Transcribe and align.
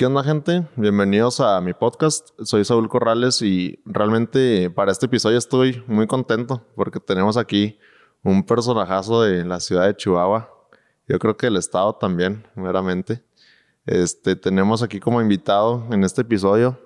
¿Qué 0.00 0.06
onda 0.06 0.24
gente? 0.24 0.66
Bienvenidos 0.76 1.40
a 1.40 1.60
mi 1.60 1.74
podcast. 1.74 2.30
Soy 2.42 2.64
Saúl 2.64 2.88
Corrales 2.88 3.42
y 3.42 3.82
realmente 3.84 4.70
para 4.70 4.92
este 4.92 5.04
episodio 5.04 5.36
estoy 5.36 5.84
muy 5.86 6.06
contento 6.06 6.66
porque 6.74 6.98
tenemos 7.00 7.36
aquí 7.36 7.78
un 8.22 8.42
personajazo 8.42 9.20
de 9.20 9.44
la 9.44 9.60
ciudad 9.60 9.84
de 9.84 9.94
Chihuahua. 9.94 10.48
Yo 11.06 11.18
creo 11.18 11.36
que 11.36 11.48
el 11.48 11.58
estado 11.58 11.96
también, 11.96 12.46
meramente. 12.54 13.22
Este, 13.84 14.36
tenemos 14.36 14.82
aquí 14.82 15.00
como 15.00 15.20
invitado 15.20 15.86
en 15.90 16.02
este 16.02 16.22
episodio 16.22 16.80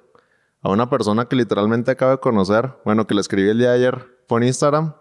a 0.60 0.70
una 0.70 0.90
persona 0.90 1.26
que 1.26 1.36
literalmente 1.36 1.92
acabo 1.92 2.10
de 2.10 2.18
conocer. 2.18 2.72
Bueno, 2.84 3.06
que 3.06 3.14
le 3.14 3.20
escribí 3.20 3.48
el 3.48 3.58
día 3.58 3.70
de 3.70 3.76
ayer 3.76 4.24
por 4.26 4.42
Instagram. 4.42 4.92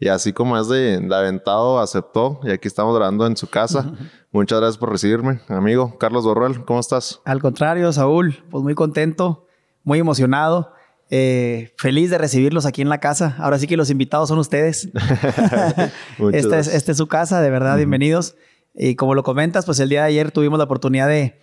Y 0.00 0.08
así 0.08 0.32
como 0.32 0.56
es 0.58 0.66
de, 0.68 0.98
de 0.98 1.14
aventado, 1.14 1.78
aceptó. 1.78 2.40
Y 2.42 2.50
aquí 2.50 2.66
estamos 2.66 2.96
grabando 2.96 3.26
en 3.26 3.36
su 3.36 3.48
casa. 3.48 3.92
Muchas 4.32 4.58
gracias 4.58 4.78
por 4.78 4.90
recibirme, 4.90 5.40
amigo. 5.48 5.98
Carlos 5.98 6.24
Borruel, 6.24 6.64
¿cómo 6.64 6.80
estás? 6.80 7.20
Al 7.26 7.42
contrario, 7.42 7.92
Saúl, 7.92 8.42
pues 8.50 8.64
muy 8.64 8.74
contento, 8.74 9.46
muy 9.84 9.98
emocionado. 9.98 10.72
Eh, 11.10 11.74
feliz 11.76 12.08
de 12.08 12.16
recibirlos 12.16 12.64
aquí 12.64 12.80
en 12.80 12.88
la 12.88 12.98
casa. 12.98 13.36
Ahora 13.38 13.58
sí 13.58 13.66
que 13.66 13.76
los 13.76 13.90
invitados 13.90 14.30
son 14.30 14.38
ustedes. 14.38 14.88
esta, 16.32 16.58
es, 16.58 16.68
esta 16.68 16.92
es 16.92 16.96
su 16.96 17.06
casa, 17.06 17.42
de 17.42 17.50
verdad, 17.50 17.76
bienvenidos. 17.76 18.36
Y 18.74 18.94
como 18.94 19.14
lo 19.14 19.22
comentas, 19.22 19.66
pues 19.66 19.80
el 19.80 19.90
día 19.90 20.00
de 20.00 20.08
ayer 20.08 20.30
tuvimos 20.30 20.58
la 20.58 20.64
oportunidad 20.64 21.08
de 21.08 21.38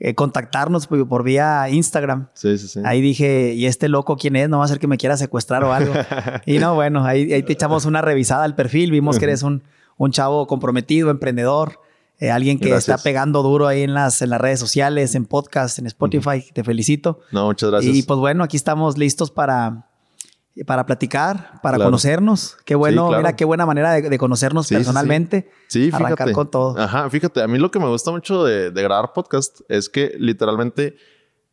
eh, 0.00 0.14
contactarnos 0.14 0.86
por, 0.86 1.24
vía 1.24 1.68
Instagram. 1.70 2.28
Sí, 2.34 2.56
sí, 2.58 2.68
sí. 2.68 2.80
Ahí 2.84 3.00
dije, 3.00 3.54
¿y 3.54 3.66
este 3.66 3.88
loco 3.88 4.16
quién 4.16 4.36
es? 4.36 4.48
No 4.48 4.58
va 4.58 4.64
a 4.64 4.68
ser 4.68 4.78
que 4.78 4.86
me 4.86 4.96
quiera 4.96 5.16
secuestrar 5.16 5.64
o 5.64 5.72
algo. 5.72 5.92
y 6.46 6.58
no, 6.58 6.74
bueno, 6.74 7.04
ahí, 7.04 7.32
ahí, 7.32 7.42
te 7.42 7.52
echamos 7.52 7.84
una 7.84 8.00
revisada 8.00 8.44
al 8.44 8.54
perfil, 8.54 8.90
vimos 8.90 9.18
que 9.18 9.24
eres 9.24 9.42
un, 9.42 9.64
un 9.96 10.12
chavo 10.12 10.46
comprometido, 10.46 11.10
emprendedor. 11.10 11.80
Eh, 12.20 12.32
alguien 12.32 12.58
que 12.58 12.74
está 12.74 12.98
pegando 12.98 13.44
duro 13.44 13.68
ahí 13.68 13.82
en 13.82 13.94
las, 13.94 14.22
en 14.22 14.30
las 14.30 14.40
redes 14.40 14.58
sociales, 14.58 15.14
en 15.14 15.24
podcast, 15.24 15.78
en 15.78 15.86
Spotify. 15.86 16.44
Te 16.52 16.64
felicito. 16.64 17.20
No, 17.30 17.46
muchas 17.46 17.70
gracias. 17.70 17.94
Y 17.94 18.02
pues 18.02 18.18
bueno, 18.18 18.42
aquí 18.42 18.56
estamos 18.56 18.98
listos 18.98 19.30
para, 19.30 19.87
para 20.66 20.86
platicar, 20.86 21.60
para 21.62 21.78
conocernos. 21.78 22.56
Qué 22.64 22.74
bueno, 22.74 23.10
mira, 23.10 23.36
qué 23.36 23.44
buena 23.44 23.66
manera 23.66 23.92
de, 23.92 24.18
conocernos 24.18 24.68
personalmente. 24.68 25.50
Sí, 25.68 25.86
fíjate. 25.86 26.04
Arrancar 26.04 26.32
con 26.32 26.50
todo. 26.50 26.78
Ajá, 26.78 27.08
fíjate, 27.10 27.42
a 27.42 27.48
mí 27.48 27.58
lo 27.58 27.70
que 27.70 27.78
me 27.78 27.86
gusta 27.88 28.10
mucho 28.10 28.44
de, 28.44 28.70
grabar 28.70 29.12
podcast 29.12 29.60
es 29.68 29.88
que 29.88 30.14
literalmente 30.18 30.96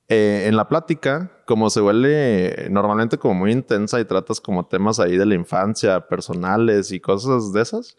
eh, 0.07 0.45
en 0.47 0.55
la 0.55 0.67
plática, 0.67 1.31
como 1.45 1.69
se 1.69 1.81
vuelve 1.81 2.67
normalmente 2.69 3.17
como 3.17 3.33
muy 3.33 3.51
intensa 3.51 3.99
y 3.99 4.05
tratas 4.05 4.39
como 4.39 4.65
temas 4.65 4.99
ahí 4.99 5.17
de 5.17 5.25
la 5.25 5.35
infancia, 5.35 6.07
personales 6.07 6.91
y 6.91 6.99
cosas 6.99 7.53
de 7.53 7.61
esas 7.61 7.97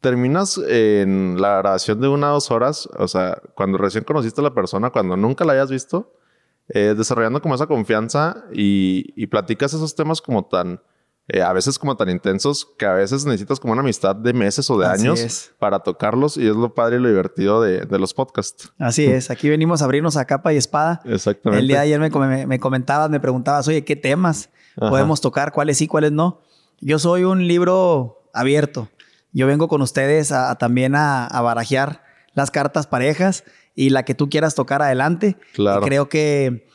terminas 0.00 0.58
en 0.68 1.40
la 1.40 1.58
grabación 1.58 2.00
de 2.00 2.08
una 2.08 2.30
o 2.30 2.34
dos 2.34 2.50
horas, 2.50 2.88
o 2.96 3.08
sea, 3.08 3.40
cuando 3.54 3.76
recién 3.78 4.04
conociste 4.04 4.40
a 4.40 4.44
la 4.44 4.54
persona, 4.54 4.90
cuando 4.90 5.16
nunca 5.16 5.44
la 5.44 5.54
hayas 5.54 5.70
visto, 5.70 6.12
eh, 6.68 6.94
desarrollando 6.96 7.40
como 7.40 7.54
esa 7.54 7.66
confianza 7.66 8.44
y, 8.52 9.26
platicas 9.26 9.74
esos 9.74 9.94
temas 9.94 10.20
como 10.20 10.44
tan, 10.44 10.80
eh, 11.28 11.42
a 11.42 11.52
veces 11.52 11.78
como 11.78 11.96
tan 11.96 12.08
intensos, 12.10 12.66
que 12.78 12.86
a 12.86 12.92
veces 12.92 13.24
necesitas 13.24 13.60
como 13.60 13.72
una 13.72 13.82
amistad 13.82 14.16
de 14.16 14.32
meses 14.32 14.68
o 14.70 14.78
de 14.78 14.86
años 14.86 15.52
para 15.58 15.80
tocarlos 15.80 16.36
y 16.36 16.46
es 16.46 16.56
lo 16.56 16.74
padre 16.74 16.96
y 16.96 17.00
lo 17.00 17.08
divertido 17.08 17.60
de, 17.62 17.98
los 17.98 18.14
podcasts. 18.14 18.72
Así 18.78 19.06
es, 19.06 19.30
aquí 19.30 19.48
venimos 19.48 19.82
a 19.82 19.84
abrirnos 19.86 20.16
a 20.16 20.24
capa 20.24 20.52
y 20.52 20.56
espada. 20.56 21.00
Exactamente. 21.04 21.60
El 21.60 21.68
día 21.68 21.78
de 21.78 21.94
ayer 21.94 22.00
me, 22.00 22.46
me, 22.46 22.58
comentabas, 22.58 23.10
me 23.10 23.20
preguntabas, 23.20 23.66
oye, 23.68 23.84
¿qué 23.84 23.96
temas 23.96 24.50
podemos 24.76 25.20
tocar? 25.20 25.52
¿Cuáles 25.52 25.78
sí, 25.78 25.86
cuáles 25.86 26.12
no? 26.12 26.40
Yo 26.80 26.98
soy 26.98 27.24
un 27.24 27.48
libro 27.48 28.28
abierto 28.34 28.90
yo 29.36 29.46
vengo 29.46 29.68
con 29.68 29.82
ustedes 29.82 30.32
a, 30.32 30.54
también 30.54 30.94
a, 30.96 31.28
barajear 31.42 32.02
las 32.32 32.50
cartas 32.50 32.86
parejas 32.86 33.44
y 33.76 33.90
la 33.90 34.04
que 34.04 34.16
tú 34.16 34.28
quieras 34.28 34.56
tocar 34.56 34.82
adelante. 34.82 35.36
Claro. 35.52 35.82
creo 35.82 36.08
que 36.08 36.66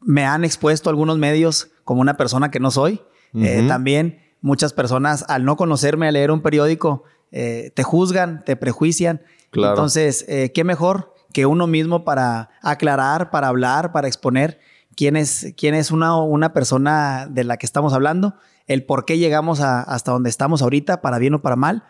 me 0.00 0.26
han 0.26 0.44
expuesto 0.44 0.90
algunos 0.90 1.16
medios 1.16 1.70
como 1.84 2.02
una 2.02 2.18
persona 2.18 2.50
que 2.50 2.60
no 2.60 2.70
soy. 2.70 3.00
Eh, 3.32 3.64
también 3.68 4.20
muchas 4.42 4.72
personas, 4.72 5.24
al 5.28 5.44
no 5.44 5.56
conocerme, 5.56 6.08
al 6.08 6.14
leer 6.14 6.32
un 6.32 6.42
periódico, 6.42 7.04
eh, 7.30 7.70
te 7.74 7.82
juzgan, 7.82 8.44
te 8.44 8.56
prejuician. 8.56 9.22
Claro. 9.50 9.74
Entonces, 9.74 10.26
eh, 10.28 10.50
¿qué 10.52 10.64
mejor 10.64 11.14
que 11.32 11.46
uno 11.46 11.66
mismo 11.66 12.04
para 12.04 12.50
aclarar, 12.60 13.30
para 13.30 13.48
hablar, 13.48 13.92
para 13.92 14.08
exponer 14.08 14.58
quién 14.96 15.16
es, 15.16 15.54
quién 15.56 15.74
es 15.74 15.92
una, 15.92 16.16
una 16.16 16.52
persona 16.52 17.28
de 17.30 17.44
la 17.44 17.56
que 17.56 17.66
estamos 17.66 17.92
hablando? 17.92 18.34
el 18.70 18.84
por 18.84 19.04
qué 19.04 19.18
llegamos 19.18 19.60
hasta 19.60 20.12
donde 20.12 20.30
estamos 20.30 20.62
ahorita, 20.62 21.02
para 21.02 21.18
bien 21.18 21.34
o 21.34 21.42
para 21.42 21.56
mal. 21.56 21.82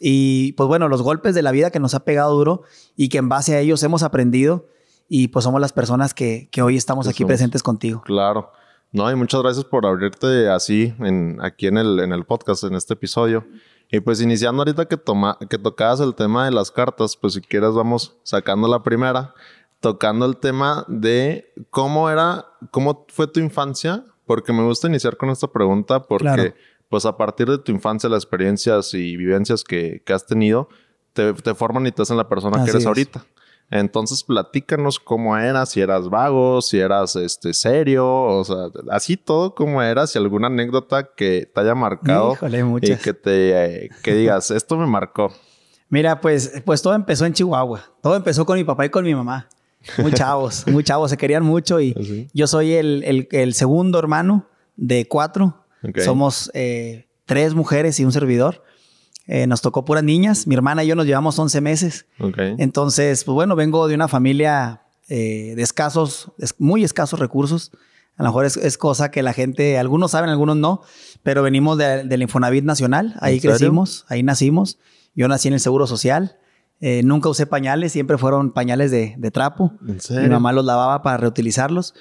Y 0.00 0.52
pues 0.52 0.66
bueno, 0.66 0.88
los 0.88 1.02
golpes 1.02 1.34
de 1.34 1.42
la 1.42 1.52
vida 1.52 1.70
que 1.70 1.80
nos 1.80 1.94
ha 1.94 2.04
pegado 2.04 2.34
duro 2.34 2.62
y 2.96 3.08
que 3.08 3.18
en 3.18 3.28
base 3.28 3.54
a 3.54 3.60
ellos 3.60 3.82
hemos 3.82 4.02
aprendido 4.02 4.66
y 5.08 5.28
pues 5.28 5.44
somos 5.44 5.60
las 5.60 5.72
personas 5.72 6.14
que, 6.14 6.48
hoy 6.62 6.76
estamos 6.76 7.08
aquí 7.08 7.24
presentes 7.24 7.62
contigo. 7.62 8.02
Claro. 8.04 8.50
No, 8.92 9.10
y 9.10 9.14
muchas 9.14 9.42
gracias 9.42 9.64
por 9.64 9.84
abrirte 9.86 10.48
así 10.48 10.94
en, 11.00 11.38
aquí 11.42 11.66
en 11.66 11.76
el, 11.76 12.00
en 12.00 12.12
el 12.12 12.24
podcast, 12.24 12.64
en 12.64 12.74
este 12.74 12.94
episodio. 12.94 13.46
Y 13.90 14.00
pues 14.00 14.20
iniciando 14.20 14.62
ahorita 14.62 14.86
que, 14.86 14.96
toma, 14.96 15.38
que 15.48 15.58
tocabas 15.58 16.00
el 16.00 16.14
tema 16.14 16.44
de 16.44 16.50
las 16.50 16.70
cartas, 16.70 17.16
pues 17.16 17.34
si 17.34 17.40
quieres 17.40 17.72
vamos 17.72 18.16
sacando 18.22 18.68
la 18.68 18.82
primera, 18.82 19.34
tocando 19.80 20.26
el 20.26 20.36
tema 20.38 20.84
de 20.88 21.52
cómo 21.70 22.10
era, 22.10 22.46
cómo 22.70 23.06
fue 23.08 23.26
tu 23.28 23.40
infancia 23.40 24.04
porque 24.26 24.52
me 24.52 24.64
gusta 24.64 24.88
iniciar 24.88 25.16
con 25.16 25.30
esta 25.30 25.46
pregunta 25.46 26.02
porque, 26.02 26.54
pues 26.88 27.06
a 27.06 27.16
partir 27.16 27.48
de 27.48 27.58
tu 27.58 27.72
infancia, 27.72 28.08
las 28.08 28.22
experiencias 28.22 28.94
y 28.94 29.16
vivencias 29.16 29.64
que, 29.64 30.02
has 30.08 30.26
tenido, 30.26 30.68
te, 31.12 31.34
forman 31.54 31.86
y 31.86 31.92
te 31.92 32.02
hacen 32.02 32.16
la 32.16 32.28
persona 32.28 32.64
que 32.64 32.70
eres 32.70 32.86
ahorita. 32.86 33.24
Entonces, 33.68 34.22
platícanos 34.22 35.00
cómo 35.00 35.36
eras, 35.36 35.70
si 35.70 35.80
eras 35.80 36.08
vago, 36.08 36.62
si 36.62 36.78
eras 36.78 37.16
este, 37.16 37.52
serio, 37.52 38.08
o 38.08 38.44
sea, 38.44 38.68
así 38.90 39.16
todo 39.16 39.56
como 39.56 39.82
eras, 39.82 40.10
si 40.10 40.18
alguna 40.18 40.46
anécdota 40.46 41.10
que 41.16 41.50
te 41.52 41.60
haya 41.60 41.74
marcado 41.74 42.34
Híjole, 42.34 42.64
y 42.82 42.96
que 42.96 43.12
te 43.12 43.90
que 44.02 44.14
digas, 44.14 44.52
esto 44.52 44.76
me 44.76 44.86
marcó. 44.86 45.32
Mira, 45.88 46.20
pues, 46.20 46.62
pues 46.64 46.82
todo 46.82 46.94
empezó 46.94 47.26
en 47.26 47.32
Chihuahua. 47.32 47.82
Todo 48.02 48.16
empezó 48.16 48.44
con 48.44 48.56
mi 48.56 48.64
papá 48.64 48.86
y 48.86 48.90
con 48.90 49.04
mi 49.04 49.14
mamá. 49.14 49.48
Muy 49.98 50.12
chavos, 50.14 50.66
muy 50.66 50.82
chavos, 50.84 51.10
se 51.10 51.16
querían 51.16 51.44
mucho 51.44 51.80
y 51.80 51.94
¿Ah, 51.96 52.30
yo 52.32 52.46
soy 52.46 52.74
el, 52.74 53.54
segundo 53.54 53.98
hermano 53.98 54.46
de 54.76 55.06
cuatro. 55.08 55.65
Somos 56.04 56.50
eh, 56.54 57.06
tres 57.24 57.54
mujeres 57.54 57.98
y 58.00 58.04
un 58.04 58.12
servidor. 58.12 58.62
Eh, 59.26 59.46
nos 59.46 59.60
tocó 59.60 59.84
puras 59.84 60.04
niñas. 60.04 60.46
Mi 60.46 60.54
hermana 60.54 60.84
y 60.84 60.88
yo 60.88 60.94
nos 60.94 61.06
llevamos 61.06 61.38
11 61.38 61.60
meses. 61.60 62.06
Entonces, 62.58 63.24
pues 63.24 63.34
bueno, 63.34 63.56
vengo 63.56 63.88
de 63.88 63.94
una 63.94 64.08
familia 64.08 64.82
eh, 65.08 65.54
de 65.56 65.62
escasos, 65.62 66.32
muy 66.58 66.84
escasos 66.84 67.18
recursos. 67.18 67.72
A 68.16 68.22
lo 68.22 68.30
mejor 68.30 68.46
es, 68.46 68.78
cosa 68.78 69.10
que 69.10 69.22
la 69.22 69.34
gente, 69.34 69.78
algunos 69.78 70.12
saben, 70.12 70.30
algunos 70.30 70.56
no, 70.56 70.80
pero 71.22 71.42
venimos 71.42 71.76
del 71.76 72.22
Infonavit 72.22 72.64
Nacional. 72.64 73.14
Ahí 73.20 73.40
crecimos, 73.40 74.06
ahí 74.08 74.22
nacimos. 74.22 74.78
Yo 75.14 75.28
nací 75.28 75.48
en 75.48 75.54
el 75.54 75.60
Seguro 75.60 75.86
Social. 75.86 76.38
Eh, 76.80 77.02
nunca 77.04 77.28
usé 77.28 77.46
pañales, 77.46 77.92
siempre 77.92 78.18
fueron 78.18 78.52
pañales 78.52 78.90
de, 78.90 79.30
trapo. 79.32 79.72
Mi 79.80 80.28
mamá 80.28 80.52
los 80.52 80.64
lavaba 80.64 81.02
para 81.02 81.18
reutilizarlos. 81.18 81.94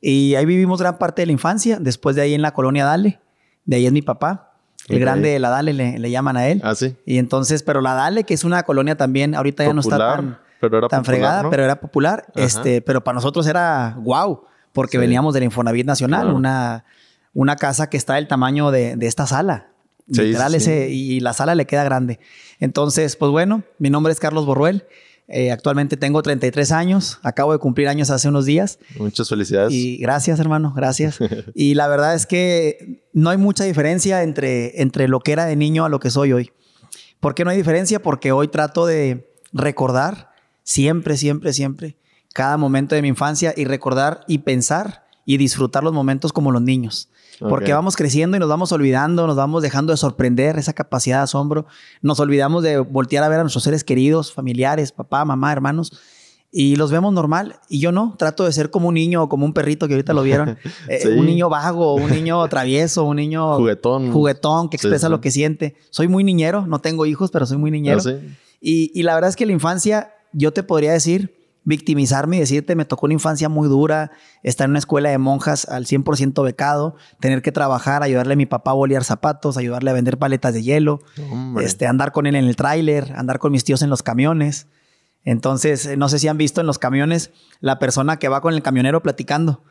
Y 0.00 0.34
ahí 0.34 0.46
vivimos 0.46 0.80
gran 0.80 0.98
parte 0.98 1.22
de 1.22 1.26
la 1.26 1.32
infancia. 1.32 1.78
Después 1.80 2.16
de 2.16 2.22
ahí 2.22 2.34
en 2.34 2.42
la 2.42 2.52
colonia 2.52 2.84
Dale. 2.84 3.20
De 3.64 3.76
ahí 3.76 3.86
es 3.86 3.92
mi 3.92 4.02
papá. 4.02 4.54
El 4.88 4.98
grande 4.98 5.30
de 5.30 5.38
la 5.38 5.50
Dale 5.50 5.72
le, 5.72 6.10
llaman 6.10 6.36
a 6.36 6.48
él. 6.48 6.60
Ah, 6.64 6.74
sí. 6.74 6.96
Y 7.06 7.18
entonces, 7.18 7.62
pero 7.62 7.80
la 7.80 7.94
Dale, 7.94 8.24
que 8.24 8.34
es 8.34 8.44
una 8.44 8.62
colonia 8.62 8.96
también, 8.96 9.34
ahorita 9.34 9.64
ya 9.64 9.72
no 9.72 9.80
está 9.80 9.98
tan, 9.98 10.38
tan 10.88 11.04
fregada, 11.04 11.48
pero 11.48 11.62
era 11.62 11.80
popular. 11.80 12.26
Este, 12.34 12.80
pero 12.80 13.04
para 13.04 13.14
nosotros 13.14 13.46
era 13.46 13.96
wow, 14.00 14.42
porque 14.72 14.98
veníamos 14.98 15.34
del 15.34 15.44
Infonavit 15.44 15.86
Nacional, 15.86 16.32
una, 16.32 16.84
una 17.34 17.56
casa 17.56 17.88
que 17.88 17.96
está 17.96 18.14
del 18.14 18.26
tamaño 18.26 18.70
de, 18.70 18.96
de 18.96 19.06
esta 19.06 19.26
sala. 19.26 19.68
Literal, 20.08 20.54
ese, 20.56 20.88
y 20.90 21.20
la 21.20 21.32
sala 21.32 21.54
le 21.54 21.66
queda 21.66 21.84
grande. 21.84 22.18
Entonces, 22.58 23.14
pues 23.14 23.30
bueno, 23.30 23.62
mi 23.78 23.90
nombre 23.90 24.12
es 24.12 24.18
Carlos 24.18 24.44
Borruel. 24.44 24.86
Eh, 25.30 25.52
actualmente 25.52 25.96
tengo 25.96 26.22
33 26.22 26.72
años, 26.72 27.18
acabo 27.22 27.52
de 27.52 27.58
cumplir 27.58 27.88
años 27.88 28.10
hace 28.10 28.28
unos 28.28 28.46
días. 28.46 28.78
Muchas 28.98 29.28
felicidades. 29.28 29.72
Y 29.72 29.96
gracias, 29.98 30.40
hermano, 30.40 30.72
gracias. 30.74 31.18
y 31.54 31.74
la 31.74 31.88
verdad 31.88 32.14
es 32.14 32.26
que 32.26 33.04
no 33.12 33.30
hay 33.30 33.36
mucha 33.36 33.64
diferencia 33.64 34.22
entre, 34.22 34.82
entre 34.82 35.08
lo 35.08 35.20
que 35.20 35.32
era 35.32 35.46
de 35.46 35.56
niño 35.56 35.84
a 35.84 35.88
lo 35.88 36.00
que 36.00 36.10
soy 36.10 36.32
hoy. 36.32 36.50
¿Por 37.20 37.34
qué 37.34 37.44
no 37.44 37.50
hay 37.50 37.56
diferencia? 37.56 38.02
Porque 38.02 38.32
hoy 38.32 38.48
trato 38.48 38.86
de 38.86 39.32
recordar 39.52 40.30
siempre, 40.64 41.16
siempre, 41.16 41.52
siempre 41.52 41.96
cada 42.32 42.56
momento 42.56 42.94
de 42.94 43.02
mi 43.02 43.08
infancia 43.08 43.54
y 43.56 43.64
recordar 43.64 44.24
y 44.26 44.38
pensar 44.38 45.06
y 45.24 45.36
disfrutar 45.36 45.82
los 45.82 45.92
momentos 45.92 46.32
como 46.32 46.52
los 46.52 46.62
niños. 46.62 47.08
Porque 47.48 47.72
vamos 47.72 47.96
creciendo 47.96 48.36
y 48.36 48.40
nos 48.40 48.48
vamos 48.48 48.70
olvidando, 48.72 49.26
nos 49.26 49.36
vamos 49.36 49.62
dejando 49.62 49.92
de 49.92 49.96
sorprender 49.96 50.58
esa 50.58 50.72
capacidad 50.72 51.18
de 51.18 51.22
asombro. 51.24 51.66
Nos 52.02 52.20
olvidamos 52.20 52.62
de 52.62 52.78
voltear 52.78 53.24
a 53.24 53.28
ver 53.28 53.40
a 53.40 53.42
nuestros 53.42 53.64
seres 53.64 53.82
queridos, 53.82 54.32
familiares, 54.32 54.92
papá, 54.92 55.24
mamá, 55.24 55.50
hermanos. 55.52 55.92
Y 56.52 56.76
los 56.76 56.90
vemos 56.90 57.12
normal. 57.12 57.60
Y 57.68 57.78
yo 57.78 57.92
no, 57.92 58.14
trato 58.18 58.44
de 58.44 58.52
ser 58.52 58.70
como 58.70 58.88
un 58.88 58.94
niño 58.94 59.22
o 59.22 59.28
como 59.28 59.46
un 59.46 59.52
perrito 59.52 59.86
que 59.86 59.94
ahorita 59.94 60.12
lo 60.12 60.22
vieron. 60.22 60.58
Eh, 60.88 61.16
un 61.16 61.26
niño 61.26 61.48
vago, 61.48 61.94
un 61.94 62.10
niño 62.10 62.46
travieso, 62.48 63.04
un 63.04 63.16
niño 63.16 63.56
juguetón. 63.56 64.12
Juguetón 64.12 64.68
que 64.68 64.76
expresa 64.76 65.08
lo 65.08 65.20
que 65.20 65.30
siente. 65.30 65.76
Soy 65.90 66.08
muy 66.08 66.24
niñero, 66.24 66.66
no 66.66 66.80
tengo 66.80 67.06
hijos, 67.06 67.30
pero 67.30 67.46
soy 67.46 67.58
muy 67.58 67.70
niñero. 67.70 68.00
Ah, 68.04 68.14
y, 68.60 68.90
y 68.92 69.02
la 69.04 69.14
verdad 69.14 69.30
es 69.30 69.36
que 69.36 69.46
la 69.46 69.52
infancia, 69.52 70.12
yo 70.32 70.52
te 70.52 70.62
podría 70.62 70.92
decir, 70.92 71.39
victimizarme 71.70 72.36
y 72.36 72.40
decirte, 72.40 72.76
me 72.76 72.84
tocó 72.84 73.06
una 73.06 73.14
infancia 73.14 73.48
muy 73.48 73.66
dura, 73.66 74.10
estar 74.42 74.66
en 74.66 74.72
una 74.72 74.78
escuela 74.78 75.08
de 75.08 75.16
monjas 75.16 75.66
al 75.66 75.86
100% 75.86 76.44
becado, 76.44 76.96
tener 77.20 77.40
que 77.40 77.52
trabajar, 77.52 78.02
ayudarle 78.02 78.34
a 78.34 78.36
mi 78.36 78.44
papá 78.44 78.72
a 78.72 78.74
bolear 78.74 79.04
zapatos, 79.04 79.56
ayudarle 79.56 79.90
a 79.90 79.94
vender 79.94 80.18
paletas 80.18 80.52
de 80.52 80.62
hielo, 80.62 81.00
este, 81.62 81.86
andar 81.86 82.12
con 82.12 82.26
él 82.26 82.36
en 82.36 82.44
el 82.44 82.56
tráiler, 82.56 83.14
andar 83.16 83.38
con 83.38 83.52
mis 83.52 83.64
tíos 83.64 83.80
en 83.80 83.88
los 83.88 84.02
camiones. 84.02 84.66
Entonces, 85.24 85.96
no 85.96 86.10
sé 86.10 86.18
si 86.18 86.28
han 86.28 86.36
visto 86.36 86.60
en 86.60 86.66
los 86.66 86.78
camiones 86.78 87.30
la 87.60 87.78
persona 87.78 88.18
que 88.18 88.28
va 88.28 88.42
con 88.42 88.52
el 88.52 88.62
camionero 88.62 89.02
platicando 89.02 89.62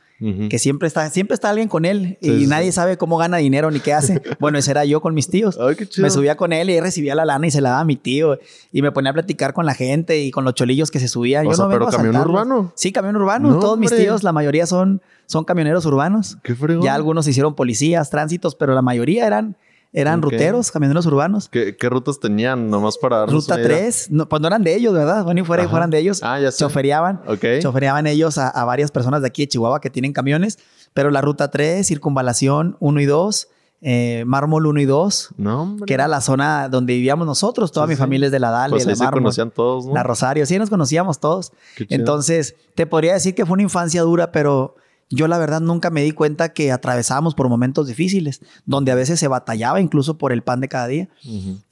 que 0.50 0.60
siempre 0.60 0.88
está, 0.88 1.10
siempre 1.10 1.34
está 1.34 1.50
alguien 1.50 1.70
con 1.70 1.86
él 1.86 2.18
y 2.22 2.46
nadie 2.46 2.72
sabe 2.72 2.98
cómo 2.98 3.18
gana 3.18 3.38
dinero 3.38 3.72
ni 3.72 3.80
qué 3.80 3.94
hace. 3.94 4.22
bueno, 4.40 4.58
ese 4.58 4.72
era 4.72 4.84
yo 4.84 5.02
con 5.02 5.14
mis 5.14 5.30
tíos. 5.30 5.58
Me 5.98 6.10
subía 6.10 6.36
con 6.36 6.52
él 6.52 6.70
y 6.70 6.80
recibía 6.80 7.16
la 7.16 7.26
lana 7.26 7.48
y 7.48 7.52
se 7.52 7.62
la 7.62 7.70
daba 7.70 7.82
a 7.82 7.86
mi 7.86 7.96
tío 7.96 8.38
y 8.72 8.82
me 8.82 8.92
ponía 8.92 9.12
a 9.12 9.14
platicar 9.14 9.54
con 9.54 9.66
la 9.66 9.74
gente 9.74 10.20
y 10.20 10.32
con 10.32 10.44
los 10.44 10.54
cholillos 10.56 10.92
que 10.92 11.00
se 11.00 11.08
subían. 11.08 11.48
O 11.48 11.52
yo 11.52 11.56
sea, 11.56 11.70
pero 11.70 11.88
camión 11.88 12.18
urbano. 12.18 12.74
Sí, 12.76 12.92
camión 12.92 13.16
urbano. 13.16 13.60
Todos 13.60 13.80
mis 13.80 13.96
tíos, 13.96 14.24
la 14.24 14.34
mayoría 14.34 14.66
son, 14.66 15.02
son 15.26 15.46
camioneros 15.46 15.86
urbanos. 15.86 16.38
Qué 16.44 16.54
fregón. 16.54 16.84
Ya 16.84 16.96
algunos 16.96 17.28
hicieron 17.28 17.56
policías, 17.56 18.10
tránsitos, 18.10 18.56
pero 18.56 18.74
la 18.74 18.82
mayoría 18.82 19.26
eran 19.26 19.56
eran 19.92 20.22
ruteros, 20.22 20.72
camioneros 20.72 21.06
urbanos. 21.06 21.50
¿Qué, 21.50 21.76
rutas 21.90 22.20
tenían 22.20 22.70
nomás 22.70 22.98
para 22.98 23.26
Ruta 23.26 23.62
3, 23.62 24.12
no, 24.12 24.30
pues 24.30 24.42
no 24.42 24.48
eran 24.48 24.64
de 24.64 24.76
ellos, 24.76 24.94
¿verdad? 24.94 25.24
Bueno, 25.24 25.42
y 25.42 25.44
fuera 25.44 25.64
y 25.64 25.68
fueran 25.68 25.90
de 25.90 26.00
ellos. 26.00 26.22
Ah, 26.24 26.40
ya 26.40 26.52
sé. 26.52 26.60
Choferiaban. 26.60 27.22
Choferiaban 27.62 28.08
ellos 28.08 28.38
a, 28.38 28.50
a, 28.50 28.66
varias 28.66 28.92
personas 28.92 29.22
de 29.22 29.28
aquí 29.28 29.44
de 29.44 29.50
Chihuahua 29.50 29.82
que 29.82 29.90
tienen 29.90 30.14
camiones. 30.14 30.60
Pero 30.94 31.12
la 31.12 31.22
ruta 31.22 31.50
3, 31.50 31.86
circunvalación 31.86 32.78
1 32.80 33.02
y 33.02 33.06
2, 33.06 33.48
eh, 33.82 34.24
Mármol 34.28 34.66
1 34.66 34.82
y 34.82 34.86
2, 34.86 35.30
que 35.86 35.94
era 35.94 36.10
la 36.10 36.20
zona 36.20 36.68
donde 36.68 36.94
vivíamos 36.94 37.26
nosotros, 37.26 37.72
toda 37.72 37.88
mi 37.88 37.96
familia 37.96 38.26
es 38.26 38.32
de 38.32 38.40
la 38.40 38.52
Dalia, 38.52 38.76
pues 38.76 38.88
ahí 38.88 38.96
se 38.96 39.10
conocían 39.10 39.52
todos, 39.52 39.86
¿no? 39.86 39.94
La 39.94 40.04
Rosario, 40.04 40.46
sí, 40.46 40.60
nos 40.60 40.70
conocíamos 40.70 41.20
todos. 41.20 41.54
Entonces, 41.90 42.56
te 42.76 42.86
podría 42.86 43.14
decir 43.14 43.36
que 43.36 43.46
fue 43.46 43.54
una 43.54 43.64
infancia 43.64 44.02
dura, 44.02 44.32
pero 44.34 44.76
yo 45.10 45.28
la 45.28 45.38
verdad 45.38 45.62
nunca 45.62 45.90
me 45.90 46.04
di 46.04 46.12
cuenta 46.12 46.54
que 46.54 46.72
atravesábamos 46.72 47.36
por 47.36 47.50
momentos 47.50 47.88
difíciles, 47.88 48.42
donde 48.66 48.92
a 48.92 48.96
veces 48.96 49.20
se 49.20 49.28
batallaba 49.28 49.82
incluso 49.82 50.18
por 50.18 50.32
el 50.32 50.44
pan 50.44 50.62
de 50.62 50.68
cada 50.68 50.88
día. 50.88 51.10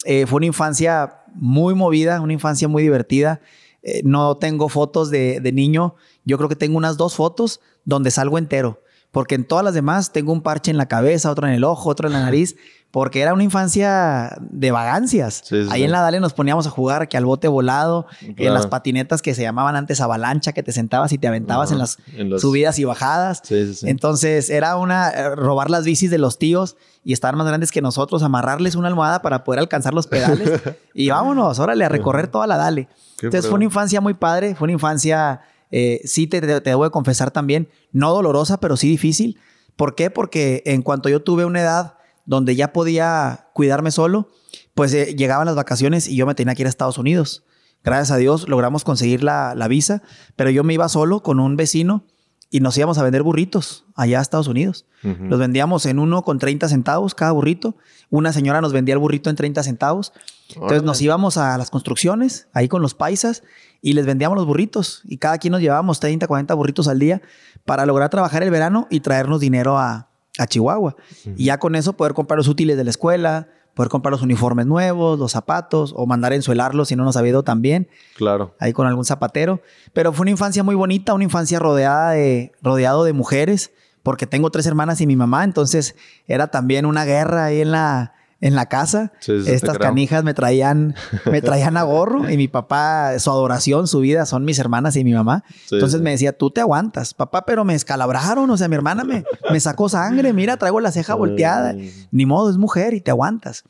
Eh, 0.06 0.26
fue 0.26 0.38
una 0.38 0.48
infancia 0.48 1.22
muy 1.36 1.76
movida, 1.76 2.20
una 2.22 2.34
infancia 2.34 2.68
muy 2.68 2.84
divertida. 2.84 3.42
Eh, 3.84 4.02
no 4.04 4.38
tengo 4.38 4.70
fotos 4.70 5.12
de, 5.12 5.40
de 5.40 5.52
niño, 5.52 5.96
yo 6.26 6.38
creo 6.38 6.50
que 6.50 6.56
tengo 6.56 6.78
unas 6.78 6.98
dos 6.98 7.16
fotos 7.16 7.62
donde 7.86 8.12
salgo 8.12 8.38
entero 8.38 8.82
porque 9.18 9.34
en 9.34 9.46
todas 9.46 9.66
las 9.66 9.74
demás 9.74 10.12
tengo 10.12 10.32
un 10.32 10.42
parche 10.42 10.70
en 10.70 10.78
la 10.78 10.88
cabeza, 10.88 11.32
otro 11.32 11.48
en 11.48 11.54
el 11.56 11.64
ojo, 11.64 11.90
otro 11.90 12.06
en 12.06 12.14
la 12.14 12.20
nariz, 12.20 12.56
porque 12.92 13.20
era 13.20 13.34
una 13.34 13.42
infancia 13.42 14.38
de 14.40 14.70
vagancias. 14.70 15.44
Ahí 15.72 15.82
en 15.82 15.92
la 15.92 16.02
Dale 16.02 16.20
nos 16.20 16.34
poníamos 16.34 16.68
a 16.68 16.70
jugar 16.70 17.10
que 17.10 17.18
al 17.18 17.26
bote 17.26 17.48
volado, 17.48 18.06
en 18.22 18.54
las 18.54 18.68
patinetas 18.68 19.24
que 19.24 19.34
se 19.34 19.42
llamaban 19.42 19.76
antes 19.76 20.02
avalancha, 20.02 20.54
que 20.54 20.62
te 20.62 20.72
sentabas 20.72 21.14
y 21.14 21.18
te 21.18 21.28
aventabas 21.28 21.72
en, 21.72 21.80
las 21.80 21.98
subidas 22.40 22.78
y 22.78 22.84
bajadas. 22.84 23.42
Entonces 23.82 24.52
era 24.52 24.76
una 24.76 25.10
eh, 25.10 25.34
robar 25.34 25.72
las 25.72 25.84
bicis 25.84 26.12
de 26.12 26.20
los 26.20 26.38
tíos 26.38 26.78
y 27.04 27.12
estar 27.12 27.36
más 27.36 27.48
grandes 27.48 27.72
que 27.72 27.82
nosotros, 27.82 28.22
amarrarles 28.22 28.76
una 28.76 28.88
almohada 28.88 29.24
para 29.24 29.44
poder 29.44 29.62
alcanzar 29.62 29.96
los 29.96 30.06
pedales 30.06 30.62
y 30.94 31.10
vámonos, 31.10 31.58
órale, 31.58 31.84
a 31.86 31.90
recorrer 31.90 32.28
toda 32.28 32.46
la 32.46 32.58
Dale. 32.58 32.88
Entonces 33.20 33.48
fue 33.48 33.56
una 33.56 33.66
infancia 33.66 34.00
muy 34.00 34.14
padre, 34.14 34.54
fue 34.54 34.66
una 34.68 34.74
infancia 34.74 35.42
eh, 35.72 36.02
sí 36.06 36.28
te, 36.28 36.42
debo 36.42 36.84
de 36.84 36.92
confesar 36.92 37.32
también, 37.32 37.70
no 37.92 38.14
dolorosa, 38.14 38.60
pero 38.60 38.78
sí 38.78 38.88
difícil. 38.90 39.40
¿Por 39.76 39.96
qué? 39.96 40.10
Porque 40.10 40.64
en 40.66 40.82
cuanto 40.82 41.10
yo 41.10 41.22
tuve 41.22 41.46
una 41.46 41.62
edad 41.62 41.98
donde 42.26 42.56
ya 42.56 42.74
podía 42.74 43.48
cuidarme 43.54 43.92
solo, 43.92 44.30
pues 44.74 44.94
eh, 44.94 45.16
llegaban 45.16 45.46
las 45.46 45.56
vacaciones 45.56 46.08
y 46.08 46.16
yo 46.16 46.26
me 46.26 46.36
tenía 46.36 46.56
que 46.56 46.64
ir 46.64 46.68
a 46.68 46.70
Estados 46.70 46.98
Unidos. 46.98 47.44
Gracias 47.84 48.12
a 48.12 48.18
Dios 48.18 48.50
logramos 48.50 48.84
conseguir 48.84 49.24
la, 49.24 49.68
visa, 49.70 50.02
pero 50.36 50.50
yo 50.50 50.64
me 50.64 50.74
iba 50.74 50.90
solo 50.90 51.24
con 51.24 51.40
un 51.40 51.56
vecino 51.56 52.04
y 52.50 52.60
nos 52.62 52.78
íbamos 52.78 52.98
a 52.98 53.04
vender 53.04 53.24
burritos 53.24 53.86
allá 53.96 54.20
a 54.20 54.22
Estados 54.22 54.48
Unidos. 54.48 54.86
Los 55.04 55.40
vendíamos 55.40 55.86
en 55.86 56.00
uno 56.00 56.24
con 56.24 56.40
30 56.40 56.68
centavos 56.70 57.16
cada 57.16 57.32
burrito. 57.32 57.76
Una 58.10 58.34
señora 58.34 58.62
nos 58.62 58.74
vendía 58.74 58.94
el 58.94 59.00
burrito 59.00 59.30
en 59.30 59.36
30 59.36 59.64
centavos. 59.64 60.14
Entonces 60.54 60.84
nos 60.84 61.02
íbamos 61.02 61.38
a 61.38 61.58
las 61.58 61.70
construcciones, 61.70 62.48
ahí 62.54 62.68
con 62.68 62.82
los 62.82 62.94
paisas, 62.94 63.44
y 63.82 63.94
les 63.94 64.06
vendíamos 64.06 64.38
los 64.38 64.46
burritos. 64.46 65.02
Y 65.06 65.18
cada 65.18 65.38
quien 65.38 65.52
nos 65.52 65.62
llevábamos 65.62 66.00
30, 66.00 66.28
40 66.28 66.54
burritos 66.54 66.88
al 66.88 67.00
día 67.00 67.22
para 67.66 67.86
lograr 67.86 68.10
trabajar 68.10 68.44
el 68.44 68.52
verano 68.52 68.88
y 68.90 69.02
traernos 69.02 69.40
dinero 69.40 69.78
a, 69.78 70.10
Chihuahua. 70.50 70.96
Y 71.36 71.46
ya 71.46 71.58
con 71.58 71.76
eso 71.76 71.94
poder 71.94 72.14
comprar 72.14 72.38
los 72.38 72.48
útiles 72.48 72.78
de 72.78 72.84
la 72.84 72.92
escuela, 72.92 73.48
poder 73.78 73.92
comprar 73.92 74.12
los 74.12 74.24
uniformes 74.24 74.66
nuevos, 74.66 75.20
los 75.20 75.32
zapatos, 75.32 75.94
o 75.96 76.08
mandar 76.08 76.32
a 76.32 76.36
ensuelarlos 76.36 76.88
si 76.88 76.96
no 76.96 77.04
nos 77.04 77.16
había 77.16 77.30
ido 77.30 77.44
tan 77.44 77.62
bien. 77.62 77.88
Claro. 78.16 78.56
Ahí 78.60 78.74
con 78.74 78.88
algún 78.88 79.06
zapatero. 79.06 79.62
Pero 79.94 80.12
fue 80.14 80.24
una 80.24 80.32
infancia 80.32 80.64
muy 80.64 80.74
bonita, 80.74 81.14
una 81.14 81.24
infancia 81.24 81.60
rodeada 81.60 82.12
de, 82.12 82.54
rodeado 82.64 83.04
de 83.04 83.14
mujeres, 83.14 83.70
porque 84.02 84.26
tengo 84.26 84.50
tres 84.50 84.66
hermanas 84.66 85.00
y 85.00 85.06
mi 85.06 85.16
mamá, 85.16 85.44
entonces 85.44 85.96
era 86.28 86.48
también 86.48 86.88
una 86.88 87.06
guerra 87.06 87.46
ahí 87.46 87.62
en 87.62 87.72
la, 87.72 88.16
en 88.40 88.56
la 88.56 88.68
casa. 88.68 89.12
Estas 89.28 89.78
canijas 89.78 90.24
me 90.24 90.34
traían, 90.34 90.96
me 91.26 91.42
traían 91.42 91.78
a 91.78 91.84
gorro 91.84 92.30
y 92.30 92.38
mi 92.38 92.48
papá, 92.48 93.18
su 93.20 93.30
adoración, 93.32 93.88
su 93.88 94.00
vida 94.00 94.26
son 94.26 94.46
mis 94.46 94.60
hermanas 94.60 94.96
y 94.96 95.04
mi 95.04 95.14
mamá. 95.14 95.44
Entonces 95.72 96.02
me 96.02 96.12
decía, 96.12 96.38
tú 96.38 96.52
te 96.52 96.62
aguantas, 96.62 97.14
papá, 97.14 97.46
pero 97.46 97.66
me 97.66 97.74
escalabraron, 97.74 98.50
o 98.50 98.58
sea, 98.58 98.68
mi 98.68 98.76
hermana 98.76 99.04
me, 99.04 99.24
me 99.52 99.60
sacó 99.60 99.90
sangre, 99.90 100.34
mira, 100.34 100.58
traigo 100.58 100.80
la 100.80 100.92
ceja 100.92 101.16
volteada, 101.16 101.76
ni 102.12 102.26
modo, 102.26 102.50
es 102.50 102.58
mujer 102.58 102.94
y 102.94 103.02
te 103.02 103.12
aguantas. 103.12 103.64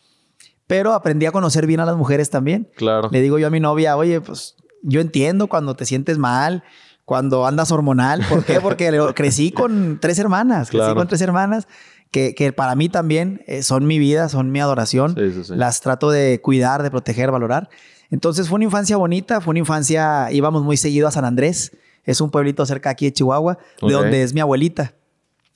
Pero 0.67 0.93
aprendí 0.93 1.25
a 1.25 1.31
conocer 1.31 1.65
bien 1.65 1.79
a 1.79 1.85
las 1.85 1.95
mujeres 1.95 2.29
también. 2.29 2.69
Claro. 2.75 3.09
Le 3.11 3.21
digo 3.21 3.39
yo 3.39 3.47
a 3.47 3.49
mi 3.49 3.61
novia, 3.61 3.95
oye, 3.95 4.19
pues 4.19 4.57
yo 4.83 4.99
entiendo 4.99 5.47
cuando 5.47 5.77
te 5.77 5.85
sientes 5.85 6.17
mal, 6.17 6.63
cuando 7.05 7.45
andas 7.47 7.71
hormonal. 7.71 8.21
¿Por 8.27 8.43
qué? 8.43 8.59
Porque 8.59 8.91
crecí 9.15 9.51
con 9.51 9.97
tres 10.01 10.19
hermanas, 10.19 10.69
crecí 10.69 10.93
con 10.93 11.07
tres 11.07 11.21
hermanas 11.21 11.69
que, 12.11 12.53
para 12.55 12.75
mí 12.75 12.89
también 12.89 13.43
eh, 13.47 13.63
son 13.63 13.85
mi 13.85 13.99
vida, 13.99 14.29
son 14.29 14.51
mi 14.51 14.59
adoración. 14.59 15.15
Las 15.49 15.81
trato 15.81 16.09
de 16.09 16.41
cuidar, 16.41 16.83
de 16.83 16.91
proteger, 16.91 17.31
valorar. 17.31 17.69
Entonces 18.09 18.47
fue 18.47 18.55
una 18.55 18.65
infancia 18.65 18.97
bonita, 18.97 19.41
fue 19.41 19.51
una 19.51 19.59
infancia, 19.59 20.31
íbamos 20.31 20.63
muy 20.63 20.77
seguido 20.77 21.07
a 21.07 21.11
San 21.11 21.25
Andrés, 21.25 21.75
es 22.05 22.21
un 22.21 22.31
pueblito 22.31 22.65
cerca 22.65 22.89
aquí 22.89 23.05
de 23.05 23.13
Chihuahua, 23.13 23.57
de 23.81 23.93
donde 23.93 24.23
es 24.23 24.33
mi 24.33 24.39
abuelita. 24.39 24.93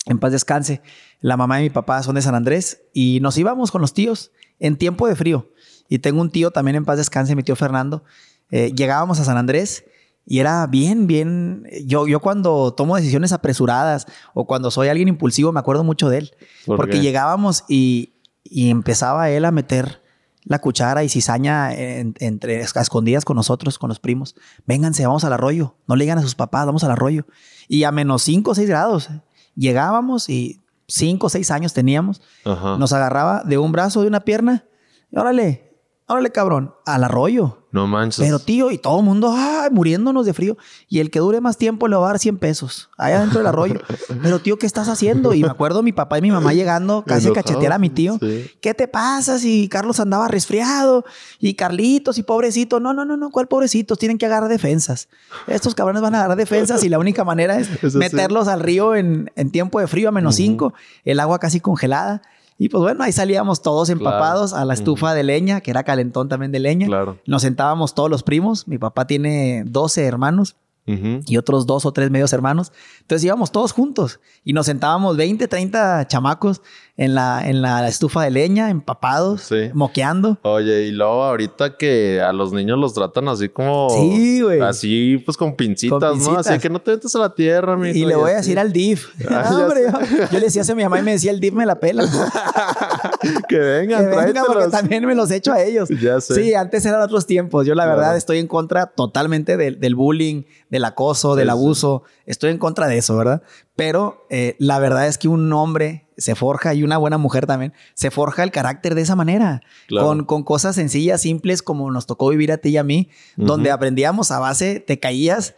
En 0.06 0.20
paz 0.20 0.32
descanse. 0.32 0.82
La 1.22 1.38
mamá 1.38 1.60
y 1.60 1.64
mi 1.64 1.70
papá 1.70 2.02
son 2.04 2.16
de 2.16 2.22
San 2.22 2.36
Andrés 2.36 2.82
y 2.94 3.20
nos 3.22 3.38
íbamos 3.38 3.72
con 3.72 3.82
los 3.82 3.94
tíos 3.94 4.32
en 4.60 4.76
tiempo 4.76 5.08
de 5.08 5.16
frío. 5.16 5.52
Y 5.88 6.00
tengo 6.00 6.22
un 6.22 6.32
tío 6.32 6.52
también 6.52 6.76
en 6.76 6.86
paz 6.86 6.98
descanse, 6.98 7.36
mi 7.36 7.44
tío 7.44 7.56
Fernando. 7.56 8.04
Eh, 8.50 8.74
llegábamos 8.76 9.20
a 9.20 9.24
San 9.24 9.38
Andrés 9.38 9.86
y 10.26 10.40
era 10.40 10.68
bien, 10.68 11.08
bien. 11.08 11.68
Yo, 11.86 12.08
yo 12.08 12.20
cuando 12.20 12.74
tomo 12.74 12.96
decisiones 12.96 13.32
apresuradas 13.32 14.06
o 14.34 14.46
cuando 14.46 14.72
soy 14.72 14.88
alguien 14.88 15.08
impulsivo, 15.08 15.52
me 15.52 15.60
acuerdo 15.60 15.84
mucho 15.84 16.10
de 16.10 16.20
él. 16.20 16.32
porque 16.66 17.00
llegábamos 17.00 17.64
y, 17.68 18.14
y, 18.44 18.70
empezaba 18.70 19.30
él 19.30 19.46
a 19.46 19.52
meter 19.52 20.02
la 20.44 20.60
cuchara 20.60 21.04
y 21.04 21.10
cizaña 21.10 21.74
entre 21.74 22.62
escondidas 22.62 23.26
con 23.26 23.36
nosotros, 23.36 23.78
con 23.78 23.90
los 23.90 24.00
primos. 24.00 24.36
Vénganse, 24.66 25.06
vamos 25.06 25.24
al 25.24 25.34
arroyo. 25.34 25.76
No 25.88 25.96
le 25.96 26.06
digan 26.06 26.18
a 26.18 26.22
sus 26.22 26.36
papás, 26.36 26.66
vamos 26.66 26.84
al 26.84 26.92
arroyo. 26.92 27.26
Y 27.68 27.84
a 27.84 27.92
menos 27.92 28.24
5 28.24 28.52
o 28.52 28.56
6 28.56 28.70
grados. 28.70 29.10
Llegábamos 29.56 30.30
y 30.30 30.62
5 30.88 31.28
o 31.28 31.30
6 31.30 31.52
años 31.52 31.74
teníamos. 31.74 32.22
Nos 32.46 32.94
agarraba 32.94 33.44
de 33.44 33.58
un 33.58 33.72
brazo, 33.72 34.02
de 34.02 34.08
una 34.08 34.22
pierna. 34.22 34.66
Y 35.12 35.18
órale, 35.18 35.78
órale, 36.08 36.32
cabrón, 36.32 36.74
al 36.86 37.04
arroyo. 37.04 37.61
No 37.72 37.88
manches. 37.88 38.26
Pero 38.26 38.40
tío, 38.40 38.70
y 38.72 38.78
todo 38.78 39.00
el 39.00 39.06
mundo, 39.06 39.34
ay, 39.36 39.70
muriéndonos 39.72 40.26
de 40.26 40.34
frío. 40.34 40.58
Y 40.90 41.00
el 41.00 41.10
que 41.10 41.20
dure 41.20 41.40
más 41.40 41.58
tiempo 41.58 41.88
le 41.88 41.96
va 41.96 42.06
a 42.06 42.08
dar 42.10 42.20
100 42.20 42.38
pesos, 42.38 42.90
allá 42.98 43.22
dentro 43.22 43.40
del 43.40 43.48
arroyo. 43.48 43.80
Pero 44.22 44.40
tío, 44.40 44.60
¿qué 44.60 44.66
estás 44.66 44.90
haciendo? 44.90 45.34
Y 45.34 45.42
me 45.42 45.50
acuerdo 45.50 45.82
mi 45.82 45.94
papá 45.94 46.18
y 46.18 46.22
mi 46.22 46.32
mamá 46.32 46.54
llegando, 46.62 47.04
casi 47.06 47.30
a 47.30 47.34
cachetear 47.34 47.72
a 47.74 47.80
mi 47.80 47.90
tío. 47.90 48.20
¿Qué 48.60 48.74
te 48.74 48.88
pasa 48.88 49.40
si 49.40 49.70
Carlos 49.70 50.00
andaba 50.00 50.28
resfriado? 50.28 51.06
Y 51.40 51.54
Carlitos 51.54 52.18
y 52.18 52.24
pobrecito. 52.24 52.80
No, 52.80 52.94
no, 52.94 53.06
no, 53.06 53.16
no, 53.16 53.30
¿cuál 53.30 53.48
pobrecitos? 53.48 53.98
Tienen 53.98 54.18
que 54.18 54.26
agarrar 54.26 54.50
defensas. 54.50 55.08
Estos 55.48 55.74
cabrones 55.74 56.02
van 56.02 56.16
a 56.16 56.20
agarrar 56.20 56.38
defensas 56.38 56.84
y 56.84 56.90
la 56.90 57.00
única 57.00 57.24
manera 57.24 57.58
es 57.58 57.70
meterlos 57.96 58.48
al 58.48 58.60
río 58.60 58.96
en, 58.96 59.30
tiempo 59.52 59.80
de 59.80 59.88
frío 59.88 60.10
a 60.10 60.12
menos 60.12 60.36
5, 60.36 60.74
el 61.06 61.20
agua 61.20 61.40
casi 61.40 61.60
congelada. 61.60 62.22
Y 62.62 62.70
pues 62.70 62.84
bueno, 62.84 63.04
ahí 63.04 63.12
salíamos 63.12 63.64
todos 63.64 63.90
empapados 63.90 64.54
a 64.54 64.64
la 64.66 64.76
estufa 64.76 65.16
de 65.16 65.24
leña, 65.24 65.62
que 65.62 65.72
era 65.72 65.82
calentón 65.82 66.30
también 66.30 66.52
de 66.52 66.60
leña. 66.60 66.88
Nos 67.26 67.42
sentábamos 67.42 67.96
todos 67.96 68.08
los 68.08 68.22
primos. 68.22 68.68
Mi 68.68 68.78
papá 68.78 69.08
tiene 69.08 69.64
12 69.66 70.06
hermanos 70.06 70.56
y 70.86 71.38
otros 71.38 71.66
dos 71.66 71.88
o 71.88 71.92
tres 71.92 72.12
medios 72.12 72.34
hermanos. 72.34 72.72
Entonces 73.00 73.26
íbamos 73.26 73.52
todos 73.52 73.72
juntos 73.72 74.20
y 74.44 74.54
nos 74.54 74.68
sentábamos 74.68 75.18
20, 75.18 75.48
30 75.48 76.06
chamacos 76.08 76.62
en 77.02 77.16
la, 77.16 77.42
en 77.44 77.64
la 77.64 77.88
estufa 77.88 78.22
de 78.22 78.30
leña, 78.30 78.70
empapados, 78.70 79.50
moqueando. 79.74 80.38
Oye, 80.44 80.84
y 80.84 80.92
luego 80.92 81.24
ahorita 81.24 81.76
que 81.76 82.22
a 82.22 82.32
los 82.32 82.54
niños 82.54 82.78
los 82.78 82.94
tratan 82.94 83.28
así 83.28 83.50
como... 83.50 83.90
Sí, 83.90 84.42
güey. 84.42 84.62
Así 84.62 85.18
pues 85.26 85.36
con 85.36 85.56
pincitas, 85.56 86.18
¿no? 86.20 86.38
Así 86.38 86.60
que 86.60 86.70
no 86.70 86.80
te 86.80 86.92
metas 86.92 87.16
a 87.16 87.20
la 87.20 87.34
tierra, 87.34 87.76
mi 87.76 87.90
Y 87.90 88.06
le 88.06 88.16
voy 88.16 88.30
a 88.30 88.36
decir 88.36 88.60
al 88.60 88.72
DIF. 88.72 89.10
Ah, 89.32 89.50
yo, 89.50 90.40
le 90.40 90.46
decía 90.46 90.62
a 90.70 90.76
mi 90.76 90.84
mamá 90.84 91.00
y 91.00 91.04
me 91.04 91.14
decía, 91.14 91.32
el 91.32 91.40
DIF 91.40 91.54
me 91.54 91.66
la 91.66 91.80
pela. 91.80 92.04
que 93.48 93.58
vengan, 93.58 94.10
que 94.10 94.16
vengan 94.18 94.44
porque 94.46 94.68
también 94.68 95.06
me 95.06 95.16
los 95.16 95.32
echo 95.32 95.54
a 95.54 95.62
ellos. 95.64 95.90
Ya 96.02 96.20
sé. 96.20 96.36
Sí, 96.36 96.54
antes 96.54 96.86
eran 96.86 97.02
otros 97.02 97.26
tiempos. 97.26 97.66
Yo 97.66 97.74
la 97.74 97.86
verdad 97.86 98.16
estoy 98.18 98.40
en 98.40 98.48
contra 98.48 98.88
totalmente 98.88 99.58
del 99.58 99.96
bullying, 99.96 100.44
del 100.70 100.86
acoso, 100.86 101.36
del 101.36 101.50
abuso. 101.50 102.04
Estoy 102.26 102.52
en 102.52 102.58
contra 102.58 102.88
de 102.88 102.98
eso, 102.98 103.18
¿verdad? 103.18 103.42
Pero 103.76 104.28
eh, 104.30 104.56
la 104.60 104.80
verdad 104.80 105.08
es 105.08 105.18
que 105.18 105.28
un 105.28 105.52
hombre 105.54 106.11
se 106.22 106.36
forja 106.36 106.74
y 106.74 106.84
una 106.84 106.98
buena 106.98 107.18
mujer 107.18 107.46
también 107.46 107.74
se 107.94 108.12
forja 108.12 108.44
el 108.44 108.52
carácter 108.52 108.96
de 108.96 109.02
esa 109.02 109.16
manera. 109.16 109.62
Con, 109.90 110.26
con, 110.26 110.44
cosas 110.44 110.76
sencillas, 110.76 111.22
simples 111.22 111.62
como 111.62 111.92
nos 111.92 112.06
tocó 112.06 112.30
vivir 112.30 112.52
a 112.52 112.58
ti 112.58 112.70
y 112.70 112.78
a 112.78 112.84
mí, 112.84 113.10
donde 113.36 113.72
aprendíamos 113.72 114.32
a 114.32 114.40
base, 114.40 114.80
te 114.80 115.00
caías 115.00 115.56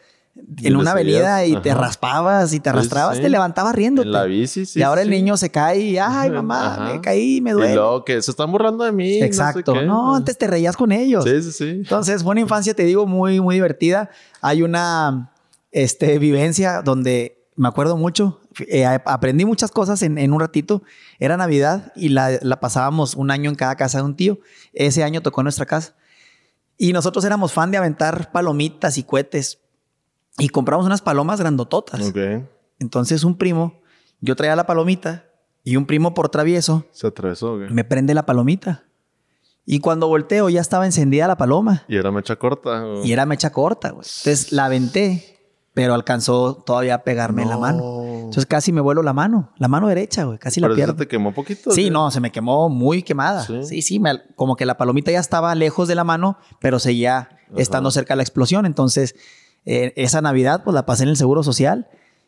en 0.64 0.76
una 0.76 0.92
avenida 0.92 1.46
y 1.46 1.56
te 1.62 1.74
raspabas 1.76 2.54
y 2.54 2.60
te 2.60 2.70
arrastrabas, 2.70 3.22
te 3.22 3.30
levantabas 3.30 3.76
riendo. 3.76 4.02
En 4.02 4.12
la 4.12 4.24
bici, 4.24 4.66
sí. 4.66 4.80
Y 4.80 4.82
ahora 4.82 5.02
el 5.02 5.10
niño 5.10 5.38
se 5.38 5.52
cae 5.52 5.80
y, 5.80 5.98
ay, 5.98 6.32
mamá, 6.32 6.92
me 6.92 7.02
caí, 7.02 7.40
me 7.40 7.52
duele. 7.52 7.74
Y 7.74 7.76
luego 7.76 8.04
que 8.04 8.22
se 8.22 8.32
están 8.32 8.52
burlando 8.52 8.84
de 8.84 8.92
mí. 8.92 9.22
Exacto. 9.22 9.82
No, 9.84 10.16
antes 10.16 10.38
te 10.38 10.48
reías 10.48 10.76
con 10.76 10.92
ellos. 10.92 11.24
Sí, 11.24 11.44
sí, 11.44 11.52
sí. 11.52 11.70
Entonces, 11.70 12.24
fue 12.24 12.32
una 12.32 12.42
infancia, 12.42 12.74
te 12.74 12.84
digo, 12.84 13.06
muy, 13.06 13.40
muy 13.42 13.56
divertida. 13.56 14.10
Hay 14.42 14.64
una 14.64 15.32
este, 15.72 16.18
vivencia 16.18 16.82
donde 16.82 17.43
me 17.56 17.68
acuerdo 17.68 17.98
mucho. 17.98 18.42
Eh, 18.68 18.86
aprendí 18.86 19.46
muchas 19.46 19.72
cosas 19.72 20.02
en, 20.02 20.32
un 20.32 20.40
ratito. 20.40 20.84
Era 21.20 21.38
Navidad 21.38 21.92
y 21.96 22.10
la, 22.10 22.40
la 22.42 22.60
pasábamos 22.60 23.16
un 23.16 23.32
año 23.32 23.50
en 23.50 23.56
cada 23.56 23.76
casa 23.76 24.00
de 24.00 24.06
un 24.06 24.16
tío. 24.16 24.40
Ese 24.74 25.04
año 25.04 25.22
tocó 25.22 25.44
nuestra 25.44 25.66
casa. 25.66 25.96
Y 26.78 26.94
nosotros 26.94 27.24
éramos 27.26 27.54
fan 27.54 27.72
de 27.72 27.78
aventar 27.78 28.32
palomitas 28.32 28.98
y 28.98 29.04
cohetes 29.04 29.60
y 30.38 30.50
compramos 30.50 30.86
unas 30.86 31.02
palomas 31.02 31.40
grandototas. 31.40 32.14
Entonces 32.80 33.24
un 33.24 33.38
primo, 33.38 33.82
yo 34.20 34.36
traía 34.36 34.56
la 34.56 34.66
palomita 34.66 35.26
y 35.64 35.76
un 35.76 35.86
primo 35.86 36.14
por 36.14 36.30
travieso. 36.30 36.86
Se 36.92 37.08
atravesó, 37.08 37.56
Me 37.70 37.84
prende 37.84 38.14
la 38.14 38.26
palomita. 38.26 38.84
Y 39.66 39.80
cuando 39.80 40.08
volteo 40.08 40.50
ya 40.50 40.60
estaba 40.60 40.86
encendida 40.86 41.28
la 41.28 41.38
paloma. 41.38 41.84
¿Y 41.88 41.96
era 41.96 42.12
mecha 42.12 42.36
corta? 42.36 42.84
Y 43.04 43.14
era 43.14 43.26
mecha 43.26 43.52
corta, 43.52 43.92
güey. 43.92 44.06
Entonces 44.06 44.52
la 44.52 44.66
aventé, 44.66 45.33
pero 45.74 45.94
alcanzó 45.94 46.56
todavía 46.56 46.96
a 46.96 47.04
pegarme 47.04 47.44
en 47.44 47.50
la 47.50 47.58
mano. 47.58 48.04
Entonces 48.06 48.46
casi 48.46 48.72
me 48.72 48.82
vuelo 48.82 49.04
la 49.04 49.14
mano, 49.14 49.52
la 49.58 49.68
mano 49.68 49.88
derecha, 49.88 50.24
güey, 50.24 50.38
casi 50.38 50.60
la 50.60 50.74
pierdo. 50.74 50.96
te 50.96 51.08
quemó 51.08 51.34
poquito? 51.34 51.72
Sí, 51.72 51.90
no, 51.90 52.12
se 52.12 52.20
me 52.20 52.32
quemó 52.32 52.70
muy 52.70 53.04
quemada. 53.04 53.46
Sí, 53.64 53.82
sí, 53.82 54.02
como 54.36 54.56
que 54.56 54.66
la 54.66 54.78
palomita 54.78 55.12
ya 55.12 55.20
estaba 55.20 55.54
lejos 55.56 55.88
de 55.88 55.96
la 55.96 56.04
mano, 56.04 56.38
pero 56.60 56.80
seguía 56.80 57.30
estando 57.58 57.92
cerca 57.92 58.14
de 58.14 58.18
la 58.18 58.24
explosión. 58.24 58.66
Entonces 58.66 59.16
eh, 59.66 59.94
esa 59.96 60.22
Navidad, 60.22 60.64
pues 60.64 60.74
la 60.76 60.86
pasé 60.86 61.04
en 61.04 61.10
el 61.10 61.18
Seguro 61.18 61.44
Social, 61.44 61.88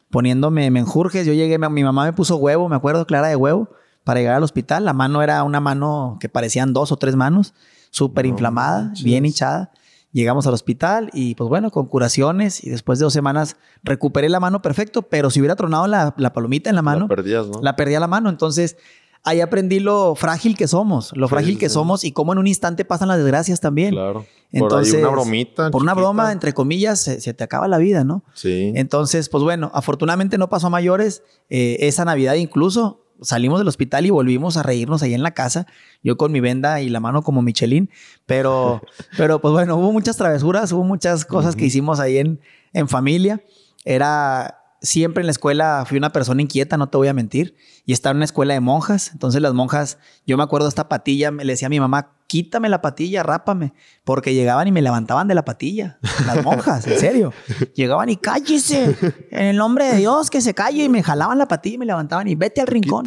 poniéndome 0.10 0.70
menjurjes. 0.72 1.26
Yo 1.26 1.34
llegué, 1.34 1.58
mi 1.58 1.84
mamá 1.84 2.06
me 2.06 2.14
puso 2.14 2.38
huevo, 2.38 2.70
me 2.70 2.76
acuerdo, 2.76 3.06
clara 3.06 3.28
de 3.28 3.36
huevo, 3.36 3.70
para 4.04 4.20
llegar 4.20 4.36
al 4.36 4.44
hospital. 4.44 4.86
La 4.86 4.94
mano 4.94 5.22
era 5.22 5.44
una 5.44 5.60
mano 5.60 6.18
que 6.20 6.30
parecían 6.30 6.74
dos 6.74 6.92
o 6.92 6.98
tres 6.98 7.16
manos, 7.16 7.54
súper 7.92 8.26
inflamada, 8.26 8.94
bien 9.04 9.26
hinchada. 9.26 9.72
Llegamos 10.16 10.48
al 10.48 10.54
hospital 10.54 11.10
y 11.12 11.36
pues 11.36 11.50
bueno, 11.50 11.72
con 11.72 11.88
curaciones 11.88 12.64
y 12.64 12.70
después 12.70 13.00
de 13.00 13.04
dos 13.04 13.12
semanas 13.12 13.58
recuperé 13.84 14.30
la 14.30 14.40
mano 14.40 14.62
perfecto, 14.62 15.02
pero 15.02 15.30
si 15.30 15.42
hubiera 15.42 15.58
tronado 15.58 15.88
la, 15.88 16.16
la 16.18 16.32
palomita 16.32 16.70
en 16.70 16.78
la 16.78 16.82
mano, 16.82 17.02
la 17.02 17.08
perdías, 17.10 17.48
¿no? 17.48 17.62
La 17.62 17.76
perdía 17.76 18.00
la 18.00 18.08
mano. 18.08 18.30
Entonces 18.30 18.78
ahí 19.26 19.42
aprendí 19.42 19.82
lo 19.82 20.16
frágil 20.16 20.56
que 20.56 20.70
somos, 20.70 21.12
lo 21.18 21.28
frágil 21.28 21.58
que 21.58 21.68
somos 21.68 22.06
y 22.06 22.14
cómo 22.14 22.32
en 22.32 22.40
un 22.40 22.48
instante 22.48 22.86
pasan 22.86 23.10
las 23.10 23.18
desgracias 23.18 23.60
también. 23.60 23.92
Claro. 23.92 24.26
Entonces, 24.54 24.94
por 24.94 25.02
una 25.02 25.10
bromita. 25.10 25.72
Por 25.72 25.82
una 25.82 25.94
broma, 25.94 26.32
entre 26.32 26.54
comillas, 26.54 27.02
se, 27.02 27.34
te 27.34 27.44
acaba 27.44 27.68
la 27.68 27.78
vida, 27.78 28.06
¿no? 28.06 28.24
Sí. 28.36 28.72
Entonces, 28.74 29.28
pues 29.28 29.44
bueno, 29.44 29.70
afortunadamente 29.74 30.38
no 30.38 30.48
pasó 30.48 30.68
a 30.68 30.70
mayores. 30.70 31.24
Eh, 31.50 31.76
esa 31.82 32.06
Navidad 32.06 32.36
incluso 32.36 33.05
salimos 33.22 33.60
del 33.60 33.68
hospital 33.68 34.06
y 34.06 34.10
volvimos 34.10 34.58
a 34.58 34.64
reírnos 34.64 35.02
ahí 35.04 35.14
en 35.14 35.24
la 35.24 35.32
casa. 35.32 35.68
Yo 36.04 36.18
con 36.18 36.32
mi 36.32 36.40
venda 36.40 36.82
y 36.82 36.90
la 36.90 37.00
mano 37.00 37.22
como 37.22 37.42
Michelin. 37.42 37.90
Pero, 38.26 38.82
pero 39.18 39.40
pues 39.40 39.54
bueno, 39.54 39.78
hubo 39.78 39.92
muchas 39.92 40.18
travesuras, 40.18 40.72
hubo 40.72 40.84
muchas 40.84 41.26
cosas 41.26 41.56
que 41.56 41.66
hicimos 41.66 42.00
ahí 42.00 42.18
en, 42.18 42.40
en 42.74 42.88
familia. 42.88 43.42
Era 43.84 44.65
siempre 44.82 45.22
en 45.22 45.28
la 45.28 45.32
escuela 45.32 45.84
fui 45.88 45.98
una 45.98 46.12
persona 46.12 46.42
inquieta, 46.42 46.78
no 46.78 46.90
te 46.90 46.98
voy 46.98 47.08
a 47.08 47.14
mentir, 47.14 47.56
y 47.86 47.94
estaba 47.94 48.12
en 48.12 48.18
una 48.18 48.26
escuela 48.26 48.54
de 48.54 48.60
monjas, 48.60 49.12
entonces 49.14 49.42
las 49.42 49.54
monjas, 49.54 49.98
yo 50.26 50.38
me 50.38 50.44
acuerdo 50.44 50.68
esta 50.68 50.90
patilla, 50.90 51.32
me 51.32 51.46
le 51.46 51.54
decía 51.54 51.68
a 51.68 51.70
mi 51.70 51.80
mamá, 51.80 52.14
quítame 52.28 52.70
la 52.70 52.82
patilla, 52.82 53.24
rápame, 53.24 53.74
porque 54.04 54.34
llegaban 54.34 54.68
y 54.68 54.72
me 54.72 54.82
levantaban 54.82 55.28
de 55.28 55.36
la 55.36 55.46
patilla, 55.46 56.00
las 56.26 56.44
monjas, 56.44 56.86
en 56.88 57.00
serio, 57.00 57.34
llegaban 57.76 58.10
y 58.10 58.18
cállese, 58.18 58.96
en 59.32 59.46
el 59.46 59.58
nombre 59.58 59.86
de 59.86 59.98
Dios, 59.98 60.30
que 60.30 60.42
se 60.42 60.54
calle, 60.54 60.84
y 60.84 60.90
me 60.90 61.04
jalaban 61.04 61.38
la 61.38 61.48
patilla 61.48 61.76
y 61.76 61.80
me 61.80 61.86
levantaban 61.86 62.28
y 62.28 62.36
vete 62.36 62.62
al 62.62 62.68
rincón. 62.68 63.06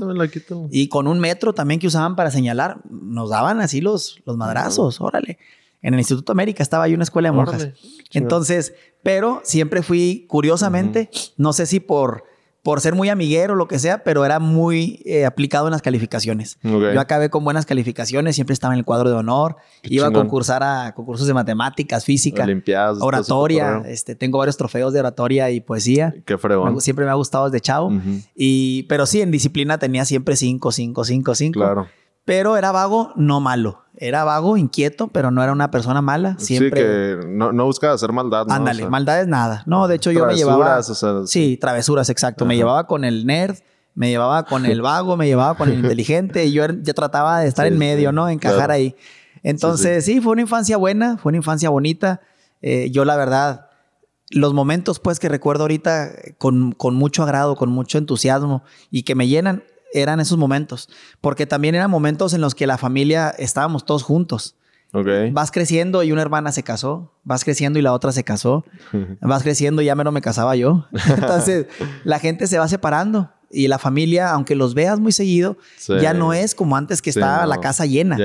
Y 0.71 0.89
con 0.89 1.07
un 1.07 1.19
metro 1.19 1.53
también 1.53 1.81
que 1.81 1.87
usaban 1.87 2.17
para 2.17 2.31
señalar, 2.31 2.79
nos 2.91 3.31
daban 3.31 3.61
así 3.61 3.81
los, 3.81 4.21
los 4.25 4.37
madrazos, 4.37 5.01
órale. 5.01 5.39
En 5.83 5.95
el 5.95 6.01
Instituto 6.01 6.33
América 6.33 6.63
estaba 6.63 6.85
ahí 6.85 6.95
una 6.95 7.05
escuela 7.05 7.31
de 7.31 7.37
monjas. 7.37 7.69
Entonces, 8.13 8.75
pero 9.03 9.41
siempre 9.45 9.83
fui, 9.83 10.27
curiosamente, 10.29 11.11
no 11.37 11.53
sé 11.53 11.67
si 11.67 11.81
por, 11.81 12.25
por 12.63 12.81
ser 12.81 12.95
muy 12.95 13.09
amiguero 13.09 13.55
o 13.55 13.57
lo 13.57 13.69
que 13.69 13.79
sea, 13.79 14.03
pero 14.03 14.25
era 14.25 14.41
muy 14.41 15.01
eh, 15.05 15.25
aplicado 15.25 15.69
en 15.69 15.73
las 15.73 15.83
calificaciones. 15.83 16.59
Yo 16.63 17.01
acabé 17.01 17.31
con 17.31 17.45
buenas 17.45 17.65
calificaciones, 17.65 18.35
siempre 18.35 18.55
estaba 18.55 18.75
en 18.75 18.79
el 18.79 18.85
cuadro 18.85 19.09
de 19.09 19.17
honor, 19.17 19.57
iba 19.85 20.09
a 20.09 20.11
concursar 20.11 20.63
a 20.63 20.95
concursos 20.95 21.27
de 21.27 21.35
matemáticas, 21.35 22.05
física, 22.05 22.47
oratoria, 23.01 23.83
este, 23.87 24.17
tengo 24.17 24.39
varios 24.39 24.57
trofeos 24.57 24.93
de 24.93 25.01
oratoria 25.01 25.51
y 25.51 25.61
poesía. 25.61 26.15
Qué 26.27 26.37
fregón. 26.37 26.81
siempre 26.81 27.05
me 27.05 27.11
ha 27.11 27.15
gustado 27.15 27.49
desde 27.49 27.61
chavo. 27.61 27.93
y, 28.35 28.83
pero 28.85 29.07
sí, 29.07 29.23
en 29.23 29.31
disciplina 29.31 29.79
tenía 29.79 30.05
siempre 30.05 30.35
cinco, 30.37 30.73
cinco, 30.73 31.05
cinco, 31.05 31.35
cinco. 31.35 31.61
Claro. 31.61 31.89
Pero 32.29 32.59
era 32.59 32.73
vago, 32.73 33.15
no 33.17 33.41
malo. 33.41 33.85
Era 33.97 34.23
vago, 34.23 34.59
inquieto, 34.59 35.09
pero 35.09 35.31
no 35.31 35.43
era 35.43 35.51
una 35.51 35.71
persona 35.71 36.03
mala. 36.03 36.37
Siempre. 36.39 36.83
Sí, 36.83 36.87
que 36.87 37.27
no, 37.27 37.53
no 37.53 37.65
buscaba 37.65 37.95
hacer 37.95 38.13
maldad. 38.13 38.45
¿no? 38.45 38.53
Ándale, 38.53 38.87
maldad 38.87 39.23
es 39.23 39.29
nada. 39.29 39.63
No, 39.65 39.89
de 39.89 39.95
hecho 39.95 40.11
yo 40.11 40.27
me 40.27 40.35
llevaba. 40.35 40.79
O 40.79 40.83
sea, 40.83 41.27
sí, 41.27 41.57
travesuras, 41.59 42.11
exacto. 42.11 42.45
Me 42.45 42.55
llevaba 42.55 42.87
con 42.87 43.07
el 43.07 43.25
nerd, 43.25 43.57
me 43.95 44.11
llevaba 44.11 44.45
con 44.45 44.67
el 44.67 44.83
vago, 44.83 45.17
me 45.17 45.27
llevaba 45.27 45.55
con 45.55 45.71
el 45.71 45.79
inteligente 45.83 46.45
y 46.45 46.53
yo, 46.53 46.67
yo 46.67 46.93
trataba 46.93 47.41
de 47.41 47.49
estar 47.49 47.67
en 47.67 47.79
medio, 47.79 48.13
¿no? 48.13 48.29
Encajar 48.29 48.71
ahí. 48.71 48.95
Entonces, 49.43 50.05
sí, 50.05 50.21
fue 50.21 50.33
una 50.33 50.43
infancia 50.43 50.77
buena, 50.77 51.17
fue 51.17 51.31
una 51.31 51.39
infancia 51.39 51.71
bonita. 51.71 52.21
Eh, 52.61 52.91
yo, 52.91 53.07
la 53.07 53.17
verdad, 53.17 53.71
los 54.29 54.53
momentos, 54.53 55.01
pues, 55.01 55.19
que 55.19 55.31
recuerdo 55.31 55.65
ahorita 55.65 56.11
con, 56.37 56.73
con 56.73 56.95
mucho 56.95 57.23
agrado, 57.23 57.57
con 57.57 57.71
mucho 57.71 57.97
entusiasmo 57.97 58.65
y 58.91 59.05
que 59.05 59.15
me 59.15 59.29
llenan, 59.29 59.63
eran 59.93 60.21
esos 60.21 60.39
momentos, 60.39 60.89
porque 61.21 61.47
también 61.47 61.75
eran 61.75 61.91
momentos 61.91 62.35
en 62.35 62.41
los 62.41 62.55
que 62.55 62.67
la 62.67 62.79
familia 62.79 63.31
estábamos 63.39 63.85
todos 63.85 64.03
juntos. 64.03 64.57
Okay. 64.93 65.31
Vas 65.33 65.51
creciendo 65.51 66.03
y 66.03 66.13
una 66.13 66.23
hermana 66.23 66.51
se 66.51 66.63
casó, 66.63 67.13
vas 67.23 67.45
creciendo 67.45 67.79
y 67.79 67.83
la 67.83 67.93
otra 67.93 68.11
se 68.11 68.25
casó, 68.25 68.65
vas 69.21 69.43
creciendo 69.43 69.83
y 69.83 69.87
ya 69.87 69.95
menos 69.95 70.13
me 70.13 70.23
casaba 70.23 70.57
yo. 70.57 70.87
Entonces, 71.09 71.67
la 72.05 72.19
gente 72.19 72.47
se 72.47 72.59
va 72.59 72.69
separando 72.69 73.31
y 73.51 73.69
la 73.69 73.79
familia, 73.79 74.31
aunque 74.31 74.55
los 74.55 74.75
veas 74.75 74.99
muy 74.99 75.13
seguido, 75.13 75.59
ya 76.01 76.15
no 76.15 76.33
es 76.33 76.55
como 76.55 76.77
antes 76.77 77.03
que 77.03 77.11
estaba 77.11 77.47
la 77.47 77.61
casa 77.61 77.87
llena. 77.87 78.17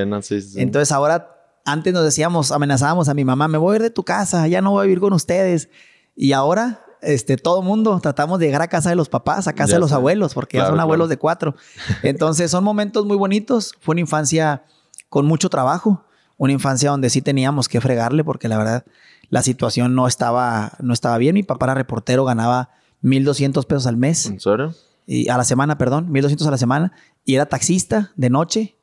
Entonces, 0.55 0.91
ahora, 0.91 1.29
antes 1.65 1.93
nos 1.93 2.03
decíamos, 2.03 2.51
amenazábamos 2.51 3.07
a 3.09 3.13
mi 3.13 3.23
mamá, 3.23 3.47
me 3.47 3.57
voy 3.57 3.73
a 3.73 3.75
ir 3.77 3.81
de 3.81 3.89
tu 3.89 4.03
casa, 4.03 4.47
ya 4.47 4.61
no 4.61 4.71
voy 4.71 4.81
a 4.81 4.83
vivir 4.83 4.99
con 4.99 5.13
ustedes. 5.13 5.69
Y 6.15 6.33
ahora 6.33 6.82
este, 7.03 7.37
todo 7.37 7.61
mundo 7.61 7.99
tratamos 8.01 8.39
de 8.39 8.45
llegar 8.45 8.61
a 8.61 8.67
casa 8.67 8.89
de 8.89 8.95
los 8.95 9.09
papás, 9.09 9.47
a 9.47 9.53
casa 9.53 9.73
de 9.73 9.79
los 9.79 9.91
abuelos, 9.91 10.33
porque 10.33 10.57
ya 10.57 10.67
son 10.67 10.79
abuelos 10.79 11.09
de 11.09 11.17
cuatro. 11.17 11.55
Entonces 12.03 12.51
son 12.51 12.63
momentos 12.63 13.05
muy 13.05 13.17
bonitos. 13.17 13.75
Fue 13.79 13.93
una 13.93 14.01
infancia 14.01 14.63
con 15.09 15.25
mucho 15.25 15.49
trabajo, 15.49 16.05
una 16.37 16.53
infancia 16.53 16.89
donde 16.89 17.09
sí 17.09 17.21
teníamos 17.21 17.69
que 17.69 17.81
fregarle, 17.81 18.23
porque 18.23 18.47
la 18.47 18.57
verdad 18.57 18.85
la 19.29 19.41
situación 19.41 19.95
no 19.95 20.07
estaba, 20.07 20.73
no 20.79 20.93
estaba 20.93 21.17
bien. 21.17 21.33
Mi 21.35 21.43
papá 21.43 21.65
era 21.65 21.73
reportero, 21.73 22.25
ganaba 22.25 22.69
1.200 23.03 23.65
pesos 23.65 23.87
al 23.87 23.97
mes. 23.97 24.27
¿En 24.27 24.39
serio? 24.39 24.73
Y 25.05 25.29
a 25.29 25.37
la 25.37 25.43
semana, 25.43 25.77
perdón, 25.77 26.11
1.200 26.11 26.45
a 26.47 26.51
la 26.51 26.57
semana. 26.57 26.93
Y 27.25 27.35
era 27.35 27.45
taxista 27.47 28.11
de 28.15 28.29
noche. 28.29 28.75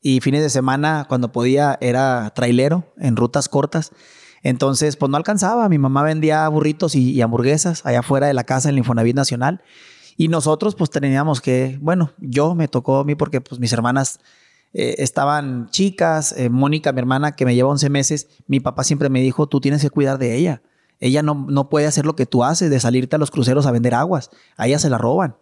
Y 0.00 0.20
fines 0.20 0.42
de 0.42 0.50
semana, 0.50 1.06
cuando 1.08 1.32
podía, 1.32 1.78
era 1.80 2.30
trailero 2.34 2.84
en 2.96 3.16
rutas 3.16 3.48
cortas. 3.48 3.90
Entonces, 4.48 4.96
pues 4.96 5.10
no 5.10 5.18
alcanzaba. 5.18 5.68
Mi 5.68 5.76
mamá 5.76 6.02
vendía 6.02 6.48
burritos 6.48 6.94
y, 6.94 7.20
hamburguesas 7.20 7.84
allá 7.84 8.00
afuera 8.00 8.28
de 8.28 8.32
la 8.32 8.44
casa 8.44 8.70
en 8.70 8.76
el 8.76 8.78
Infonavit 8.78 9.14
Nacional. 9.14 9.60
Y 10.16 10.28
nosotros, 10.28 10.74
pues 10.74 10.88
teníamos 10.88 11.42
que, 11.42 11.78
bueno, 11.82 12.12
yo 12.18 12.54
me 12.54 12.66
tocó 12.66 13.00
a 13.00 13.04
mí 13.04 13.14
porque 13.14 13.42
pues 13.42 13.60
mis 13.60 13.74
hermanas 13.74 14.20
eh, 14.72 14.94
estaban 14.98 15.68
chicas. 15.68 16.34
Eh, 16.34 16.48
Mónica, 16.48 16.92
mi 16.92 17.00
hermana, 17.00 17.36
que 17.36 17.44
me 17.44 17.54
lleva 17.54 17.68
11 17.68 17.90
meses, 17.90 18.28
mi 18.46 18.58
papá 18.58 18.84
siempre 18.84 19.10
me 19.10 19.20
dijo, 19.20 19.48
tú 19.48 19.60
tienes 19.60 19.82
que 19.82 19.90
cuidar 19.90 20.16
de 20.16 20.34
ella. 20.34 20.62
Ella 20.98 21.22
no, 21.22 21.46
no 21.46 21.68
puede 21.68 21.86
hacer 21.86 22.06
lo 22.06 22.16
que 22.16 22.24
tú 22.24 22.42
haces 22.42 22.70
de 22.70 22.80
salirte 22.80 23.16
a 23.16 23.18
los 23.18 23.30
cruceros 23.30 23.66
a 23.66 23.70
vender 23.70 23.94
aguas. 23.94 24.30
A 24.56 24.66
ella 24.66 24.78
se 24.78 24.88
la 24.88 24.96
roban. 24.96 25.36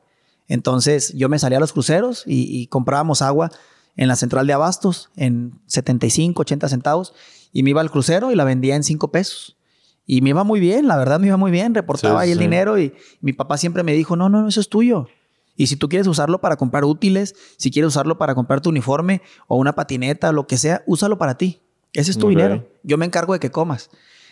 Entonces 0.48 1.12
yo 1.14 1.28
me 1.28 1.38
salía 1.38 1.58
a 1.58 1.60
los 1.60 1.72
cruceros 1.72 2.25
y, 2.26 2.66
comprábamos 2.66 3.22
agua 3.22 3.52
en 3.96 4.08
la 4.08 4.16
central 4.16 4.48
de 4.48 4.52
abastos 4.52 5.10
en 5.16 5.60
75, 5.66 6.42
80 6.42 6.68
centavos 6.68 7.14
y 7.56 7.62
me 7.62 7.70
iba 7.70 7.80
al 7.80 7.90
crucero 7.90 8.30
y 8.30 8.34
la 8.34 8.44
vendía 8.44 8.76
en 8.76 8.82
cinco 8.82 9.10
pesos. 9.10 9.56
Y 10.04 10.20
me 10.20 10.28
iba 10.28 10.44
muy 10.44 10.60
bien, 10.60 10.86
la 10.86 10.98
verdad 10.98 11.18
me 11.18 11.28
iba 11.28 11.38
muy 11.38 11.50
bien, 11.50 11.75
reportaba 11.75 12.20
ahí 12.20 12.30
el 12.30 12.38
dinero 12.38 12.78
y 12.78 12.92
mi 13.22 13.32
papá 13.32 13.56
siempre 13.56 13.82
me 13.82 13.94
dijo, 13.94 14.14
no, 14.14 14.28
no, 14.28 14.46
eso 14.46 14.60
es 14.60 14.68
tuyo. 14.68 15.08
Y 15.56 15.68
si 15.68 15.76
tú 15.76 15.88
quieres 15.88 16.06
usarlo 16.06 16.42
para 16.42 16.56
comprar 16.56 16.84
útiles, 16.84 17.34
si 17.56 17.70
quieres 17.70 17.88
usarlo 17.88 18.18
para 18.18 18.34
comprar 18.34 18.60
tu 18.60 18.68
uniforme 18.68 19.22
o 19.48 19.56
una 19.56 19.75
patineta, 19.75 20.32
lo 20.32 20.46
que 20.46 20.58
sea, 20.58 20.82
úsalo 20.84 21.16
para 21.16 21.38
ti. 21.38 21.62
Ese 21.94 22.10
es 22.10 22.18
tu 22.18 22.28
dinero. 22.28 22.68
Yo 22.82 22.98
me 22.98 23.06
encargo 23.06 23.32
de 23.32 23.40
que 23.40 23.50
comas. 23.50 23.88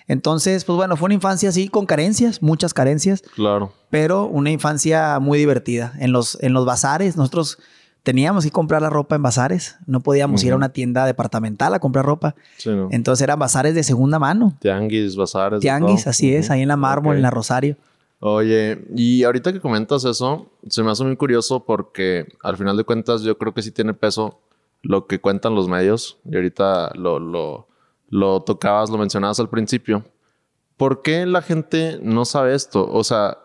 Entonces, 0.07 0.67
pues 0.67 0.77
bueno, 0.77 0.99
fue 0.99 1.07
una 1.07 1.15
infancia 1.15 1.49
así 1.49 1.69
con 1.69 1.87
carencias, 1.87 2.43
muchas 2.43 2.75
carencias. 2.75 3.23
Claro. 3.35 3.73
Pero 3.89 4.27
una 4.27 4.51
infancia 4.51 5.19
muy 5.19 5.39
divertida. 5.39 5.95
En 5.99 6.13
los, 6.13 6.37
en 6.43 6.53
los 6.53 6.67
bazares, 6.67 7.17
nosotros 7.17 7.57
teníamos 8.05 8.45
que 8.45 8.51
comprar 8.51 8.83
la 8.83 8.91
ropa 8.91 9.17
en 9.17 9.23
bazares. 9.23 9.77
No 9.87 10.01
podíamos 10.01 10.45
ir 10.45 10.53
a 10.53 10.57
una 10.57 10.69
tienda 10.69 11.07
departamental 11.07 11.75
a 11.75 11.81
comprar 11.81 12.05
ropa. 12.05 12.37
Entonces 12.91 13.23
eran 13.23 13.39
bazares 13.39 13.75
de 13.75 13.83
segunda 13.83 14.21
mano. 14.21 14.55
Tianguis, 14.61 15.17
bazares. 15.17 15.61
Tianguis, 15.61 16.07
así 16.07 16.33
es, 16.33 16.51
ahí 16.51 16.63
en 16.63 16.69
la 16.69 16.77
Mármol, 16.77 17.17
en 17.17 17.23
la 17.23 17.31
Rosario. 17.31 17.77
Oye, 18.21 18.85
y 18.95 19.25
ahorita 19.25 19.53
que 19.53 19.61
comentas 19.61 20.05
eso, 20.05 20.51
se 20.69 20.83
me 20.83 20.91
hace 20.91 21.03
muy 21.03 21.17
curioso 21.17 21.65
porque 21.65 22.27
al 22.43 22.57
final 22.57 22.77
de 22.77 22.85
cuentas 22.85 23.23
yo 23.23 23.37
creo 23.37 23.53
que 23.53 23.63
sí 23.63 23.71
tiene 23.71 23.93
peso 23.95 24.39
lo 24.83 25.07
que 25.07 25.21
cuentan 25.21 25.55
los 25.55 25.69
medios. 25.69 26.19
Y 26.31 26.37
ahorita 26.37 26.93
lo, 26.95 27.19
lo, 27.19 27.67
lo 28.11 28.43
tocabas, 28.43 28.91
lo 28.91 28.99
mencionabas 28.99 29.41
al 29.41 29.49
principio. 29.49 30.05
¿Por 30.77 31.03
qué 31.03 31.25
la 31.25 31.41
gente 31.41 31.99
no 32.03 32.27
sabe 32.27 32.55
esto? 32.55 32.87
O 32.91 33.03
sea, 33.03 33.39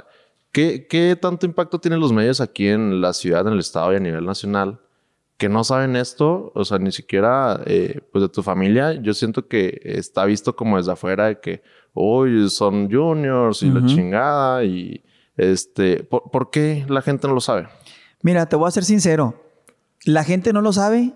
¿qué, 0.51 0.88
¿qué 0.88 1.18
tanto 1.20 1.46
impacto 1.46 1.79
tienen 1.79 2.00
los 2.00 2.13
medios 2.13 2.41
aquí 2.41 2.68
en 2.68 3.01
la 3.01 3.13
ciudad, 3.13 3.48
en 3.48 3.53
el 3.53 3.60
estado 3.60 3.94
y 3.94 3.98
a 3.98 4.00
nivel 4.00 4.25
nacional? 4.25 4.79
que 5.39 5.48
no 5.48 5.63
saben 5.63 5.96
esto, 5.96 6.51
o 6.53 6.65
sea, 6.65 6.79
ni 6.79 6.91
siquiera 6.91 7.62
eh, 7.65 8.01
pues 8.12 8.24
de 8.24 8.27
tu 8.27 8.44
familia, 8.44 8.91
yo 9.01 9.13
siento 9.13 9.48
que 9.48 9.79
está 9.86 10.25
visto 10.25 10.53
como 10.53 10.75
desde 10.75 10.91
afuera 10.91 11.27
de 11.27 11.39
que, 11.39 11.63
uy, 11.94 12.50
son 12.50 12.91
juniors 12.91 13.63
y 13.63 13.72
la 13.72 13.86
chingada 13.86 14.65
y 14.65 15.01
este, 15.38 16.03
¿por, 16.03 16.51
qué 16.51 16.86
la 16.89 17.01
gente 17.01 17.29
no 17.29 17.34
lo 17.34 17.39
sabe? 17.39 17.70
Mira, 18.22 18.50
te 18.50 18.58
voy 18.58 18.68
a 18.68 18.72
ser 18.72 18.84
sincero, 18.84 19.41
la 20.03 20.25
gente 20.25 20.51
no 20.51 20.62
lo 20.62 20.74
sabe 20.74 21.13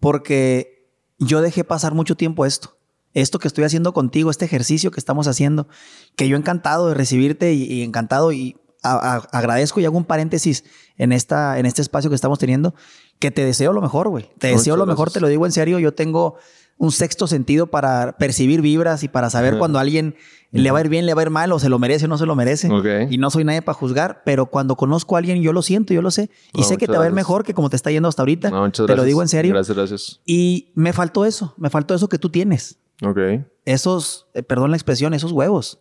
porque 0.00 0.86
yo 1.18 1.40
dejé 1.40 1.64
pasar 1.64 1.94
mucho 1.94 2.14
tiempo 2.14 2.44
esto. 2.44 2.76
Esto 3.14 3.38
que 3.38 3.48
estoy 3.48 3.64
haciendo 3.64 3.94
contigo, 3.94 4.30
este 4.30 4.44
ejercicio 4.44 4.90
que 4.90 5.00
estamos 5.00 5.28
haciendo, 5.28 5.66
que 6.14 6.28
yo 6.28 6.36
encantado 6.36 6.88
de 6.88 6.94
recibirte 6.94 7.54
y, 7.54 7.82
encantado 7.82 8.32
y 8.32 8.56
agradezco 8.82 9.80
y 9.80 9.84
hago 9.84 9.96
un 9.96 10.04
paréntesis 10.04 10.64
en, 10.96 11.12
esta, 11.12 11.58
en 11.58 11.66
este 11.66 11.82
espacio 11.82 12.10
que 12.10 12.16
estamos 12.16 12.38
teniendo, 12.38 12.74
que 13.18 13.30
te 13.30 13.44
deseo 13.44 13.72
lo 13.72 13.80
mejor, 13.80 14.08
güey. 14.08 14.30
Te 14.38 14.48
deseo 14.48 14.76
lo 14.76 14.86
mejor, 14.86 15.10
te 15.10 15.20
lo 15.20 15.28
digo 15.28 15.46
en 15.46 15.52
serio. 15.52 15.78
Yo 15.78 15.94
tengo 15.94 16.36
un 16.78 16.90
sexto 16.90 17.26
sentido 17.28 17.68
para 17.68 18.16
percibir 18.18 18.60
vibras 18.60 19.04
y 19.04 19.08
para 19.08 19.30
saber 19.30 19.58
cuando 19.58 19.78
a 19.78 19.82
alguien 19.82 20.16
le 20.50 20.70
va 20.70 20.78
a 20.78 20.80
ir 20.82 20.88
bien, 20.88 21.06
le 21.06 21.14
va 21.14 21.22
a 21.22 21.24
ir 21.24 21.30
mal, 21.30 21.52
o 21.52 21.58
se 21.58 21.68
lo 21.68 21.78
merece 21.78 22.06
o 22.06 22.08
no 22.08 22.18
se 22.18 22.26
lo 22.26 22.34
merece. 22.34 22.68
Y 23.08 23.18
no 23.18 23.30
soy 23.30 23.44
nadie 23.44 23.62
para 23.62 23.74
juzgar, 23.74 24.22
pero 24.24 24.46
cuando 24.46 24.74
conozco 24.76 25.14
a 25.14 25.18
alguien, 25.18 25.42
yo 25.42 25.52
lo 25.52 25.62
siento, 25.62 25.94
yo 25.94 26.02
lo 26.02 26.10
sé. 26.10 26.28
Y 26.52 26.64
sé 26.64 26.76
que 26.76 26.86
te 26.86 26.96
va 26.96 27.04
a 27.04 27.06
ir 27.06 27.12
mejor 27.12 27.44
que 27.44 27.54
como 27.54 27.70
te 27.70 27.76
está 27.76 27.90
yendo 27.90 28.08
hasta 28.08 28.22
ahorita. 28.22 28.50
te 28.72 28.96
lo 28.96 29.04
digo 29.04 29.22
en 29.22 29.28
serio. 29.28 29.54
Gracias, 29.54 29.76
gracias. 29.76 30.20
Y 30.26 30.72
me 30.74 30.92
faltó 30.92 31.24
eso, 31.24 31.54
me 31.56 31.70
faltó 31.70 31.94
eso 31.94 32.08
que 32.08 32.18
tú 32.18 32.30
tienes. 32.30 32.78
Ok. 33.04 33.18
Esos, 33.64 34.26
eh, 34.34 34.42
perdón 34.42 34.70
la 34.70 34.76
expresión, 34.76 35.14
esos 35.14 35.32
huevos. 35.32 35.78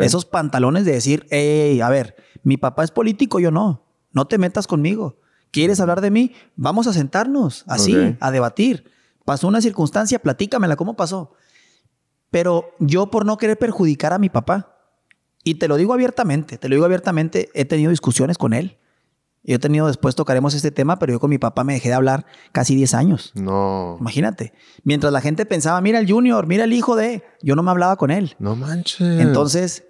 Esos 0.00 0.24
pantalones 0.24 0.84
de 0.84 0.92
decir, 0.92 1.26
hey, 1.30 1.80
a 1.80 1.88
ver, 1.88 2.16
mi 2.42 2.56
papá 2.56 2.84
es 2.84 2.90
político, 2.90 3.40
yo 3.40 3.50
no. 3.50 3.84
No 4.12 4.26
te 4.26 4.38
metas 4.38 4.66
conmigo. 4.66 5.18
¿Quieres 5.50 5.80
hablar 5.80 6.00
de 6.00 6.10
mí? 6.10 6.32
Vamos 6.56 6.86
a 6.86 6.92
sentarnos, 6.92 7.64
así, 7.66 8.16
a 8.20 8.30
debatir. 8.30 8.90
Pasó 9.24 9.48
una 9.48 9.60
circunstancia, 9.60 10.18
platícamela, 10.18 10.76
¿cómo 10.76 10.96
pasó? 10.96 11.32
Pero 12.30 12.74
yo 12.78 13.10
por 13.10 13.24
no 13.24 13.36
querer 13.36 13.58
perjudicar 13.58 14.12
a 14.12 14.18
mi 14.18 14.28
papá, 14.28 14.74
y 15.44 15.56
te 15.56 15.68
lo 15.68 15.76
digo 15.76 15.92
abiertamente, 15.92 16.58
te 16.58 16.68
lo 16.68 16.74
digo 16.74 16.84
abiertamente, 16.84 17.50
he 17.54 17.64
tenido 17.64 17.90
discusiones 17.90 18.38
con 18.38 18.54
él. 18.54 18.78
Yo 19.44 19.56
he 19.56 19.58
tenido, 19.58 19.86
después 19.86 20.14
tocaremos 20.14 20.54
este 20.54 20.70
tema, 20.70 20.98
pero 20.98 21.12
yo 21.12 21.20
con 21.20 21.28
mi 21.28 21.36
papá 21.36 21.64
me 21.64 21.74
dejé 21.74 21.90
de 21.90 21.94
hablar 21.94 22.24
casi 22.52 22.74
10 22.74 22.94
años. 22.94 23.32
No. 23.34 23.98
Imagínate. 24.00 24.54
Mientras 24.84 25.12
la 25.12 25.20
gente 25.20 25.44
pensaba, 25.44 25.80
mira 25.82 25.98
el 25.98 26.10
junior, 26.10 26.46
mira 26.46 26.64
el 26.64 26.72
hijo 26.72 26.96
de... 26.96 27.22
Yo 27.42 27.54
no 27.54 27.62
me 27.62 27.70
hablaba 27.70 27.96
con 27.96 28.10
él. 28.10 28.36
No 28.38 28.56
manches. 28.56 29.20
Entonces, 29.20 29.84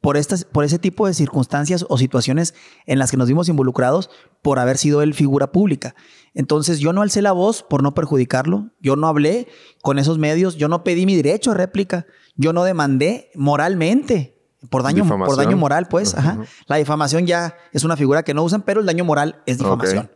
por, 0.00 0.16
estas, 0.16 0.46
por 0.46 0.64
ese 0.64 0.78
tipo 0.78 1.06
de 1.06 1.12
circunstancias 1.12 1.84
o 1.90 1.98
situaciones 1.98 2.54
en 2.86 2.98
las 2.98 3.10
que 3.10 3.18
nos 3.18 3.28
vimos 3.28 3.50
involucrados 3.50 4.08
por 4.40 4.58
haber 4.58 4.78
sido 4.78 5.02
él 5.02 5.12
figura 5.12 5.52
pública. 5.52 5.94
Entonces, 6.32 6.78
yo 6.78 6.94
no 6.94 7.02
alcé 7.02 7.20
la 7.20 7.32
voz 7.32 7.62
por 7.62 7.82
no 7.82 7.92
perjudicarlo. 7.92 8.70
Yo 8.80 8.96
no 8.96 9.06
hablé 9.06 9.48
con 9.82 9.98
esos 9.98 10.16
medios. 10.16 10.56
Yo 10.56 10.68
no 10.68 10.82
pedí 10.82 11.04
mi 11.04 11.14
derecho 11.14 11.50
a 11.50 11.54
réplica. 11.54 12.06
Yo 12.36 12.54
no 12.54 12.64
demandé 12.64 13.30
moralmente 13.34 14.33
por 14.70 14.82
daño, 14.82 15.06
por 15.06 15.36
daño 15.36 15.56
moral, 15.56 15.88
pues. 15.88 16.14
Ajá. 16.14 16.38
La 16.66 16.76
difamación 16.76 17.26
ya 17.26 17.56
es 17.72 17.84
una 17.84 17.96
figura 17.96 18.22
que 18.22 18.34
no 18.34 18.42
usan, 18.42 18.62
pero 18.62 18.80
el 18.80 18.86
daño 18.86 19.04
moral 19.04 19.42
es 19.46 19.58
difamación. 19.58 20.10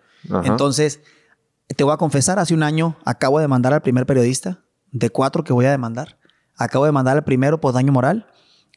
Entonces, 0.45 1.01
te 1.77 1.85
voy 1.85 1.93
a 1.93 1.97
confesar, 1.97 2.39
hace 2.39 2.55
un 2.55 2.63
año 2.63 2.97
acabo 3.05 3.39
de 3.39 3.45
demandar 3.45 3.75
al 3.75 3.83
primer 3.83 4.07
periodista, 4.07 4.61
de 4.91 5.11
cuatro 5.11 5.45
que 5.45 5.53
voy 5.53 5.67
a 5.67 5.71
demandar. 5.71 6.19
Acabo 6.57 6.85
de 6.85 6.93
mandar 6.93 7.17
al 7.17 7.25
primero 7.25 7.61
por 7.61 7.73
daño 7.73 7.93
moral, 7.93 8.27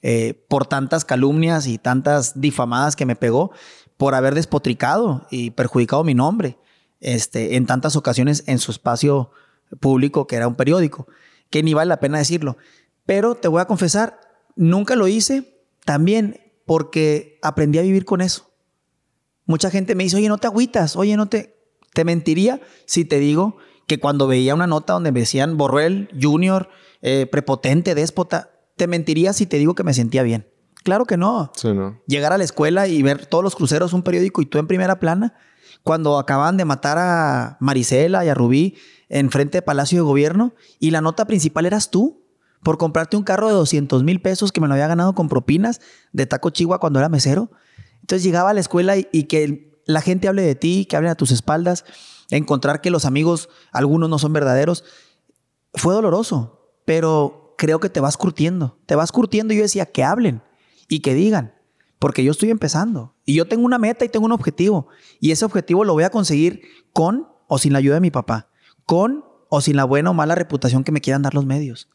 eh, 0.01 0.45
por 0.49 0.67
tantas 0.67 1.05
calumnias 1.05 1.67
y 1.67 1.77
tantas 1.77 2.39
difamadas 2.39 2.95
que 2.95 3.05
me 3.05 3.15
pegó, 3.15 3.51
por 3.97 4.15
haber 4.15 4.35
despotricado 4.35 5.27
y 5.29 5.51
perjudicado 5.51 6.03
mi 6.03 6.15
nombre 6.15 6.57
este, 7.01 7.55
en 7.55 7.65
tantas 7.65 7.95
ocasiones 7.95 8.43
en 8.47 8.59
su 8.59 8.71
espacio 8.71 9.31
público, 9.79 10.27
que 10.27 10.35
era 10.35 10.47
un 10.47 10.55
periódico, 10.55 11.07
que 11.49 11.63
ni 11.63 11.73
vale 11.73 11.89
la 11.89 11.99
pena 11.99 12.17
decirlo. 12.17 12.57
Pero 13.05 13.35
te 13.35 13.47
voy 13.47 13.61
a 13.61 13.65
confesar, 13.65 14.19
nunca 14.55 14.95
lo 14.95 15.07
hice 15.07 15.60
también 15.85 16.39
porque 16.65 17.39
aprendí 17.41 17.79
a 17.79 17.83
vivir 17.83 18.05
con 18.05 18.21
eso. 18.21 18.51
Mucha 19.45 19.69
gente 19.69 19.95
me 19.95 20.03
dice, 20.03 20.17
oye, 20.17 20.29
no 20.29 20.37
te 20.37 20.47
agüitas, 20.47 20.95
oye, 20.95 21.17
no 21.17 21.27
te... 21.27 21.59
Te 21.93 22.05
mentiría 22.05 22.61
si 22.85 23.03
te 23.03 23.19
digo 23.19 23.57
que 23.85 23.99
cuando 23.99 24.25
veía 24.25 24.55
una 24.55 24.65
nota 24.65 24.93
donde 24.93 25.11
me 25.11 25.19
decían 25.19 25.57
Borrell, 25.57 26.07
Junior, 26.17 26.69
eh, 27.01 27.27
prepotente, 27.29 27.95
déspota, 27.95 28.51
te 28.77 28.87
mentiría 28.87 29.33
si 29.33 29.45
te 29.45 29.57
digo 29.57 29.75
que 29.75 29.83
me 29.83 29.93
sentía 29.93 30.23
bien. 30.23 30.47
Claro 30.83 31.03
que 31.03 31.17
no. 31.17 31.51
Llegar 32.07 32.31
a 32.31 32.37
la 32.37 32.45
escuela 32.45 32.87
y 32.87 33.01
ver 33.03 33.25
todos 33.25 33.43
los 33.43 33.55
cruceros, 33.55 33.91
un 33.91 34.03
periódico 34.03 34.41
y 34.41 34.45
tú 34.45 34.57
en 34.57 34.67
primera 34.67 34.99
plana, 34.99 35.33
cuando 35.83 36.17
acaban 36.17 36.55
de 36.55 36.63
matar 36.63 36.97
a 36.97 37.57
Marisela 37.59 38.23
y 38.23 38.29
a 38.29 38.33
Rubí 38.33 38.77
en 39.09 39.29
frente 39.29 39.57
de 39.57 39.61
Palacio 39.61 39.97
de 39.97 40.03
Gobierno 40.03 40.55
y 40.79 40.91
la 40.91 41.01
nota 41.01 41.25
principal 41.25 41.65
eras 41.65 41.91
tú 41.91 42.20
por 42.63 42.77
comprarte 42.77 43.17
un 43.17 43.23
carro 43.23 43.47
de 43.47 43.53
200 43.53 44.03
mil 44.03 44.21
pesos 44.21 44.51
que 44.51 44.61
me 44.61 44.67
lo 44.67 44.73
había 44.73 44.87
ganado 44.87 45.13
con 45.13 45.29
propinas 45.29 45.81
de 46.11 46.25
Taco 46.25 46.49
Chihuahua 46.49 46.79
cuando 46.79 46.99
era 46.99 47.09
mesero. 47.09 47.51
Entonces 48.01 48.23
llegaba 48.23 48.51
a 48.51 48.53
la 48.53 48.59
escuela 48.59 48.95
y, 48.97 49.23
que 49.23 49.81
la 49.85 50.01
gente 50.01 50.27
hable 50.27 50.43
de 50.43 50.55
ti, 50.55 50.85
que 50.85 50.95
hablen 50.95 51.11
a 51.11 51.15
tus 51.15 51.31
espaldas, 51.31 51.85
encontrar 52.29 52.81
que 52.81 52.91
los 52.91 53.05
amigos, 53.05 53.49
algunos 53.71 54.09
no 54.09 54.19
son 54.19 54.33
verdaderos, 54.33 54.83
fue 55.73 55.93
doloroso, 55.93 56.75
pero 56.85 57.55
creo 57.57 57.79
que 57.79 57.89
te 57.89 57.99
vas 57.99 58.17
curtiendo, 58.17 58.79
te 58.85 58.95
vas 58.95 59.11
curtiendo 59.11 59.53
yo 59.53 59.61
decía 59.61 59.85
que 59.85 60.03
hablen 60.03 60.41
y 60.87 60.99
que 60.99 61.13
digan, 61.13 61.55
porque 61.99 62.23
yo 62.23 62.31
estoy 62.31 62.49
empezando 62.49 63.15
y 63.25 63.35
yo 63.35 63.47
tengo 63.47 63.63
una 63.65 63.77
meta 63.77 64.03
y 64.03 64.09
tengo 64.09 64.25
un 64.25 64.31
objetivo 64.31 64.87
y 65.19 65.31
ese 65.31 65.45
objetivo 65.45 65.85
lo 65.85 65.93
voy 65.93 66.03
a 66.03 66.09
conseguir 66.09 66.61
con 66.93 67.27
o 67.47 67.57
sin 67.59 67.73
la 67.73 67.79
ayuda 67.79 67.95
de 67.95 68.01
mi 68.01 68.11
papá, 68.11 68.49
con 68.85 69.25
o 69.49 69.61
sin 69.61 69.75
la 69.75 69.83
buena 69.83 70.09
o 70.09 70.13
mala 70.13 70.35
reputación 70.35 70.83
que 70.83 70.91
me 70.91 71.01
quieran 71.01 71.21
dar 71.21 71.35
los 71.35 71.45
medios. 71.45 71.89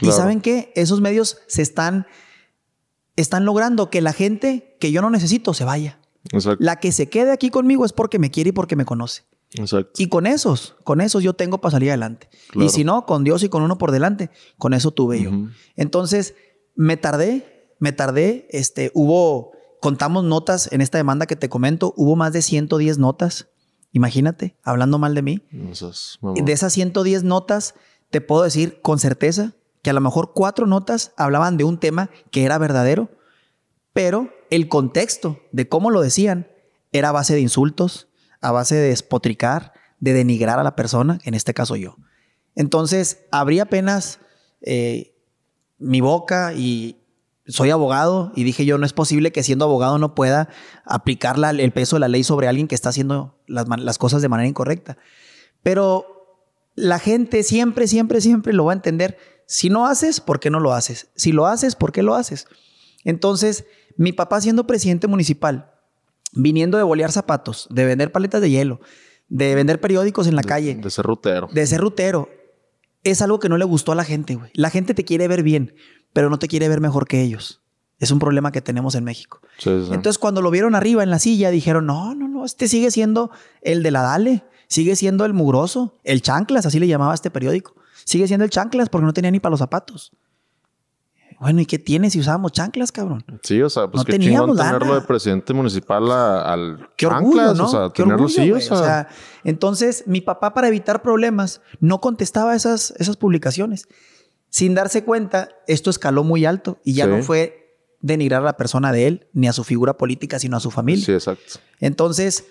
Y 0.00 0.12
saben 0.12 0.40
qué? 0.40 0.72
Esos 0.74 1.00
medios 1.00 1.38
se 1.46 1.62
están, 1.62 2.06
están 3.16 3.44
logrando 3.44 3.90
que 3.90 4.00
la 4.00 4.12
gente 4.12 4.76
que 4.80 4.92
yo 4.92 5.02
no 5.02 5.10
necesito 5.10 5.54
se 5.54 5.64
vaya. 5.64 5.98
La 6.58 6.76
que 6.76 6.92
se 6.92 7.08
quede 7.08 7.32
aquí 7.32 7.50
conmigo 7.50 7.84
es 7.84 7.92
porque 7.92 8.18
me 8.18 8.30
quiere 8.30 8.50
y 8.50 8.52
porque 8.52 8.76
me 8.76 8.84
conoce. 8.84 9.24
Y 9.96 10.08
con 10.08 10.26
esos, 10.26 10.76
con 10.84 11.00
esos 11.00 11.22
yo 11.22 11.32
tengo 11.32 11.60
para 11.60 11.72
salir 11.72 11.90
adelante. 11.90 12.28
Y 12.54 12.68
si 12.68 12.84
no, 12.84 13.06
con 13.06 13.24
Dios 13.24 13.42
y 13.42 13.48
con 13.48 13.62
uno 13.62 13.78
por 13.78 13.92
delante, 13.92 14.30
con 14.58 14.74
eso 14.74 14.90
tuve 14.90 15.22
yo. 15.22 15.30
Entonces, 15.76 16.34
me 16.74 16.96
tardé, 16.96 17.74
me 17.78 17.92
tardé, 17.92 18.46
este, 18.50 18.90
hubo, 18.94 19.52
contamos 19.80 20.24
notas 20.24 20.70
en 20.72 20.80
esta 20.80 20.98
demanda 20.98 21.26
que 21.26 21.36
te 21.36 21.48
comento, 21.48 21.94
hubo 21.96 22.14
más 22.14 22.32
de 22.32 22.42
110 22.42 22.98
notas. 22.98 23.48
Imagínate, 23.92 24.56
hablando 24.62 24.98
mal 24.98 25.14
de 25.14 25.22
mí. 25.22 25.42
de 26.44 26.52
esas 26.52 26.72
110 26.74 27.24
notas, 27.24 27.74
te 28.10 28.20
puedo 28.20 28.42
decir 28.42 28.80
con 28.82 28.98
certeza 28.98 29.54
que 29.82 29.90
a 29.90 29.92
lo 29.92 30.00
mejor 30.00 30.32
cuatro 30.34 30.66
notas 30.66 31.12
hablaban 31.16 31.56
de 31.56 31.64
un 31.64 31.78
tema 31.78 32.10
que 32.30 32.44
era 32.44 32.58
verdadero, 32.58 33.10
pero 33.92 34.30
el 34.50 34.68
contexto 34.68 35.40
de 35.52 35.68
cómo 35.68 35.90
lo 35.90 36.00
decían 36.00 36.48
era 36.92 37.10
a 37.10 37.12
base 37.12 37.34
de 37.34 37.40
insultos, 37.40 38.08
a 38.40 38.52
base 38.52 38.74
de 38.74 38.88
despotricar, 38.88 39.72
de 40.00 40.12
denigrar 40.12 40.58
a 40.58 40.62
la 40.62 40.76
persona, 40.76 41.18
en 41.24 41.34
este 41.34 41.54
caso 41.54 41.76
yo. 41.76 41.96
Entonces, 42.54 43.26
abrí 43.30 43.60
apenas 43.60 44.20
eh, 44.62 45.14
mi 45.78 46.00
boca 46.00 46.52
y 46.54 46.96
soy 47.46 47.70
abogado 47.70 48.32
y 48.34 48.44
dije 48.44 48.64
yo, 48.64 48.78
no 48.78 48.84
es 48.84 48.92
posible 48.92 49.32
que 49.32 49.42
siendo 49.42 49.64
abogado 49.64 49.98
no 49.98 50.14
pueda 50.14 50.48
aplicar 50.84 51.36
el 51.58 51.72
peso 51.72 51.96
de 51.96 52.00
la 52.00 52.08
ley 52.08 52.22
sobre 52.22 52.46
alguien 52.46 52.68
que 52.68 52.74
está 52.74 52.90
haciendo 52.90 53.38
las 53.46 53.98
cosas 53.98 54.20
de 54.20 54.28
manera 54.28 54.48
incorrecta. 54.48 54.98
Pero 55.62 56.18
la 56.74 56.98
gente 56.98 57.42
siempre, 57.42 57.88
siempre, 57.88 58.20
siempre 58.20 58.52
lo 58.52 58.66
va 58.66 58.72
a 58.72 58.76
entender 58.76 59.18
si 59.48 59.70
no 59.70 59.86
haces, 59.86 60.20
¿por 60.20 60.40
qué 60.40 60.50
no 60.50 60.60
lo 60.60 60.74
haces? 60.74 61.08
Si 61.16 61.32
lo 61.32 61.46
haces, 61.46 61.74
¿por 61.74 61.90
qué 61.90 62.02
lo 62.02 62.14
haces? 62.14 62.46
Entonces, 63.02 63.64
mi 63.96 64.12
papá 64.12 64.42
siendo 64.42 64.66
presidente 64.66 65.06
municipal, 65.06 65.72
viniendo 66.32 66.76
de 66.76 66.84
bolear 66.84 67.10
zapatos, 67.10 67.66
de 67.70 67.86
vender 67.86 68.12
paletas 68.12 68.42
de 68.42 68.50
hielo, 68.50 68.80
de 69.28 69.54
vender 69.54 69.80
periódicos 69.80 70.26
en 70.26 70.36
la 70.36 70.42
calle. 70.42 70.74
De 70.74 70.90
ser 70.90 71.06
rutero. 71.06 71.48
De 71.50 71.66
ser 71.66 71.80
rutero. 71.80 72.28
Es 73.04 73.22
algo 73.22 73.38
que 73.38 73.48
no 73.48 73.56
le 73.56 73.64
gustó 73.64 73.92
a 73.92 73.94
la 73.94 74.04
gente, 74.04 74.34
güey. 74.34 74.50
La 74.52 74.68
gente 74.68 74.92
te 74.92 75.04
quiere 75.04 75.28
ver 75.28 75.42
bien, 75.42 75.74
pero 76.12 76.28
no 76.28 76.38
te 76.38 76.46
quiere 76.46 76.68
ver 76.68 76.82
mejor 76.82 77.08
que 77.08 77.22
ellos. 77.22 77.62
Es 77.98 78.10
un 78.10 78.18
problema 78.18 78.52
que 78.52 78.60
tenemos 78.60 78.94
en 78.96 79.04
México. 79.04 79.40
Entonces, 79.64 80.18
cuando 80.18 80.42
lo 80.42 80.50
vieron 80.50 80.74
arriba 80.74 81.02
en 81.02 81.10
la 81.10 81.18
silla, 81.18 81.50
dijeron, 81.50 81.86
no, 81.86 82.14
no, 82.14 82.28
no, 82.28 82.44
este 82.44 82.68
sigue 82.68 82.90
siendo 82.90 83.30
el 83.62 83.82
de 83.82 83.92
la 83.92 84.02
Dale, 84.02 84.44
sigue 84.66 84.94
siendo 84.94 85.24
el 85.24 85.32
mugroso, 85.32 85.98
el 86.04 86.20
chanclas, 86.20 86.66
así 86.66 86.78
le 86.78 86.86
llamaba 86.86 87.14
este 87.14 87.30
periódico. 87.30 87.78
Sigue 88.08 88.26
siendo 88.26 88.44
el 88.44 88.50
chanclas 88.50 88.88
porque 88.88 89.04
no 89.04 89.12
tenía 89.12 89.30
ni 89.30 89.38
para 89.38 89.50
los 89.50 89.58
zapatos. 89.58 90.12
Bueno, 91.38 91.60
¿y 91.60 91.66
qué 91.66 91.78
tiene 91.78 92.08
si 92.08 92.18
usábamos 92.18 92.52
chanclas, 92.52 92.90
cabrón? 92.90 93.22
Sí, 93.42 93.60
o 93.60 93.68
sea, 93.68 93.90
pues 93.90 94.02
qué 94.02 94.18
chingón 94.18 94.56
tenerlo 94.56 94.94
de 94.94 95.02
presidente 95.02 95.52
municipal 95.52 96.10
al 96.10 96.88
qué 96.96 97.04
chanclas, 97.06 97.50
orgullo, 97.50 97.54
¿no? 97.54 97.64
o 97.66 97.68
sea, 97.68 97.90
tenerlo 97.90 98.28
sí, 98.30 98.50
o 98.50 98.60
sea. 98.60 99.08
Entonces, 99.44 100.04
mi 100.06 100.22
papá 100.22 100.54
para 100.54 100.68
evitar 100.68 101.02
problemas 101.02 101.60
no 101.80 102.00
contestaba 102.00 102.56
esas, 102.56 102.94
esas 102.96 103.18
publicaciones. 103.18 103.86
Sin 104.48 104.74
darse 104.74 105.04
cuenta, 105.04 105.50
esto 105.66 105.90
escaló 105.90 106.24
muy 106.24 106.46
alto 106.46 106.80
y 106.84 106.94
ya 106.94 107.06
no 107.06 107.22
fue 107.22 107.76
denigrar 108.00 108.40
a 108.40 108.46
la 108.46 108.56
persona 108.56 108.90
de 108.90 109.06
él, 109.06 109.26
ni 109.34 109.48
a 109.48 109.52
su 109.52 109.64
figura 109.64 109.98
política, 109.98 110.38
sino 110.38 110.56
a 110.56 110.60
su 110.60 110.70
familia. 110.70 111.04
Sí, 111.04 111.12
exacto. 111.12 111.60
Entonces, 111.78 112.46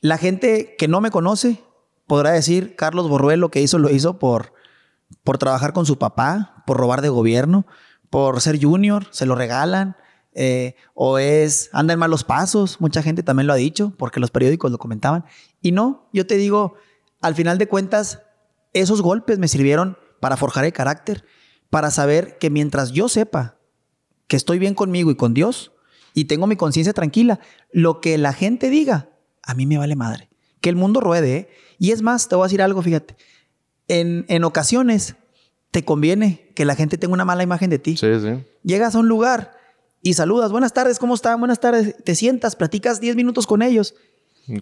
la 0.00 0.16
gente 0.16 0.76
que 0.78 0.88
no 0.88 1.02
me 1.02 1.10
conoce 1.10 1.62
podrá 2.06 2.32
decir, 2.32 2.76
Carlos 2.76 3.08
Borruel 3.08 3.40
lo 3.40 3.50
que 3.50 3.60
hizo, 3.60 3.78
lo 3.78 3.90
hizo 3.90 4.18
por 4.18 4.52
por 5.24 5.38
trabajar 5.38 5.72
con 5.72 5.86
su 5.86 5.98
papá, 5.98 6.62
por 6.66 6.76
robar 6.76 7.02
de 7.02 7.08
gobierno, 7.08 7.66
por 8.10 8.40
ser 8.40 8.62
junior, 8.62 9.06
se 9.10 9.26
lo 9.26 9.34
regalan, 9.34 9.96
eh, 10.34 10.74
o 10.94 11.18
es, 11.18 11.70
anda 11.72 11.94
en 11.94 11.98
malos 11.98 12.24
pasos, 12.24 12.80
mucha 12.80 13.02
gente 13.02 13.22
también 13.22 13.46
lo 13.46 13.52
ha 13.52 13.56
dicho, 13.56 13.92
porque 13.96 14.20
los 14.20 14.30
periódicos 14.30 14.70
lo 14.70 14.78
comentaban. 14.78 15.24
Y 15.60 15.72
no, 15.72 16.08
yo 16.12 16.26
te 16.26 16.36
digo, 16.36 16.74
al 17.20 17.34
final 17.34 17.58
de 17.58 17.68
cuentas, 17.68 18.22
esos 18.72 19.00
golpes 19.00 19.38
me 19.38 19.48
sirvieron 19.48 19.96
para 20.20 20.36
forjar 20.36 20.64
el 20.64 20.72
carácter, 20.72 21.24
para 21.70 21.90
saber 21.90 22.38
que 22.38 22.50
mientras 22.50 22.92
yo 22.92 23.08
sepa 23.08 23.56
que 24.28 24.36
estoy 24.36 24.58
bien 24.58 24.74
conmigo 24.74 25.10
y 25.10 25.16
con 25.16 25.34
Dios, 25.34 25.72
y 26.14 26.24
tengo 26.24 26.46
mi 26.46 26.56
conciencia 26.56 26.92
tranquila, 26.92 27.40
lo 27.72 28.00
que 28.00 28.18
la 28.18 28.32
gente 28.32 28.70
diga, 28.70 29.10
a 29.42 29.54
mí 29.54 29.66
me 29.66 29.78
vale 29.78 29.96
madre. 29.96 30.30
Que 30.60 30.70
el 30.70 30.76
mundo 30.76 31.00
ruede, 31.00 31.36
¿eh? 31.36 31.48
Y 31.78 31.92
es 31.92 32.02
más, 32.02 32.28
te 32.28 32.36
voy 32.36 32.44
a 32.44 32.46
decir 32.46 32.62
algo, 32.62 32.82
fíjate 32.82 33.16
en, 33.88 34.44
ocasiones 34.44 35.16
te 35.70 35.84
conviene 35.84 36.50
que 36.54 36.64
la 36.64 36.74
gente 36.74 36.96
tenga 36.98 37.14
una 37.14 37.24
mala 37.24 37.42
imagen 37.42 37.70
de 37.70 37.78
ti. 37.78 37.96
Sí, 37.96 38.06
sí. 38.20 38.44
Llegas 38.62 38.94
a 38.94 38.98
un 38.98 39.08
lugar 39.08 39.56
y 40.02 40.14
saludas, 40.14 40.50
buenas 40.50 40.72
tardes, 40.72 40.98
¿cómo 40.98 41.14
están? 41.14 41.38
Buenas 41.38 41.60
tardes. 41.60 41.96
Te 42.02 42.14
sientas, 42.14 42.56
platicas 42.56 43.00
10 43.00 43.16
minutos 43.16 43.46
con 43.46 43.62
ellos. 43.62 43.94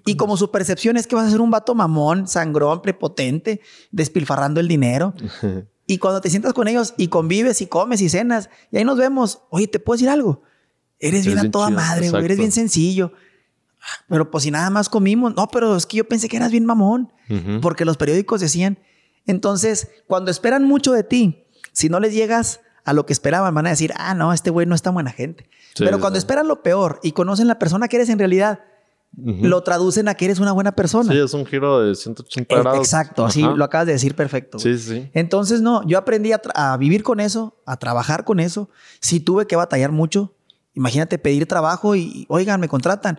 Y 0.07 0.17
como 0.17 0.39
su 0.39 0.51
percepción 0.51 0.97
es 0.97 1.07
que 1.07 1.15
vas 1.15 1.27
a 1.27 1.31
ser 1.31 1.43
un 1.43 1.51
vato 1.51 1.75
mamón, 1.75 2.27
sangrón, 2.27 2.81
prepotente, 2.81 3.61
despilfarrando 3.91 4.59
el 4.61 4.67
dinero. 4.67 5.15
y 5.87 5.99
cuando 5.99 6.23
te 6.23 6.31
sientas 6.31 6.55
con 6.55 6.69
ellos 6.69 6.95
y 6.97 7.09
convives 7.09 7.61
y 7.61 7.67
comes 7.67 8.01
y 8.01 8.09
cenas, 8.09 8.49
y 8.73 8.79
ahí 8.79 8.85
nos 8.85 8.97
vemos, 8.97 9.43
oye, 9.51 9.69
¿te 9.69 9.79
puedo 9.79 9.97
decir 9.97 10.09
algo? 10.09 10.43
Eres, 10.99 11.27
bien 11.27 11.39
a 11.39 11.51
toda 11.51 11.69
madre, 11.69 12.07
eres 12.07 12.39
bien 12.39 12.53
sencillo. 12.53 13.13
Pero 14.09 14.31
pues 14.31 14.45
si 14.45 14.51
nada 14.51 14.71
más 14.71 14.89
comimos, 14.89 15.35
no, 15.37 15.49
pero 15.49 15.77
es 15.77 15.87
que 15.87 15.99
yo 15.99 16.09
pensé 16.09 16.29
que 16.29 16.37
eras 16.37 16.51
bien 16.51 16.65
mamón, 16.65 17.13
porque 17.61 17.85
los 17.85 17.97
periódicos 17.97 18.41
decían 18.41 18.79
entonces, 19.27 19.89
cuando 20.07 20.31
esperan 20.31 20.65
mucho 20.65 20.93
de 20.93 21.03
ti, 21.03 21.47
si 21.73 21.89
no 21.89 22.01
les 22.01 22.15
llegas 22.15 22.61
a 22.85 22.93
lo 22.93 23.07
que 23.07 23.13
esperaban, 23.13 23.55
van 23.55 23.67
a 23.67 23.71
decir, 23.71 23.93
ah, 23.97 24.15
no, 24.15 24.33
este 24.33 24.51
güey 24.51 24.67
no 24.67 24.75
es 24.75 24.83
tan 24.83 24.95
buena 24.95 25.11
gente. 25.11 25.49
Pero 25.77 25.99
cuando 25.99 26.19
esperan 26.19 26.47
lo 26.47 26.63
peor 26.63 27.01
y 27.03 27.13
conocen 27.13 27.49
la 27.49 27.59
persona 27.59 27.89
que 27.89 27.97
eres 27.97 28.09
en 28.11 28.19
realidad, 28.19 28.61
lo 29.17 29.63
traducen 29.63 30.09
a 30.09 30.15
que 30.15 30.27
eres 30.27 30.41
una 30.41 30.53
buena 30.53 30.73
persona. 30.73 31.13
Sí, 31.13 31.19
es 31.19 31.33
un 31.35 31.47
giro 31.47 31.81
de 31.81 31.95
180 31.95 32.55
grados. 32.55 32.79
Exacto, 32.79 33.25
así 33.25 33.43
lo 33.43 33.65
acabas 33.65 33.87
de 33.87 33.93
decir 33.95 34.15
perfecto. 34.15 34.59
Sí, 34.59 34.77
sí. 34.79 35.09
Entonces, 35.15 35.63
no, 35.63 35.87
yo 35.87 35.99
aprendí 35.99 36.33
a, 36.33 36.77
vivir 36.77 37.03
con 37.03 37.21
eso, 37.21 37.57
a 37.65 37.77
trabajar 37.79 38.25
con 38.25 38.41
eso. 38.41 38.69
Si 39.01 39.21
tuve 39.21 39.47
que 39.47 39.57
batallar 39.57 39.93
mucho, 39.93 40.35
imagínate 40.75 41.19
pedir 41.19 41.47
trabajo 41.47 41.97
y, 41.97 42.27
oigan, 42.29 42.61
me 42.61 42.69
contratan. 42.69 43.19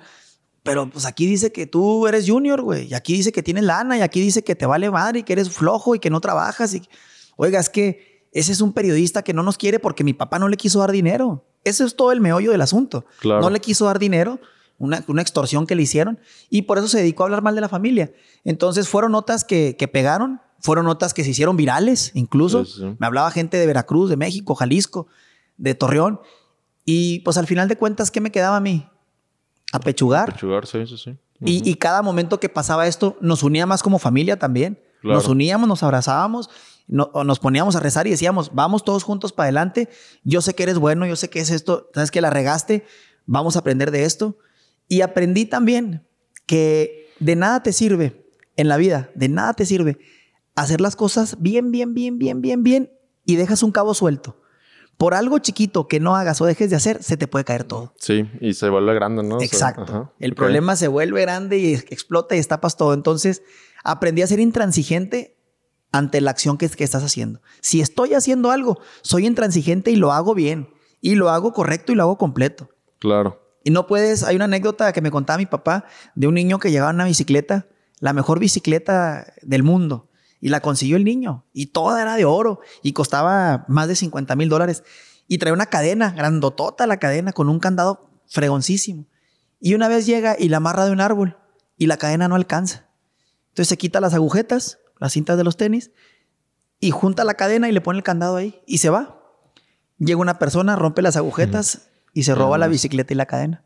Pero 0.66 0.90
pues 0.90 1.06
aquí 1.06 1.28
dice 1.28 1.52
que 1.52 1.68
tú 1.68 2.08
eres 2.08 2.28
junior, 2.28 2.60
güey. 2.64 2.88
Y 2.88 2.96
aquí 2.96 3.14
dice 3.14 3.32
que 3.32 3.44
tienes 3.44 3.66
lana 3.66 4.00
y 4.00 4.02
aquí 4.02 4.20
dice 4.20 4.44
que 4.44 4.56
te 4.56 4.66
vale 4.66 4.90
madre 4.90 5.20
y 5.20 5.24
que 5.24 5.34
eres 5.34 5.52
flojo 5.52 5.94
y 5.94 6.00
que 6.00 6.10
no 6.10 6.20
trabajas. 6.20 6.74
Y... 6.74 6.82
Oiga, 7.38 7.60
es 7.60 7.70
que 7.70 8.26
ese 8.32 8.52
es 8.52 8.62
un 8.62 8.74
periodista 8.74 9.22
que 9.22 9.32
no 9.32 9.44
nos 9.44 9.60
quiere 9.60 9.78
porque 9.78 10.04
mi 10.04 10.14
papá 10.14 10.40
no 10.40 10.48
le 10.48 10.58
quiso 10.58 10.80
dar 10.80 10.92
dinero. 10.92 11.46
Ese 11.64 11.84
es 11.84 11.96
todo 11.96 12.12
el 12.12 12.20
meollo 12.20 12.52
del 12.52 12.62
asunto. 12.62 13.06
No 13.24 13.52
le 13.52 13.60
quiso 13.60 13.86
dar 13.86 14.00
dinero, 14.00 14.40
una, 14.80 15.06
una, 15.08 15.22
extorsión 15.22 15.68
que 15.68 15.76
le 15.76 15.84
hicieron 15.84 16.20
y 16.50 16.64
por 16.64 16.80
eso 16.80 16.88
se 16.88 16.98
dedicó 16.98 17.22
a 17.22 17.26
hablar 17.28 17.44
mal 17.44 17.54
de 17.54 17.62
la 17.62 17.70
familia. 17.70 18.12
Entonces 18.44 18.90
fueron 18.90 19.12
notas 19.12 19.44
que, 19.44 19.76
que 19.78 19.88
pegaron, 19.88 20.42
fueron 20.60 20.86
notas 20.86 21.14
que 21.14 21.24
se 21.24 21.30
hicieron 21.30 21.58
virales 21.58 22.10
incluso. 22.16 22.66
Me 22.98 23.06
hablaba 23.06 23.30
gente 23.30 23.58
de 23.58 23.68
Veracruz, 23.68 24.10
de 24.10 24.18
México, 24.18 24.56
Jalisco, 24.56 25.06
de 25.58 25.76
Torreón. 25.76 26.22
Y 26.86 27.20
pues 27.20 27.38
al 27.38 27.46
final 27.46 27.68
de 27.68 27.78
cuentas, 27.78 28.10
¿qué 28.10 28.20
me 28.20 28.32
quedaba 28.32 28.58
a 28.58 28.62
mí? 28.62 28.90
Apechugar. 29.76 30.30
Apechugar, 30.30 30.66
sí, 30.66 30.86
sí, 30.88 30.98
sí. 30.98 31.18
y, 31.40 31.76
cada 31.76 32.02
momento 32.02 32.40
que 32.40 32.50
pasaba 32.50 32.88
esto 32.88 33.18
nos 33.22 33.44
unía 33.44 33.66
más 33.66 33.84
como 33.84 34.00
familia 34.00 34.38
también. 34.38 34.80
Nos 35.04 35.28
uníamos, 35.28 35.68
nos 35.68 35.84
abrazábamos, 35.84 36.50
nos 36.88 37.40
poníamos 37.40 37.76
a 37.76 37.80
rezar 37.80 38.08
y 38.08 38.10
decíamos, 38.10 38.52
vamos 38.56 38.84
todos 38.84 39.04
juntos 39.04 39.34
para 39.34 39.46
adelante. 39.46 39.88
Yo 40.24 40.42
sé 40.42 40.56
que 40.56 40.64
eres 40.64 40.80
bueno, 40.80 41.06
yo 41.06 41.16
sé 41.16 41.30
que 41.30 41.40
es 41.40 41.52
esto, 41.52 41.90
sabes 41.94 42.10
que 42.10 42.22
la 42.22 42.32
regaste, 42.32 42.86
vamos 43.28 43.56
a 43.56 43.60
aprender 43.60 43.92
de 43.92 44.06
esto. 44.06 44.38
Y 44.88 45.02
aprendí 45.02 45.46
también 45.46 46.08
que 46.48 47.12
de 47.20 47.36
nada 47.36 47.62
te 47.62 47.72
sirve 47.72 48.26
en 48.56 48.68
la 48.68 48.78
vida, 48.78 49.12
de 49.14 49.30
nada 49.30 49.54
te 49.54 49.66
sirve 49.66 50.00
hacer 50.56 50.82
las 50.82 50.96
cosas 50.96 51.38
bien, 51.40 51.72
bien, 51.72 51.94
bien, 51.94 52.18
bien, 52.18 52.42
bien, 52.42 52.64
bien 52.64 52.92
y 53.26 53.36
dejas 53.36 53.62
un 53.62 53.72
cabo 53.72 53.94
suelto 53.94 54.42
por 54.98 55.14
algo 55.14 55.40
chiquito 55.40 55.88
que 55.88 56.00
no 56.00 56.16
hagas 56.16 56.40
o 56.42 56.46
dejes 56.46 56.70
de 56.70 56.76
hacer, 56.76 57.04
se 57.04 57.18
te 57.18 57.28
puede 57.28 57.46
caer 57.46 57.64
todo. 57.64 57.94
Sí, 57.98 58.30
y 58.40 58.54
se 58.54 58.70
vuelve 58.70 58.94
grande, 58.94 59.24
¿no? 59.24 59.42
Exacto. 59.42 60.14
el 60.20 60.36
problema 60.36 60.76
se 60.76 60.88
vuelve 60.88 61.22
grande 61.22 61.58
y 61.58 61.74
explota 61.74 62.36
y 62.36 62.40
estapas 62.40 62.78
todo. 62.78 62.94
Entonces, 62.94 63.44
aprendí 63.84 64.22
a 64.22 64.28
ser 64.28 64.40
intransigente 64.40 65.38
ante 65.92 66.22
la 66.22 66.32
acción 66.32 66.58
que, 66.58 66.70
que 66.70 66.84
estás 66.84 67.04
haciendo. 67.04 67.42
Si 67.62 67.82
estoy 67.82 68.14
haciendo 68.14 68.52
algo, 68.52 68.80
soy 69.02 69.26
intransigente 69.26 69.92
y 69.92 69.96
lo 69.96 70.12
hago 70.12 70.34
bien. 70.34 70.70
Y 71.02 71.16
lo 71.16 71.30
hago 71.30 71.54
correcto 71.54 71.92
y 71.92 71.96
lo 71.96 72.04
hago 72.04 72.18
completo. 72.18 72.70
Claro. 73.00 73.42
Y 73.64 73.72
no 73.72 73.88
puedes, 73.88 74.24
hay 74.24 74.36
una 74.36 74.46
anécdota 74.46 74.94
que 74.94 75.02
me 75.02 75.12
contaba 75.12 75.38
mi 75.38 75.46
papá 75.46 75.86
de 76.16 76.28
un 76.28 76.36
niño 76.36 76.60
que 76.60 76.72
llevaba 76.72 76.92
una 76.92 77.06
bicicleta, 77.06 77.68
la 78.00 78.14
mejor 78.14 78.40
bicicleta 78.40 79.34
del 79.42 79.64
mundo. 79.64 80.10
Y 80.42 80.50
la 80.50 80.60
consiguió 80.60 80.98
el 80.98 81.04
niño. 81.04 81.46
Y 81.54 81.68
toda 81.68 82.02
era 82.02 82.16
de 82.16 82.26
oro. 82.26 82.60
Y 82.82 82.94
costaba 82.94 83.66
más 83.68 83.88
de 83.88 83.96
50 83.96 84.36
mil 84.36 84.50
dólares. 84.50 84.84
Y 85.28 85.38
trae 85.38 85.54
una 85.54 85.68
cadena, 85.68 86.12
grandotota 86.12 86.88
la 86.88 86.98
cadena, 86.98 87.34
con 87.34 87.50
un 87.50 87.60
candado 87.60 88.10
fregoncísimo. 88.28 89.06
Y 89.60 89.74
una 89.74 89.88
vez 89.88 90.06
llega 90.06 90.36
y 90.38 90.50
la 90.50 90.58
amarra 90.58 90.86
de 90.86 90.92
un 90.92 91.02
árbol. 91.02 91.38
Y 91.78 91.88
la 91.88 91.98
cadena 91.98 92.28
no 92.28 92.36
alcanza. 92.36 92.88
Entonces 93.50 93.70
se 93.70 93.78
quita 93.78 94.00
las 94.00 94.14
agujetas, 94.14 94.80
las 95.00 95.14
cintas 95.14 95.38
de 95.38 95.44
los 95.44 95.58
tenis. 95.58 95.92
Y 96.80 96.92
junta 96.92 97.24
la 97.24 97.36
cadena 97.36 97.70
y 97.70 97.72
le 97.72 97.82
pone 97.82 97.98
el 97.98 98.04
candado 98.04 98.36
ahí. 98.36 98.62
Y 98.68 98.80
se 98.80 98.90
va. 98.90 99.22
Llega 99.98 100.20
una 100.20 100.40
persona, 100.40 100.76
rompe 100.76 101.02
las 101.02 101.16
agujetas 101.16 101.90
y 102.14 102.24
se 102.24 102.36
roba 102.36 102.58
la 102.58 102.68
bicicleta 102.68 103.14
y 103.14 103.18
la 103.18 103.26
cadena. 103.26 103.64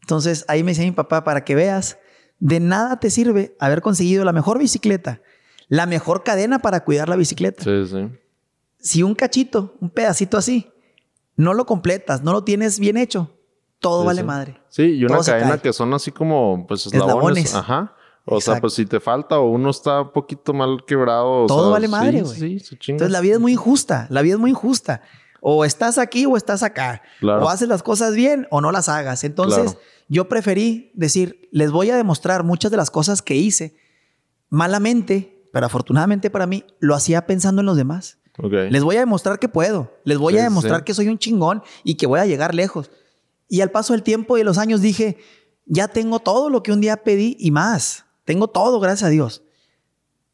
Entonces 0.00 0.44
ahí 0.48 0.62
me 0.62 0.70
decía 0.70 0.84
mi 0.84 0.92
papá, 0.92 1.22
para 1.22 1.44
que 1.44 1.54
veas, 1.54 1.98
de 2.38 2.60
nada 2.60 2.98
te 2.98 3.10
sirve 3.10 3.56
haber 3.60 3.82
conseguido 3.82 4.24
la 4.24 4.32
mejor 4.32 4.58
bicicleta 4.58 5.20
la 5.68 5.86
mejor 5.86 6.24
cadena 6.24 6.58
para 6.58 6.84
cuidar 6.84 7.08
la 7.08 7.16
bicicleta. 7.16 7.62
Sí, 7.62 7.86
sí. 7.86 8.08
Si 8.80 9.02
un 9.02 9.14
cachito, 9.14 9.74
un 9.80 9.90
pedacito 9.90 10.36
así, 10.36 10.70
no 11.36 11.54
lo 11.54 11.66
completas, 11.66 12.22
no 12.22 12.32
lo 12.32 12.44
tienes 12.44 12.78
bien 12.78 12.96
hecho, 12.96 13.30
todo 13.80 14.04
vale 14.04 14.22
madre. 14.22 14.60
Sí, 14.68 14.82
y 14.82 15.04
una 15.04 15.20
cadena 15.20 15.58
que 15.58 15.72
son 15.72 15.92
así 15.94 16.10
como, 16.10 16.66
pues, 16.66 16.86
eslabones. 16.86 17.54
Ajá. 17.54 17.94
O 18.30 18.40
sea, 18.40 18.60
pues 18.60 18.74
si 18.74 18.84
te 18.84 19.00
falta 19.00 19.38
o 19.38 19.50
uno 19.50 19.70
está 19.70 20.02
un 20.02 20.12
poquito 20.12 20.52
mal 20.52 20.84
quebrado. 20.86 21.46
Todo 21.46 21.70
vale 21.70 21.88
madre, 21.88 22.22
güey. 22.22 22.58
Sí, 22.58 22.76
Entonces 22.88 23.10
la 23.10 23.20
vida 23.20 23.34
es 23.34 23.40
muy 23.40 23.52
injusta. 23.52 24.06
La 24.10 24.20
vida 24.20 24.34
es 24.34 24.40
muy 24.40 24.50
injusta. 24.50 25.00
O 25.40 25.64
estás 25.64 25.96
aquí 25.96 26.26
o 26.26 26.36
estás 26.36 26.62
acá. 26.62 27.00
O 27.22 27.48
haces 27.48 27.68
las 27.68 27.82
cosas 27.82 28.14
bien 28.14 28.46
o 28.50 28.60
no 28.60 28.70
las 28.70 28.88
hagas. 28.90 29.24
Entonces 29.24 29.78
yo 30.08 30.28
preferí 30.28 30.90
decir, 30.94 31.48
les 31.52 31.70
voy 31.70 31.90
a 31.90 31.96
demostrar 31.96 32.44
muchas 32.44 32.70
de 32.70 32.76
las 32.76 32.90
cosas 32.90 33.22
que 33.22 33.34
hice 33.34 33.76
malamente 34.50 35.37
pero 35.52 35.66
afortunadamente 35.66 36.30
para 36.30 36.46
mí 36.46 36.64
lo 36.80 36.94
hacía 36.94 37.26
pensando 37.26 37.60
en 37.60 37.66
los 37.66 37.76
demás. 37.76 38.18
Les 38.70 38.84
voy 38.84 38.96
a 38.96 39.00
demostrar 39.00 39.40
que 39.40 39.48
puedo, 39.48 39.92
les 40.04 40.16
voy 40.16 40.38
a 40.38 40.44
demostrar 40.44 40.84
que 40.84 40.94
soy 40.94 41.08
un 41.08 41.18
chingón 41.18 41.62
y 41.82 41.96
que 41.96 42.06
voy 42.06 42.20
a 42.20 42.26
llegar 42.26 42.54
lejos. 42.54 42.90
Y 43.48 43.62
al 43.62 43.70
paso 43.70 43.94
del 43.94 44.02
tiempo 44.02 44.36
y 44.36 44.40
de 44.40 44.44
los 44.44 44.58
años 44.58 44.80
dije, 44.80 45.18
ya 45.66 45.88
tengo 45.88 46.20
todo 46.20 46.48
lo 46.48 46.62
que 46.62 46.70
un 46.70 46.80
día 46.80 46.98
pedí 46.98 47.36
y 47.40 47.50
más. 47.50 48.04
Tengo 48.24 48.48
todo, 48.48 48.78
gracias 48.78 49.08
a 49.08 49.10
Dios. 49.10 49.42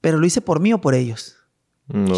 Pero 0.00 0.18
lo 0.18 0.26
hice 0.26 0.42
por 0.42 0.60
mí 0.60 0.72
o 0.72 0.80
por 0.80 0.94
ellos. 0.94 1.36
Mm, 1.86 2.12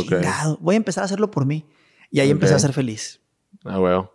voy 0.60 0.74
a 0.74 0.76
empezar 0.76 1.02
a 1.02 1.04
hacerlo 1.04 1.30
por 1.30 1.46
mí. 1.46 1.66
Y 2.10 2.20
ahí 2.20 2.30
empecé 2.30 2.54
a 2.54 2.58
ser 2.58 2.72
feliz. 2.72 3.20
Ah, 3.64 3.78
bueno. 3.78 4.10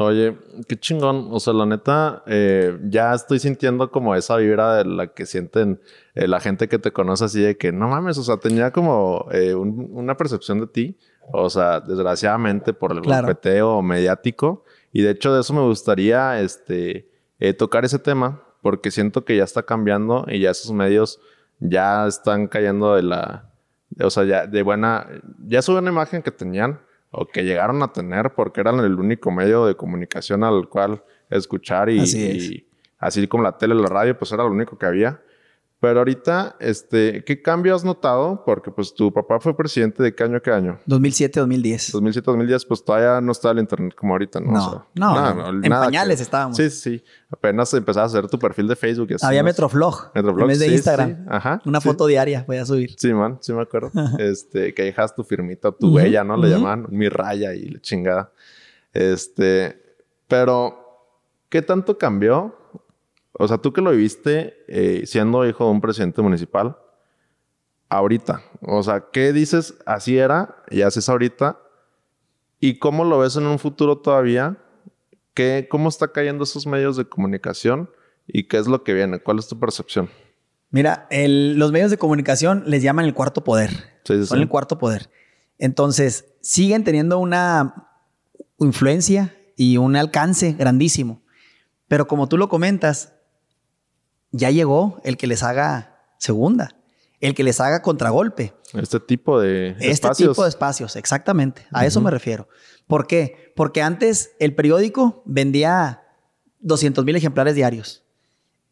Oye, 0.00 0.38
qué 0.68 0.76
chingón. 0.76 1.26
O 1.32 1.40
sea, 1.40 1.52
la 1.52 1.66
neta, 1.66 2.22
eh, 2.26 2.78
ya 2.84 3.12
estoy 3.14 3.40
sintiendo 3.40 3.90
como 3.90 4.14
esa 4.14 4.36
vibra 4.36 4.76
de 4.76 4.84
la 4.84 5.08
que 5.08 5.26
sienten 5.26 5.80
eh, 6.14 6.28
la 6.28 6.38
gente 6.38 6.68
que 6.68 6.78
te 6.78 6.92
conoce 6.92 7.24
así 7.24 7.40
de 7.40 7.56
que 7.56 7.72
no 7.72 7.88
mames, 7.88 8.16
o 8.16 8.22
sea, 8.22 8.36
tenía 8.36 8.70
como 8.70 9.26
eh, 9.32 9.56
una 9.56 10.16
percepción 10.16 10.60
de 10.60 10.68
ti. 10.68 10.96
O 11.32 11.50
sea, 11.50 11.80
desgraciadamente 11.80 12.72
por 12.72 12.92
el 12.92 13.00
claro. 13.00 13.82
mediático. 13.82 14.64
Y 14.92 15.02
de 15.02 15.10
hecho, 15.10 15.34
de 15.34 15.40
eso 15.40 15.52
me 15.52 15.62
gustaría 15.62 16.40
este, 16.40 17.08
tocar 17.58 17.84
ese 17.84 17.98
tema, 17.98 18.44
porque 18.62 18.92
siento 18.92 19.24
que 19.24 19.36
ya 19.36 19.42
está 19.42 19.64
cambiando 19.64 20.26
y 20.28 20.38
ya 20.38 20.52
esos 20.52 20.70
medios 20.70 21.18
ya 21.58 22.06
están 22.06 22.46
cayendo 22.46 22.94
de 22.94 23.02
la. 23.02 23.50
o 24.00 24.10
sea, 24.10 24.22
ya 24.22 24.46
de 24.46 24.62
buena. 24.62 25.08
Ya 25.44 25.58
es 25.58 25.68
una 25.68 25.90
imagen 25.90 26.22
que 26.22 26.30
tenían 26.30 26.78
o 27.10 27.26
que 27.26 27.44
llegaron 27.44 27.82
a 27.82 27.92
tener 27.92 28.34
porque 28.34 28.60
eran 28.60 28.80
el 28.80 28.94
único 28.94 29.30
medio 29.30 29.66
de 29.66 29.74
comunicación 29.74 30.44
al 30.44 30.68
cual 30.68 31.02
escuchar 31.30 31.88
y 31.88 32.00
y 32.00 32.66
así 32.98 33.26
como 33.28 33.42
la 33.42 33.56
tele, 33.56 33.74
la 33.74 33.88
radio, 33.88 34.18
pues 34.18 34.32
era 34.32 34.42
lo 34.42 34.50
único 34.50 34.76
que 34.76 34.86
había. 34.86 35.20
Pero 35.80 36.00
ahorita, 36.00 36.56
este, 36.58 37.22
¿qué 37.24 37.40
cambio 37.40 37.72
has 37.72 37.84
notado? 37.84 38.42
Porque 38.44 38.68
pues 38.72 38.92
tu 38.92 39.12
papá 39.12 39.38
fue 39.38 39.56
presidente 39.56 40.02
de 40.02 40.12
qué 40.12 40.24
año, 40.24 40.42
qué 40.42 40.50
año? 40.50 40.80
2007-2010. 40.88 41.92
2007-2010, 41.92 42.66
pues 42.66 42.84
todavía 42.84 43.20
no 43.20 43.30
estaba 43.30 43.52
el 43.52 43.60
internet 43.60 43.94
como 43.94 44.12
ahorita, 44.14 44.40
¿no? 44.40 44.50
No, 44.50 44.88
no, 44.94 45.14
nada, 45.14 45.50
en 45.50 45.70
pañales 45.70 46.20
estábamos. 46.20 46.56
Sí, 46.56 46.68
sí, 46.70 47.04
Apenas 47.30 47.72
empezabas 47.74 48.12
a 48.12 48.18
hacer 48.18 48.28
tu 48.28 48.40
perfil 48.40 48.66
de 48.66 48.74
Facebook. 48.74 49.08
Había 49.22 49.44
Metroflog. 49.44 50.10
Metroflog. 50.16 50.42
En 50.42 50.48
vez 50.48 50.58
de 50.58 50.66
Instagram. 50.66 51.26
Ajá. 51.28 51.62
Una 51.64 51.80
foto 51.80 52.06
diaria 52.06 52.44
voy 52.46 52.56
a 52.56 52.66
subir. 52.66 52.94
Sí, 52.96 53.12
man, 53.12 53.38
sí 53.40 53.52
me 53.52 53.62
acuerdo. 53.62 53.92
este, 54.18 54.74
que 54.74 54.82
dejas 54.82 55.14
tu 55.14 55.22
firmita, 55.22 55.70
tu 55.70 55.94
huella, 55.94 56.24
¿no? 56.24 56.36
Le 56.36 56.50
llaman 56.50 56.86
mi 56.90 57.08
raya 57.08 57.54
y 57.54 57.68
la 57.68 57.80
chingada. 57.80 58.32
Este, 58.92 59.80
pero, 60.26 61.06
¿qué 61.48 61.62
tanto 61.62 61.98
cambió? 61.98 62.56
O 63.38 63.48
sea, 63.48 63.58
tú 63.58 63.72
que 63.72 63.80
lo 63.80 63.92
viviste 63.92 64.64
eh, 64.66 65.06
siendo 65.06 65.46
hijo 65.46 65.64
de 65.64 65.70
un 65.70 65.80
presidente 65.80 66.20
municipal, 66.20 66.76
ahorita, 67.88 68.42
o 68.60 68.82
sea, 68.82 69.06
¿qué 69.12 69.32
dices? 69.32 69.74
Así 69.86 70.18
era 70.18 70.56
y 70.70 70.82
haces 70.82 71.08
ahorita. 71.08 71.58
¿Y 72.60 72.78
cómo 72.78 73.04
lo 73.04 73.20
ves 73.20 73.36
en 73.36 73.46
un 73.46 73.60
futuro 73.60 73.98
todavía? 73.98 74.58
¿Qué, 75.34 75.68
¿Cómo 75.70 75.88
está 75.88 76.08
cayendo 76.08 76.42
esos 76.42 76.66
medios 76.66 76.96
de 76.96 77.04
comunicación? 77.04 77.88
¿Y 78.26 78.48
qué 78.48 78.58
es 78.58 78.66
lo 78.66 78.82
que 78.82 78.92
viene? 78.92 79.20
¿Cuál 79.20 79.38
es 79.38 79.46
tu 79.46 79.58
percepción? 79.58 80.10
Mira, 80.70 81.06
los 81.10 81.72
medios 81.72 81.92
de 81.92 81.96
comunicación 81.96 82.64
les 82.66 82.82
llaman 82.82 83.04
el 83.04 83.14
cuarto 83.14 83.44
poder. 83.44 83.70
Sí, 84.04 84.18
sí, 84.18 84.26
Son 84.26 84.40
el 84.40 84.48
cuarto 84.48 84.78
poder. 84.78 85.10
Entonces, 85.58 86.26
siguen 86.40 86.82
teniendo 86.82 87.18
una 87.18 87.88
influencia 88.58 89.34
y 89.56 89.76
un 89.76 89.96
alcance 89.96 90.52
grandísimo. 90.52 91.22
Pero 91.86 92.06
como 92.06 92.28
tú 92.28 92.36
lo 92.36 92.48
comentas, 92.48 93.14
ya 94.30 94.50
llegó 94.50 95.00
el 95.04 95.16
que 95.16 95.26
les 95.26 95.42
haga 95.42 95.98
segunda, 96.18 96.76
el 97.20 97.34
que 97.34 97.44
les 97.44 97.60
haga 97.60 97.82
contragolpe. 97.82 98.54
Este 98.74 99.00
tipo 99.00 99.40
de 99.40 99.70
este 99.70 99.90
espacios. 99.90 100.20
Este 100.20 100.32
tipo 100.32 100.42
de 100.42 100.48
espacios, 100.48 100.96
exactamente. 100.96 101.66
A 101.72 101.86
eso 101.86 102.00
me 102.00 102.10
refiero. 102.10 102.48
¿Por 102.86 103.06
qué? 103.06 103.52
Porque 103.56 103.82
antes 103.82 104.32
el 104.38 104.54
periódico 104.54 105.22
vendía 105.24 106.02
200 106.60 107.04
mil 107.04 107.16
ejemplares 107.16 107.54
diarios. 107.54 108.04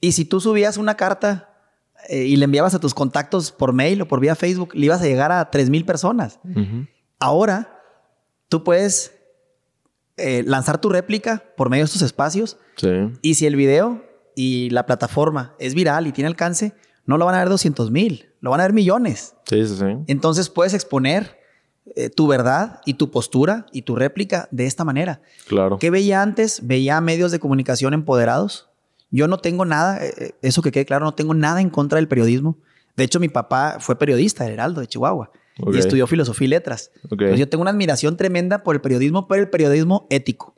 Y 0.00 0.12
si 0.12 0.24
tú 0.24 0.40
subías 0.40 0.76
una 0.76 0.96
carta 0.96 1.50
eh, 2.08 2.24
y 2.24 2.36
le 2.36 2.44
enviabas 2.44 2.74
a 2.74 2.80
tus 2.80 2.94
contactos 2.94 3.52
por 3.52 3.72
mail 3.72 4.02
o 4.02 4.08
por 4.08 4.20
vía 4.20 4.34
Facebook, 4.34 4.74
le 4.74 4.86
ibas 4.86 5.00
a 5.00 5.06
llegar 5.06 5.32
a 5.32 5.50
3 5.50 5.70
mil 5.70 5.84
personas. 5.84 6.38
Ahora, 7.18 7.82
tú 8.48 8.62
puedes 8.62 9.12
eh, 10.16 10.42
lanzar 10.46 10.80
tu 10.80 10.88
réplica 10.88 11.44
por 11.56 11.70
medio 11.70 11.84
de 11.84 11.86
estos 11.86 12.02
espacios. 12.02 12.58
Sí. 12.76 12.88
Y 13.22 13.34
si 13.34 13.46
el 13.46 13.56
video 13.56 14.05
y 14.36 14.70
la 14.70 14.86
plataforma 14.86 15.54
es 15.58 15.74
viral 15.74 16.06
y 16.06 16.12
tiene 16.12 16.28
alcance, 16.28 16.74
no 17.06 17.18
lo 17.18 17.24
van 17.24 17.34
a 17.34 17.38
ver 17.38 17.48
200 17.48 17.90
mil, 17.90 18.26
lo 18.40 18.50
van 18.50 18.60
a 18.60 18.64
ver 18.64 18.72
millones. 18.72 19.34
Sí, 19.46 19.66
sí, 19.66 19.76
sí. 19.76 19.86
Entonces 20.06 20.50
puedes 20.50 20.74
exponer 20.74 21.40
eh, 21.94 22.10
tu 22.10 22.26
verdad 22.26 22.80
y 22.84 22.94
tu 22.94 23.10
postura 23.10 23.66
y 23.72 23.82
tu 23.82 23.96
réplica 23.96 24.48
de 24.50 24.66
esta 24.66 24.84
manera. 24.84 25.22
Claro. 25.48 25.78
¿Qué 25.78 25.88
veía 25.88 26.20
antes? 26.20 26.66
Veía 26.66 27.00
medios 27.00 27.32
de 27.32 27.38
comunicación 27.38 27.94
empoderados. 27.94 28.68
Yo 29.10 29.26
no 29.28 29.38
tengo 29.38 29.64
nada, 29.64 30.04
eh, 30.04 30.12
eh, 30.18 30.34
eso 30.42 30.62
que 30.62 30.70
quede 30.70 30.84
claro, 30.84 31.04
no 31.04 31.14
tengo 31.14 31.32
nada 31.32 31.60
en 31.60 31.70
contra 31.70 31.96
del 31.96 32.08
periodismo. 32.08 32.58
De 32.96 33.04
hecho, 33.04 33.20
mi 33.20 33.28
papá 33.28 33.76
fue 33.78 33.96
periodista, 33.98 34.46
Heraldo 34.46 34.80
de 34.80 34.88
Chihuahua, 34.88 35.30
y 35.72 35.78
estudió 35.78 36.06
filosofía 36.06 36.46
y 36.46 36.48
letras. 36.48 36.90
yo 37.36 37.48
tengo 37.48 37.62
una 37.62 37.70
admiración 37.70 38.16
tremenda 38.16 38.62
por 38.62 38.74
el 38.74 38.80
periodismo, 38.80 39.28
pero 39.28 39.42
el 39.42 39.48
periodismo 39.48 40.06
ético. 40.10 40.55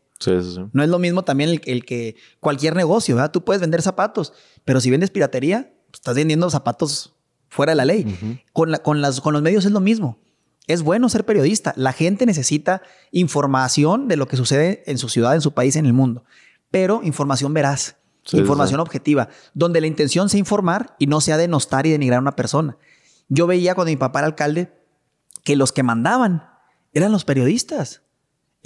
No 0.73 0.83
es 0.83 0.89
lo 0.89 0.99
mismo 0.99 1.23
también 1.23 1.61
el, 1.65 1.85
que 1.85 2.17
cualquier 2.41 2.75
negocio, 2.75 3.15
¿verdad? 3.15 3.31
Tú 3.31 3.45
puedes 3.45 3.61
vender 3.61 3.83
zapatos, 3.83 4.33
pero 4.65 4.81
si 4.81 4.91
vendes 4.91 5.11
piratería, 5.11 5.73
pues, 5.91 6.01
estás 6.01 6.17
vendiendo 6.17 6.51
zapatos 6.51 7.15
fuera 7.49 7.73
de 7.73 7.77
la 7.77 7.85
ley. 7.85 8.41
con, 8.53 8.75
con, 8.83 9.01
las, 9.01 9.21
con 9.21 9.33
los 9.33 9.43
medios 9.43 9.65
es 9.65 9.73
lo 9.73 9.81
mismo. 9.81 10.19
Es 10.67 10.83
bueno 10.83 11.09
ser 11.09 11.25
periodista. 11.25 11.73
La 11.77 11.93
gente 11.93 12.27
necesita 12.27 12.83
información 13.11 14.07
de 14.09 14.17
lo 14.17 14.29
que 14.29 14.37
sucede 14.37 14.83
en 14.87 14.99
su 14.99 15.09
ciudad, 15.09 15.35
en 15.35 15.41
su 15.41 15.53
país, 15.53 15.77
en 15.77 15.87
el 15.87 15.95
mundo. 15.95 16.25
Pero 16.71 17.01
información 17.03 17.55
veraz, 17.55 17.97
información 18.33 18.81
objetiva, 18.81 19.31
donde 19.55 19.81
la 19.81 19.87
intención 19.87 20.29
sea 20.29 20.39
informar 20.39 20.95
y 20.99 21.07
no 21.07 21.23
sea 21.23 21.39
denostar 21.39 21.87
y 21.87 21.91
denigrar 21.91 22.19
a 22.19 22.23
una 22.23 22.37
persona. 22.37 22.77
Yo 23.29 23.47
veía 23.47 23.75
cuando 23.75 23.91
mi 23.91 23.97
papá 23.97 24.19
era 24.19 24.27
alcalde 24.27 24.75
que 25.45 25.57
los 25.57 25.73
que 25.73 25.83
mandaban 25.83 26.45
eran 26.93 27.13
los 27.13 27.25
periodistas 27.25 28.03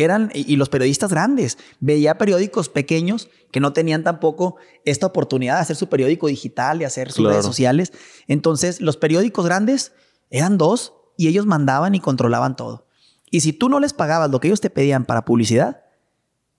eran, 0.03 0.31
y 0.35 0.57
los 0.57 0.69
periodistas 0.69 1.11
grandes. 1.11 1.59
Veía 1.81 2.19
periódicos 2.19 2.69
pequeños 2.69 3.29
que 3.51 3.61
no 3.61 3.73
tenían 3.73 4.03
tampoco 4.03 4.57
esta 4.85 5.07
oportunidad 5.07 5.57
de 5.57 5.61
hacer 5.61 5.77
su 5.77 5.89
periódico 5.89 6.27
digital 6.27 6.81
y 6.81 6.85
hacer 6.85 7.13
sus 7.13 7.27
redes 7.27 7.45
sociales. 7.45 7.93
Entonces, 8.27 8.81
los 8.81 8.97
periódicos 8.97 9.45
grandes 9.45 9.93
eran 10.31 10.59
dos 10.59 10.95
y 11.17 11.29
ellos 11.29 11.47
mandaban 11.47 11.95
y 11.95 12.01
controlaban 12.01 12.57
todo. 12.57 12.87
Y 13.31 13.41
si 13.41 13.53
tú 13.53 13.69
no 13.69 13.81
les 13.81 13.93
pagabas 13.93 14.31
lo 14.31 14.41
que 14.41 14.49
ellos 14.49 14.61
te 14.61 14.71
pedían 14.71 15.05
para 15.05 15.25
publicidad, 15.25 15.83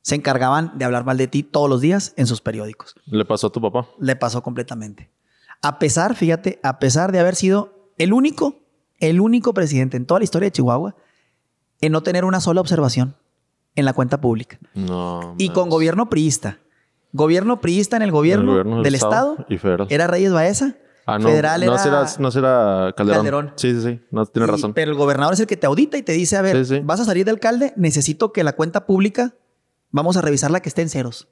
se 0.01 0.15
encargaban 0.15 0.77
de 0.77 0.85
hablar 0.85 1.05
mal 1.05 1.17
de 1.17 1.27
ti 1.27 1.43
todos 1.43 1.69
los 1.69 1.81
días 1.81 2.13
en 2.17 2.27
sus 2.27 2.41
periódicos. 2.41 2.95
¿Le 3.05 3.25
pasó 3.25 3.47
a 3.47 3.51
tu 3.51 3.61
papá? 3.61 3.87
Le 3.99 4.15
pasó 4.15 4.43
completamente. 4.43 5.09
A 5.61 5.79
pesar, 5.79 6.15
fíjate, 6.15 6.59
a 6.61 6.77
pesar 6.79 7.11
de 7.11 7.19
haber 7.19 7.35
sido 7.35 7.91
el 7.97 8.13
único, 8.13 8.59
el 8.99 9.21
único 9.21 9.53
presidente 9.53 9.97
en 9.97 10.05
toda 10.05 10.19
la 10.19 10.25
historia 10.25 10.47
de 10.47 10.51
Chihuahua 10.51 10.95
en 11.81 11.91
no 11.91 12.03
tener 12.03 12.25
una 12.25 12.41
sola 12.41 12.61
observación 12.61 13.15
en 13.75 13.85
la 13.85 13.93
cuenta 13.93 14.19
pública. 14.21 14.59
No. 14.73 15.35
Y 15.37 15.49
con 15.49 15.69
gobierno 15.69 16.09
priista. 16.09 16.59
Gobierno 17.11 17.61
priista 17.61 17.95
en 17.95 18.01
el 18.01 18.11
gobierno, 18.11 18.81
del, 18.81 18.95
Estado. 18.95 19.45
y 19.47 19.59
Era 19.93 20.07
Reyes 20.07 20.31
Baeza. 20.31 20.75
Ah, 21.05 21.19
no. 21.19 21.27
Federal 21.27 21.65
no 21.65 21.75
era... 21.75 22.05
no 22.17 22.31
será 22.31 22.93
Calderón. 22.95 23.51
Sí, 23.55 23.73
sí, 23.73 23.81
sí. 23.81 23.99
No, 24.09 24.25
tiene 24.25 24.47
razón. 24.47 24.73
Pero 24.73 24.91
el 24.91 24.97
gobernador 24.97 25.33
es 25.33 25.39
el 25.39 25.47
que 25.47 25.57
te 25.57 25.67
audita 25.67 25.97
y 25.97 26.01
te 26.01 26.13
dice, 26.13 26.37
a 26.37 26.41
ver, 26.41 26.81
vas 26.83 26.99
a 26.99 27.05
salir 27.05 27.25
de 27.25 27.31
alcalde, 27.31 27.73
necesito 27.75 28.31
que 28.31 28.43
la 28.43 28.53
cuenta 28.53 28.85
pública, 28.85 29.35
vamos 29.91 30.17
a 30.17 30.21
revisarla 30.21 30.61
que 30.61 30.69
esté 30.69 30.81
en 30.81 30.89
ceros. 30.89 31.27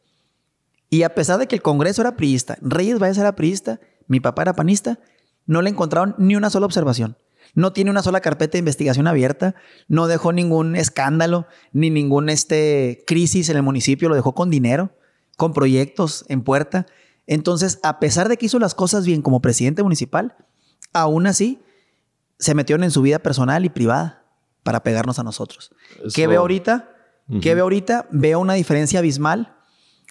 Y 0.90 1.04
a 1.04 1.16
pesar 1.16 1.40
de 1.40 1.48
que 1.48 1.56
el 1.56 1.62
Congreso 1.62 2.02
era 2.02 2.18
priista, 2.18 2.58
Reyes 2.62 3.00
Baeza 3.00 3.22
era 3.22 3.36
priista, 3.36 3.80
mi 4.08 4.20
papá 4.20 4.42
era 4.42 4.54
panista, 4.54 5.00
no 5.46 5.62
le 5.62 5.70
encontraron 5.70 6.16
ni 6.18 6.36
una 6.36 6.50
sola 6.50 6.66
observación. 6.66 7.16
No 7.54 7.74
tiene 7.74 7.92
una 7.92 8.02
sola 8.02 8.22
carpeta 8.22 8.54
de 8.54 8.60
investigación 8.60 9.08
abierta, 9.08 9.56
no 9.88 10.08
dejó 10.08 10.32
ningún 10.32 10.76
escándalo 10.76 11.48
ni 11.74 11.90
ningún 11.90 12.30
este, 12.30 13.04
crisis 13.06 13.50
en 13.50 13.58
el 13.58 13.64
municipio, 13.64 14.10
lo 14.10 14.16
dejó 14.16 14.34
con 14.34 14.50
dinero, 14.50 14.96
con 15.38 15.54
proyectos 15.54 16.26
en 16.30 16.44
puerta. 16.44 16.86
Entonces, 17.28 17.80
a 17.84 18.00
pesar 18.00 18.30
de 18.30 18.38
que 18.38 18.46
hizo 18.46 18.60
las 18.60 18.76
cosas 18.76 19.06
bien 19.06 19.22
como 19.22 19.42
presidente 19.42 19.84
municipal, 19.84 20.36
aún 20.94 21.28
así 21.28 21.62
se 22.40 22.56
metieron 22.56 22.84
en 22.84 22.92
su 22.92 23.02
vida 23.02 23.20
personal 23.20 23.66
y 23.66 23.70
privada 23.70 24.26
para 24.64 24.84
pegarnos 24.84 25.20
a 25.20 25.24
nosotros. 25.24 25.72
¿Qué 26.14 26.28
veo 26.28 26.42
ahorita? 26.42 26.90
¿Qué 27.42 27.56
veo 27.56 27.64
ahorita? 27.64 28.08
Veo 28.12 28.40
una 28.40 28.54
diferencia 28.54 29.00
abismal 29.00 29.56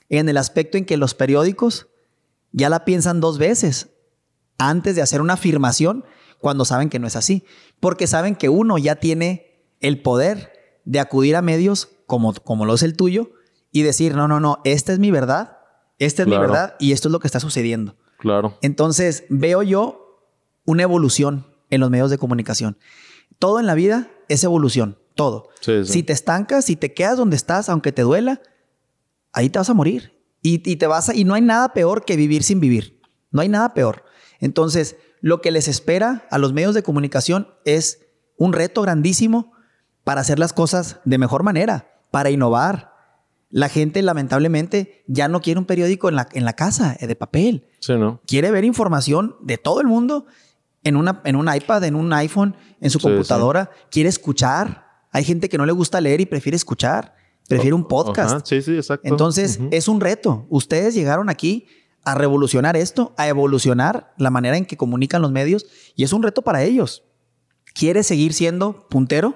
en 0.08 0.28
el 0.28 0.36
aspecto 0.36 0.78
en 0.78 0.84
que 0.84 0.96
los 0.96 1.14
periódicos 1.14 1.88
ya 2.52 2.68
la 2.68 2.84
piensan 2.84 3.20
dos 3.20 3.38
veces 3.38 3.90
antes 4.58 4.96
de 4.96 5.02
hacer 5.02 5.20
una 5.20 5.34
afirmación 5.34 6.04
cuando 6.40 6.64
saben 6.64 6.88
que 6.88 6.98
no 6.98 7.06
es 7.06 7.16
así. 7.16 7.44
Porque 7.78 8.06
saben 8.06 8.34
que 8.34 8.48
uno 8.48 8.78
ya 8.78 8.96
tiene 8.96 9.64
el 9.80 10.02
poder 10.02 10.52
de 10.84 11.00
acudir 11.00 11.36
a 11.36 11.42
medios 11.42 11.88
como, 12.06 12.34
como 12.34 12.66
lo 12.66 12.74
es 12.74 12.82
el 12.82 12.96
tuyo 12.96 13.30
y 13.72 13.82
decir, 13.82 14.14
no, 14.14 14.26
no, 14.26 14.40
no, 14.40 14.60
esta 14.64 14.92
es 14.92 14.98
mi 14.98 15.10
verdad, 15.10 15.58
esta 15.98 16.22
es 16.22 16.28
mi 16.28 16.36
verdad 16.36 16.74
y 16.78 16.92
esto 16.92 17.08
es 17.08 17.12
lo 17.12 17.20
que 17.20 17.28
está 17.28 17.40
sucediendo. 17.40 17.96
Claro. 18.18 18.58
Entonces, 18.62 19.24
veo 19.28 19.62
yo 19.62 20.28
una 20.64 20.82
evolución 20.82 21.46
en 21.70 21.80
los 21.80 21.90
medios 21.90 22.10
de 22.10 22.18
comunicación. 22.18 22.76
Todo 23.38 23.60
en 23.60 23.66
la 23.66 23.74
vida 23.74 24.10
es 24.28 24.44
evolución, 24.44 24.98
todo. 25.14 25.48
Si 25.60 26.02
te 26.02 26.12
estancas, 26.12 26.64
si 26.66 26.76
te 26.76 26.92
quedas 26.92 27.16
donde 27.16 27.36
estás, 27.36 27.68
aunque 27.68 27.92
te 27.92 28.02
duela, 28.02 28.42
ahí 29.32 29.48
te 29.48 29.58
vas 29.58 29.70
a 29.70 29.74
morir. 29.74 30.18
Y, 30.42 30.68
y 30.68 30.76
te 30.76 30.86
vas 30.86 31.10
a, 31.10 31.14
y 31.14 31.24
no 31.24 31.34
hay 31.34 31.42
nada 31.42 31.72
peor 31.72 32.04
que 32.04 32.16
vivir 32.16 32.42
sin 32.42 32.60
vivir. 32.60 33.00
No 33.30 33.42
hay 33.42 33.48
nada 33.48 33.74
peor. 33.74 34.04
Entonces, 34.40 34.96
lo 35.20 35.40
que 35.40 35.50
les 35.50 35.68
espera 35.68 36.26
a 36.30 36.38
los 36.38 36.52
medios 36.52 36.74
de 36.74 36.82
comunicación 36.82 37.48
es 37.64 38.06
un 38.36 38.52
reto 38.52 38.82
grandísimo 38.82 39.52
para 40.04 40.22
hacer 40.22 40.38
las 40.38 40.52
cosas 40.52 41.00
de 41.04 41.18
mejor 41.18 41.42
manera, 41.42 42.00
para 42.10 42.30
innovar. 42.30 42.90
La 43.50 43.68
gente, 43.68 44.00
lamentablemente, 44.02 45.04
ya 45.08 45.28
no 45.28 45.40
quiere 45.40 45.58
un 45.58 45.66
periódico 45.66 46.08
en 46.08 46.16
la, 46.16 46.28
en 46.32 46.44
la 46.44 46.54
casa 46.54 46.96
eh, 47.00 47.06
de 47.06 47.16
papel. 47.16 47.66
Sí, 47.80 47.94
¿no? 47.96 48.20
Quiere 48.26 48.50
ver 48.50 48.64
información 48.64 49.36
de 49.42 49.58
todo 49.58 49.80
el 49.80 49.88
mundo 49.88 50.26
en, 50.84 50.96
una, 50.96 51.20
en 51.24 51.36
un 51.36 51.52
iPad, 51.52 51.84
en 51.84 51.96
un 51.96 52.12
iPhone, 52.12 52.56
en 52.80 52.90
su 52.90 53.00
computadora. 53.00 53.70
Quiere 53.90 54.08
escuchar. 54.08 54.86
Hay 55.10 55.24
gente 55.24 55.48
que 55.48 55.58
no 55.58 55.66
le 55.66 55.72
gusta 55.72 56.00
leer 56.00 56.20
y 56.20 56.26
prefiere 56.26 56.56
escuchar. 56.56 57.14
Prefiere 57.48 57.74
un 57.74 57.88
podcast. 57.88 58.46
Sí, 58.46 58.62
sí, 58.62 58.76
exacto. 58.76 59.08
Entonces, 59.08 59.58
es 59.72 59.88
un 59.88 60.00
reto. 60.00 60.46
Ustedes 60.48 60.94
llegaron 60.94 61.28
aquí 61.28 61.66
a 62.04 62.14
revolucionar 62.14 62.76
esto, 62.76 63.14
a 63.16 63.28
evolucionar 63.28 64.14
la 64.16 64.30
manera 64.30 64.56
en 64.56 64.64
que 64.64 64.76
comunican 64.76 65.22
los 65.22 65.32
medios 65.32 65.66
y 65.94 66.04
es 66.04 66.12
un 66.12 66.22
reto 66.22 66.42
para 66.42 66.62
ellos. 66.62 67.04
¿Quieres 67.74 68.06
seguir 68.06 68.32
siendo 68.32 68.88
puntero? 68.88 69.34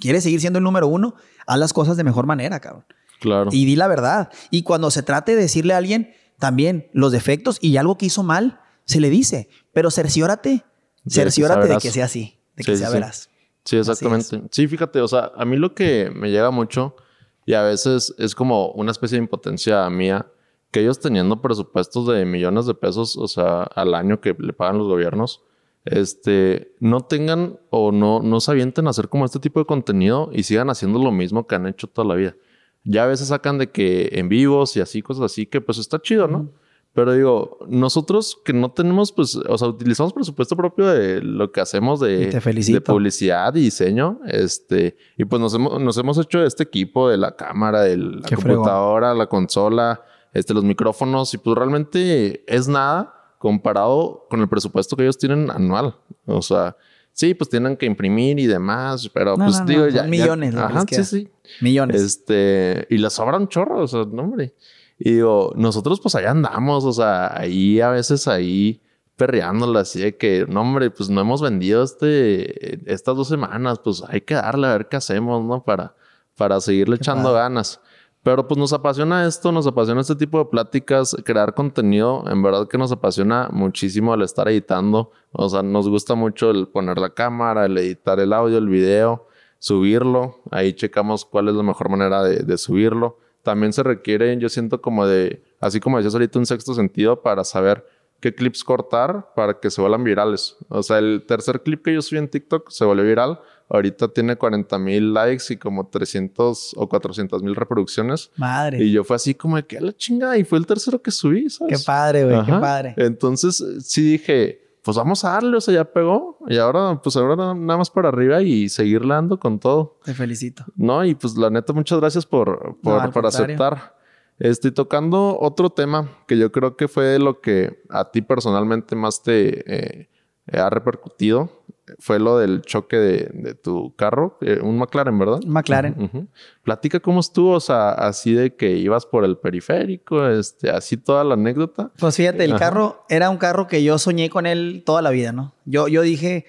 ¿Quieres 0.00 0.22
seguir 0.22 0.40
siendo 0.40 0.58
el 0.58 0.64
número 0.64 0.88
uno? 0.88 1.14
Haz 1.46 1.58
las 1.58 1.72
cosas 1.72 1.96
de 1.96 2.04
mejor 2.04 2.26
manera, 2.26 2.60
cabrón. 2.60 2.86
Claro. 3.20 3.50
Y 3.52 3.64
di 3.64 3.76
la 3.76 3.88
verdad. 3.88 4.30
Y 4.50 4.62
cuando 4.62 4.90
se 4.90 5.02
trate 5.02 5.34
de 5.34 5.42
decirle 5.42 5.74
a 5.74 5.78
alguien 5.78 6.14
también 6.38 6.88
los 6.92 7.12
defectos 7.12 7.58
y 7.60 7.76
algo 7.76 7.98
que 7.98 8.06
hizo 8.06 8.22
mal, 8.22 8.60
se 8.84 9.00
le 9.00 9.10
dice, 9.10 9.48
pero 9.72 9.90
cerciórate, 9.90 10.64
cerciórate 11.06 11.68
de 11.68 11.78
que 11.78 11.90
sea 11.90 12.06
así, 12.06 12.38
de 12.56 12.64
que 12.64 12.76
sea 12.76 12.90
veraz. 12.90 13.28
Sí, 13.64 13.76
exactamente. 13.76 14.42
Sí, 14.50 14.66
fíjate, 14.66 15.00
o 15.00 15.08
sea, 15.08 15.32
a 15.36 15.44
mí 15.44 15.56
lo 15.56 15.74
que 15.74 16.10
me 16.14 16.30
llega 16.30 16.50
mucho 16.50 16.96
y 17.44 17.54
a 17.54 17.62
veces 17.62 18.14
es 18.18 18.34
como 18.34 18.70
una 18.72 18.92
especie 18.92 19.18
de 19.18 19.24
impotencia 19.24 19.88
mía 19.90 20.26
que 20.70 20.80
ellos 20.80 21.00
teniendo 21.00 21.40
presupuestos 21.40 22.06
de 22.06 22.24
millones 22.24 22.66
de 22.66 22.74
pesos, 22.74 23.16
o 23.16 23.28
sea, 23.28 23.62
al 23.62 23.94
año 23.94 24.20
que 24.20 24.34
le 24.38 24.52
pagan 24.52 24.78
los 24.78 24.88
gobiernos, 24.88 25.42
este, 25.84 26.74
no 26.80 27.00
tengan 27.00 27.58
o 27.70 27.92
no, 27.92 28.20
no 28.20 28.40
se 28.40 28.50
avienten 28.50 28.86
a 28.86 28.90
hacer 28.90 29.08
como 29.08 29.24
este 29.24 29.38
tipo 29.38 29.60
de 29.60 29.66
contenido 29.66 30.28
y 30.32 30.42
sigan 30.42 30.68
haciendo 30.68 30.98
lo 30.98 31.10
mismo 31.10 31.46
que 31.46 31.54
han 31.54 31.66
hecho 31.66 31.86
toda 31.86 32.06
la 32.06 32.14
vida. 32.14 32.36
Ya 32.84 33.04
a 33.04 33.06
veces 33.06 33.28
sacan 33.28 33.58
de 33.58 33.70
que 33.70 34.10
en 34.12 34.28
vivos 34.28 34.76
y 34.76 34.80
así, 34.80 35.02
cosas 35.02 35.24
así, 35.24 35.46
que 35.46 35.60
pues 35.60 35.78
está 35.78 36.00
chido, 36.00 36.28
¿no? 36.28 36.50
Pero 36.94 37.12
digo, 37.12 37.58
nosotros 37.68 38.40
que 38.44 38.52
no 38.52 38.72
tenemos, 38.72 39.12
pues, 39.12 39.36
o 39.36 39.58
sea, 39.58 39.68
utilizamos 39.68 40.12
presupuesto 40.12 40.56
propio 40.56 40.86
de 40.86 41.22
lo 41.22 41.52
que 41.52 41.60
hacemos 41.60 42.00
de, 42.00 42.28
de 42.28 42.80
publicidad 42.80 43.54
y 43.54 43.60
diseño, 43.60 44.20
este, 44.26 44.96
y 45.16 45.24
pues 45.24 45.40
nos 45.40 45.54
hemos, 45.54 45.80
nos 45.80 45.96
hemos 45.96 46.18
hecho 46.18 46.42
este 46.42 46.64
equipo 46.64 47.08
de 47.08 47.16
la 47.16 47.36
cámara, 47.36 47.82
de 47.82 47.96
la 47.98 48.28
computadora, 48.28 49.14
la 49.14 49.26
consola, 49.26 50.02
este, 50.38 50.54
los 50.54 50.64
micrófonos, 50.64 51.32
y 51.34 51.38
pues 51.38 51.56
realmente 51.56 52.44
es 52.46 52.68
nada 52.68 53.14
comparado 53.38 54.26
con 54.28 54.40
el 54.40 54.48
presupuesto 54.48 54.96
que 54.96 55.04
ellos 55.04 55.18
tienen 55.18 55.50
anual. 55.50 55.96
O 56.26 56.42
sea, 56.42 56.76
sí, 57.12 57.34
pues 57.34 57.48
tienen 57.48 57.76
que 57.76 57.86
imprimir 57.86 58.38
y 58.38 58.46
demás, 58.46 59.08
pero 59.12 59.36
pues 59.36 59.64
digo, 59.66 59.88
ya. 59.88 60.04
Millones, 60.04 60.54
ajá, 60.54 60.84
sí, 60.88 61.04
sí. 61.04 61.28
Millones. 61.60 62.02
Este, 62.02 62.86
y 62.90 62.98
les 62.98 63.12
sobran 63.12 63.48
chorros, 63.48 63.94
o 63.94 64.04
sea, 64.04 64.12
no, 64.12 64.22
hombre. 64.22 64.54
Y 64.98 65.12
digo, 65.12 65.52
nosotros 65.56 66.00
pues 66.00 66.14
allá 66.16 66.32
andamos, 66.32 66.84
o 66.84 66.92
sea, 66.92 67.38
ahí 67.38 67.80
a 67.80 67.90
veces 67.90 68.26
ahí 68.26 68.82
perreándola 69.16 69.80
así 69.80 70.00
de 70.00 70.16
que, 70.16 70.46
no 70.48 70.62
hombre, 70.62 70.90
pues 70.90 71.10
no 71.10 71.20
hemos 71.20 71.42
vendido 71.42 71.82
este, 71.82 72.90
estas 72.92 73.16
dos 73.16 73.28
semanas, 73.28 73.80
pues 73.82 74.02
hay 74.08 74.20
que 74.20 74.34
darle 74.34 74.68
a 74.68 74.72
ver 74.72 74.88
qué 74.88 74.96
hacemos, 74.96 75.44
¿no? 75.44 75.64
Para, 75.64 75.94
para 76.36 76.60
seguirle 76.60 76.96
echando 76.96 77.32
ganas. 77.32 77.80
Pero 78.28 78.46
pues 78.46 78.58
nos 78.58 78.74
apasiona 78.74 79.26
esto, 79.26 79.52
nos 79.52 79.66
apasiona 79.66 80.02
este 80.02 80.14
tipo 80.14 80.38
de 80.38 80.44
pláticas, 80.44 81.16
crear 81.24 81.54
contenido, 81.54 82.24
en 82.30 82.42
verdad 82.42 82.68
que 82.68 82.76
nos 82.76 82.92
apasiona 82.92 83.48
muchísimo 83.50 84.12
el 84.12 84.20
estar 84.20 84.46
editando, 84.50 85.12
o 85.32 85.48
sea, 85.48 85.62
nos 85.62 85.88
gusta 85.88 86.14
mucho 86.14 86.50
el 86.50 86.68
poner 86.68 86.98
la 86.98 87.08
cámara, 87.08 87.64
el 87.64 87.78
editar 87.78 88.20
el 88.20 88.34
audio, 88.34 88.58
el 88.58 88.68
video, 88.68 89.26
subirlo, 89.58 90.40
ahí 90.50 90.74
checamos 90.74 91.24
cuál 91.24 91.48
es 91.48 91.54
la 91.54 91.62
mejor 91.62 91.88
manera 91.88 92.22
de, 92.22 92.58
subirlo 92.58 93.16
también 93.42 93.72
se 93.72 93.82
requiere, 93.82 94.36
yo 94.36 94.50
siento 94.50 94.82
como 94.82 95.06
de, 95.06 95.42
así 95.58 95.80
como 95.80 95.96
decías 95.96 96.12
ahorita, 96.12 96.38
un 96.38 96.44
sexto 96.44 96.74
sentido 96.74 97.22
para 97.22 97.44
saber 97.44 97.86
qué 98.20 98.34
clips 98.34 98.62
cortar 98.62 99.32
para 99.34 99.58
que 99.58 99.70
se 99.70 99.80
vuelvan 99.80 100.04
virales. 100.04 100.58
O 100.68 100.82
sea, 100.82 100.98
el 100.98 101.24
tercer 101.26 101.62
clip 101.62 101.82
que 101.82 101.94
yo 101.94 102.02
subí 102.02 102.18
en 102.18 102.28
TikTok 102.28 102.68
se 102.68 102.84
volvió 102.84 103.04
viral. 103.04 103.40
Ahorita 103.70 104.08
tiene 104.08 104.36
40 104.36 104.78
mil 104.78 105.12
likes 105.12 105.52
y 105.52 105.56
como 105.56 105.88
300 105.88 106.74
o 106.76 106.88
400 106.88 107.42
mil 107.42 107.54
reproducciones. 107.54 108.30
Madre. 108.36 108.82
Y 108.82 108.92
yo 108.92 109.04
fue 109.04 109.16
así 109.16 109.34
como 109.34 109.56
de 109.56 109.66
que 109.66 109.80
la 109.80 109.92
chingada. 109.92 110.38
Y 110.38 110.44
fue 110.44 110.58
el 110.58 110.66
tercero 110.66 111.02
que 111.02 111.10
subí, 111.10 111.50
¿sabes? 111.50 111.78
Qué 111.78 111.84
padre, 111.84 112.24
güey. 112.24 112.44
Qué 112.46 112.52
padre. 112.52 112.94
Entonces 112.96 113.62
sí 113.80 114.02
dije, 114.12 114.62
pues 114.82 114.96
vamos 114.96 115.22
a 115.24 115.32
darle, 115.32 115.58
o 115.58 115.60
sea, 115.60 115.74
ya 115.74 115.84
pegó. 115.84 116.38
Y 116.48 116.56
ahora, 116.56 116.98
pues 117.02 117.14
ahora 117.16 117.36
nada 117.54 117.76
más 117.76 117.90
para 117.90 118.08
arriba 118.08 118.40
y 118.40 118.70
seguir 118.70 119.06
dando 119.06 119.38
con 119.38 119.58
todo. 119.58 119.98
Te 120.02 120.14
felicito. 120.14 120.64
No, 120.74 121.04
y 121.04 121.14
pues 121.14 121.36
la 121.36 121.50
neta, 121.50 121.74
muchas 121.74 122.00
gracias 122.00 122.24
por, 122.24 122.78
por, 122.82 123.26
aceptar. 123.26 123.96
Estoy 124.38 124.70
tocando 124.70 125.38
otro 125.38 125.68
tema 125.68 126.08
que 126.26 126.38
yo 126.38 126.50
creo 126.52 126.76
que 126.76 126.88
fue 126.88 127.18
lo 127.18 127.42
que 127.42 127.82
a 127.90 128.10
ti 128.10 128.22
personalmente 128.22 128.96
más 128.96 129.22
te 129.22 130.00
eh, 130.00 130.08
ha 130.52 130.70
repercutido 130.70 131.57
fue 131.98 132.18
lo 132.18 132.38
del 132.38 132.62
choque 132.62 132.96
de, 132.96 133.54
tu 133.54 133.94
carro, 133.96 134.38
eh, 134.40 134.60
un 134.62 134.78
McLaren, 134.78 135.18
¿verdad? 135.18 135.40
McLaren. 135.46 136.28
Platica 136.62 137.00
cómo 137.00 137.20
estuvo, 137.20 137.52
o 137.52 137.60
sea, 137.60 137.90
así 137.90 138.32
de 138.32 138.54
que 138.54 138.76
ibas 138.76 139.06
por 139.06 139.24
el 139.24 139.38
periférico, 139.38 140.28
este, 140.28 140.70
así 140.70 140.96
toda 140.96 141.24
la 141.24 141.34
anécdota. 141.34 141.90
Pues 141.98 142.16
fíjate, 142.16 142.44
el 142.44 142.56
carro 142.56 143.04
era 143.08 143.30
un 143.30 143.38
carro 143.38 143.66
que 143.66 143.82
yo 143.82 143.98
soñé 143.98 144.30
con 144.30 144.46
él 144.46 144.82
toda 144.84 145.02
la 145.02 145.10
vida, 145.10 145.32
¿no? 145.32 145.54
Yo, 145.64 145.88
yo 145.88 146.02
dije, 146.02 146.46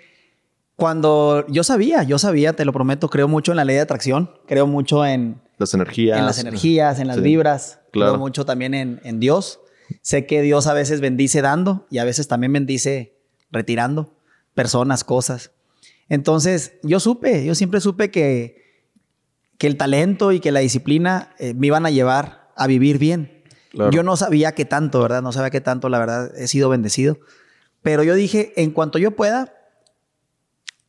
cuando 0.75 1.45
yo 1.47 1.63
sabía, 1.63 2.04
yo 2.04 2.17
sabía, 2.19 2.54
te 2.54 2.65
lo 2.65 2.73
prometo, 2.73 3.10
creo 3.10 3.28
mucho 3.28 3.52
en 3.52 3.58
la 3.58 3.65
ley 3.65 3.75
de 3.75 3.82
atracción, 3.82 4.32
creo 4.45 4.67
mucho 4.67 5.06
en 5.06 5.41
las 5.58 5.73
energías. 5.73 6.19
En 6.19 6.25
las 6.25 6.39
energías, 6.39 6.99
en 6.99 7.08
las 7.08 7.21
vibras, 7.21 7.80
creo 7.91 8.17
mucho 8.17 8.45
también 8.45 8.73
en, 8.73 9.02
en 9.04 9.19
Dios. 9.19 9.60
Sé 10.02 10.25
que 10.25 10.41
Dios 10.41 10.67
a 10.67 10.73
veces 10.73 11.02
bendice 11.02 11.41
dando 11.41 11.88
y 11.89 11.97
a 11.97 12.04
veces 12.04 12.28
también 12.28 12.54
bendice 12.54 13.17
retirando 13.52 14.18
personas, 14.53 15.03
cosas. 15.03 15.51
Entonces, 16.07 16.73
yo 16.83 16.99
supe, 16.99 17.45
yo 17.45 17.55
siempre 17.55 17.81
supe 17.81 18.12
que, 18.12 18.83
que 19.57 19.67
el 19.67 19.77
talento 19.77 20.31
y 20.31 20.39
que 20.39 20.51
la 20.51 20.59
disciplina 20.59 21.35
eh, 21.38 21.53
me 21.53 21.67
iban 21.67 21.85
a 21.85 21.91
llevar 21.91 22.51
a 22.55 22.67
vivir 22.67 22.97
bien. 22.97 23.43
Yo 23.91 24.01
no 24.01 24.17
sabía 24.17 24.53
qué 24.53 24.65
tanto, 24.65 25.01
¿verdad? 25.01 25.21
No 25.21 25.31
sabía 25.31 25.51
qué 25.51 25.62
tanto, 25.62 25.89
la 25.89 25.99
verdad, 25.99 26.31
he 26.35 26.47
sido 26.47 26.69
bendecido. 26.69 27.19
Pero 27.83 28.03
yo 28.03 28.15
dije, 28.15 28.53
en 28.55 28.71
cuanto 28.71 28.97
yo 28.97 29.12
pueda, 29.12 29.53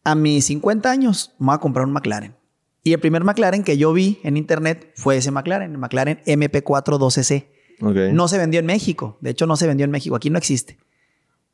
a 0.02 0.14
mis 0.14 0.46
50 0.46 0.90
años, 0.90 1.34
me 1.38 1.46
voy 1.46 1.56
a 1.56 1.58
comprar 1.58 1.86
un 1.86 1.92
McLaren. 1.92 2.34
Y 2.82 2.94
el 2.94 3.00
primer 3.00 3.22
McLaren 3.22 3.62
que 3.62 3.76
yo 3.76 3.92
vi 3.92 4.18
en 4.22 4.38
internet 4.38 4.92
fue 4.96 5.18
ese 5.18 5.30
McLaren, 5.30 5.72
el 5.72 5.78
McLaren 5.78 6.20
MP4 6.24 6.98
12C. 6.98 8.12
No 8.12 8.28
se 8.28 8.38
vendió 8.38 8.60
en 8.60 8.66
México. 8.66 9.18
De 9.20 9.30
hecho, 9.30 9.46
no 9.46 9.56
se 9.56 9.66
vendió 9.66 9.84
en 9.84 9.90
México. 9.90 10.16
Aquí 10.16 10.30
no 10.30 10.38
existe. 10.38 10.78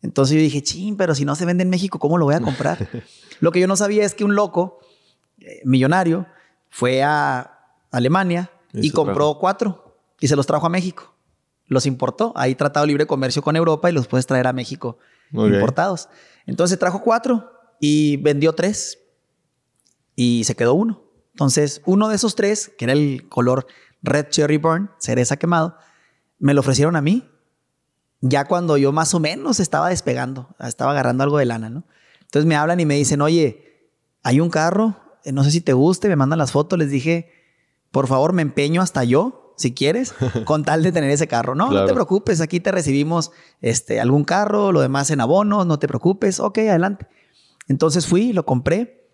Entonces 0.03 0.37
yo 0.37 0.41
dije, 0.41 0.63
ching, 0.63 0.97
pero 0.97 1.15
si 1.15 1.25
no 1.25 1.35
se 1.35 1.45
vende 1.45 1.63
en 1.63 1.71
México, 1.71 1.99
¿cómo 1.99 2.19
lo 2.19 2.27
voy 2.27 2.35
a 2.35 2.41
comprar? 2.41 2.89
lo 3.41 3.51
que 3.53 3.61
yo 3.61 3.67
no 3.67 3.77
sabía 3.77 4.05
es 4.05 4.15
que 4.15 4.25
un 4.25 4.35
loco, 4.35 4.79
eh, 5.41 5.61
millonario, 5.65 6.27
fue 6.71 7.03
a 7.03 7.59
Alemania 7.91 8.51
y, 8.73 8.91
compró 8.91 9.39
cuatro 9.39 9.99
y 10.21 10.29
se 10.29 10.37
los 10.37 10.47
trajo 10.47 10.67
a 10.67 10.69
México. 10.69 11.15
Los 11.67 11.87
importó. 11.87 12.33
Ahí 12.37 12.55
tratado 12.55 12.87
libre 12.87 13.07
comercio 13.07 13.43
con 13.43 13.57
Europa 13.57 13.91
y 13.91 13.93
los 13.93 14.07
puedes 14.07 14.27
traer 14.27 14.47
a 14.47 14.53
México 14.53 14.99
importados. 15.33 16.09
Entonces 16.47 16.79
trajo 16.79 17.03
cuatro 17.03 17.51
y 17.81 18.19
vendió 18.19 18.55
tres 18.55 18.99
y 20.15 20.45
se 20.45 20.55
quedó 20.55 20.75
uno. 20.75 21.03
Entonces, 21.33 21.83
uno 21.85 22.09
de 22.09 22.17
esos 22.17 22.35
tres, 22.35 22.73
que 22.79 22.87
era 22.87 22.95
el 22.95 23.29
color 23.29 23.67
Red 24.03 24.29
Cherry 24.31 24.57
Burn, 24.57 24.91
cereza 24.99 25.37
quemado, 25.37 25.77
me 26.39 26.55
lo 26.55 26.61
ofrecieron 26.61 26.97
a 26.97 27.03
mí 27.03 27.29
ya 28.21 28.45
cuando 28.45 28.77
yo 28.77 28.93
más 28.93 29.15
o 29.15 29.21
menos 29.21 29.61
estaba 29.61 29.89
despegando, 29.89 30.55
estaba 30.61 30.93
agarrando 30.93 31.25
algo 31.25 31.39
de 31.39 31.47
lana, 31.47 31.71
¿no? 31.71 31.85
Entonces 32.23 32.47
me 32.47 32.57
hablan 32.57 32.81
y 32.81 32.87
me 32.87 32.97
dicen, 32.97 33.21
oye, 33.21 33.89
hay 34.23 34.41
un 34.41 34.51
carro, 34.51 34.97
eh, 35.25 35.33
no 35.33 35.45
sé 35.45 35.51
si 35.51 35.61
te 35.61 35.73
guste, 35.73 36.09
me 36.09 36.17
mandan 36.17 36.39
las 36.39 36.53
fotos, 36.53 36.79
les 36.79 36.91
dije, 36.91 37.31
por 37.91 38.09
favor, 38.09 38.33
me 38.33 38.43
empeño 38.43 38.83
hasta 38.83 39.05
yo, 39.05 39.55
si 39.57 39.73
quieres, 39.73 40.15
con 40.45 40.65
tal 40.65 40.83
de 40.83 40.93
tener 40.93 41.11
ese 41.11 41.29
carro. 41.29 41.55
No, 41.55 41.71
no 41.71 41.87
te 41.87 41.93
preocupes, 41.93 42.41
aquí 42.41 42.61
te 42.61 42.73
recibimos 42.73 43.31
este, 43.61 44.01
algún 44.01 44.25
carro, 44.25 44.73
lo 44.73 44.81
demás 44.81 45.11
en 45.11 45.21
abonos, 45.21 45.67
no 45.67 45.79
te 45.79 45.89
preocupes, 45.89 46.41
ok, 46.41 46.59
adelante. 46.59 47.07
Entonces 47.69 48.07
fui, 48.07 48.33
lo 48.33 48.45
compré. 48.45 49.09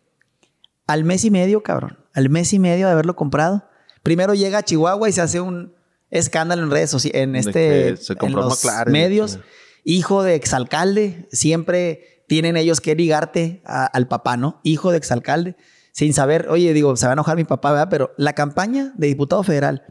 Al 0.87 1.05
mes 1.05 1.25
y 1.25 1.31
medio, 1.31 1.63
cabrón, 1.63 1.99
al 2.13 2.29
mes 2.29 2.53
y 2.53 2.59
medio 2.59 2.87
de 2.87 2.93
haberlo 2.93 3.15
comprado. 3.15 3.65
Primero 4.03 4.35
llega 4.35 4.59
a 4.59 4.63
Chihuahua 4.63 5.09
y 5.09 5.13
se 5.13 5.21
hace 5.21 5.41
un, 5.41 5.75
escándalo 6.13 6.63
en 6.63 6.71
redes 6.71 6.91
sociales, 6.91 7.23
en 7.23 7.37
este, 7.37 7.89
en 7.89 8.33
los 8.33 8.65
medios. 8.87 9.41
Hijo 9.83 10.23
de 10.23 10.37
exalcalde, 10.37 11.27
siempre 11.33 12.25
tienen 12.29 12.57
ellos 12.57 12.81
que 12.81 12.95
ligarte 12.95 13.63
al 13.65 14.07
papá, 14.07 14.37
¿no? 14.37 14.61
Hijo 14.63 14.93
de 14.93 14.99
exalcalde, 14.99 15.57
sin 15.91 16.13
saber, 16.15 16.49
oye, 16.49 16.73
digo, 16.73 16.95
se 16.97 17.07
va 17.07 17.13
a 17.13 17.15
enojar 17.15 17.37
mi 17.37 17.45
papá, 17.45 17.73
¿verdad? 17.73 17.89
Pero 17.91 18.15
la 18.17 18.35
campaña 18.35 18.93
de 18.97 19.09
diputado 19.09 19.43
federal 19.43 19.85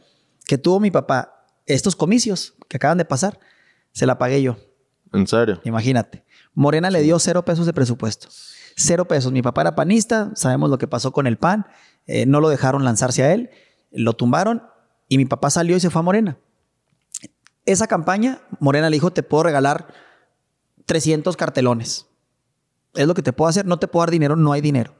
que 0.46 0.58
tuvo 0.58 0.80
mi 0.80 0.92
papá, 0.92 1.46
estos 1.66 1.96
comicios 1.96 2.54
que 2.70 2.78
acaban 2.78 2.98
de 2.98 3.06
pasar, 3.06 3.40
se 3.92 4.06
la 4.06 4.18
pagué 4.18 4.42
yo. 4.42 4.58
¿En 5.12 5.28
serio? 5.28 5.60
Imagínate. 5.66 6.24
Morena 6.54 6.90
le 6.90 7.02
dio 7.02 7.20
cero 7.20 7.44
pesos 7.44 7.66
de 7.66 7.74
presupuesto. 7.74 8.30
Cero 8.78 9.06
pesos. 9.06 9.32
Mi 9.32 9.42
papá 9.42 9.62
era 9.62 9.76
panista, 9.76 10.32
sabemos 10.36 10.70
lo 10.70 10.78
que 10.78 10.88
pasó 10.88 11.12
con 11.12 11.28
el 11.28 11.38
PAN, 11.38 11.66
eh, 12.06 12.26
no 12.26 12.40
lo 12.40 12.50
dejaron 12.50 12.84
lanzarse 12.86 13.24
a 13.24 13.34
él, 13.34 13.50
lo 13.92 14.14
tumbaron 14.14 14.64
y 15.12 15.18
mi 15.18 15.26
papá 15.26 15.50
salió 15.50 15.76
y 15.76 15.82
se 15.82 15.90
fue 15.90 16.00
a 16.00 16.04
Morena. 16.04 16.38
Esa 17.66 17.86
campaña, 17.86 18.40
Morena 18.62 18.90
le 18.90 18.96
dijo, 18.96 19.12
te 19.12 19.24
puedo 19.24 19.44
regalar 19.44 19.94
300 20.86 21.36
cartelones. 21.36 22.08
Es 22.94 23.08
lo 23.08 23.14
que 23.14 23.22
te 23.22 23.34
puedo 23.34 23.50
hacer, 23.50 23.66
no 23.66 23.78
te 23.78 23.90
puedo 23.90 24.04
dar 24.04 24.12
dinero, 24.12 24.38
no 24.38 24.54
hay 24.54 24.62
dinero. 24.62 24.96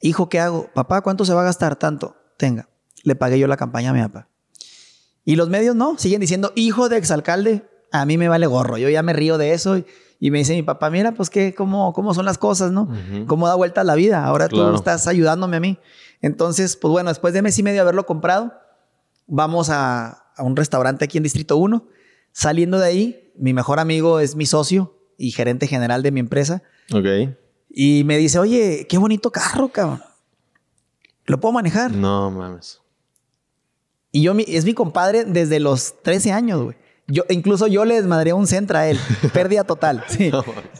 Hijo, 0.00 0.28
¿qué 0.28 0.40
hago? 0.40 0.70
Papá, 0.74 1.02
¿cuánto 1.02 1.24
se 1.24 1.32
va 1.32 1.42
a 1.42 1.44
gastar? 1.44 1.76
Tanto. 1.76 2.16
Tenga. 2.36 2.68
Le 3.04 3.14
pagué 3.14 3.38
yo 3.38 3.46
la 3.46 3.56
campaña 3.56 3.90
a 3.90 3.92
mi 3.92 4.02
papá. 4.02 4.28
Y 5.24 5.36
los 5.36 5.48
medios 5.48 5.76
no, 5.76 5.96
siguen 5.96 6.20
diciendo, 6.20 6.50
hijo 6.56 6.88
de 6.88 6.96
exalcalde, 6.96 7.70
a 7.92 8.04
mí 8.06 8.18
me 8.18 8.28
vale 8.28 8.48
gorro. 8.48 8.76
Yo 8.76 8.88
ya 8.88 9.04
me 9.04 9.12
río 9.12 9.38
de 9.38 9.52
eso 9.52 9.78
y, 10.18 10.30
me 10.32 10.38
dice 10.38 10.54
mi 10.54 10.64
papá, 10.64 10.90
mira, 10.90 11.12
pues 11.12 11.30
qué, 11.30 11.54
cómo, 11.54 11.92
cómo 11.92 12.12
son 12.12 12.24
las 12.24 12.38
cosas, 12.38 12.72
¿no? 12.72 12.88
Cómo 13.28 13.46
da 13.46 13.54
vuelta 13.54 13.84
la 13.84 13.94
vida. 13.94 14.24
Ahora 14.24 14.48
tú 14.48 14.74
estás 14.74 15.06
ayudándome 15.06 15.58
a 15.58 15.60
mí. 15.60 15.78
Entonces, 16.20 16.74
pues 16.74 16.90
bueno, 16.90 17.10
después 17.10 17.32
de 17.32 17.42
mes 17.42 17.56
y 17.56 17.62
medio 17.62 17.82
haberlo 17.82 18.04
comprado, 18.04 18.52
vamos 19.30 19.70
a, 19.70 20.34
un 20.38 20.56
restaurante 20.56 21.04
aquí 21.04 21.16
en 21.16 21.24
Distrito 21.24 21.56
1. 21.56 21.86
Saliendo 22.32 22.78
de 22.78 22.86
ahí, 22.86 23.32
mi 23.36 23.54
mejor 23.54 23.80
amigo 23.80 24.20
es 24.20 24.36
mi 24.36 24.46
socio 24.46 24.96
y 25.16 25.30
gerente 25.30 25.66
general 25.66 26.02
de 26.02 26.10
mi 26.10 26.20
empresa. 26.20 26.62
Ok. 26.92 27.34
Y 27.70 28.04
me 28.04 28.18
dice, 28.18 28.38
oye, 28.38 28.86
qué 28.88 28.98
bonito 28.98 29.30
carro, 29.30 29.68
cabrón. 29.68 30.02
¿Lo 31.26 31.40
puedo 31.40 31.52
manejar? 31.52 31.92
No 31.92 32.30
mames. 32.30 32.80
Y 34.12 34.22
yo, 34.22 34.34
es 34.46 34.64
mi 34.64 34.74
compadre 34.74 35.24
desde 35.24 35.60
los 35.60 36.02
13 36.02 36.32
años, 36.32 36.62
güey. 36.62 36.76
Yo, 37.10 37.24
incluso 37.28 37.66
yo 37.66 37.84
le 37.84 37.96
desmadré 37.96 38.32
un 38.32 38.46
Centra 38.46 38.80
a 38.80 38.88
él. 38.88 38.98
Pérdida 39.32 39.64
total. 39.64 40.04
Sí. 40.08 40.30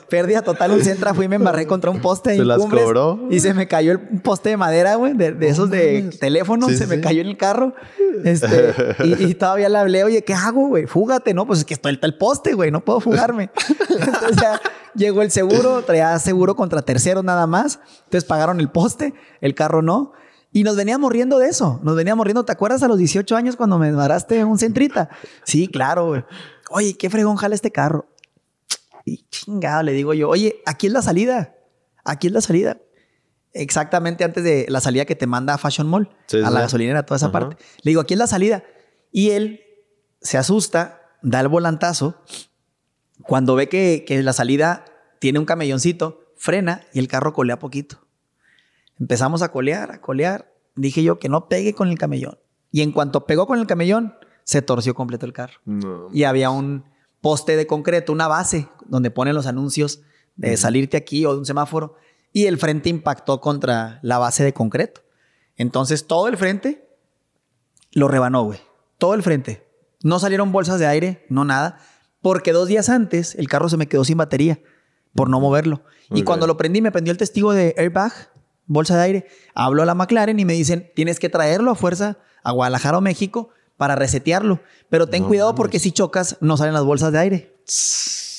Pérdida 0.08 0.42
total 0.42 0.72
un 0.72 0.82
Centra. 0.82 1.12
Fui 1.12 1.26
y 1.26 1.28
me 1.28 1.36
embarré 1.36 1.66
contra 1.66 1.90
un 1.90 2.00
poste. 2.00 2.36
¿Se 2.36 2.44
las 2.44 2.58
cobró? 2.58 3.18
Y 3.30 3.40
se 3.40 3.52
me 3.52 3.66
cayó 3.66 3.92
el 3.92 3.98
poste 4.20 4.50
de 4.50 4.56
madera, 4.56 4.94
güey, 4.94 5.14
de, 5.14 5.36
esos 5.48 5.70
de 5.70 6.10
teléfono. 6.20 6.68
se 6.68 6.86
me 6.86 7.00
cayó 7.00 7.20
en 7.20 7.28
el 7.28 7.36
carro. 7.36 7.74
Este, 8.24 8.74
y, 9.04 9.34
todavía 9.34 9.68
le 9.68 9.78
hablé, 9.78 10.04
oye, 10.04 10.22
¿qué 10.22 10.34
hago, 10.34 10.68
güey? 10.68 10.86
Fúgate. 10.86 11.34
No, 11.34 11.46
pues 11.46 11.60
es 11.60 11.64
que 11.64 11.74
estoy 11.74 11.98
el 12.00 12.16
poste, 12.16 12.54
güey. 12.54 12.70
No 12.70 12.84
puedo 12.84 13.00
fugarme. 13.00 13.50
Entonces 13.88 14.36
ya 14.40 14.60
llegó 14.94 15.22
el 15.22 15.30
seguro. 15.30 15.82
Traía 15.82 16.18
seguro 16.18 16.54
contra 16.54 16.82
terceros 16.82 17.24
nada 17.24 17.46
más. 17.46 17.80
Entonces 18.04 18.24
pagaron 18.24 18.60
el 18.60 18.70
poste. 18.70 19.14
El 19.40 19.54
carro 19.54 19.82
no. 19.82 20.12
Y 20.52 20.64
nos 20.64 20.76
veníamos 20.76 21.12
riendo 21.12 21.38
de 21.38 21.48
eso. 21.48 21.80
Nos 21.82 21.94
veníamos 21.94 22.24
riendo. 22.24 22.44
¿Te 22.44 22.52
acuerdas 22.52 22.82
a 22.82 22.88
los 22.88 22.98
18 22.98 23.36
años 23.36 23.56
cuando 23.56 23.78
me 23.78 23.86
desmaraste 23.86 24.44
un 24.44 24.58
centrita? 24.58 25.08
Sí, 25.44 25.68
claro, 25.68 26.08
güey. 26.08 26.24
Oye, 26.70 26.96
qué 26.96 27.08
fregón 27.08 27.36
jala 27.36 27.54
este 27.54 27.70
carro. 27.70 28.06
Y 29.04 29.24
chingado, 29.30 29.82
le 29.82 29.92
digo 29.92 30.12
yo, 30.14 30.28
oye, 30.28 30.60
aquí 30.66 30.88
es 30.88 30.92
la 30.92 31.02
salida. 31.02 31.54
Aquí 32.04 32.26
es 32.26 32.32
la 32.32 32.40
salida. 32.40 32.78
Exactamente 33.52 34.24
antes 34.24 34.44
de 34.44 34.66
la 34.68 34.80
salida 34.80 35.04
que 35.04 35.16
te 35.16 35.26
manda 35.26 35.54
a 35.54 35.58
Fashion 35.58 35.88
Mall, 35.88 36.08
a 36.44 36.50
la 36.50 36.60
gasolinera, 36.60 37.04
toda 37.04 37.16
esa 37.16 37.32
parte. 37.32 37.56
Le 37.82 37.90
digo, 37.90 38.00
aquí 38.00 38.14
es 38.14 38.18
la 38.18 38.26
salida. 38.26 38.64
Y 39.12 39.30
él 39.30 39.60
se 40.20 40.38
asusta, 40.38 41.00
da 41.22 41.40
el 41.40 41.48
volantazo. 41.48 42.22
Cuando 43.22 43.54
ve 43.54 43.68
que, 43.68 44.04
que 44.06 44.22
la 44.22 44.32
salida 44.32 44.84
tiene 45.18 45.38
un 45.38 45.44
camelloncito, 45.44 46.32
frena 46.36 46.82
y 46.92 46.98
el 47.00 47.08
carro 47.08 47.32
colea 47.32 47.58
poquito. 47.58 48.06
Empezamos 49.00 49.42
a 49.42 49.50
colear, 49.50 49.90
a 49.90 50.00
colear. 50.00 50.52
Dije 50.76 51.02
yo 51.02 51.18
que 51.18 51.28
no 51.28 51.48
pegue 51.48 51.74
con 51.74 51.88
el 51.88 51.98
camellón. 51.98 52.38
Y 52.70 52.82
en 52.82 52.92
cuanto 52.92 53.26
pegó 53.26 53.46
con 53.46 53.58
el 53.58 53.66
camellón, 53.66 54.14
se 54.44 54.62
torció 54.62 54.94
completo 54.94 55.26
el 55.26 55.32
carro. 55.32 55.60
Y 56.12 56.24
había 56.24 56.50
un 56.50 56.84
poste 57.20 57.56
de 57.56 57.66
concreto, 57.66 58.12
una 58.12 58.28
base 58.28 58.68
donde 58.86 59.10
ponen 59.10 59.34
los 59.34 59.46
anuncios 59.46 60.02
de 60.36 60.56
salirte 60.56 60.96
aquí 60.96 61.24
o 61.24 61.32
de 61.32 61.38
un 61.38 61.46
semáforo. 61.46 61.96
Y 62.32 62.46
el 62.46 62.58
frente 62.58 62.88
impactó 62.88 63.40
contra 63.40 63.98
la 64.02 64.18
base 64.18 64.44
de 64.44 64.52
concreto. 64.52 65.00
Entonces 65.56 66.06
todo 66.06 66.28
el 66.28 66.36
frente 66.36 66.88
lo 67.92 68.06
rebanó, 68.06 68.44
güey. 68.44 68.60
Todo 68.98 69.14
el 69.14 69.22
frente. 69.22 69.66
No 70.02 70.18
salieron 70.18 70.52
bolsas 70.52 70.78
de 70.78 70.86
aire, 70.86 71.26
no 71.28 71.44
nada. 71.44 71.78
Porque 72.22 72.52
dos 72.52 72.68
días 72.68 72.88
antes 72.88 73.34
el 73.34 73.48
carro 73.48 73.68
se 73.68 73.76
me 73.76 73.88
quedó 73.88 74.04
sin 74.04 74.18
batería 74.18 74.60
por 75.14 75.28
no 75.28 75.40
moverlo. 75.40 75.82
y 76.10 76.22
cuando 76.22 76.46
lo 76.46 76.56
prendí, 76.56 76.80
me 76.80 76.92
prendió 76.92 77.10
el 77.10 77.18
testigo 77.18 77.52
de 77.52 77.74
airbag 77.76 78.29
bolsa 78.70 78.96
de 78.96 79.02
aire. 79.02 79.26
Hablo 79.54 79.82
a 79.82 79.86
la 79.86 79.94
McLaren 79.94 80.38
y 80.38 80.44
me 80.44 80.54
dicen, 80.54 80.90
tienes 80.94 81.18
que 81.18 81.28
traerlo 81.28 81.72
a 81.72 81.74
fuerza 81.74 82.18
a 82.42 82.52
Guadalajara 82.52 82.98
o 82.98 83.00
México 83.00 83.50
para 83.76 83.96
resetearlo. 83.96 84.60
Pero 84.88 85.08
ten 85.08 85.24
cuidado 85.24 85.54
porque 85.54 85.78
si 85.78 85.90
chocas 85.90 86.36
no 86.40 86.56
salen 86.56 86.74
las 86.74 86.84
bolsas 86.84 87.12
de 87.12 87.18
aire. 87.18 87.56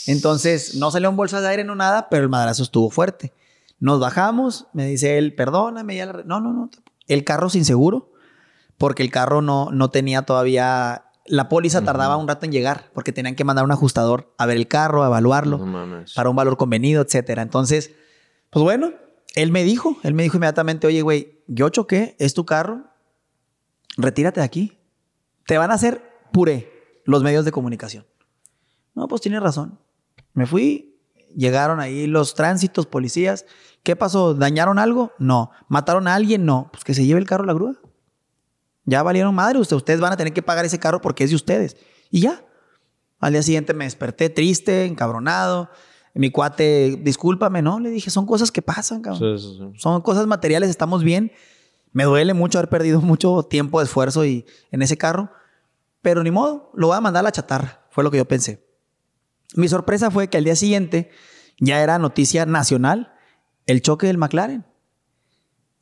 Entonces, 0.08 0.76
no 0.76 0.90
salieron 0.90 1.16
bolsas 1.16 1.42
de 1.42 1.50
aire, 1.50 1.64
no 1.64 1.76
nada, 1.76 2.08
pero 2.10 2.24
el 2.24 2.30
madrazo 2.30 2.64
estuvo 2.64 2.90
fuerte. 2.90 3.34
Nos 3.80 4.00
bajamos, 4.00 4.68
me 4.74 4.86
dice 4.86 5.18
él, 5.18 5.36
perdóname, 5.36 5.96
ya 5.96 6.06
No, 6.06 6.40
no, 6.40 6.54
no. 6.54 6.70
El 7.08 7.24
carro 7.24 7.50
sin 7.50 7.66
seguro, 7.66 8.12
porque 8.78 9.04
el 9.04 9.12
carro 9.12 9.42
no, 9.42 9.70
no 9.72 9.90
tenía 9.90 10.24
todavía... 10.24 11.06
La 11.26 11.50
póliza 11.50 11.84
tardaba 11.84 12.18
un 12.18 12.28
rato 12.28 12.46
en 12.46 12.52
llegar, 12.52 12.90
porque 12.94 13.12
tenían 13.12 13.36
que 13.36 13.44
mandar 13.44 13.64
un 13.64 13.72
ajustador 13.72 14.34
a 14.38 14.46
ver 14.46 14.58
el 14.58 14.68
carro, 14.68 15.04
a 15.04 15.08
evaluarlo, 15.08 15.60
para 16.16 16.30
un 16.30 16.36
valor 16.36 16.58
convenido, 16.58 17.02
etcétera. 17.02 17.42
Entonces, 17.42 17.92
pues 18.50 18.64
bueno, 18.64 18.92
él 19.36 19.52
me 19.52 19.64
dijo, 19.64 19.98
él 20.04 20.14
me 20.14 20.24
dijo 20.24 20.38
inmediatamente, 20.38 20.88
oye, 20.88 21.02
güey, 21.02 21.44
yo 21.48 21.70
choqué, 21.70 22.16
es 22.20 22.34
tu 22.34 22.46
carro, 22.46 22.86
retírate 23.98 24.40
de 24.40 24.46
aquí. 24.46 24.78
Te 25.46 25.58
van 25.58 25.72
a 25.72 25.76
hacer 25.76 26.02
puré 26.32 26.72
los 27.06 27.24
medios 27.24 27.46
de 27.46 27.52
comunicación. 27.52 28.06
No, 28.94 29.08
pues 29.08 29.22
tienes 29.22 29.42
razón. 29.42 29.80
Me 30.34 30.46
fui, 30.46 31.00
llegaron 31.36 31.80
ahí 31.80 32.08
los 32.08 32.36
tránsitos, 32.36 32.86
policías. 32.86 33.46
¿Qué 33.84 33.96
pasó? 33.96 34.34
¿Dañaron 34.34 34.80
algo? 34.80 35.14
No. 35.18 35.52
¿Mataron 35.68 36.08
a 36.08 36.16
alguien? 36.16 36.46
No. 36.46 36.70
Pues 36.72 36.84
que 36.84 36.94
se 36.94 37.06
lleve 37.06 37.20
el 37.20 37.28
carro 37.28 37.44
a 37.44 37.48
la 37.48 37.54
grúa. 37.54 37.82
Ya 38.86 39.04
valieron 39.04 39.34
madre, 39.34 39.60
ustedes 39.60 40.00
van 40.00 40.12
a 40.12 40.18
tener 40.18 40.34
que 40.34 40.42
pagar 40.42 40.66
ese 40.66 40.80
carro 40.80 41.02
porque 41.02 41.24
es 41.24 41.30
de 41.30 41.36
ustedes. 41.36 41.78
Y 42.10 42.22
ya. 42.22 42.44
Al 43.20 43.34
día 43.34 43.44
siguiente 43.44 43.74
me 43.74 43.86
desperté 43.86 44.30
triste, 44.30 44.86
encabronado 44.86 45.70
mi 46.14 46.30
cuate, 46.30 47.00
discúlpame, 47.02 47.62
¿no? 47.62 47.80
Le 47.80 47.90
dije, 47.90 48.10
son 48.10 48.26
cosas 48.26 48.52
que 48.52 48.62
pasan, 48.62 49.02
cabrón. 49.02 49.40
Sí, 49.40 49.48
sí, 49.48 49.58
sí. 49.58 49.80
Son 49.80 50.02
cosas 50.02 50.28
materiales, 50.28 50.70
estamos 50.70 51.04
bien. 51.04 51.32
Me 51.94 52.04
duele 52.04 52.34
mucho 52.34 52.58
haber 52.58 52.70
perdido 52.70 53.02
mucho 53.02 53.44
tiempo 53.44 53.82
esfuerzo 53.82 54.26
y, 54.26 54.46
en 54.72 54.82
ese 54.82 54.98
carro, 54.98 55.32
pero 56.02 56.24
ni 56.24 56.32
modo, 56.32 56.72
lo 56.74 56.88
voy 56.88 56.98
a 56.98 57.02
mandar 57.02 57.22
a 57.22 57.24
la 57.24 57.32
chatarra, 57.32 57.86
fue 57.90 58.04
lo 58.04 58.12
que 58.12 58.18
yo 58.18 58.26
pensé. 58.26 58.66
Mi 59.56 59.68
sorpresa 59.68 60.10
fue 60.12 60.28
que 60.28 60.38
al 60.38 60.44
día 60.44 60.56
siguiente 60.56 61.12
ya 61.60 61.82
era 61.82 62.00
noticia 62.00 62.46
nacional 62.46 63.14
el 63.66 63.82
choque 63.82 64.08
del 64.08 64.18
McLaren. 64.18 64.66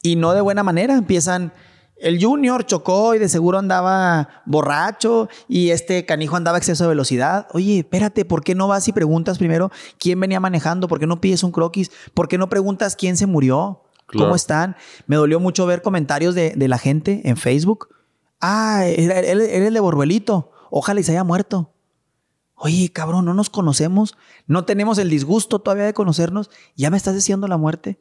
Y 0.02 0.16
no 0.16 0.34
de 0.34 0.42
buena 0.42 0.64
manera, 0.64 0.96
empiezan 0.96 1.54
el 2.02 2.24
Junior 2.24 2.66
chocó 2.66 3.16
y 3.16 3.20
de 3.20 3.30
seguro 3.30 3.58
andaba 3.58 4.44
borracho 4.46 5.30
y 5.48 5.70
este 5.70 6.06
canijo 6.06 6.36
andaba 6.36 6.58
a 6.58 6.60
exceso 6.60 6.84
de 6.86 6.90
velocidad. 6.90 7.48
Oye, 7.54 7.80
espérate, 7.80 8.26
¿por 8.26 8.44
qué 8.44 8.56
no 8.56 8.68
vas 8.68 8.88
y 8.88 8.94
preguntas 8.94 9.38
primero 9.38 9.72
quién 10.00 10.20
venía 10.20 10.40
manejando? 10.40 10.88
¿Por 10.88 11.00
qué 11.00 11.08
no 11.08 11.22
pides 11.22 11.44
un 11.44 11.52
croquis? 11.52 11.92
¿Por 12.14 12.28
qué 12.28 12.38
no 12.38 12.50
preguntas 12.50 12.96
quién 12.96 13.18
se 13.18 13.26
murió? 13.26 13.84
¿Cómo 14.18 14.36
están? 14.36 14.76
Me 15.06 15.18
dolió 15.18 15.40
mucho 15.40 15.66
ver 15.66 15.82
comentarios 15.82 16.34
de, 16.34 16.56
la 16.68 16.78
gente 16.78 17.22
en 17.26 17.38
Facebook. 17.38 17.90
Ah, 18.42 18.86
él 18.86 19.12
es 19.12 19.66
el 19.66 19.74
de 19.74 19.80
Borbuelito. 19.80 20.52
Ojalá 20.72 21.00
y 21.00 21.04
se 21.04 21.12
haya 21.12 21.24
muerto. 21.24 21.74
Oye, 22.56 22.90
cabrón, 22.92 23.26
no 23.26 23.34
nos 23.34 23.50
conocemos. 23.50 24.18
No 24.48 24.66
tenemos 24.66 24.98
el 24.98 25.10
disgusto 25.10 25.60
todavía 25.60 25.86
de 25.86 25.94
conocernos. 25.94 26.50
Ya 26.76 26.90
me 26.90 26.98
estás 26.98 27.14
diciendo 27.14 27.48
la 27.48 27.58
muerte. 27.58 28.00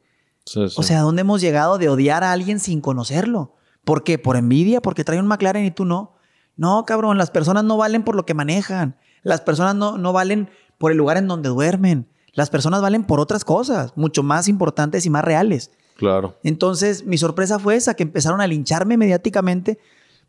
O 0.55 0.83
sea, 0.83 1.01
¿dónde 1.01 1.21
hemos 1.21 1.41
llegado 1.41 1.77
de 1.77 1.89
odiar 1.89 2.23
a 2.23 2.31
alguien 2.31 2.59
sin 2.59 2.81
conocerlo? 2.81 3.55
¿Por 3.89 4.03
qué? 4.03 4.19
¿Por 4.19 4.37
envidia? 4.37 4.81
¿Porque 4.81 5.03
trae 5.03 5.19
un 5.19 5.25
McLaren 5.25 5.65
y 5.65 5.71
tú 5.71 5.83
no? 5.83 6.13
No, 6.55 6.85
cabrón, 6.85 7.17
las 7.17 7.31
personas 7.31 7.63
no 7.63 7.75
valen 7.75 8.03
por 8.03 8.13
lo 8.13 8.23
que 8.23 8.35
manejan. 8.35 8.95
Las 9.23 9.41
personas 9.41 9.73
no, 9.73 9.97
no 9.97 10.13
valen 10.13 10.51
por 10.77 10.91
el 10.91 10.97
lugar 10.99 11.17
en 11.17 11.27
donde 11.27 11.49
duermen. 11.49 12.07
Las 12.33 12.51
personas 12.51 12.83
valen 12.83 13.03
por 13.03 13.19
otras 13.19 13.43
cosas, 13.43 13.93
mucho 13.95 14.21
más 14.21 14.47
importantes 14.47 15.07
y 15.07 15.09
más 15.09 15.23
reales. 15.23 15.71
Claro. 15.97 16.37
Entonces, 16.43 17.03
mi 17.03 17.17
sorpresa 17.17 17.57
fue 17.57 17.77
esa, 17.77 17.95
que 17.95 18.03
empezaron 18.03 18.41
a 18.41 18.45
lincharme 18.45 18.95
mediáticamente 18.95 19.79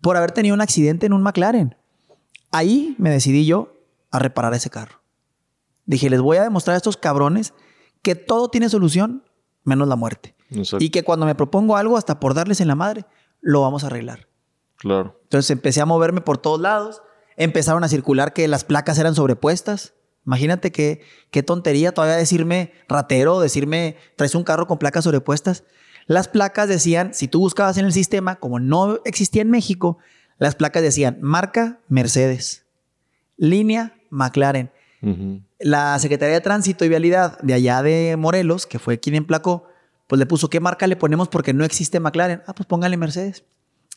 por 0.00 0.16
haber 0.16 0.30
tenido 0.30 0.54
un 0.54 0.62
accidente 0.62 1.04
en 1.04 1.12
un 1.12 1.22
McLaren. 1.22 1.76
Ahí 2.52 2.94
me 2.96 3.10
decidí 3.10 3.44
yo 3.44 3.74
a 4.10 4.20
reparar 4.20 4.54
ese 4.54 4.70
carro. 4.70 5.02
Dije, 5.84 6.08
les 6.08 6.22
voy 6.22 6.38
a 6.38 6.44
demostrar 6.44 6.76
a 6.76 6.78
estos 6.78 6.96
cabrones 6.96 7.52
que 8.00 8.14
todo 8.14 8.48
tiene 8.48 8.70
solución 8.70 9.22
menos 9.64 9.86
la 9.86 9.96
muerte. 9.96 10.34
Y 10.78 10.90
que 10.90 11.04
cuando 11.04 11.26
me 11.26 11.34
propongo 11.34 11.76
algo, 11.76 11.98
hasta 11.98 12.18
por 12.18 12.34
darles 12.34 12.62
en 12.62 12.68
la 12.68 12.74
madre, 12.74 13.04
lo 13.40 13.62
vamos 13.62 13.84
a 13.84 13.88
arreglar. 13.88 14.28
Claro. 14.76 15.18
Entonces 15.24 15.50
empecé 15.50 15.80
a 15.80 15.86
moverme 15.86 16.20
por 16.20 16.38
todos 16.38 16.60
lados. 16.60 17.02
Empezaron 17.36 17.84
a 17.84 17.88
circular 17.88 18.32
que 18.32 18.48
las 18.48 18.64
placas 18.64 18.98
eran 18.98 19.14
sobrepuestas. 19.14 19.94
Imagínate 20.26 20.72
qué, 20.72 21.02
qué 21.30 21.42
tontería 21.42 21.92
todavía 21.92 22.16
decirme 22.16 22.72
ratero, 22.88 23.40
decirme 23.40 23.96
traes 24.16 24.34
un 24.34 24.44
carro 24.44 24.66
con 24.66 24.78
placas 24.78 25.04
sobrepuestas. 25.04 25.64
Las 26.06 26.28
placas 26.28 26.68
decían, 26.68 27.14
si 27.14 27.28
tú 27.28 27.40
buscabas 27.40 27.78
en 27.78 27.84
el 27.84 27.92
sistema, 27.92 28.36
como 28.36 28.58
no 28.58 29.00
existía 29.04 29.42
en 29.42 29.50
México, 29.50 29.98
las 30.38 30.54
placas 30.54 30.82
decían 30.82 31.18
marca 31.20 31.80
Mercedes, 31.88 32.64
línea 33.36 33.94
McLaren. 34.10 34.70
La 35.58 35.98
Secretaría 35.98 36.34
de 36.34 36.40
Tránsito 36.42 36.84
y 36.84 36.88
Vialidad 36.88 37.38
de 37.40 37.54
allá 37.54 37.82
de 37.82 38.16
Morelos, 38.18 38.66
que 38.66 38.78
fue 38.78 38.98
quien 39.00 39.14
emplacó, 39.14 39.69
pues 40.10 40.18
le 40.18 40.26
puso, 40.26 40.50
¿qué 40.50 40.58
marca 40.58 40.88
le 40.88 40.96
ponemos 40.96 41.28
porque 41.28 41.54
no 41.54 41.64
existe 41.64 42.00
McLaren? 42.00 42.42
Ah, 42.48 42.52
pues 42.52 42.66
póngale 42.66 42.96
Mercedes. 42.96 43.44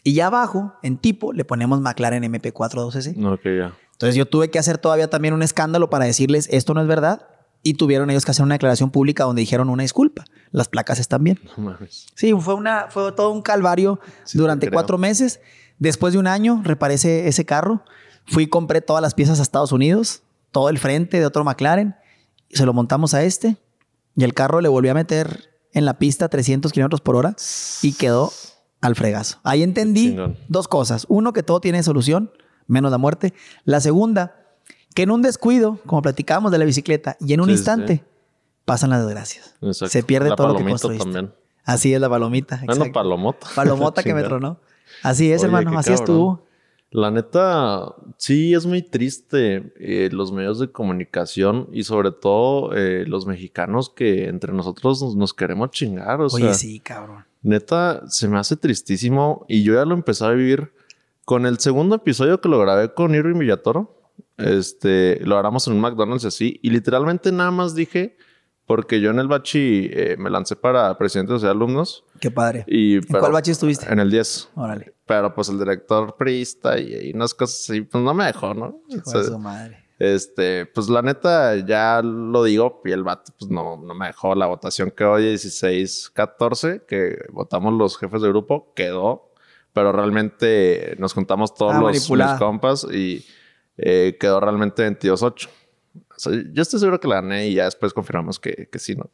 Y 0.03 0.13
ya 0.13 0.27
abajo, 0.27 0.75
en 0.83 0.99
tipo, 0.99 1.33
le 1.33 1.43
ponemos 1.43 1.81
McLaren 1.81 2.21
MP4 2.23 2.53
2S. 2.53 3.33
Ok, 3.33 3.41
ya. 3.45 3.75
Entonces 3.93 4.15
yo 4.15 4.27
tuve 4.27 4.51
que 4.51 4.59
hacer 4.59 4.77
todavía 4.77 5.09
también 5.09 5.33
un 5.33 5.41
escándalo 5.41 5.89
para 5.89 6.05
decirles 6.05 6.47
esto 6.51 6.75
no 6.75 6.81
es 6.81 6.87
verdad 6.87 7.25
y 7.63 7.73
tuvieron 7.73 8.11
ellos 8.11 8.25
que 8.25 8.29
hacer 8.29 8.45
una 8.45 8.53
declaración 8.53 8.91
pública 8.91 9.23
donde 9.23 9.39
dijeron 9.39 9.71
una 9.71 9.81
disculpa. 9.81 10.25
Las 10.51 10.67
placas 10.67 10.99
están 10.99 11.23
bien. 11.23 11.39
Sí, 12.13 12.31
fue, 12.39 12.53
una, 12.53 12.89
fue 12.91 13.11
todo 13.13 13.31
un 13.31 13.41
calvario 13.41 13.99
durante 14.35 14.69
cuatro 14.69 14.99
meses. 14.99 15.39
Después 15.79 16.13
de 16.13 16.19
un 16.19 16.27
año 16.27 16.61
reparé 16.63 16.93
ese, 16.93 17.45
carro. 17.47 17.83
Fui 18.27 18.43
y 18.43 18.47
compré 18.47 18.81
todas 18.81 19.01
las 19.01 19.15
piezas 19.15 19.39
a 19.39 19.41
Estados 19.41 19.71
Unidos, 19.71 20.21
todo 20.51 20.69
el 20.69 20.77
frente 20.77 21.19
de 21.19 21.25
otro 21.25 21.43
McLaren. 21.43 21.95
Y 22.49 22.57
se 22.57 22.67
lo 22.67 22.73
montamos 22.73 23.15
a 23.15 23.23
este. 23.23 23.57
Y 24.15 24.23
el 24.25 24.35
carro 24.35 24.61
le 24.61 24.69
volvió 24.69 24.91
a 24.91 24.93
meter 24.93 25.52
en 25.73 25.85
la 25.85 25.97
pista 25.97 26.29
300 26.29 26.71
kilómetros 26.71 27.01
por 27.01 27.15
hora 27.15 27.35
y 27.81 27.93
quedó 27.93 28.31
al 28.81 28.95
fregazo. 28.95 29.39
Ahí 29.43 29.63
entendí 29.63 30.17
dos 30.47 30.67
cosas. 30.67 31.05
Uno, 31.09 31.33
que 31.33 31.43
todo 31.43 31.59
tiene 31.59 31.83
solución, 31.83 32.31
menos 32.67 32.91
la 32.91 32.97
muerte. 32.97 33.33
La 33.65 33.79
segunda, 33.79 34.35
que 34.93 35.03
en 35.03 35.11
un 35.11 35.21
descuido, 35.21 35.79
como 35.85 36.01
platicábamos 36.01 36.51
de 36.51 36.57
la 36.57 36.65
bicicleta, 36.65 37.17
y 37.19 37.33
en 37.33 37.41
un 37.41 37.49
instante 37.49 38.03
pasan 38.65 38.91
las 38.91 39.05
desgracias. 39.05 39.55
Se 39.71 40.03
pierde 40.03 40.35
todo 40.35 40.49
lo 40.49 40.55
que 40.55 40.63
construiste. 40.63 41.03
También. 41.03 41.33
Así 41.65 41.93
es 41.93 42.01
la 42.01 42.09
palomita. 42.09 42.61
Bueno, 42.65 42.85
palomota. 42.91 43.47
Palomota 43.55 44.03
que 44.03 44.13
me 44.13 44.23
tronó. 44.23 44.59
Así 45.01 45.31
es, 45.31 45.43
hermano. 45.43 45.77
Así 45.77 45.93
estuvo. 45.93 46.45
La 46.93 47.09
neta, 47.09 47.95
sí, 48.17 48.53
es 48.53 48.67
muy 48.67 48.83
triste 48.83 49.73
eh, 49.79 50.09
los 50.11 50.31
medios 50.31 50.59
de 50.59 50.71
comunicación 50.71 51.67
y 51.71 51.85
sobre 51.85 52.11
todo 52.11 52.71
eh, 52.75 53.05
los 53.07 53.25
mexicanos 53.25 53.89
que 53.89 54.27
entre 54.27 54.53
nosotros 54.53 55.15
nos, 55.15 55.33
queremos 55.33 55.71
chingar. 55.71 56.21
Oye, 56.21 56.53
sí, 56.53 56.79
cabrón. 56.79 57.25
Neta, 57.41 58.03
se 58.07 58.27
me 58.27 58.37
hace 58.37 58.57
tristísimo 58.57 59.43
y 59.49 59.63
yo 59.63 59.73
ya 59.73 59.85
lo 59.85 59.95
empecé 59.95 60.23
a 60.23 60.29
vivir 60.29 60.71
con 61.25 61.47
el 61.47 61.57
segundo 61.57 61.95
episodio 61.95 62.39
que 62.39 62.47
lo 62.47 62.59
grabé 62.59 62.93
con 62.93 63.15
Irving 63.15 63.39
Villatoro. 63.39 63.97
Este, 64.37 65.19
lo 65.25 65.39
haremos 65.39 65.65
en 65.65 65.73
un 65.73 65.81
McDonald's 65.81 66.25
así. 66.25 66.59
Y 66.61 66.69
literalmente 66.69 67.31
nada 67.31 67.49
más 67.49 67.73
dije, 67.73 68.17
porque 68.67 69.01
yo 69.01 69.09
en 69.09 69.19
el 69.19 69.27
bachi 69.27 69.89
eh, 69.91 70.15
me 70.17 70.29
lancé 70.29 70.55
para 70.55 70.95
presidente 70.97 71.33
de 71.37 71.49
alumnos. 71.49 72.03
Qué 72.19 72.31
padre. 72.31 72.65
Y, 72.67 72.97
¿En 72.97 73.03
cuál 73.03 73.31
bachi 73.31 73.51
estuviste? 73.51 73.91
En 73.91 73.99
el 73.99 74.11
10. 74.11 74.49
Órale. 74.55 74.93
Pero 75.13 75.35
pues 75.35 75.47
el 75.49 75.59
director 75.59 76.15
priista 76.17 76.79
y, 76.79 77.11
unas 77.13 77.35
cosas 77.35 77.69
así, 77.69 77.81
pues 77.81 78.03
no 78.03 78.15
me 78.15 78.25
dejó, 78.25 78.55
¿no? 78.55 78.81
su 79.05 79.37
madre. 79.37 79.85
Este, 79.99 80.65
pues 80.65 80.89
la 80.89 81.03
neta, 81.03 81.55
ya 81.55 82.01
lo 82.01 82.43
digo, 82.43 82.81
y 82.83 82.91
el 82.91 83.03
vato, 83.03 83.31
pues 83.37 83.51
no, 83.51 83.77
no 83.77 83.93
me 83.93 84.07
dejó 84.07 84.33
la 84.33 84.47
votación 84.47 84.89
que 84.89 85.03
hoy 85.03 85.35
16-14, 85.35 86.87
que 86.87 87.25
votamos 87.31 87.75
los 87.75 87.95
jefes 87.99 88.23
de 88.23 88.29
grupo, 88.29 88.73
quedó, 88.75 89.31
pero 89.71 89.91
realmente 89.91 90.95
nos 90.97 91.13
juntamos 91.13 91.53
todos 91.53 91.75
ah, 91.75 91.81
los, 91.81 92.09
los 92.09 92.31
compas 92.39 92.87
y 92.91 93.23
eh, 93.77 94.17
quedó 94.19 94.39
realmente 94.39 94.83
22-8. 94.99 95.47
yo 96.53 96.61
estoy 96.63 96.79
seguro 96.79 96.99
que 96.99 97.07
la 97.07 97.21
gané 97.21 97.49
y 97.49 97.53
ya 97.53 97.65
después 97.65 97.93
confirmamos 97.93 98.39
que, 98.39 98.67
que 98.71 98.79
sí, 98.79 98.95
¿no? 98.95 99.11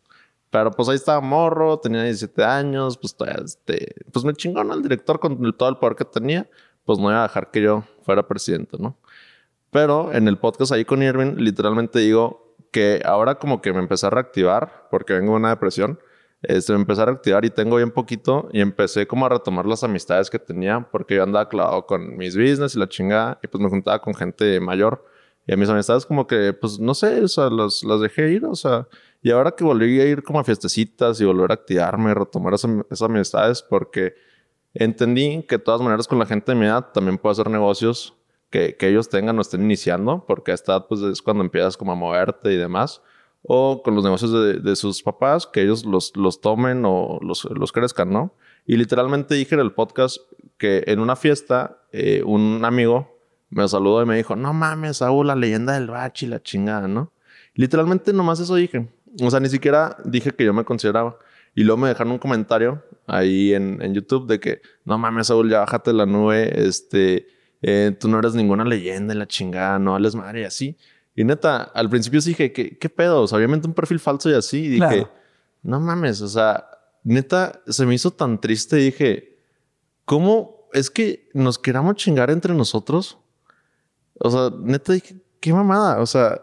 Pero 0.49 0.71
pues 0.71 0.89
ahí 0.89 0.95
estaba 0.95 1.21
morro, 1.21 1.79
tenía 1.79 2.03
17 2.03 2.43
años, 2.43 2.97
pues 2.97 3.15
este, 3.45 3.95
pues 4.11 4.25
me 4.25 4.33
chingó. 4.33 4.61
El 4.61 4.81
director 4.81 5.19
con 5.19 5.53
todo 5.53 5.69
el 5.69 5.77
poder 5.77 5.95
que 5.95 6.05
tenía, 6.05 6.49
pues 6.85 6.97
no 6.97 7.09
iba 7.09 7.19
a 7.19 7.27
dejar 7.27 7.51
que 7.51 7.61
yo 7.61 7.83
fuera 8.01 8.27
presidente, 8.27 8.77
¿no? 8.79 8.97
Pero 9.71 10.11
en 10.13 10.27
el 10.27 10.37
podcast 10.37 10.71
ahí 10.71 10.85
con 10.85 11.03
Irving, 11.03 11.35
literalmente 11.37 11.99
digo 11.99 12.55
que 12.71 13.01
ahora 13.05 13.35
como 13.35 13.61
que 13.61 13.73
me 13.73 13.79
empecé 13.79 14.07
a 14.07 14.09
reactivar, 14.09 14.87
porque 14.89 15.13
vengo 15.13 15.33
de 15.33 15.37
una 15.37 15.49
depresión, 15.49 15.99
este, 16.41 16.73
me 16.73 16.79
empecé 16.79 17.01
a 17.01 17.05
reactivar 17.05 17.43
y 17.45 17.49
tengo 17.49 17.75
bien 17.75 17.91
poquito 17.91 18.49
y 18.53 18.61
empecé 18.61 19.07
como 19.07 19.25
a 19.25 19.29
retomar 19.29 19.65
las 19.65 19.83
amistades 19.83 20.29
que 20.29 20.39
tenía 20.39 20.87
porque 20.89 21.15
yo 21.15 21.23
andaba 21.23 21.49
clavado 21.49 21.85
con 21.85 22.15
mis 22.17 22.37
business 22.37 22.75
y 22.75 22.79
la 22.79 22.87
chingada 22.87 23.39
y 23.43 23.47
pues 23.47 23.61
me 23.61 23.69
juntaba 23.69 23.99
con 24.01 24.13
gente 24.15 24.59
mayor 24.61 25.05
y 25.49 25.51
a 25.51 25.57
mis 25.57 25.67
amistades 25.67 26.05
como 26.05 26.27
que 26.27 26.53
pues 26.53 26.79
no 26.79 26.93
sé, 26.93 27.23
o 27.23 27.27
sea, 27.27 27.49
las, 27.49 27.83
las 27.83 27.99
dejé 28.01 28.33
ir, 28.33 28.45
o 28.45 28.53
sea, 28.53 28.87
y 29.23 29.31
ahora 29.31 29.49
que 29.49 29.63
volví 29.63 29.99
a 29.99 30.05
ir 30.05 30.21
como 30.21 30.39
a 30.39 30.43
fiestecitas 30.43 31.19
y 31.19 31.25
volver 31.25 31.49
a 31.49 31.55
activarme, 31.55 32.13
retomar 32.13 32.53
esas, 32.53 33.01
amistades 33.01 33.63
porque 33.63 34.13
entendí 34.75 35.43
que 35.49 35.57
de 35.57 35.63
todas 35.63 35.81
maneras 35.81 36.07
con 36.07 36.19
la 36.19 36.27
gente 36.27 36.51
de 36.51 36.55
mi 36.55 36.67
edad 36.67 36.91
también 36.93 37.17
puedo 37.17 37.31
hacer 37.31 37.49
negocios 37.49 38.13
que, 38.51 38.75
que 38.77 38.89
ellos 38.89 39.09
tengan 39.09 39.39
o 39.39 39.41
estén 39.41 39.63
iniciando 39.63 40.23
porque 40.27 40.51
a 40.51 40.53
esta 40.53 40.87
pues 40.87 41.01
es 41.01 41.19
cuando 41.19 41.43
empiezas 41.43 41.75
como 41.77 41.93
a 41.93 41.95
moverte 41.95 42.53
y 42.53 42.55
demás 42.55 43.01
o 43.41 43.81
con 43.81 43.95
los 43.95 44.03
negocios 44.03 44.63
de, 44.63 44.75
sus 44.75 45.01
papás, 45.01 45.47
que 45.47 45.63
ellos 45.63 45.83
los, 45.83 46.15
los 46.15 46.41
tomen 46.41 46.83
o 46.85 47.17
los, 47.23 47.45
los, 47.45 47.71
crezcan, 47.71 48.11
¿no? 48.11 48.33
Y 48.67 48.75
literalmente 48.75 49.33
dije 49.33 49.55
en 49.55 49.61
el 49.61 49.71
podcast 49.71 50.17
que 50.57 50.83
en 50.87 50.99
una 50.99 51.15
fiesta, 51.15 51.81
eh, 51.93 52.21
un 52.25 52.63
amigo 52.65 53.18
me 53.49 53.67
saludó 53.67 54.03
y 54.03 54.05
me 54.05 54.17
dijo, 54.17 54.35
no 54.35 54.53
mames, 54.53 54.97
Saúl, 54.97 55.27
la 55.27 55.35
leyenda 55.35 55.73
del 55.73 55.87
bachi, 55.87 56.27
la 56.27 56.41
chingada, 56.41 56.87
¿no? 56.87 57.11
Literalmente 57.55 58.13
nomás 58.13 58.39
eso 58.39 58.55
dije. 58.55 58.87
O 59.21 59.31
sea, 59.31 59.39
ni 59.39 59.49
siquiera 59.49 59.97
dije 60.05 60.31
que 60.31 60.45
yo 60.45 60.53
me 60.53 60.63
consideraba. 60.63 61.17
Y 61.55 61.63
luego 61.63 61.81
me 61.81 61.89
dejaron 61.89 62.13
un 62.13 62.19
comentario 62.19 62.83
ahí 63.07 63.53
en, 63.53 63.81
en 63.81 63.93
YouTube 63.93 64.27
de 64.27 64.39
que, 64.39 64.61
no 64.85 64.97
mames, 64.97 65.27
Saúl, 65.27 65.49
ya 65.49 65.59
bájate 65.59 65.91
la 65.93 66.05
nube, 66.05 66.67
este, 66.67 67.27
eh, 67.61 67.95
tú 67.99 68.07
no 68.07 68.19
eres 68.19 68.33
ninguna 68.35 68.63
leyenda, 68.63 69.13
la 69.15 69.27
chingada, 69.27 69.79
no 69.79 69.95
hables 69.95 70.15
madre 70.15 70.41
y 70.41 70.43
así. 70.45 70.77
Y 71.15 71.23
neta, 71.23 71.63
al 71.63 71.89
principio 71.89 72.21
sí 72.21 72.29
dije, 72.29 72.53
¿qué, 72.53 72.77
qué 72.77 72.89
pedo? 72.89 73.23
O 73.23 73.27
sea, 73.27 73.37
obviamente 73.37 73.67
un 73.67 73.73
perfil 73.73 73.99
falso 73.99 74.29
y 74.29 74.33
así. 74.33 74.65
Y 74.65 74.69
dije, 74.69 75.07
no 75.63 75.79
mames, 75.79 76.21
o 76.21 76.27
sea, 76.27 76.65
neta, 77.03 77.61
se 77.67 77.85
me 77.85 77.95
hizo 77.95 78.11
tan 78.11 78.39
triste. 78.39 78.79
Y 78.79 78.85
dije, 78.85 79.37
¿cómo 80.05 80.69
es 80.71 80.89
que 80.89 81.29
nos 81.33 81.59
queramos 81.59 81.95
chingar 81.95 82.29
entre 82.29 82.53
nosotros? 82.53 83.18
O 84.19 84.29
sea, 84.29 84.51
neta, 84.61 84.93
dije, 84.93 85.15
qué 85.39 85.53
mamada. 85.53 85.99
O 85.99 86.05
sea, 86.05 86.41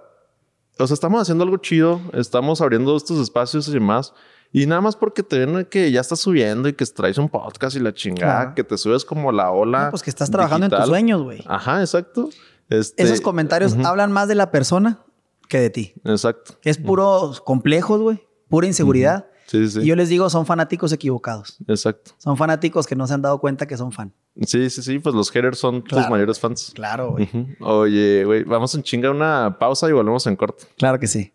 o 0.78 0.86
sea, 0.86 0.94
estamos 0.94 1.22
haciendo 1.22 1.44
algo 1.44 1.56
chido, 1.58 2.00
estamos 2.12 2.60
abriendo 2.60 2.96
estos 2.96 3.18
espacios 3.20 3.68
y 3.68 3.72
demás. 3.72 4.12
Y 4.52 4.66
nada 4.66 4.80
más 4.80 4.96
porque 4.96 5.22
te 5.22 5.44
ven 5.44 5.64
que 5.66 5.90
ya 5.90 6.00
estás 6.00 6.20
subiendo 6.20 6.68
y 6.68 6.72
que 6.72 6.86
traes 6.86 7.18
un 7.18 7.28
podcast 7.28 7.76
y 7.76 7.80
la 7.80 7.92
chingada, 7.92 8.54
que 8.54 8.64
te 8.64 8.78
subes 8.78 9.04
como 9.04 9.32
la 9.32 9.50
ola. 9.50 9.90
pues 9.90 10.02
que 10.02 10.10
estás 10.10 10.30
trabajando 10.30 10.66
en 10.66 10.72
tus 10.72 10.86
sueños, 10.86 11.22
güey. 11.22 11.42
Ajá, 11.46 11.80
exacto. 11.80 12.30
Este, 12.68 13.02
Esos 13.02 13.20
comentarios 13.20 13.76
hablan 13.84 14.12
más 14.12 14.28
de 14.28 14.34
la 14.34 14.50
persona 14.50 15.00
que 15.48 15.60
de 15.60 15.70
ti. 15.70 15.94
Exacto. 16.04 16.54
Es 16.62 16.78
puro 16.78 17.32
complejos, 17.44 18.00
güey. 18.00 18.26
Pura 18.48 18.66
inseguridad. 18.66 19.26
Sí, 19.46 19.68
sí. 19.68 19.80
Y 19.80 19.86
yo 19.86 19.96
les 19.96 20.08
digo, 20.08 20.28
son 20.28 20.44
fanáticos 20.44 20.92
equivocados. 20.92 21.56
Exacto. 21.68 22.12
Son 22.18 22.36
fanáticos 22.36 22.86
que 22.86 22.96
no 22.96 23.06
se 23.06 23.14
han 23.14 23.22
dado 23.22 23.38
cuenta 23.38 23.66
que 23.66 23.76
son 23.76 23.92
fan. 23.92 24.12
Sí, 24.42 24.68
sí, 24.70 24.82
sí. 24.82 24.98
Pues 24.98 25.14
los 25.14 25.30
haters 25.30 25.58
son 25.58 25.82
tus 25.82 26.08
mayores 26.10 26.40
fans. 26.40 26.72
Claro, 26.74 27.12
güey. 27.12 27.28
Oye, 27.60 28.24
güey, 28.24 28.44
vamos 28.44 28.74
a 28.74 28.82
chingar 28.82 29.12
una 29.12 29.56
pausa 29.58 29.88
y 29.88 29.92
volvemos 29.92 30.26
en 30.26 30.36
corto. 30.36 30.66
Claro 30.76 30.98
que 30.98 31.06
sí. 31.06 31.32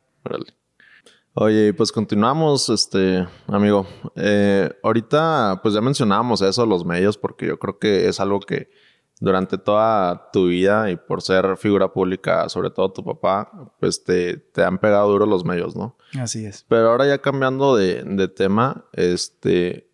Oye, 1.33 1.73
pues 1.73 1.93
continuamos, 1.93 2.67
este, 2.67 3.25
amigo. 3.47 3.87
Eh, 4.15 4.69
ahorita, 4.83 5.61
pues 5.63 5.73
ya 5.73 5.81
mencionábamos 5.81 6.41
eso, 6.41 6.65
los 6.65 6.85
medios, 6.85 7.17
porque 7.17 7.47
yo 7.47 7.57
creo 7.57 7.79
que 7.79 8.09
es 8.09 8.19
algo 8.19 8.41
que 8.41 8.69
durante 9.21 9.59
toda 9.59 10.31
tu 10.33 10.47
vida 10.47 10.89
y 10.89 10.95
por 10.95 11.21
ser 11.21 11.55
figura 11.55 11.93
pública, 11.93 12.49
sobre 12.49 12.71
todo 12.71 12.91
tu 12.91 13.03
papá, 13.03 13.71
pues 13.79 14.03
te, 14.03 14.37
te 14.37 14.63
han 14.63 14.79
pegado 14.79 15.09
duro 15.09 15.27
los 15.27 15.45
medios, 15.45 15.75
¿no? 15.75 15.95
Así 16.19 16.43
es. 16.43 16.65
Pero 16.67 16.89
ahora 16.89 17.07
ya 17.07 17.19
cambiando 17.19 17.75
de, 17.75 18.03
de 18.03 18.27
tema, 18.27 18.85
este, 18.93 19.87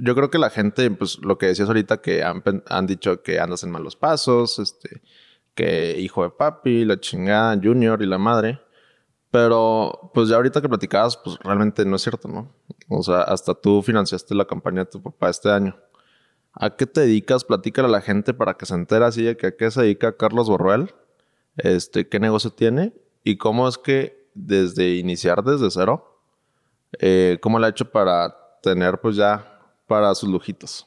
yo 0.00 0.14
creo 0.14 0.30
que 0.30 0.38
la 0.38 0.48
gente, 0.48 0.90
pues 0.90 1.18
lo 1.18 1.36
que 1.36 1.46
decías 1.46 1.68
ahorita, 1.68 1.98
que 1.98 2.24
han, 2.24 2.42
han, 2.66 2.86
dicho 2.86 3.22
que 3.22 3.40
andas 3.40 3.62
en 3.62 3.70
malos 3.70 3.94
pasos, 3.94 4.58
este, 4.58 5.02
que 5.54 6.00
hijo 6.00 6.22
de 6.22 6.30
papi, 6.30 6.86
la 6.86 6.98
chingada, 6.98 7.60
junior 7.62 8.02
y 8.02 8.06
la 8.06 8.16
madre. 8.16 8.58
Pero, 9.30 10.12
pues 10.14 10.30
ya 10.30 10.36
ahorita 10.36 10.62
que 10.62 10.68
platicabas, 10.68 11.18
pues 11.18 11.36
realmente 11.40 11.84
no 11.84 11.96
es 11.96 12.02
cierto, 12.02 12.26
¿no? 12.26 12.54
O 12.88 13.02
sea, 13.02 13.20
hasta 13.20 13.52
tú 13.52 13.82
financiaste 13.82 14.34
la 14.34 14.46
campaña 14.46 14.84
de 14.84 14.90
tu 14.90 15.02
papá 15.02 15.28
este 15.28 15.50
año. 15.50 15.76
¿A 16.58 16.74
qué 16.76 16.86
te 16.86 17.02
dedicas? 17.02 17.44
Platícale 17.44 17.88
a 17.88 17.90
la 17.90 18.00
gente 18.00 18.32
para 18.32 18.54
que 18.54 18.64
se 18.64 18.74
entere 18.74 19.04
así 19.04 19.22
de 19.22 19.36
que 19.36 19.48
a 19.48 19.56
qué 19.56 19.70
se 19.70 19.82
dedica 19.82 20.16
Carlos 20.16 20.48
Borruel, 20.48 20.94
este, 21.58 22.08
qué 22.08 22.18
negocio 22.18 22.50
tiene 22.50 22.94
y 23.22 23.36
cómo 23.36 23.68
es 23.68 23.76
que 23.76 24.26
desde 24.34 24.96
iniciar 24.96 25.44
desde 25.44 25.70
cero, 25.70 26.22
eh, 26.98 27.38
cómo 27.42 27.58
lo 27.58 27.66
ha 27.66 27.68
hecho 27.68 27.90
para 27.90 28.34
tener 28.62 28.98
pues 29.00 29.16
ya 29.16 29.60
para 29.86 30.14
sus 30.14 30.30
lujitos. 30.30 30.86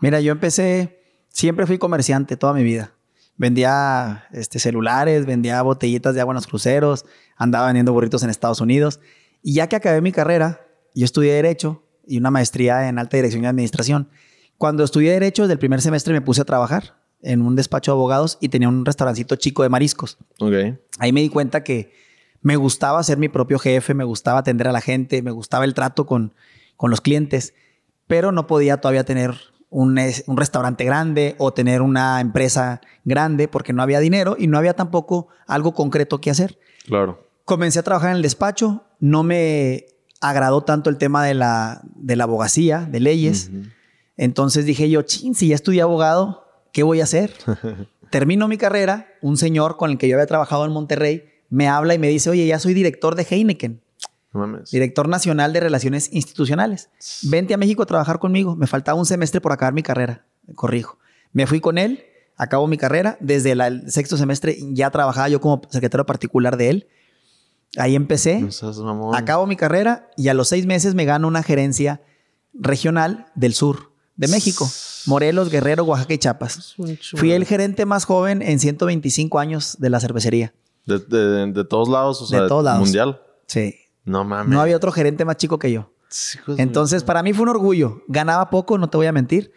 Mira, 0.00 0.20
yo 0.20 0.32
empecé, 0.32 1.02
siempre 1.28 1.66
fui 1.66 1.76
comerciante 1.76 2.38
toda 2.38 2.54
mi 2.54 2.62
vida. 2.62 2.92
Vendía 3.36 4.26
este, 4.32 4.58
celulares, 4.58 5.26
vendía 5.26 5.60
botellitas 5.60 6.14
de 6.14 6.22
agua 6.22 6.32
en 6.32 6.36
los 6.36 6.46
cruceros, 6.46 7.04
andaba 7.36 7.66
vendiendo 7.66 7.92
burritos 7.92 8.22
en 8.22 8.30
Estados 8.30 8.62
Unidos. 8.62 9.00
Y 9.42 9.54
ya 9.54 9.68
que 9.68 9.76
acabé 9.76 10.00
mi 10.00 10.12
carrera, 10.12 10.66
yo 10.94 11.04
estudié 11.04 11.34
Derecho 11.34 11.82
y 12.06 12.16
una 12.16 12.30
maestría 12.30 12.88
en 12.88 12.98
Alta 12.98 13.18
Dirección 13.18 13.44
y 13.44 13.46
Administración. 13.46 14.08
Cuando 14.58 14.84
estudié 14.84 15.12
Derecho, 15.12 15.42
desde 15.42 15.54
el 15.54 15.58
primer 15.58 15.80
semestre 15.80 16.12
me 16.12 16.20
puse 16.20 16.42
a 16.42 16.44
trabajar 16.44 16.96
en 17.22 17.42
un 17.42 17.56
despacho 17.56 17.92
de 17.92 17.94
abogados 17.94 18.38
y 18.40 18.48
tenía 18.48 18.68
un 18.68 18.84
restaurancito 18.84 19.36
chico 19.36 19.62
de 19.62 19.68
mariscos. 19.68 20.18
Okay. 20.38 20.78
Ahí 20.98 21.12
me 21.12 21.20
di 21.20 21.28
cuenta 21.28 21.64
que 21.64 21.92
me 22.40 22.56
gustaba 22.56 23.02
ser 23.02 23.18
mi 23.18 23.28
propio 23.28 23.58
jefe, 23.58 23.94
me 23.94 24.04
gustaba 24.04 24.40
atender 24.40 24.68
a 24.68 24.72
la 24.72 24.80
gente, 24.80 25.22
me 25.22 25.30
gustaba 25.30 25.64
el 25.64 25.74
trato 25.74 26.06
con, 26.06 26.32
con 26.76 26.90
los 26.90 27.00
clientes, 27.00 27.54
pero 28.06 28.32
no 28.32 28.46
podía 28.46 28.80
todavía 28.80 29.04
tener 29.04 29.34
un, 29.70 29.96
restaurante 30.36 30.84
grande 30.84 31.34
o 31.38 31.52
tener 31.52 31.82
una 31.82 32.20
empresa 32.20 32.80
grande 33.04 33.48
porque 33.48 33.72
no 33.72 33.82
había 33.82 34.00
dinero 34.00 34.36
y 34.38 34.46
no 34.46 34.58
había 34.58 34.74
tampoco 34.74 35.28
algo 35.46 35.74
concreto 35.74 36.20
que 36.20 36.30
hacer. 36.30 36.58
Claro. 36.86 37.20
Comencé 37.44 37.78
a 37.78 37.82
trabajar 37.82 38.10
en 38.10 38.16
el 38.16 38.22
despacho, 38.22 38.84
no 39.00 39.22
me 39.22 39.86
agradó 40.20 40.62
tanto 40.62 40.90
el 40.90 40.96
tema 40.96 41.24
de 41.24 41.34
la, 41.34 41.82
de 41.94 42.16
la 42.16 42.24
abogacía, 42.24 42.86
de 42.90 43.00
leyes. 43.00 43.50
Entonces 44.16 44.64
dije 44.64 44.88
yo, 44.88 45.02
chin, 45.02 45.34
si 45.34 45.48
ya 45.48 45.54
estudié 45.54 45.82
abogado, 45.82 46.44
¿qué 46.72 46.82
voy 46.82 47.00
a 47.00 47.04
hacer? 47.04 47.32
Termino 48.10 48.48
mi 48.48 48.56
carrera, 48.56 49.08
un 49.20 49.36
señor 49.36 49.76
con 49.76 49.90
el 49.90 49.98
que 49.98 50.08
yo 50.08 50.16
había 50.16 50.26
trabajado 50.26 50.64
en 50.64 50.72
Monterrey 50.72 51.24
me 51.48 51.68
habla 51.68 51.94
y 51.94 51.98
me 51.98 52.08
dice, 52.08 52.30
oye, 52.30 52.46
ya 52.46 52.58
soy 52.58 52.74
director 52.74 53.14
de 53.14 53.26
Heineken. 53.28 53.80
Director 54.70 55.08
Nacional 55.08 55.52
de 55.54 55.60
Relaciones 55.60 56.10
Institucionales. 56.12 56.90
Vente 57.22 57.54
a 57.54 57.56
México 57.56 57.82
a 57.82 57.86
trabajar 57.86 58.18
conmigo. 58.18 58.54
Me 58.54 58.66
faltaba 58.66 58.98
un 58.98 59.06
semestre 59.06 59.40
por 59.40 59.52
acabar 59.52 59.72
mi 59.72 59.82
carrera. 59.82 60.26
Corrijo. 60.54 60.98
Me 61.32 61.46
fui 61.46 61.60
con 61.60 61.78
él, 61.78 62.04
acabo 62.36 62.66
mi 62.66 62.76
carrera. 62.76 63.16
Desde 63.20 63.52
el 63.52 63.90
sexto 63.90 64.18
semestre 64.18 64.58
ya 64.72 64.90
trabajaba 64.90 65.28
yo 65.30 65.40
como 65.40 65.62
secretario 65.70 66.04
particular 66.04 66.56
de 66.58 66.68
él. 66.68 66.88
Ahí 67.78 67.94
empecé. 67.94 68.46
acabo 69.14 69.46
mi 69.46 69.56
carrera 69.56 70.10
y 70.16 70.28
a 70.28 70.34
los 70.34 70.48
seis 70.48 70.66
meses 70.66 70.94
me 70.94 71.06
gano 71.06 71.28
una 71.28 71.42
gerencia 71.42 72.02
regional 72.52 73.26
del 73.34 73.54
sur 73.54 73.95
de 74.16 74.28
México. 74.28 74.68
Morelos, 75.06 75.50
Guerrero, 75.50 75.84
Oaxaca 75.84 76.14
y 76.14 76.18
Chiapas. 76.18 76.74
Fui 77.14 77.32
el 77.32 77.44
gerente 77.44 77.86
más 77.86 78.04
joven 78.04 78.42
en 78.42 78.58
125 78.58 79.38
años 79.38 79.76
de 79.78 79.90
la 79.90 80.00
cervecería. 80.00 80.52
De, 80.86 81.64
todos 81.64 81.88
lados, 81.88 82.22
o 82.22 82.26
sea, 82.26 82.42
de 82.42 82.48
todos 82.48 82.64
lados. 82.64 82.80
mundial. 82.80 83.20
Sí. 83.46 83.74
No 84.04 84.24
mames. 84.24 84.52
No 84.52 84.60
había 84.60 84.76
otro 84.76 84.92
gerente 84.92 85.24
más 85.24 85.36
chico 85.36 85.58
que 85.58 85.72
yo. 85.72 85.90
Entonces, 86.58 87.02
para 87.02 87.22
mí 87.22 87.32
fue 87.32 87.42
un 87.42 87.48
orgullo. 87.50 88.02
Ganaba 88.08 88.50
poco, 88.50 88.78
no 88.78 88.88
te 88.88 88.96
voy 88.96 89.06
a 89.06 89.12
mentir, 89.12 89.52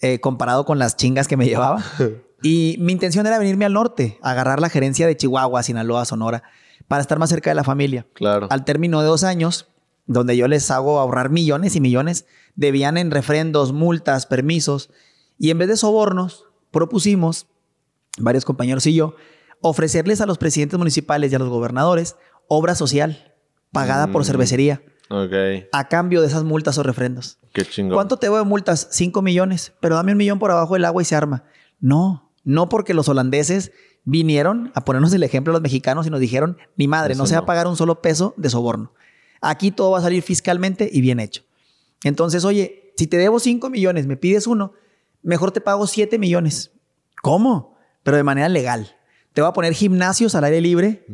eh, 0.00 0.20
comparado 0.20 0.64
con 0.64 0.78
las 0.78 0.96
chingas 0.96 1.26
que 1.26 1.36
me 1.36 1.46
llevaba. 1.46 1.82
y 2.42 2.76
mi 2.78 2.92
intención 2.92 3.26
era 3.26 3.38
venirme 3.38 3.64
al 3.64 3.72
norte, 3.72 4.18
agarrar 4.22 4.60
la 4.60 4.68
gerencia 4.68 5.06
de 5.06 5.16
Chihuahua, 5.16 5.62
Sinaloa, 5.62 6.04
Sonora, 6.04 6.44
para 6.86 7.02
estar 7.02 7.18
más 7.18 7.30
cerca 7.30 7.50
de 7.50 7.54
la 7.56 7.64
familia. 7.64 8.06
Claro. 8.14 8.46
Al 8.50 8.64
término 8.64 9.00
de 9.00 9.08
dos 9.08 9.24
años, 9.24 9.66
donde 10.06 10.36
yo 10.36 10.46
les 10.46 10.70
hago 10.70 11.00
ahorrar 11.00 11.30
millones 11.30 11.74
y 11.74 11.80
millones, 11.80 12.26
debían 12.58 12.98
en 12.98 13.12
refrendos, 13.12 13.72
multas, 13.72 14.26
permisos. 14.26 14.90
Y 15.38 15.50
en 15.50 15.58
vez 15.58 15.68
de 15.68 15.76
sobornos, 15.76 16.46
propusimos, 16.72 17.46
varios 18.18 18.44
compañeros 18.44 18.84
y 18.86 18.94
yo, 18.94 19.14
ofrecerles 19.60 20.20
a 20.20 20.26
los 20.26 20.38
presidentes 20.38 20.76
municipales 20.76 21.30
y 21.30 21.36
a 21.36 21.38
los 21.38 21.48
gobernadores 21.48 22.16
obra 22.48 22.74
social 22.74 23.34
pagada 23.72 24.08
por 24.08 24.22
mm. 24.22 24.24
cervecería. 24.24 24.82
Ok. 25.08 25.32
A 25.72 25.88
cambio 25.88 26.20
de 26.20 26.26
esas 26.26 26.42
multas 26.42 26.76
o 26.78 26.82
refrendos. 26.82 27.38
Qué 27.52 27.64
chingón. 27.64 27.94
¿Cuánto 27.94 28.16
te 28.16 28.28
voy 28.28 28.40
de 28.40 28.44
multas? 28.44 28.88
Cinco 28.90 29.22
millones. 29.22 29.72
Pero 29.80 29.94
dame 29.94 30.12
un 30.12 30.18
millón 30.18 30.40
por 30.40 30.50
abajo 30.50 30.74
del 30.74 30.84
agua 30.84 31.00
y 31.00 31.04
se 31.04 31.14
arma. 31.14 31.44
No, 31.78 32.32
no 32.42 32.68
porque 32.68 32.92
los 32.92 33.08
holandeses 33.08 33.70
vinieron 34.04 34.72
a 34.74 34.84
ponernos 34.84 35.12
el 35.12 35.22
ejemplo 35.22 35.52
a 35.52 35.54
los 35.54 35.62
mexicanos 35.62 36.06
y 36.08 36.10
nos 36.10 36.18
dijeron, 36.18 36.58
ni 36.76 36.88
madre, 36.88 37.14
no 37.14 37.26
se 37.26 37.34
va 37.34 37.42
a 37.42 37.46
pagar 37.46 37.68
un 37.68 37.76
solo 37.76 38.02
peso 38.02 38.34
de 38.36 38.50
soborno. 38.50 38.92
Aquí 39.40 39.70
todo 39.70 39.92
va 39.92 39.98
a 39.98 40.02
salir 40.02 40.22
fiscalmente 40.22 40.90
y 40.92 41.00
bien 41.00 41.20
hecho. 41.20 41.42
Entonces, 42.04 42.44
oye, 42.44 42.92
si 42.96 43.06
te 43.06 43.16
debo 43.16 43.40
cinco 43.40 43.70
millones, 43.70 44.06
me 44.06 44.16
pides 44.16 44.46
uno, 44.46 44.72
mejor 45.22 45.50
te 45.50 45.60
pago 45.60 45.86
siete 45.86 46.18
millones. 46.18 46.72
¿Cómo? 47.22 47.76
Pero 48.02 48.16
de 48.16 48.22
manera 48.22 48.48
legal. 48.48 48.96
Te 49.32 49.40
voy 49.40 49.50
a 49.50 49.52
poner 49.52 49.72
gimnasios 49.72 50.34
al 50.34 50.44
aire 50.44 50.60
libre 50.60 51.06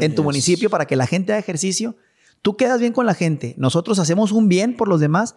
en 0.00 0.14
tu 0.14 0.22
municipio 0.22 0.68
para 0.68 0.86
que 0.86 0.96
la 0.96 1.06
gente 1.06 1.32
haga 1.32 1.40
ejercicio. 1.40 1.96
Tú 2.42 2.56
quedas 2.56 2.80
bien 2.80 2.92
con 2.92 3.06
la 3.06 3.14
gente. 3.14 3.54
Nosotros 3.58 3.98
hacemos 3.98 4.32
un 4.32 4.48
bien 4.48 4.76
por 4.76 4.88
los 4.88 5.00
demás 5.00 5.36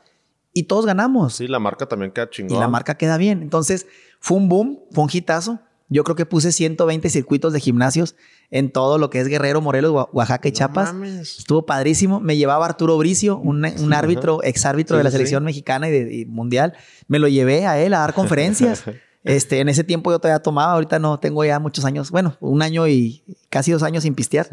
y 0.53 0.63
todos 0.63 0.85
ganamos. 0.85 1.35
Sí, 1.35 1.47
la 1.47 1.59
marca 1.59 1.87
también 1.87 2.11
queda 2.11 2.29
chingón. 2.29 2.57
Y 2.57 2.59
la 2.59 2.67
marca 2.67 2.95
queda 2.95 3.17
bien. 3.17 3.41
Entonces, 3.41 3.87
fue 4.19 4.37
un 4.37 4.49
boom, 4.49 4.79
fue 4.91 5.03
un 5.03 5.09
hitazo. 5.11 5.59
Yo 5.93 6.03
creo 6.03 6.15
que 6.15 6.25
puse 6.25 6.51
120 6.51 7.07
circuitos 7.11 7.53
de 7.53 7.59
gimnasios 7.59 8.15
en 8.49 8.71
todo 8.71 8.97
lo 8.97 9.11
que 9.11 9.19
es 9.19 9.27
Guerrero, 9.27 9.61
Morelos, 9.61 10.07
Oaxaca 10.11 10.47
y 10.47 10.51
Chiapas. 10.51 10.91
Estuvo 11.21 11.67
padrísimo. 11.67 12.19
Me 12.19 12.35
llevaba 12.35 12.65
Arturo 12.65 12.97
Bricio, 12.97 13.37
un, 13.37 13.63
árbitro, 13.93 14.43
ex 14.43 14.65
árbitro 14.65 14.97
de 14.97 15.03
la 15.03 15.11
selección 15.11 15.43
mexicana 15.43 15.89
y, 15.89 16.25
mundial. 16.25 16.73
Me 17.07 17.19
lo 17.19 17.27
llevé 17.27 17.67
a 17.67 17.79
él 17.79 17.93
a 17.93 17.99
dar 17.99 18.15
conferencias. 18.15 18.83
Este, 19.23 19.61
en 19.61 19.69
ese 19.69 19.85
tiempo 19.85 20.11
yo 20.11 20.19
todavía 20.19 20.41
tomaba, 20.41 20.73
ahorita 20.73 20.99
no 20.99 21.17
tengo 21.17 21.45
ya 21.45 21.57
muchos 21.57 21.85
años, 21.85 22.11
bueno, 22.11 22.35
un 22.41 22.61
año 22.61 22.89
y 22.89 23.23
casi 23.49 23.71
dos 23.71 23.81
años 23.81 24.03
sin 24.03 24.15
pistear. 24.15 24.49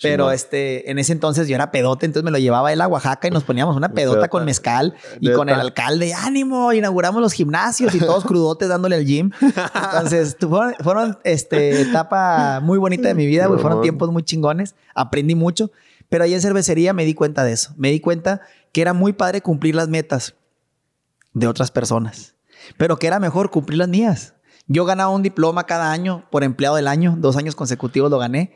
Pero 0.00 0.30
este, 0.30 0.88
en 0.88 1.00
ese 1.00 1.12
entonces 1.12 1.48
yo 1.48 1.56
era 1.56 1.72
pedote, 1.72 2.06
entonces 2.06 2.24
me 2.24 2.30
lo 2.30 2.38
llevaba 2.38 2.72
él 2.72 2.80
a 2.80 2.86
Oaxaca 2.86 3.26
y 3.26 3.32
nos 3.32 3.42
poníamos 3.42 3.76
una 3.76 3.92
pedota 3.92 4.28
con 4.28 4.44
mezcal 4.44 4.94
y 5.20 5.32
con 5.32 5.48
el 5.48 5.58
alcalde, 5.58 6.14
ánimo, 6.14 6.72
inauguramos 6.72 7.20
los 7.20 7.32
gimnasios 7.32 7.92
y 7.94 7.98
todos 7.98 8.24
crudotes 8.24 8.68
dándole 8.68 8.96
al 8.96 9.04
gym. 9.04 9.32
Entonces, 9.40 10.36
fueron, 10.38 10.74
fueron 10.80 11.18
este, 11.24 11.80
etapa 11.80 12.60
muy 12.60 12.78
bonita 12.78 13.08
de 13.08 13.14
mi 13.14 13.26
vida, 13.26 13.48
fueron 13.58 13.82
tiempos 13.82 14.12
muy 14.12 14.22
chingones, 14.22 14.76
aprendí 14.94 15.34
mucho, 15.34 15.72
pero 16.08 16.22
ahí 16.22 16.34
en 16.34 16.40
cervecería 16.40 16.92
me 16.92 17.04
di 17.04 17.14
cuenta 17.14 17.42
de 17.42 17.52
eso, 17.52 17.72
me 17.76 17.90
di 17.90 17.98
cuenta 17.98 18.42
que 18.70 18.80
era 18.80 18.92
muy 18.92 19.12
padre 19.12 19.40
cumplir 19.40 19.74
las 19.74 19.88
metas 19.88 20.36
de 21.32 21.48
otras 21.48 21.72
personas 21.72 22.33
pero 22.76 22.98
que 22.98 23.06
era 23.06 23.20
mejor 23.20 23.50
cumplir 23.50 23.78
las 23.78 23.88
mías. 23.88 24.34
Yo 24.66 24.84
ganaba 24.84 25.10
un 25.10 25.22
diploma 25.22 25.64
cada 25.64 25.92
año 25.92 26.26
por 26.30 26.44
empleado 26.44 26.76
del 26.76 26.88
año, 26.88 27.16
dos 27.18 27.36
años 27.36 27.54
consecutivos 27.54 28.10
lo 28.10 28.18
gané. 28.18 28.54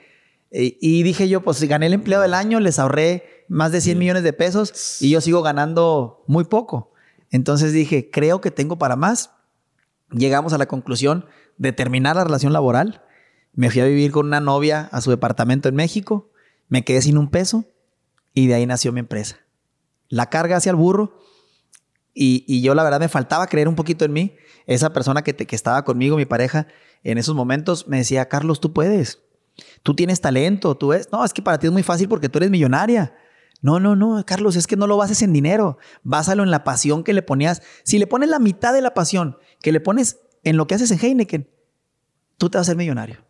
Eh, 0.50 0.78
y 0.80 1.02
dije 1.02 1.28
yo, 1.28 1.42
pues 1.42 1.58
si 1.58 1.66
gané 1.66 1.86
el 1.86 1.92
empleado 1.92 2.22
del 2.22 2.34
año, 2.34 2.60
les 2.60 2.78
ahorré 2.78 3.44
más 3.48 3.72
de 3.72 3.80
100 3.80 3.98
millones 3.98 4.22
de 4.22 4.32
pesos 4.32 5.02
y 5.02 5.10
yo 5.10 5.20
sigo 5.20 5.42
ganando 5.42 6.24
muy 6.26 6.44
poco. 6.44 6.92
Entonces 7.30 7.72
dije, 7.72 8.10
creo 8.10 8.40
que 8.40 8.50
tengo 8.50 8.78
para 8.78 8.96
más. 8.96 9.30
Llegamos 10.10 10.52
a 10.54 10.58
la 10.58 10.66
conclusión 10.66 11.26
de 11.58 11.72
terminar 11.72 12.16
la 12.16 12.24
relación 12.24 12.52
laboral. 12.52 13.02
Me 13.52 13.70
fui 13.70 13.80
a 13.82 13.84
vivir 13.84 14.10
con 14.10 14.26
una 14.26 14.40
novia 14.40 14.88
a 14.92 15.00
su 15.02 15.10
departamento 15.10 15.68
en 15.68 15.74
México. 15.74 16.30
Me 16.68 16.84
quedé 16.84 17.02
sin 17.02 17.18
un 17.18 17.30
peso 17.30 17.66
y 18.32 18.46
de 18.46 18.54
ahí 18.54 18.66
nació 18.66 18.92
mi 18.92 19.00
empresa. 19.00 19.36
La 20.08 20.30
carga 20.30 20.56
hacia 20.56 20.70
el 20.70 20.76
burro 20.76 21.18
y, 22.14 22.60
yo 22.62 22.74
la 22.74 22.82
verdad 22.82 23.00
me 23.00 23.08
faltaba 23.08 23.46
creer 23.46 23.68
un 23.68 23.74
poquito 23.74 24.04
en 24.04 24.12
mí. 24.12 24.36
Esa 24.66 24.92
persona 24.92 25.22
que, 25.22 25.34
que 25.34 25.56
estaba 25.56 25.84
conmigo, 25.84 26.16
mi 26.16 26.26
pareja, 26.26 26.66
en 27.04 27.18
esos 27.18 27.34
momentos 27.34 27.86
me 27.88 27.98
decía, 27.98 28.28
Carlos, 28.28 28.60
tú 28.60 28.72
puedes. 28.72 29.20
Tú 29.82 29.94
tienes 29.94 30.20
talento, 30.20 30.76
tú 30.76 30.88
ves. 30.88 31.08
No, 31.12 31.24
es 31.24 31.32
que 31.32 31.42
para 31.42 31.58
ti 31.58 31.66
es 31.66 31.72
muy 31.72 31.82
fácil 31.82 32.08
porque 32.08 32.28
tú 32.28 32.38
eres 32.38 32.50
millonaria. 32.50 33.14
No, 33.60 33.80
no, 33.80 33.96
no, 33.96 34.24
Carlos, 34.24 34.56
es 34.56 34.66
que 34.66 34.76
no 34.76 34.86
lo 34.86 34.96
bases 34.96 35.22
en 35.22 35.32
dinero. 35.32 35.78
Básalo 36.02 36.42
en 36.42 36.50
la 36.50 36.64
pasión 36.64 37.02
que 37.02 37.12
le 37.12 37.22
ponías. 37.22 37.62
Si 37.82 37.98
le 37.98 38.06
pones 38.06 38.28
la 38.28 38.38
mitad 38.38 38.72
de 38.72 38.82
la 38.82 38.94
pasión 38.94 39.36
que 39.60 39.72
le 39.72 39.80
pones 39.80 40.20
en 40.44 40.56
lo 40.56 40.66
que 40.66 40.74
haces 40.76 40.90
en 40.90 41.00
Heineken, 41.00 41.48
tú 42.36 42.50
te 42.50 42.58
vas 42.58 42.66
a 42.66 42.70
ser 42.70 42.76
millonario. 42.76 43.24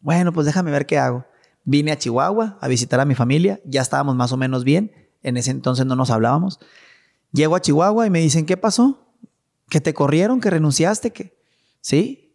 Bueno, 0.00 0.32
pues 0.32 0.46
déjame 0.46 0.70
ver 0.70 0.86
qué 0.86 0.98
hago. 0.98 1.26
Vine 1.64 1.92
a 1.92 1.98
Chihuahua 1.98 2.58
a 2.60 2.68
visitar 2.68 3.00
a 3.00 3.04
mi 3.04 3.14
familia. 3.14 3.60
Ya 3.64 3.82
estábamos 3.82 4.16
más 4.16 4.32
o 4.32 4.36
menos 4.36 4.64
bien. 4.64 4.92
En 5.22 5.36
ese 5.36 5.50
entonces 5.50 5.84
no 5.84 5.96
nos 5.96 6.10
hablábamos. 6.10 6.60
Llego 7.36 7.54
a 7.54 7.60
Chihuahua 7.60 8.06
y 8.06 8.10
me 8.10 8.20
dicen, 8.20 8.46
¿qué 8.46 8.56
pasó? 8.56 9.14
¿Que 9.68 9.78
te 9.82 9.92
corrieron? 9.92 10.40
¿Que 10.40 10.48
renunciaste? 10.48 11.12
¿Que? 11.12 11.38
Sí. 11.82 12.34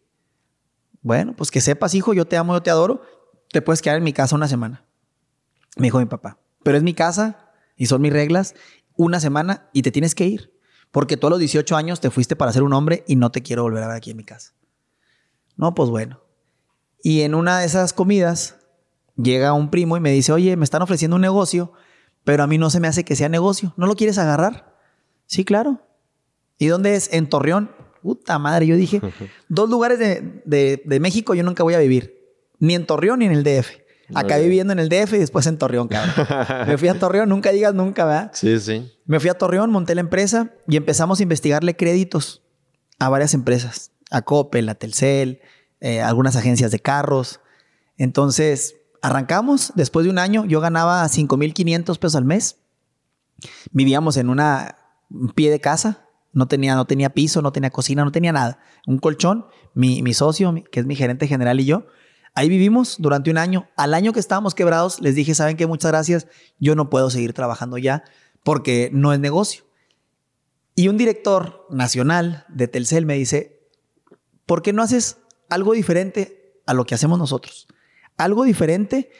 Bueno, 1.00 1.34
pues 1.34 1.50
que 1.50 1.60
sepas, 1.60 1.96
hijo, 1.96 2.14
yo 2.14 2.24
te 2.24 2.36
amo, 2.36 2.54
yo 2.54 2.62
te 2.62 2.70
adoro. 2.70 3.02
Te 3.50 3.62
puedes 3.62 3.82
quedar 3.82 3.96
en 3.96 4.04
mi 4.04 4.12
casa 4.12 4.36
una 4.36 4.46
semana. 4.46 4.86
Me 5.76 5.88
dijo 5.88 5.98
mi 5.98 6.04
papá. 6.04 6.38
Pero 6.62 6.76
es 6.76 6.84
mi 6.84 6.94
casa 6.94 7.50
y 7.76 7.86
son 7.86 8.00
mis 8.00 8.12
reglas. 8.12 8.54
Una 8.96 9.18
semana 9.18 9.68
y 9.72 9.82
te 9.82 9.90
tienes 9.90 10.14
que 10.14 10.26
ir. 10.26 10.56
Porque 10.92 11.16
tú 11.16 11.26
a 11.26 11.30
los 11.30 11.40
18 11.40 11.74
años 11.74 11.98
te 11.98 12.10
fuiste 12.10 12.36
para 12.36 12.52
ser 12.52 12.62
un 12.62 12.72
hombre 12.72 13.02
y 13.08 13.16
no 13.16 13.32
te 13.32 13.42
quiero 13.42 13.64
volver 13.64 13.82
a 13.82 13.88
ver 13.88 13.96
aquí 13.96 14.12
en 14.12 14.18
mi 14.18 14.24
casa. 14.24 14.54
No, 15.56 15.74
pues 15.74 15.90
bueno. 15.90 16.20
Y 17.02 17.22
en 17.22 17.34
una 17.34 17.58
de 17.58 17.66
esas 17.66 17.92
comidas 17.92 18.54
llega 19.16 19.52
un 19.52 19.68
primo 19.68 19.96
y 19.96 20.00
me 20.00 20.12
dice, 20.12 20.30
oye, 20.30 20.56
me 20.56 20.62
están 20.62 20.82
ofreciendo 20.82 21.16
un 21.16 21.22
negocio, 21.22 21.72
pero 22.22 22.44
a 22.44 22.46
mí 22.46 22.56
no 22.56 22.70
se 22.70 22.78
me 22.78 22.86
hace 22.86 23.02
que 23.02 23.16
sea 23.16 23.28
negocio. 23.28 23.74
¿No 23.76 23.86
lo 23.86 23.96
quieres 23.96 24.16
agarrar? 24.18 24.71
Sí, 25.32 25.46
claro. 25.46 25.80
¿Y 26.58 26.66
dónde 26.66 26.94
es? 26.94 27.08
En 27.10 27.26
Torreón. 27.26 27.70
Puta 28.02 28.38
madre, 28.38 28.66
yo 28.66 28.76
dije, 28.76 29.00
dos 29.48 29.70
lugares 29.70 29.98
de, 29.98 30.98
México 31.00 31.34
yo 31.34 31.42
nunca 31.42 31.62
voy 31.62 31.72
a 31.72 31.78
vivir. 31.78 32.36
Ni 32.58 32.74
en 32.74 32.84
Torreón 32.84 33.20
ni 33.20 33.24
en 33.24 33.32
el 33.32 33.42
DF. 33.42 33.70
Acá 34.14 34.36
viviendo 34.36 34.74
en 34.74 34.78
el 34.78 34.90
DF 34.90 35.14
y 35.14 35.18
después 35.18 35.46
en 35.46 35.56
Torreón, 35.56 35.88
cabrón. 35.88 36.12
Me 36.68 36.76
fui 36.76 36.88
a 36.88 36.98
Torreón, 36.98 37.30
nunca 37.30 37.50
digas 37.50 37.72
nunca, 37.72 38.04
¿verdad? 38.04 38.30
Sí, 38.34 38.60
sí. 38.60 38.92
Me 39.06 39.20
fui 39.20 39.30
a 39.30 39.34
Torreón, 39.34 39.70
monté 39.70 39.94
la 39.94 40.02
empresa 40.02 40.50
y 40.68 40.76
empezamos 40.76 41.20
a 41.20 41.22
investigarle 41.22 41.76
créditos 41.76 42.42
a 42.98 43.08
varias 43.08 43.32
empresas. 43.32 43.90
A 44.10 44.20
Coppel, 44.20 44.68
a 44.68 44.74
Telcel, 44.74 45.40
eh, 45.80 46.02
algunas 46.02 46.36
agencias 46.36 46.72
de 46.72 46.78
carros. 46.78 47.40
Entonces, 47.96 48.76
arrancamos. 49.00 49.72
Después 49.76 50.04
de 50.04 50.10
un 50.10 50.18
año, 50.18 50.44
yo 50.44 50.60
ganaba 50.60 51.08
5,500 51.08 51.96
pesos 51.96 52.16
al 52.16 52.26
mes. 52.26 52.58
Vivíamos 53.72 54.18
en 54.18 54.28
una 54.28 54.76
un 55.12 55.30
pie 55.30 55.50
de 55.50 55.60
casa, 55.60 56.08
no 56.32 56.48
tenía, 56.48 56.74
no 56.74 56.86
tenía 56.86 57.10
piso, 57.10 57.42
no 57.42 57.52
tenía 57.52 57.70
cocina, 57.70 58.04
no 58.04 58.12
tenía 58.12 58.32
nada. 58.32 58.58
Un 58.86 58.98
colchón, 58.98 59.46
mi, 59.74 60.02
mi 60.02 60.14
socio, 60.14 60.54
que 60.70 60.80
es 60.80 60.86
mi 60.86 60.96
gerente 60.96 61.26
general 61.26 61.60
y 61.60 61.66
yo, 61.66 61.86
ahí 62.34 62.48
vivimos 62.48 62.96
durante 62.98 63.30
un 63.30 63.38
año. 63.38 63.68
Al 63.76 63.94
año 63.94 64.12
que 64.12 64.20
estábamos 64.20 64.54
quebrados, 64.54 65.00
les 65.00 65.14
dije, 65.14 65.34
¿saben 65.34 65.56
qué? 65.56 65.66
Muchas 65.66 65.90
gracias, 65.90 66.26
yo 66.58 66.74
no 66.74 66.90
puedo 66.90 67.10
seguir 67.10 67.32
trabajando 67.32 67.78
ya 67.78 68.04
porque 68.44 68.90
no 68.92 69.12
es 69.12 69.20
negocio. 69.20 69.64
Y 70.74 70.88
un 70.88 70.96
director 70.96 71.66
nacional 71.70 72.46
de 72.48 72.66
Telcel 72.66 73.04
me 73.04 73.14
dice, 73.14 73.68
¿por 74.46 74.62
qué 74.62 74.72
no 74.72 74.82
haces 74.82 75.18
algo 75.50 75.74
diferente 75.74 76.60
a 76.66 76.72
lo 76.72 76.86
que 76.86 76.94
hacemos 76.94 77.18
nosotros? 77.18 77.68
Algo 78.16 78.44
diferente 78.44 79.10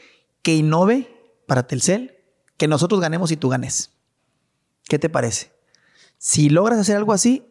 que 0.43 0.55
innove 0.55 1.09
para 1.47 1.67
Telcel, 1.67 2.17
que 2.57 2.69
nosotros 2.69 3.01
ganemos 3.01 3.31
y 3.33 3.37
tú 3.37 3.51
ganes. 3.51 3.91
¿Qué 4.85 4.99
te 4.99 5.11
parece? 5.11 5.52
Si 6.23 6.51
logras 6.51 6.79
hacer 6.79 6.97
algo 6.97 7.13
así, 7.13 7.45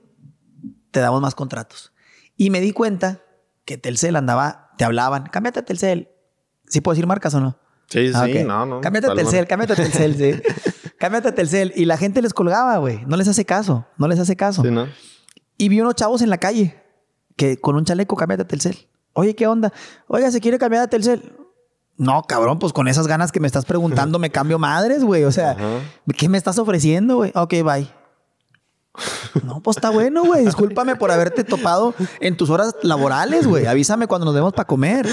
te 0.91 1.01
damos 1.01 1.21
más 1.21 1.35
contratos. 1.35 1.91
Y 2.37 2.51
me 2.51 2.61
di 2.61 2.71
cuenta 2.71 3.19
que 3.65 3.77
Telcel 3.77 4.15
andaba, 4.15 4.71
te 4.77 4.85
hablaban, 4.85 5.25
cámbiate 5.25 5.59
a 5.59 5.65
Telcel. 5.65 6.07
¿Sí 6.69 6.79
puedo 6.79 6.93
decir 6.93 7.05
marcas 7.05 7.33
o 7.33 7.41
no? 7.41 7.59
Sí, 7.89 8.09
ah, 8.15 8.25
sí, 8.25 8.45
no, 8.45 8.65
no. 8.65 8.79
Cámbiate 8.79 9.07
a 9.07 9.13
Telcel, 9.13 9.45
cámbiate 9.45 9.73
a 9.73 9.75
Telcel, 9.75 10.15
sí. 10.15 10.41
cámbiate 10.97 11.27
a 11.27 11.35
Telcel. 11.35 11.73
Y 11.75 11.83
la 11.83 11.97
gente 11.97 12.21
les 12.21 12.33
colgaba, 12.33 12.77
güey. 12.77 13.03
No 13.07 13.17
les 13.17 13.27
hace 13.27 13.43
caso, 13.43 13.87
no 13.97 14.07
les 14.07 14.19
hace 14.19 14.37
caso. 14.37 14.61
Sí, 14.61 14.71
¿no? 14.71 14.87
Y 15.57 15.67
vi 15.67 15.81
unos 15.81 15.95
chavos 15.95 16.21
en 16.21 16.29
la 16.29 16.37
calle 16.37 16.81
que 17.35 17.57
con 17.57 17.75
un 17.75 17.83
chaleco 17.83 18.15
cámbiate 18.15 18.43
a 18.43 18.47
Telcel. 18.47 18.87
Oye, 19.11 19.35
¿qué 19.35 19.47
onda? 19.47 19.73
Oiga, 20.07 20.31
¿se 20.31 20.39
quiere 20.39 20.57
cambiar 20.57 20.83
a 20.83 20.87
Telcel? 20.87 21.33
No, 21.97 22.23
cabrón, 22.23 22.57
pues 22.57 22.71
con 22.71 22.87
esas 22.87 23.05
ganas 23.05 23.33
que 23.33 23.41
me 23.41 23.47
estás 23.47 23.65
preguntando 23.65 24.17
me 24.17 24.29
cambio 24.29 24.57
madres, 24.59 25.03
güey. 25.03 25.25
O 25.25 25.31
sea, 25.33 25.57
¿qué 26.17 26.29
me 26.29 26.37
estás 26.37 26.57
ofreciendo, 26.57 27.17
güey? 27.17 27.33
Ok, 27.35 27.55
bye. 27.65 28.00
No, 29.45 29.61
pues 29.61 29.77
está 29.77 29.89
bueno, 29.89 30.25
güey. 30.25 30.45
Discúlpame 30.45 30.95
por 30.95 31.11
haberte 31.11 31.43
topado 31.43 31.93
en 32.19 32.35
tus 32.35 32.49
horas 32.49 32.75
laborales, 32.83 33.47
güey. 33.47 33.65
Avísame 33.65 34.07
cuando 34.07 34.25
nos 34.25 34.35
vemos 34.35 34.53
para 34.53 34.67
comer. 34.67 35.07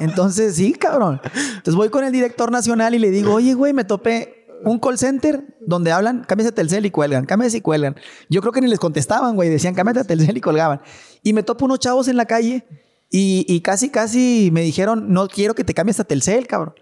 Entonces, 0.00 0.56
sí, 0.56 0.72
cabrón. 0.72 1.20
Entonces 1.24 1.74
voy 1.74 1.88
con 1.88 2.04
el 2.04 2.12
director 2.12 2.50
nacional 2.50 2.94
y 2.94 2.98
le 2.98 3.10
digo, 3.10 3.34
oye, 3.34 3.54
güey, 3.54 3.72
me 3.72 3.84
topé 3.84 4.46
un 4.64 4.78
call 4.78 4.98
center 4.98 5.56
donde 5.60 5.90
hablan, 5.90 6.24
cámbiate 6.24 6.52
Telcel 6.52 6.84
y 6.84 6.90
cuelgan, 6.90 7.24
cámbiate 7.24 7.56
y 7.56 7.60
cuelgan. 7.62 7.96
Yo 8.28 8.42
creo 8.42 8.52
que 8.52 8.60
ni 8.60 8.68
les 8.68 8.78
contestaban, 8.78 9.34
güey. 9.34 9.48
Decían, 9.48 9.74
cámbiate 9.74 10.04
Telcel 10.04 10.36
y 10.36 10.40
colgaban. 10.40 10.82
Y 11.22 11.32
me 11.32 11.42
topo 11.42 11.64
unos 11.64 11.78
chavos 11.78 12.08
en 12.08 12.16
la 12.16 12.26
calle 12.26 12.66
y, 13.10 13.46
y 13.48 13.62
casi, 13.62 13.88
casi 13.88 14.50
me 14.52 14.60
dijeron, 14.60 15.12
no 15.12 15.28
quiero 15.28 15.54
que 15.54 15.64
te 15.64 15.72
cambies 15.72 16.00
a 16.00 16.04
Telcel, 16.04 16.46
cabrón. 16.46 16.74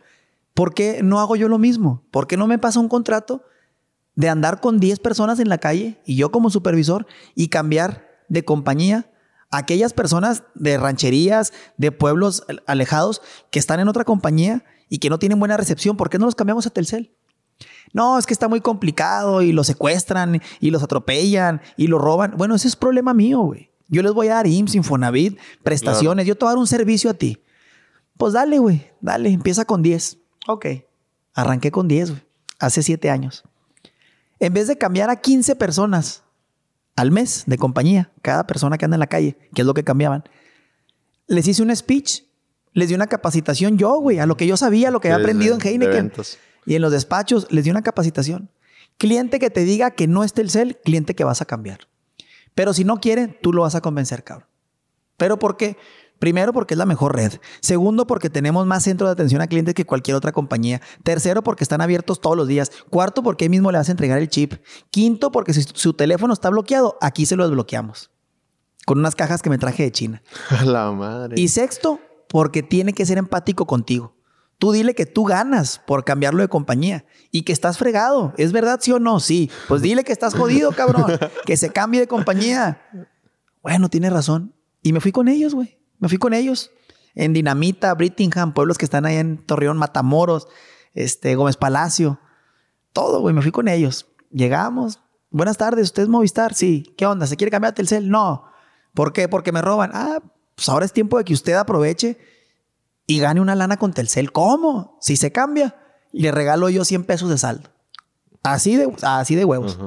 ¿Por 0.54 0.74
qué 0.74 1.02
no 1.04 1.20
hago 1.20 1.36
yo 1.36 1.46
lo 1.46 1.58
mismo? 1.58 2.02
¿Por 2.10 2.26
qué 2.26 2.36
no 2.36 2.48
me 2.48 2.58
pasa 2.58 2.80
un 2.80 2.88
contrato? 2.88 3.44
De 4.18 4.28
andar 4.28 4.60
con 4.60 4.80
10 4.80 4.98
personas 4.98 5.38
en 5.38 5.48
la 5.48 5.58
calle 5.58 6.00
y 6.04 6.16
yo 6.16 6.32
como 6.32 6.50
supervisor 6.50 7.06
y 7.36 7.50
cambiar 7.50 8.08
de 8.28 8.44
compañía 8.44 9.08
a 9.52 9.58
aquellas 9.58 9.92
personas 9.92 10.42
de 10.56 10.76
rancherías, 10.76 11.52
de 11.76 11.92
pueblos 11.92 12.42
alejados 12.66 13.22
que 13.52 13.60
están 13.60 13.78
en 13.78 13.86
otra 13.86 14.04
compañía 14.04 14.64
y 14.88 14.98
que 14.98 15.08
no 15.08 15.20
tienen 15.20 15.38
buena 15.38 15.56
recepción. 15.56 15.96
¿Por 15.96 16.10
qué 16.10 16.18
no 16.18 16.26
los 16.26 16.34
cambiamos 16.34 16.66
a 16.66 16.70
Telcel? 16.70 17.14
No, 17.92 18.18
es 18.18 18.26
que 18.26 18.32
está 18.32 18.48
muy 18.48 18.60
complicado 18.60 19.40
y 19.40 19.52
los 19.52 19.68
secuestran 19.68 20.42
y 20.58 20.72
los 20.72 20.82
atropellan 20.82 21.62
y 21.76 21.86
los 21.86 22.00
roban. 22.00 22.34
Bueno, 22.36 22.56
ese 22.56 22.66
es 22.66 22.74
problema 22.74 23.14
mío, 23.14 23.38
güey. 23.42 23.70
Yo 23.86 24.02
les 24.02 24.12
voy 24.12 24.26
a 24.26 24.34
dar 24.34 24.48
IMSS, 24.48 24.74
Infonavit, 24.74 25.38
prestaciones. 25.62 26.26
Yo 26.26 26.34
te 26.34 26.44
voy 26.44 26.48
a 26.48 26.54
dar 26.54 26.58
un 26.58 26.66
servicio 26.66 27.08
a 27.08 27.14
ti. 27.14 27.40
Pues 28.16 28.32
dale, 28.32 28.58
güey. 28.58 28.84
Dale, 29.00 29.30
empieza 29.30 29.64
con 29.64 29.80
10. 29.80 30.18
Ok. 30.48 30.66
Arranqué 31.34 31.70
con 31.70 31.86
10, 31.86 32.10
güey. 32.10 32.22
Hace 32.58 32.82
7 32.82 33.10
años 33.10 33.44
en 34.40 34.52
vez 34.52 34.68
de 34.68 34.78
cambiar 34.78 35.10
a 35.10 35.16
15 35.16 35.56
personas 35.56 36.22
al 36.96 37.10
mes 37.10 37.44
de 37.46 37.58
compañía, 37.58 38.10
cada 38.22 38.46
persona 38.46 38.78
que 38.78 38.84
anda 38.84 38.96
en 38.96 39.00
la 39.00 39.06
calle, 39.06 39.36
que 39.54 39.62
es 39.62 39.66
lo 39.66 39.74
que 39.74 39.84
cambiaban, 39.84 40.24
les 41.26 41.46
hice 41.46 41.62
un 41.62 41.74
speech, 41.74 42.22
les 42.72 42.88
di 42.88 42.94
una 42.94 43.06
capacitación 43.06 43.78
yo, 43.78 43.98
güey, 44.00 44.18
a 44.18 44.26
lo 44.26 44.36
que 44.36 44.46
yo 44.46 44.56
sabía, 44.56 44.90
lo 44.90 45.00
que 45.00 45.08
había 45.08 45.22
aprendido 45.22 45.54
en 45.54 45.60
Heineken. 45.60 46.12
Y 46.66 46.74
en 46.74 46.82
los 46.82 46.92
despachos 46.92 47.46
les 47.50 47.64
di 47.64 47.70
una 47.70 47.82
capacitación. 47.82 48.50
Cliente 48.98 49.38
que 49.38 49.50
te 49.50 49.64
diga 49.64 49.92
que 49.92 50.06
no 50.06 50.24
esté 50.24 50.42
el 50.42 50.50
cel, 50.50 50.76
cliente 50.84 51.14
que 51.14 51.24
vas 51.24 51.40
a 51.40 51.44
cambiar. 51.44 51.88
Pero 52.54 52.74
si 52.74 52.84
no 52.84 53.00
quiere, 53.00 53.28
tú 53.28 53.52
lo 53.52 53.62
vas 53.62 53.74
a 53.74 53.80
convencer, 53.80 54.24
cabrón. 54.24 54.48
¿Pero 55.16 55.38
por 55.38 55.56
qué? 55.56 55.76
Primero, 56.18 56.52
porque 56.52 56.74
es 56.74 56.78
la 56.78 56.86
mejor 56.86 57.14
red. 57.14 57.34
Segundo, 57.60 58.06
porque 58.06 58.28
tenemos 58.30 58.66
más 58.66 58.82
centros 58.82 59.08
de 59.08 59.12
atención 59.12 59.40
a 59.40 59.46
clientes 59.46 59.74
que 59.74 59.86
cualquier 59.86 60.16
otra 60.16 60.32
compañía. 60.32 60.80
Tercero, 61.04 61.42
porque 61.42 61.64
están 61.64 61.80
abiertos 61.80 62.20
todos 62.20 62.36
los 62.36 62.48
días. 62.48 62.72
Cuarto, 62.90 63.22
porque 63.22 63.44
ahí 63.44 63.48
mismo 63.48 63.70
le 63.70 63.78
vas 63.78 63.88
a 63.88 63.92
entregar 63.92 64.18
el 64.18 64.28
chip. 64.28 64.54
Quinto, 64.90 65.30
porque 65.30 65.52
si 65.52 65.62
su 65.62 65.92
teléfono 65.92 66.32
está 66.32 66.50
bloqueado, 66.50 66.98
aquí 67.00 67.26
se 67.26 67.36
lo 67.36 67.44
desbloqueamos. 67.44 68.10
Con 68.84 68.98
unas 68.98 69.14
cajas 69.14 69.42
que 69.42 69.50
me 69.50 69.58
traje 69.58 69.84
de 69.84 69.92
China. 69.92 70.22
la 70.64 70.90
madre. 70.90 71.40
Y 71.40 71.48
sexto, 71.48 72.00
porque 72.28 72.62
tiene 72.62 72.92
que 72.92 73.06
ser 73.06 73.18
empático 73.18 73.66
contigo. 73.66 74.16
Tú 74.58 74.72
dile 74.72 74.94
que 74.94 75.06
tú 75.06 75.22
ganas 75.22 75.80
por 75.86 76.04
cambiarlo 76.04 76.42
de 76.42 76.48
compañía 76.48 77.04
y 77.30 77.42
que 77.42 77.52
estás 77.52 77.78
fregado. 77.78 78.34
¿Es 78.36 78.50
verdad, 78.50 78.80
sí 78.82 78.90
o 78.90 78.98
no? 78.98 79.20
Sí. 79.20 79.50
Pues 79.68 79.82
dile 79.82 80.02
que 80.02 80.12
estás 80.12 80.34
jodido, 80.34 80.72
cabrón. 80.72 81.12
que 81.46 81.56
se 81.56 81.70
cambie 81.70 82.00
de 82.00 82.08
compañía. 82.08 82.82
Bueno, 83.62 83.88
tiene 83.88 84.10
razón. 84.10 84.54
Y 84.82 84.92
me 84.92 85.00
fui 85.00 85.12
con 85.12 85.28
ellos, 85.28 85.54
güey. 85.54 85.78
Me 85.98 86.08
fui 86.08 86.18
con 86.18 86.34
ellos 86.34 86.70
en 87.14 87.32
Dinamita, 87.32 87.94
Brittingham, 87.94 88.54
pueblos 88.54 88.78
que 88.78 88.84
están 88.84 89.04
ahí 89.06 89.16
en 89.16 89.38
Torreón, 89.38 89.76
Matamoros, 89.76 90.48
este, 90.94 91.34
Gómez 91.34 91.56
Palacio. 91.56 92.20
Todo, 92.92 93.20
güey, 93.20 93.34
me 93.34 93.42
fui 93.42 93.50
con 93.50 93.68
ellos. 93.68 94.06
Llegamos. 94.30 95.00
Buenas 95.30 95.56
tardes, 95.56 95.84
¿usted 95.84 96.04
es 96.04 96.08
Movistar? 96.08 96.54
Sí. 96.54 96.94
¿Qué 96.96 97.06
onda? 97.06 97.26
¿Se 97.26 97.36
quiere 97.36 97.50
cambiar 97.50 97.72
a 97.72 97.74
Telcel? 97.74 98.08
No. 98.08 98.44
¿Por 98.94 99.12
qué? 99.12 99.28
Porque 99.28 99.52
me 99.52 99.62
roban. 99.62 99.90
Ah, 99.94 100.20
pues 100.54 100.68
ahora 100.68 100.84
es 100.84 100.92
tiempo 100.92 101.18
de 101.18 101.24
que 101.24 101.34
usted 101.34 101.54
aproveche 101.54 102.18
y 103.06 103.18
gane 103.20 103.40
una 103.40 103.54
lana 103.54 103.76
con 103.76 103.92
Telcel. 103.92 104.32
¿Cómo? 104.32 104.96
Si 105.00 105.16
se 105.16 105.32
cambia, 105.32 105.76
le 106.12 106.30
regalo 106.30 106.68
yo 106.68 106.84
100 106.84 107.04
pesos 107.04 107.30
de 107.30 107.38
saldo. 107.38 107.70
Así 108.42 108.76
de, 108.76 108.92
así 109.02 109.34
de 109.34 109.44
huevos. 109.44 109.78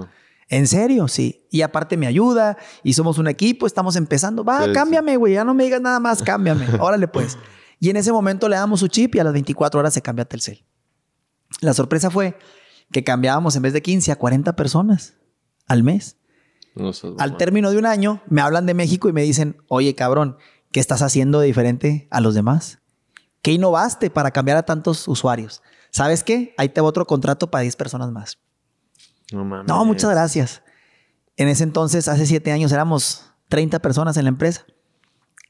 ¿En 0.51 0.67
serio? 0.67 1.07
Sí. 1.07 1.47
Y 1.49 1.61
aparte 1.61 1.95
me 1.95 2.07
ayuda 2.07 2.57
y 2.83 2.91
somos 2.91 3.17
un 3.17 3.29
equipo, 3.29 3.65
estamos 3.65 3.95
empezando. 3.95 4.43
Va, 4.43 4.71
cámbiame, 4.73 5.15
güey. 5.15 5.33
Ya 5.33 5.45
no 5.45 5.53
me 5.53 5.63
digas 5.63 5.79
nada 5.79 6.01
más, 6.01 6.21
cámbiame. 6.23 6.67
Órale, 6.77 7.07
pues. 7.07 7.37
Y 7.79 7.89
en 7.89 7.95
ese 7.95 8.11
momento 8.11 8.49
le 8.49 8.57
damos 8.57 8.81
su 8.81 8.89
chip 8.89 9.15
y 9.15 9.19
a 9.19 9.23
las 9.23 9.31
24 9.31 9.79
horas 9.79 9.93
se 9.93 10.01
cambia 10.01 10.23
a 10.23 10.25
Telcel. 10.25 10.65
La 11.61 11.73
sorpresa 11.73 12.11
fue 12.11 12.37
que 12.91 13.05
cambiábamos 13.05 13.55
en 13.55 13.61
vez 13.61 13.71
de 13.71 13.81
15 13.81 14.11
a 14.11 14.17
40 14.17 14.53
personas 14.57 15.15
al 15.67 15.83
mes. 15.83 16.17
al 17.17 17.37
término 17.37 17.71
de 17.71 17.77
un 17.77 17.85
año, 17.85 18.21
me 18.27 18.41
hablan 18.41 18.65
de 18.65 18.73
México 18.73 19.07
y 19.07 19.13
me 19.13 19.21
dicen, 19.23 19.55
oye, 19.69 19.95
cabrón, 19.95 20.35
¿qué 20.73 20.81
estás 20.81 21.01
haciendo 21.01 21.39
de 21.39 21.47
diferente 21.47 22.09
a 22.11 22.19
los 22.19 22.35
demás? 22.35 22.79
¿Qué 23.41 23.53
innovaste 23.53 24.09
para 24.09 24.31
cambiar 24.31 24.57
a 24.57 24.63
tantos 24.63 25.07
usuarios? 25.07 25.61
¿Sabes 25.91 26.25
qué? 26.25 26.53
Ahí 26.57 26.67
te 26.67 26.81
va 26.81 26.89
otro 26.89 27.07
contrato 27.07 27.49
para 27.49 27.61
10 27.61 27.77
personas 27.77 28.11
más. 28.11 28.37
No 29.31 29.85
muchas 29.85 30.09
gracias. 30.11 30.61
En 31.37 31.47
ese 31.47 31.63
entonces, 31.63 32.07
hace 32.07 32.25
siete 32.25 32.51
años, 32.51 32.71
éramos 32.71 33.31
30 33.49 33.79
personas 33.79 34.17
en 34.17 34.25
la 34.25 34.29
empresa. 34.29 34.65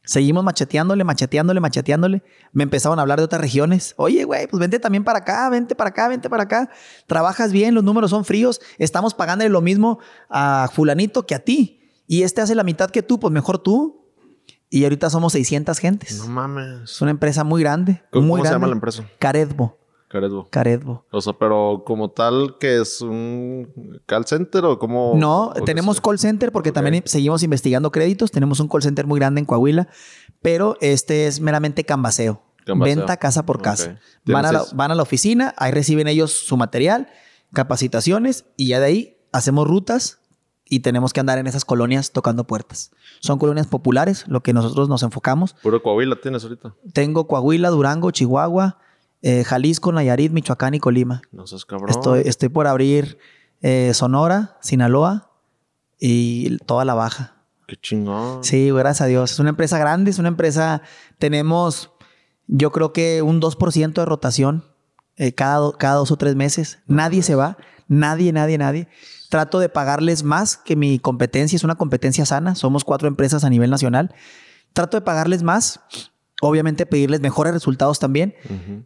Seguimos 0.03 0.43
macheteándole, 0.43 1.03
macheteándole, 1.03 1.59
macheteándole. 1.59 2.23
Me 2.53 2.63
empezaron 2.63 2.97
a 2.97 3.03
hablar 3.03 3.19
de 3.19 3.25
otras 3.25 3.41
regiones. 3.41 3.93
Oye, 3.97 4.23
güey, 4.23 4.47
pues 4.47 4.59
vente 4.59 4.79
también 4.79 5.03
para 5.03 5.19
acá, 5.19 5.49
vente 5.49 5.75
para 5.75 5.91
acá, 5.91 6.07
vente 6.07 6.29
para 6.29 6.43
acá. 6.43 6.69
Trabajas 7.05 7.51
bien, 7.51 7.75
los 7.75 7.83
números 7.83 8.09
son 8.09 8.25
fríos. 8.25 8.61
Estamos 8.79 9.13
pagándole 9.13 9.49
lo 9.49 9.61
mismo 9.61 9.99
a 10.29 10.69
fulanito 10.73 11.25
que 11.27 11.35
a 11.35 11.39
ti. 11.39 11.81
Y 12.07 12.23
este 12.23 12.41
hace 12.41 12.55
la 12.55 12.63
mitad 12.63 12.89
que 12.89 13.03
tú, 13.03 13.19
pues 13.19 13.31
mejor 13.31 13.59
tú. 13.59 14.01
Y 14.69 14.83
ahorita 14.85 15.09
somos 15.09 15.33
600 15.33 15.77
gentes. 15.77 16.17
No 16.17 16.27
mames. 16.27 16.89
Es 16.89 17.01
una 17.01 17.11
empresa 17.11 17.43
muy 17.43 17.61
grande. 17.61 18.01
¿Cómo, 18.09 18.37
se 18.43 18.51
llama 18.51 18.67
la 18.67 18.73
empresa? 18.73 19.05
Caredbo. 19.19 19.80
Caredbo. 20.11 20.47
Caredbo. 20.49 21.05
O 21.09 21.21
sea, 21.21 21.31
pero 21.31 21.83
como 21.85 22.11
tal, 22.11 22.57
que 22.59 22.81
es 22.81 22.99
un 22.99 24.01
call 24.05 24.25
center 24.25 24.65
o 24.65 24.77
como. 24.77 25.13
No, 25.15 25.53
tenemos 25.65 26.01
call 26.01 26.19
center 26.19 26.51
porque 26.51 26.73
también 26.73 27.01
seguimos 27.05 27.43
investigando 27.43 27.91
créditos. 27.91 28.29
Tenemos 28.29 28.59
un 28.59 28.67
call 28.67 28.83
center 28.83 29.07
muy 29.07 29.19
grande 29.19 29.39
en 29.39 29.45
Coahuila, 29.45 29.87
pero 30.41 30.75
este 30.81 31.27
es 31.27 31.39
meramente 31.39 31.85
canvaseo. 31.85 32.41
Venta 32.67 33.15
casa 33.17 33.45
por 33.45 33.61
casa. 33.61 33.99
Van, 34.25 34.45
a 34.45 34.51
la, 34.51 34.65
van 34.73 34.91
a 34.91 34.95
la 34.95 35.03
oficina, 35.03 35.53
ahí 35.57 35.71
reciben 35.71 36.09
ellos 36.09 36.31
su 36.31 36.57
material, 36.57 37.07
capacitaciones 37.53 38.45
y 38.57 38.67
ya 38.67 38.81
de 38.81 38.85
ahí 38.85 39.17
hacemos 39.31 39.65
rutas 39.65 40.19
y 40.65 40.81
tenemos 40.81 41.13
que 41.13 41.21
andar 41.21 41.37
en 41.37 41.47
esas 41.47 41.63
colonias 41.63 42.11
tocando 42.11 42.45
puertas. 42.45 42.91
Son 43.21 43.39
colonias 43.39 43.67
populares, 43.67 44.25
lo 44.27 44.41
que 44.41 44.51
nosotros 44.51 44.89
nos 44.89 45.03
enfocamos. 45.03 45.55
¿Puro 45.63 45.81
Coahuila 45.81 46.17
tienes 46.21 46.43
ahorita? 46.43 46.75
Tengo 46.93 47.27
Coahuila, 47.27 47.69
Durango, 47.69 48.11
Chihuahua, 48.11 48.77
eh, 49.21 49.43
Jalisco, 49.43 49.91
Nayarit, 49.91 50.31
Michoacán 50.31 50.73
y 50.73 50.79
Colima. 50.79 51.21
No 51.31 51.47
seas 51.47 51.65
cabrón. 51.65 51.89
Estoy, 51.89 52.23
estoy 52.25 52.49
por 52.49 52.67
abrir 52.67 53.17
eh, 53.61 53.91
Sonora, 53.93 54.57
Sinaloa 54.61 55.31
y 55.99 56.57
toda 56.65 56.85
la 56.85 56.93
baja. 56.93 57.35
Qué 57.67 57.75
chingón. 57.75 58.43
Sí, 58.43 58.71
gracias 58.71 59.01
a 59.01 59.05
Dios. 59.05 59.31
Es 59.31 59.39
una 59.39 59.49
empresa 59.49 59.77
grande, 59.77 60.11
es 60.11 60.19
una 60.19 60.29
empresa. 60.29 60.81
Tenemos, 61.19 61.91
yo 62.47 62.71
creo 62.71 62.93
que 62.93 63.21
un 63.21 63.39
2% 63.39 63.93
de 63.93 64.05
rotación 64.05 64.65
eh, 65.17 65.33
cada, 65.33 65.71
cada 65.73 65.95
dos 65.95 66.11
o 66.11 66.17
tres 66.17 66.35
meses. 66.35 66.79
Nadie 66.87 67.21
se 67.21 67.35
va, 67.35 67.57
nadie, 67.87 68.33
nadie, 68.33 68.57
nadie. 68.57 68.87
Trato 69.29 69.59
de 69.59 69.69
pagarles 69.69 70.23
más 70.23 70.57
que 70.57 70.75
mi 70.75 70.99
competencia, 70.99 71.55
es 71.55 71.63
una 71.63 71.75
competencia 71.75 72.25
sana. 72.25 72.55
Somos 72.55 72.83
cuatro 72.83 73.07
empresas 73.07 73.43
a 73.43 73.49
nivel 73.49 73.69
nacional. 73.69 74.15
Trato 74.73 74.97
de 74.97 75.01
pagarles 75.01 75.43
más 75.43 75.81
obviamente 76.41 76.85
pedirles 76.85 77.21
mejores 77.21 77.53
resultados 77.53 77.99
también, 77.99 78.35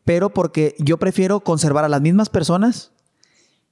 pero 0.04 0.30
porque 0.30 0.76
yo 0.78 0.98
prefiero 0.98 1.40
conservar 1.40 1.86
a 1.86 1.90
las 1.90 2.02
mismas 2.02 2.30
personas 2.30 2.92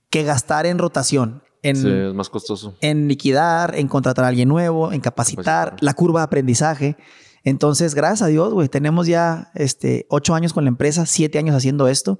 que 0.09 0.23
gastar 0.23 0.65
en 0.65 0.79
rotación. 0.79 1.43
en, 1.61 1.75
sí, 1.75 1.89
es 1.89 2.13
más 2.13 2.29
costoso. 2.29 2.75
En 2.81 3.07
liquidar, 3.07 3.75
en 3.75 3.87
contratar 3.87 4.25
a 4.25 4.29
alguien 4.29 4.49
nuevo, 4.49 4.91
en 4.91 5.01
capacitar, 5.01 5.75
la 5.79 5.93
curva 5.93 6.21
de 6.21 6.25
aprendizaje. 6.25 6.97
Entonces, 7.43 7.93
gracias 7.93 8.21
a 8.21 8.27
Dios, 8.27 8.53
güey, 8.53 8.69
tenemos 8.69 9.05
ya 9.05 9.51
este, 9.53 10.05
ocho 10.09 10.33
años 10.33 10.53
con 10.53 10.63
la 10.63 10.69
empresa, 10.69 11.05
siete 11.05 11.37
años 11.37 11.55
haciendo 11.55 11.87
esto. 11.87 12.19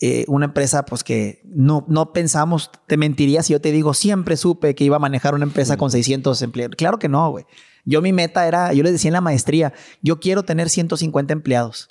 Eh, 0.00 0.24
una 0.28 0.46
empresa, 0.46 0.84
pues 0.84 1.04
que 1.04 1.40
no, 1.44 1.84
no 1.88 2.12
pensamos, 2.12 2.70
te 2.86 2.96
mentiría 2.96 3.42
si 3.42 3.52
yo 3.52 3.60
te 3.60 3.72
digo, 3.72 3.94
siempre 3.94 4.36
supe 4.36 4.74
que 4.74 4.84
iba 4.84 4.96
a 4.96 5.00
manejar 5.00 5.34
una 5.34 5.44
empresa 5.44 5.76
con 5.76 5.90
600 5.90 6.40
empleados. 6.42 6.76
Claro 6.76 6.98
que 6.98 7.08
no, 7.08 7.30
güey. 7.30 7.46
Yo 7.84 8.02
mi 8.02 8.12
meta 8.12 8.46
era, 8.46 8.72
yo 8.72 8.82
les 8.82 8.92
decía 8.92 9.08
en 9.08 9.14
la 9.14 9.20
maestría, 9.20 9.72
yo 10.02 10.20
quiero 10.20 10.42
tener 10.42 10.70
150 10.70 11.32
empleados. 11.32 11.88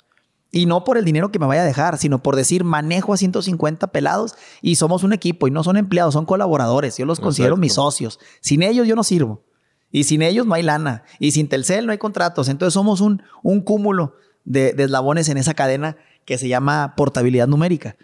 Y 0.50 0.66
no 0.66 0.84
por 0.84 0.98
el 0.98 1.04
dinero 1.04 1.32
que 1.32 1.40
me 1.40 1.46
vaya 1.46 1.62
a 1.62 1.66
dejar, 1.66 1.98
sino 1.98 2.22
por 2.22 2.36
decir, 2.36 2.62
manejo 2.62 3.12
a 3.12 3.16
150 3.16 3.88
pelados 3.88 4.36
y 4.62 4.76
somos 4.76 5.02
un 5.02 5.12
equipo 5.12 5.48
y 5.48 5.50
no 5.50 5.64
son 5.64 5.76
empleados, 5.76 6.14
son 6.14 6.26
colaboradores. 6.26 6.96
Yo 6.96 7.06
los 7.06 7.18
considero 7.18 7.56
mis 7.56 7.74
socios. 7.74 8.20
Sin 8.40 8.62
ellos 8.62 8.86
yo 8.86 8.94
no 8.94 9.02
sirvo. 9.02 9.42
Y 9.90 10.04
sin 10.04 10.22
ellos 10.22 10.46
no 10.46 10.54
hay 10.54 10.62
lana. 10.62 11.02
Y 11.18 11.32
sin 11.32 11.48
Telcel 11.48 11.86
no 11.86 11.92
hay 11.92 11.98
contratos. 11.98 12.48
Entonces 12.48 12.72
somos 12.72 13.00
un, 13.00 13.22
un 13.42 13.62
cúmulo 13.62 14.14
de, 14.44 14.74
eslabones 14.78 15.28
en 15.28 15.38
esa 15.38 15.54
cadena 15.54 15.96
que 16.24 16.38
se 16.38 16.48
llama 16.48 16.94
portabilidad 16.96 17.48
numérica. 17.48 17.96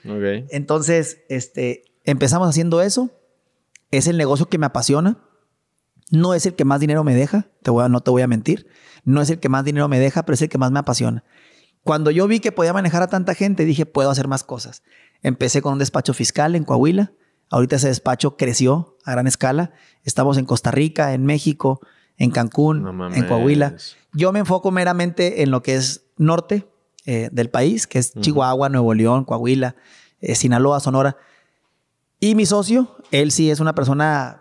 Entonces, 0.51 1.22
este, 1.28 1.84
empezamos 2.05 2.49
haciendo 2.49 2.82
eso. 2.82 3.11
Es 3.91 4.09
el 4.09 4.16
negocio 4.16 4.49
que 4.49 4.59
me 4.59 4.66
apasiona. 4.66 5.18
No 6.11 6.35
es 6.35 6.47
el 6.47 6.55
que 6.55 6.65
más 6.65 6.81
dinero 6.81 7.05
me 7.05 7.15
deja, 7.15 7.49
te 7.63 7.71
voy 7.71 7.85
a, 7.85 7.89
no 7.89 8.01
te 8.01 8.11
voy 8.11 8.23
a 8.23 8.27
mentir. 8.27 8.67
No 9.05 9.23
es 9.23 9.31
el 9.31 9.41
que 9.41 9.49
más 9.49 9.65
dinero 9.65 9.89
me 9.89 9.99
deja, 9.99 10.25
pero 10.25 10.35
es 10.35 10.43
el 10.43 10.49
que 10.49 10.59
más 10.59 10.71
me 10.71 10.79
apasiona. 10.79 11.25
Cuando 11.83 12.11
yo 12.11 12.27
vi 12.29 12.41
que 12.41 12.53
podía 12.53 12.73
manejar 12.73 13.03
a 13.03 13.09
tanta 13.09 13.35
gente, 13.35 13.65
dije, 13.65 13.87
puedo 13.87 14.11
hacer 14.11 14.29
más 14.29 14.45
cosas. 14.45 14.83
Empecé 15.23 15.63
con 15.63 15.75
un 15.75 15.79
despacho 15.79 16.13
fiscal 16.13 16.55
en 16.55 16.65
Coahuila. 16.65 17.13
Ahorita 17.51 17.77
ese 17.77 17.89
despacho 17.89 18.37
creció 18.37 18.99
a 19.05 19.13
gran 19.13 19.27
escala. 19.27 19.73
Estamos 20.05 20.37
en 20.37 20.45
Costa 20.45 20.71
Rica, 20.71 21.15
en 21.15 21.25
México, 21.25 21.81
en 22.17 22.31
Cancún, 22.31 22.87
en 23.15 23.27
Coahuila. 23.27 23.77
Yo 24.13 24.33
me 24.33 24.41
enfoco 24.41 24.71
meramente 24.71 25.43
en 25.43 25.51
lo 25.51 25.63
que 25.63 25.75
es 25.75 26.05
norte 26.19 26.69
eh, 27.07 27.31
del 27.33 27.49
país, 27.49 27.87
que 27.87 27.99
es 27.99 28.13
Chihuahua, 28.13 28.69
Nuevo 28.69 28.93
León, 28.93 29.25
Coahuila, 29.25 29.75
eh, 30.21 30.35
Sinaloa, 30.35 30.81
Sonora. 30.81 31.17
Y 32.21 32.35
mi 32.35 32.45
socio, 32.45 32.95
él 33.11 33.33
sí 33.33 33.51
es 33.51 33.59
una 33.59 33.75
persona, 33.75 34.39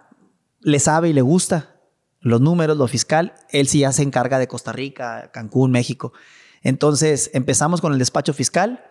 le 0.62 0.80
sabe 0.80 1.10
y 1.10 1.14
le 1.14 1.22
gusta 1.22 1.76
los 2.22 2.42
números, 2.42 2.78
lo 2.78 2.88
fiscal. 2.88 3.34
Él 3.50 3.68
sí 3.68 3.80
ya 3.80 3.92
se 3.92 4.04
encarga 4.04 4.40
de 4.40 4.48
Costa 4.48 4.72
Rica, 4.72 5.32
Cancún, 5.32 5.72
México. 5.72 6.14
Entonces 6.62 7.32
empezamos 7.34 7.82
con 7.82 7.94
el 7.94 8.00
despacho 8.00 8.34
fiscal. 8.34 8.84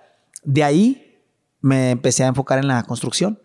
De 0.42 0.64
ahí 0.64 1.22
me 1.60 1.90
empecé 1.90 2.24
a 2.24 2.28
enfocar 2.28 2.58
en 2.58 2.68
la 2.68 2.82
construcción. 2.84 3.40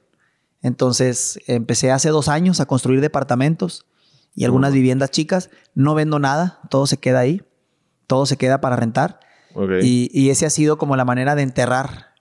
Entonces 0.61 1.39
empecé 1.47 1.91
hace 1.91 2.09
dos 2.09 2.29
años 2.29 2.59
a 2.61 2.65
construir 2.65 3.01
departamentos 3.01 3.85
y 4.33 4.45
algunas 4.45 4.71
viviendas 4.71 5.11
chicas. 5.11 5.49
No 5.75 5.93
vendo 5.93 6.19
nada, 6.19 6.61
todo 6.69 6.87
se 6.87 6.97
queda 6.97 7.19
ahí, 7.19 7.43
todo 8.07 8.25
se 8.25 8.37
queda 8.37 8.61
para 8.61 8.75
rentar. 8.75 9.19
Y, 9.83 10.09
y, 10.11 10.31
ese 10.31 10.47
ha 10.47 10.49
sido 10.49 10.79
como 10.79 10.95
la 10.95 11.05
manera 11.05 11.35
de 11.35 11.43
enterrar 11.43 12.15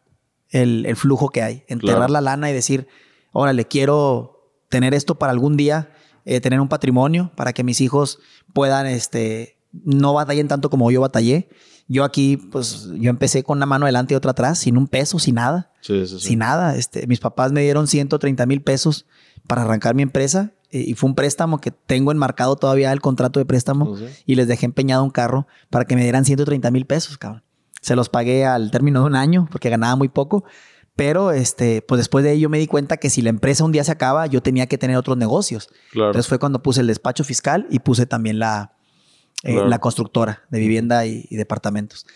el, 0.51 0.85
el 0.85 0.97
flujo 0.97 1.31
que 1.31 1.41
hay, 1.41 1.65
enterrar 1.67 2.11
la 2.11 2.21
lana 2.21 2.51
y 2.51 2.53
decir, 2.53 2.89
órale, 3.33 3.67
quiero 3.67 4.32
tener 4.73 4.93
esto 4.93 5.21
para 5.21 5.31
algún 5.31 5.57
día, 5.57 5.93
eh, 6.25 6.41
tener 6.41 6.61
un 6.61 6.69
patrimonio 6.69 7.31
para 7.37 7.53
que 7.53 7.63
mis 7.63 7.81
hijos 7.81 8.19
puedan, 8.53 8.87
este, 8.87 9.59
no 9.73 10.15
batallen 10.15 10.49
tanto 10.49 10.69
como 10.69 10.91
yo 10.91 11.01
batallé 11.01 11.49
yo 11.89 12.05
aquí, 12.05 12.37
pues, 12.37 12.89
yo 12.95 13.11
empecé 13.11 13.43
con 13.43 13.59
una 13.59 13.67
mano 13.67 13.85
adelante 13.85 14.15
y 14.15 14.17
otra 14.17 14.31
atrás, 14.31 14.59
sin 14.59 14.77
un 14.79 14.87
peso, 14.87 15.19
sin 15.19 15.35
nada. 15.35 15.71
Sí, 15.83 16.07
sí, 16.07 16.19
sí. 16.19 16.29
Sin 16.29 16.39
nada. 16.39 16.77
Este, 16.77 17.07
mis 17.07 17.21
papás 17.21 17.53
me 17.53 17.63
dieron 17.63 17.87
130 17.87 18.47
mil 18.47 18.63
pesos 18.63 19.07
para 19.47 19.63
arrancar 19.63 19.95
mi 19.95 20.03
empresa 20.03 20.53
eh, 20.71 20.85
y 20.87 20.95
fue 20.95 21.11
un 21.11 21.15
préstamo 21.15 21.61
que 21.61 21.71
tengo 21.71 22.13
enmarcado 22.13 22.57
todavía 22.57 22.93
el 22.93 23.01
contrato 23.01 23.41
de 23.41 23.47
préstamo 23.47 23.97
y 24.25 24.37
les 24.37 24.49
dejé 24.49 24.67
empeñado 24.67 25.05
un 25.05 25.11
carro 25.11 25.47
para 25.69 25.85
que 25.85 25.97
me 25.97 26.03
dieran 26.03 26.25
130 26.25 26.71
mil 26.71 26.87
pesos, 26.87 27.19
cabrón. 27.19 27.43
Se 27.81 27.97
los 27.97 28.09
pagué 28.09 28.47
al 28.47 28.71
término 28.71 29.01
de 29.01 29.07
un 29.07 29.17
año 29.17 29.49
porque 29.51 29.69
ganaba 29.69 29.97
muy 29.97 30.09
poco. 30.09 30.45
Pero 30.95 31.31
este, 31.31 31.81
pues 31.83 31.99
después 31.99 32.23
de 32.25 32.33
ello 32.33 32.49
me 32.49 32.59
di 32.59 32.67
cuenta 32.67 32.99
que 32.99 33.09
si 33.09 33.23
la 33.23 33.31
empresa 33.31 33.65
un 33.65 33.73
día 33.73 33.83
se 33.83 33.93
acaba, 33.93 34.27
yo 34.27 34.43
tenía 34.43 34.67
que 34.67 34.77
tener 34.77 34.97
otros 34.97 35.17
negocios. 35.17 35.71
Entonces 35.95 36.29
fue 36.29 36.39
cuando 36.39 36.63
puse 36.63 36.81
el 36.83 36.87
despacho 36.87 37.25
fiscal 37.25 37.67
y 37.71 37.79
puse 37.79 38.05
también 38.05 38.39
la, 38.39 38.75
eh, 39.43 39.61
la 39.67 39.79
constructora 39.81 40.43
de 40.51 40.59
vivienda 40.59 41.07
y, 41.07 41.27
departamentos. 41.31 42.07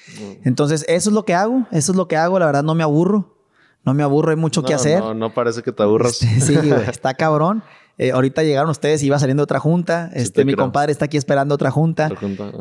Entonces, 0.45 0.85
eso 0.89 1.11
es 1.11 1.15
lo 1.15 1.25
que 1.25 1.35
hago, 1.35 1.67
eso 1.73 1.93
es 1.93 1.97
lo 1.97 2.07
que 2.07 2.17
hago, 2.17 2.39
la 2.39 2.47
verdad 2.47 2.63
no 2.63 2.75
me 2.75 2.83
aburro, 2.83 3.37
no 3.85 3.95
me 3.95 4.03
aburro, 4.03 4.31
hay 4.31 4.37
mucho 4.37 4.63
que 4.63 4.75
hacer. 4.75 5.01
No, 5.01 5.15
no 5.15 5.33
parece 5.33 5.63
que 5.63 5.73
te 5.73 5.83
aburras. 5.83 6.23
Este, 6.23 6.41
sí, 6.41 6.71
está 6.89 7.15
cabrón. 7.15 7.63
Eh, 7.99 8.13
ahorita 8.13 8.43
llegaron 8.43 8.71
ustedes 8.71 9.03
y 9.03 9.07
iba 9.07 9.19
saliendo 9.19 9.43
otra 9.43 9.59
junta. 9.59 10.11
Este, 10.13 10.45
mi 10.45 10.55
compadre 10.55 10.93
está 10.93 11.07
aquí 11.07 11.17
esperando 11.17 11.55
otra 11.55 11.71
junta. 11.71 12.11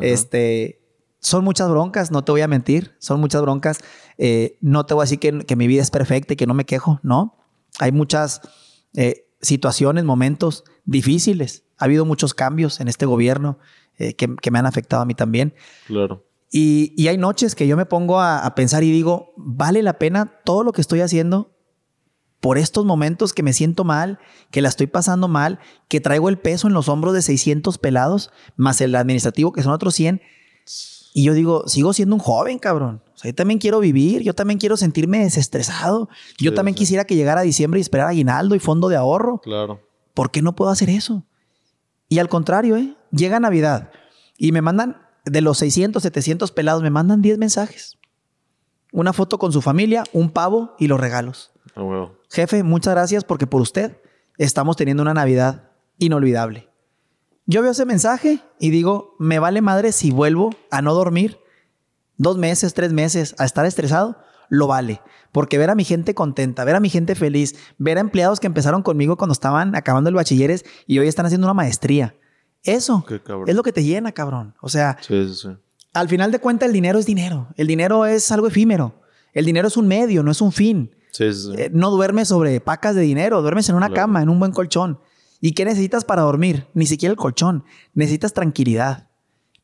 este, 0.02 0.85
son 1.26 1.44
muchas 1.44 1.70
broncas, 1.70 2.12
no 2.12 2.24
te 2.24 2.32
voy 2.32 2.42
a 2.42 2.48
mentir, 2.48 2.96
son 3.00 3.20
muchas 3.20 3.42
broncas. 3.42 3.80
Eh, 4.18 4.58
no 4.62 4.86
te 4.86 4.94
voy 4.94 5.02
a 5.02 5.06
decir 5.06 5.20
que, 5.20 5.40
que, 5.40 5.56
mi 5.56 5.68
vida 5.68 5.82
es 5.82 5.92
perfecta 5.92 6.34
y 6.34 6.36
que 6.36 6.48
no 6.48 6.54
me 6.54 6.66
quejo, 6.66 7.00
no. 7.04 7.38
Hay 7.80 7.92
muchas 7.92 8.42
situaciones, 9.42 10.06
momentos 10.06 10.64
difíciles. 10.86 11.66
Ha 11.78 11.86
habido 11.86 12.06
muchos 12.06 12.34
cambios 12.34 12.80
en 12.80 12.88
este 12.88 13.06
gobierno. 13.06 13.60
Eh, 13.98 14.14
que, 14.16 14.52
me 14.52 14.60
han 14.60 14.66
afectado 14.66 15.02
a 15.02 15.06
mí 15.06 15.14
también. 15.14 15.54
Claro. 15.88 16.26
Y, 16.52 17.08
hay 17.08 17.18
noches 17.18 17.56
que 17.56 17.68
yo 17.68 17.78
me 17.78 17.86
pongo 17.86 18.20
a, 18.22 18.54
pensar 18.56 18.84
y 18.84 18.92
digo, 18.92 19.34
¿vale 19.38 19.82
la 19.84 19.98
pena 20.00 20.42
todo 20.44 20.64
lo 20.64 20.74
que 20.74 20.82
estoy 20.82 21.02
haciendo 21.02 21.52
por 22.42 22.58
estos 22.58 22.86
momentos 22.86 23.34
que 23.34 23.42
me 23.42 23.54
siento 23.54 23.84
mal, 23.84 24.20
que 24.52 24.62
la 24.62 24.70
estoy 24.70 24.88
pasando 24.88 25.28
mal, 25.28 25.60
que 25.88 26.02
traigo 26.02 26.30
el 26.30 26.38
peso 26.38 26.68
en 26.68 26.74
los 26.74 26.90
hombros 26.90 27.14
de 27.14 27.22
600 27.22 27.78
pelados, 27.78 28.32
más 28.58 28.82
el 28.82 28.96
administrativo 28.96 29.54
que 29.54 29.64
son 29.64 29.72
otros 29.72 29.96
100? 29.96 30.22
Y 31.18 31.24
yo 31.24 31.34
digo, 31.34 31.66
sigo 31.66 31.94
siendo 31.94 32.14
un 32.14 32.20
joven, 32.20 32.60
cabrón. 32.60 33.02
O 33.14 33.18
sea, 33.18 33.32
yo 33.32 33.36
también 33.36 33.58
quiero 33.58 33.80
vivir, 33.80 34.22
yo 34.22 34.34
también 34.34 34.60
quiero 34.60 34.76
sentirme 34.76 35.20
desestresado. 35.20 36.10
Yo 36.38 36.54
también 36.54 36.76
quisiera 36.76 37.06
que 37.06 37.16
llegara 37.16 37.40
diciembre 37.40 37.80
y 37.80 37.82
esperar 37.82 38.10
aguinaldo 38.10 38.54
y 38.54 38.60
fondo 38.60 38.90
de 38.90 38.98
ahorro. 38.98 39.40
Claro. 39.40 39.80
¿Por 40.14 40.30
qué 40.30 40.42
no 40.42 40.58
puedo 40.58 40.72
hacer 40.72 40.90
eso? 40.90 41.26
Y 42.10 42.20
al 42.20 42.28
contrario, 42.28 42.76
¿eh? 42.76 42.98
llega 43.12 43.40
Navidad 43.40 43.92
y 44.38 44.52
me 44.52 44.62
mandan, 44.62 44.98
de 45.24 45.40
los 45.40 45.58
600, 45.60 46.04
700 46.04 46.52
pelados, 46.52 46.84
me 46.84 46.90
mandan 46.90 47.22
10 47.22 47.38
mensajes. 47.38 47.98
Una 48.92 49.14
foto 49.14 49.40
con 49.40 49.54
su 49.54 49.62
familia, 49.62 50.04
un 50.12 50.30
pavo 50.30 50.76
y 50.80 50.88
los 50.88 51.00
regalos. 51.00 51.54
Oh, 51.78 52.12
Jefe, 52.30 52.62
muchas 52.64 52.94
gracias 52.94 53.24
porque 53.24 53.48
por 53.48 53.62
usted 53.62 54.02
estamos 54.38 54.76
teniendo 54.76 55.02
una 55.02 55.14
Navidad 55.14 55.72
inolvidable. 55.98 56.68
Yo 57.46 57.62
veo 57.62 57.72
ese 57.72 57.86
mensaje 57.86 58.40
y 58.60 58.72
digo, 58.72 59.16
me 59.20 59.40
vale 59.40 59.62
madre 59.62 59.92
si 59.92 60.12
vuelvo 60.12 60.50
a 60.72 60.82
no 60.82 60.94
dormir 60.94 61.38
dos 62.18 62.38
meses, 62.38 62.74
tres 62.74 62.94
meses, 62.94 63.36
a 63.38 63.46
estar 63.46 63.66
estresado, 63.66 64.18
lo 64.50 64.68
vale. 64.68 65.02
Porque 65.32 65.58
ver 65.58 65.70
a 65.70 65.76
mi 65.76 65.84
gente 65.84 66.16
contenta, 66.16 66.64
ver 66.64 66.76
a 66.76 66.80
mi 66.80 66.90
gente 66.90 67.14
feliz, 67.14 67.56
ver 67.78 67.98
a 67.98 68.02
empleados 68.02 68.40
que 68.40 68.48
empezaron 68.48 68.82
conmigo 68.82 69.18
cuando 69.18 69.34
estaban 69.34 69.76
acabando 69.76 70.10
el 70.10 70.16
bachilleres 70.16 70.66
y 70.88 70.98
hoy 71.00 71.08
están 71.08 71.26
haciendo 71.26 71.46
una 71.46 71.54
maestría. 71.54 72.16
Eso 72.64 73.06
es 73.46 73.56
lo 73.56 73.64
que 73.64 73.74
te 73.74 73.84
llena, 73.84 74.12
cabrón. 74.12 74.56
O 74.62 74.70
sea, 74.70 74.98
al 75.94 76.10
final 76.10 76.32
de 76.32 76.40
cuentas 76.40 76.68
el 76.68 76.74
dinero 76.74 76.98
es 76.98 77.06
dinero. 77.06 77.50
El 77.58 77.68
dinero 77.68 78.06
es 78.06 78.32
algo 78.32 78.48
efímero. 78.48 79.02
El 79.34 79.46
dinero 79.46 79.68
es 79.68 79.78
un 79.78 79.88
medio, 79.88 80.24
no 80.24 80.32
es 80.32 80.42
un 80.42 80.52
fin. 80.52 80.96
Eh, 81.58 81.70
no 81.72 81.92
duermes 81.92 82.30
sobre 82.30 82.60
pacas 82.60 82.96
de 82.96 83.02
dinero, 83.02 83.42
duermes 83.42 83.70
en 83.70 83.76
una 83.76 83.92
cama, 83.92 84.22
en 84.22 84.30
un 84.30 84.40
buen 84.40 84.52
colchón. 84.52 85.00
¿Y 85.46 85.52
qué 85.54 85.66
necesitas 85.66 86.06
para 86.06 86.24
dormir? 86.24 86.68
Ni 86.74 86.86
siquiera 86.86 87.12
el 87.12 87.18
colchón. 87.18 87.64
Necesitas 87.94 88.34
tranquilidad. 88.34 89.10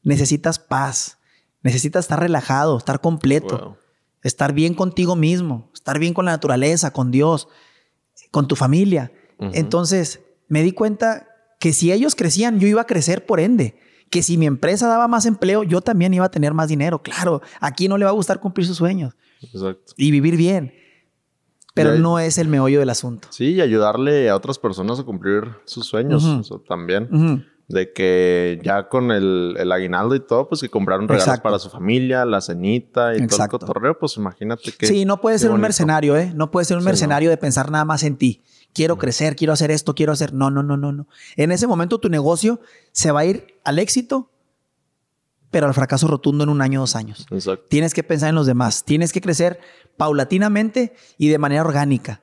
Necesitas 0.04 0.60
paz. 0.60 1.18
Necesitas 1.64 2.06
estar 2.06 2.20
relajado, 2.20 2.78
estar 2.78 3.02
completo 3.02 3.78
estar 4.24 4.54
bien 4.54 4.74
contigo 4.74 5.16
mismo, 5.16 5.70
estar 5.74 6.00
bien 6.00 6.14
con 6.14 6.26
la 6.26 6.32
naturaleza, 6.32 6.92
con 6.92 7.12
Dios, 7.12 7.48
con 8.32 8.48
tu 8.48 8.56
familia. 8.56 9.12
Entonces, 9.40 10.22
me 10.48 10.62
di 10.62 10.72
cuenta 10.72 11.28
que 11.60 11.74
si 11.74 11.92
ellos 11.92 12.16
crecían, 12.16 12.60
yo 12.60 12.68
iba 12.68 12.82
a 12.82 12.88
crecer 12.88 13.26
por 13.26 13.40
ende. 13.40 13.76
Que 14.10 14.22
si 14.22 14.38
mi 14.38 14.46
empresa 14.46 14.88
daba 14.88 15.08
más 15.08 15.26
empleo, 15.26 15.64
yo 15.64 15.82
también 15.82 16.14
iba 16.14 16.26
a 16.26 16.32
tener 16.32 16.54
más 16.54 16.68
dinero. 16.68 17.02
Claro, 17.02 17.42
aquí 17.60 17.88
no 17.88 17.98
le 17.98 18.06
va 18.06 18.12
a 18.12 18.14
gustar 18.14 18.40
cumplir 18.40 18.68
sus 18.68 18.78
sueños. 18.78 19.16
Exacto. 19.42 19.94
Y 19.98 20.12
vivir 20.12 20.36
bien. 20.36 20.74
Pero 21.74 21.98
no 21.98 22.20
es 22.20 22.38
el 22.38 22.48
meollo 22.48 22.80
del 22.80 22.90
asunto. 22.90 23.30
Sí, 23.32 23.54
y 23.54 23.62
ayudarle 23.62 24.30
a 24.30 24.36
otras 24.36 24.60
personas 24.60 25.00
a 25.00 25.04
cumplir 25.04 25.44
sus 25.66 25.86
sueños 25.86 26.24
también 26.68 27.46
de 27.72 27.92
que 27.92 28.60
ya 28.64 28.88
con 28.88 29.12
el, 29.12 29.56
el, 29.58 29.72
aguinaldo 29.72 30.16
y 30.16 30.20
todo, 30.20 30.48
pues 30.48 30.62
que 30.62 30.70
compraron 30.70 31.08
regalos 31.08 31.40
para 31.40 31.60
su 31.60 31.70
familia, 31.70 32.26
la 32.26 32.42
cenita 32.42 33.16
y 33.16 33.26
todo 33.28 33.44
el 33.44 33.50
cotorreo, 33.50 33.98
pues 33.98 34.18
imagínate 34.18 34.72
que... 34.72 34.86
Sí, 34.86 35.06
no 35.06 35.22
puede 35.22 35.40
ser 35.40 35.52
un 35.52 35.62
mercenario, 35.62 36.18
¿eh? 36.18 36.32
No 36.36 36.52
puede 36.52 36.66
ser 36.66 36.78
un 36.78 36.84
mercenario 36.84 37.30
de 37.30 37.38
pensar 37.38 37.72
nada 37.72 37.86
más 37.86 38.04
en 38.04 38.18
ti. 38.18 38.42
Quiero 38.74 38.98
crecer, 38.98 39.36
quiero 39.36 39.54
hacer 39.54 39.72
esto, 39.72 39.96
quiero 39.96 40.12
hacer... 40.12 40.34
No, 40.34 40.50
no, 40.50 40.64
no, 40.64 40.78
no, 40.78 40.92
no. 40.92 41.08
En 41.36 41.52
ese 41.52 41.68
momento 41.68 42.00
tu 42.00 42.10
negocio 42.10 42.62
se 42.92 43.12
va 43.12 43.22
a 43.22 43.26
ir 43.26 43.48
al 43.64 43.80
éxito, 43.80 44.30
pero 45.52 45.68
al 45.68 45.74
fracaso 45.74 46.08
rotundo 46.08 46.44
en 46.44 46.50
un 46.50 46.62
año, 46.62 46.80
dos 46.80 46.96
años. 46.96 47.28
Exacto. 47.30 47.66
Tienes 47.70 47.94
que 47.94 48.04
pensar 48.04 48.30
en 48.30 48.36
los 48.36 48.48
demás. 48.48 48.84
Tienes 48.84 49.14
que 49.14 49.22
crecer 49.22 49.60
paulatinamente 49.98 50.94
y 51.18 51.28
de 51.28 51.38
manera 51.38 51.62
orgánica 51.62 52.22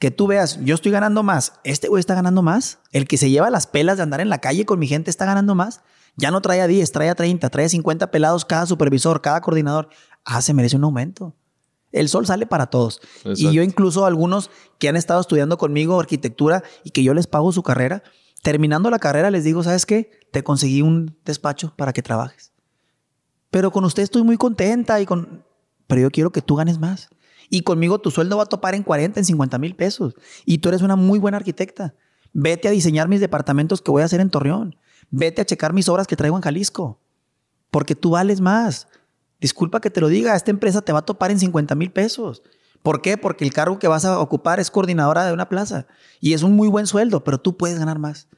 que 0.00 0.10
tú 0.10 0.26
veas, 0.26 0.58
yo 0.64 0.74
estoy 0.74 0.90
ganando 0.90 1.22
más, 1.22 1.60
este 1.62 1.88
güey 1.88 2.00
está 2.00 2.14
ganando 2.14 2.40
más, 2.40 2.78
el 2.90 3.06
que 3.06 3.18
se 3.18 3.28
lleva 3.28 3.50
las 3.50 3.66
pelas 3.66 3.98
de 3.98 4.02
andar 4.02 4.22
en 4.22 4.30
la 4.30 4.38
calle 4.38 4.64
con 4.64 4.78
mi 4.78 4.88
gente 4.88 5.10
está 5.10 5.26
ganando 5.26 5.54
más, 5.54 5.82
ya 6.16 6.30
no 6.30 6.40
trae 6.40 6.62
a 6.62 6.66
10, 6.66 6.90
trae 6.90 7.10
a 7.10 7.14
30, 7.14 7.50
trae 7.50 7.66
a 7.66 7.68
50 7.68 8.10
pelados 8.10 8.46
cada 8.46 8.64
supervisor, 8.64 9.20
cada 9.20 9.42
coordinador, 9.42 9.90
ah, 10.24 10.40
se 10.40 10.54
merece 10.54 10.76
un 10.76 10.84
aumento. 10.84 11.36
El 11.92 12.08
sol 12.08 12.26
sale 12.26 12.46
para 12.46 12.68
todos. 12.68 13.00
Y 13.24 13.52
yo 13.52 13.62
incluso 13.62 14.06
algunos 14.06 14.50
que 14.78 14.88
han 14.88 14.96
estado 14.96 15.20
estudiando 15.20 15.58
conmigo 15.58 16.00
arquitectura 16.00 16.62
y 16.82 16.90
que 16.90 17.02
yo 17.02 17.12
les 17.12 17.26
pago 17.26 17.52
su 17.52 17.62
carrera, 17.62 18.02
terminando 18.42 18.90
la 18.90 19.00
carrera 19.00 19.30
les 19.30 19.44
digo, 19.44 19.62
¿sabes 19.62 19.84
qué? 19.84 20.10
Te 20.32 20.42
conseguí 20.42 20.80
un 20.82 21.18
despacho 21.24 21.74
para 21.76 21.92
que 21.92 22.02
trabajes. 22.02 22.49
Pero 23.50 23.70
con 23.70 23.84
usted 23.84 24.02
estoy 24.02 24.22
muy 24.22 24.36
contenta 24.36 25.00
y 25.00 25.06
con... 25.06 25.44
Pero 25.86 26.02
yo 26.02 26.10
quiero 26.10 26.30
que 26.30 26.42
tú 26.42 26.56
ganes 26.56 26.78
más. 26.78 27.08
Y 27.48 27.62
conmigo 27.62 27.98
tu 27.98 28.10
sueldo 28.10 28.36
va 28.36 28.44
a 28.44 28.46
topar 28.46 28.74
en 28.74 28.84
40, 28.84 29.20
en 29.20 29.26
50 29.26 29.58
mil 29.58 29.74
pesos. 29.74 30.14
Y 30.44 30.58
tú 30.58 30.68
eres 30.68 30.82
una 30.82 30.94
muy 30.94 31.18
buena 31.18 31.36
arquitecta. 31.36 31.94
Vete 32.32 32.68
a 32.68 32.70
diseñar 32.70 33.08
mis 33.08 33.20
departamentos 33.20 33.82
que 33.82 33.90
voy 33.90 34.02
a 34.02 34.04
hacer 34.04 34.20
en 34.20 34.30
Torreón. 34.30 34.76
Vete 35.10 35.42
a 35.42 35.44
checar 35.44 35.72
mis 35.72 35.88
obras 35.88 36.06
que 36.06 36.14
traigo 36.14 36.36
en 36.36 36.42
Jalisco. 36.42 37.00
Porque 37.72 37.96
tú 37.96 38.10
vales 38.10 38.40
más. 38.40 38.86
Disculpa 39.40 39.80
que 39.80 39.90
te 39.90 40.00
lo 40.00 40.08
diga, 40.08 40.36
esta 40.36 40.52
empresa 40.52 40.82
te 40.82 40.92
va 40.92 41.00
a 41.00 41.04
topar 41.04 41.32
en 41.32 41.40
50 41.40 41.74
mil 41.74 41.90
pesos. 41.90 42.42
¿Por 42.82 43.02
qué? 43.02 43.18
Porque 43.18 43.44
el 43.44 43.52
cargo 43.52 43.78
que 43.78 43.88
vas 43.88 44.04
a 44.04 44.20
ocupar 44.20 44.60
es 44.60 44.70
coordinadora 44.70 45.26
de 45.26 45.32
una 45.32 45.48
plaza. 45.48 45.86
Y 46.20 46.34
es 46.34 46.42
un 46.42 46.54
muy 46.54 46.68
buen 46.68 46.86
sueldo, 46.86 47.24
pero 47.24 47.38
tú 47.38 47.56
puedes 47.56 47.78
ganar 47.78 47.98
más. 47.98 48.28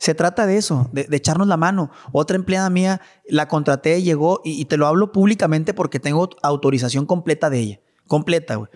Se 0.00 0.14
trata 0.16 0.46
de 0.46 0.56
eso, 0.56 0.90
de, 0.92 1.06
echarnos 1.12 1.46
la 1.46 1.56
mano. 1.56 1.92
Otra 2.10 2.34
empleada 2.34 2.68
mía 2.70 3.00
la 3.28 3.46
contraté, 3.46 4.02
llegó 4.02 4.40
y, 4.42 4.60
y, 4.60 4.64
te 4.64 4.76
lo 4.76 4.88
hablo 4.88 5.12
públicamente 5.12 5.74
porque 5.74 6.00
tengo 6.00 6.28
autorización 6.42 7.06
completa 7.06 7.50
de 7.50 7.58
ella 7.60 7.80
completa, 8.10 8.56
güey. 8.56 8.68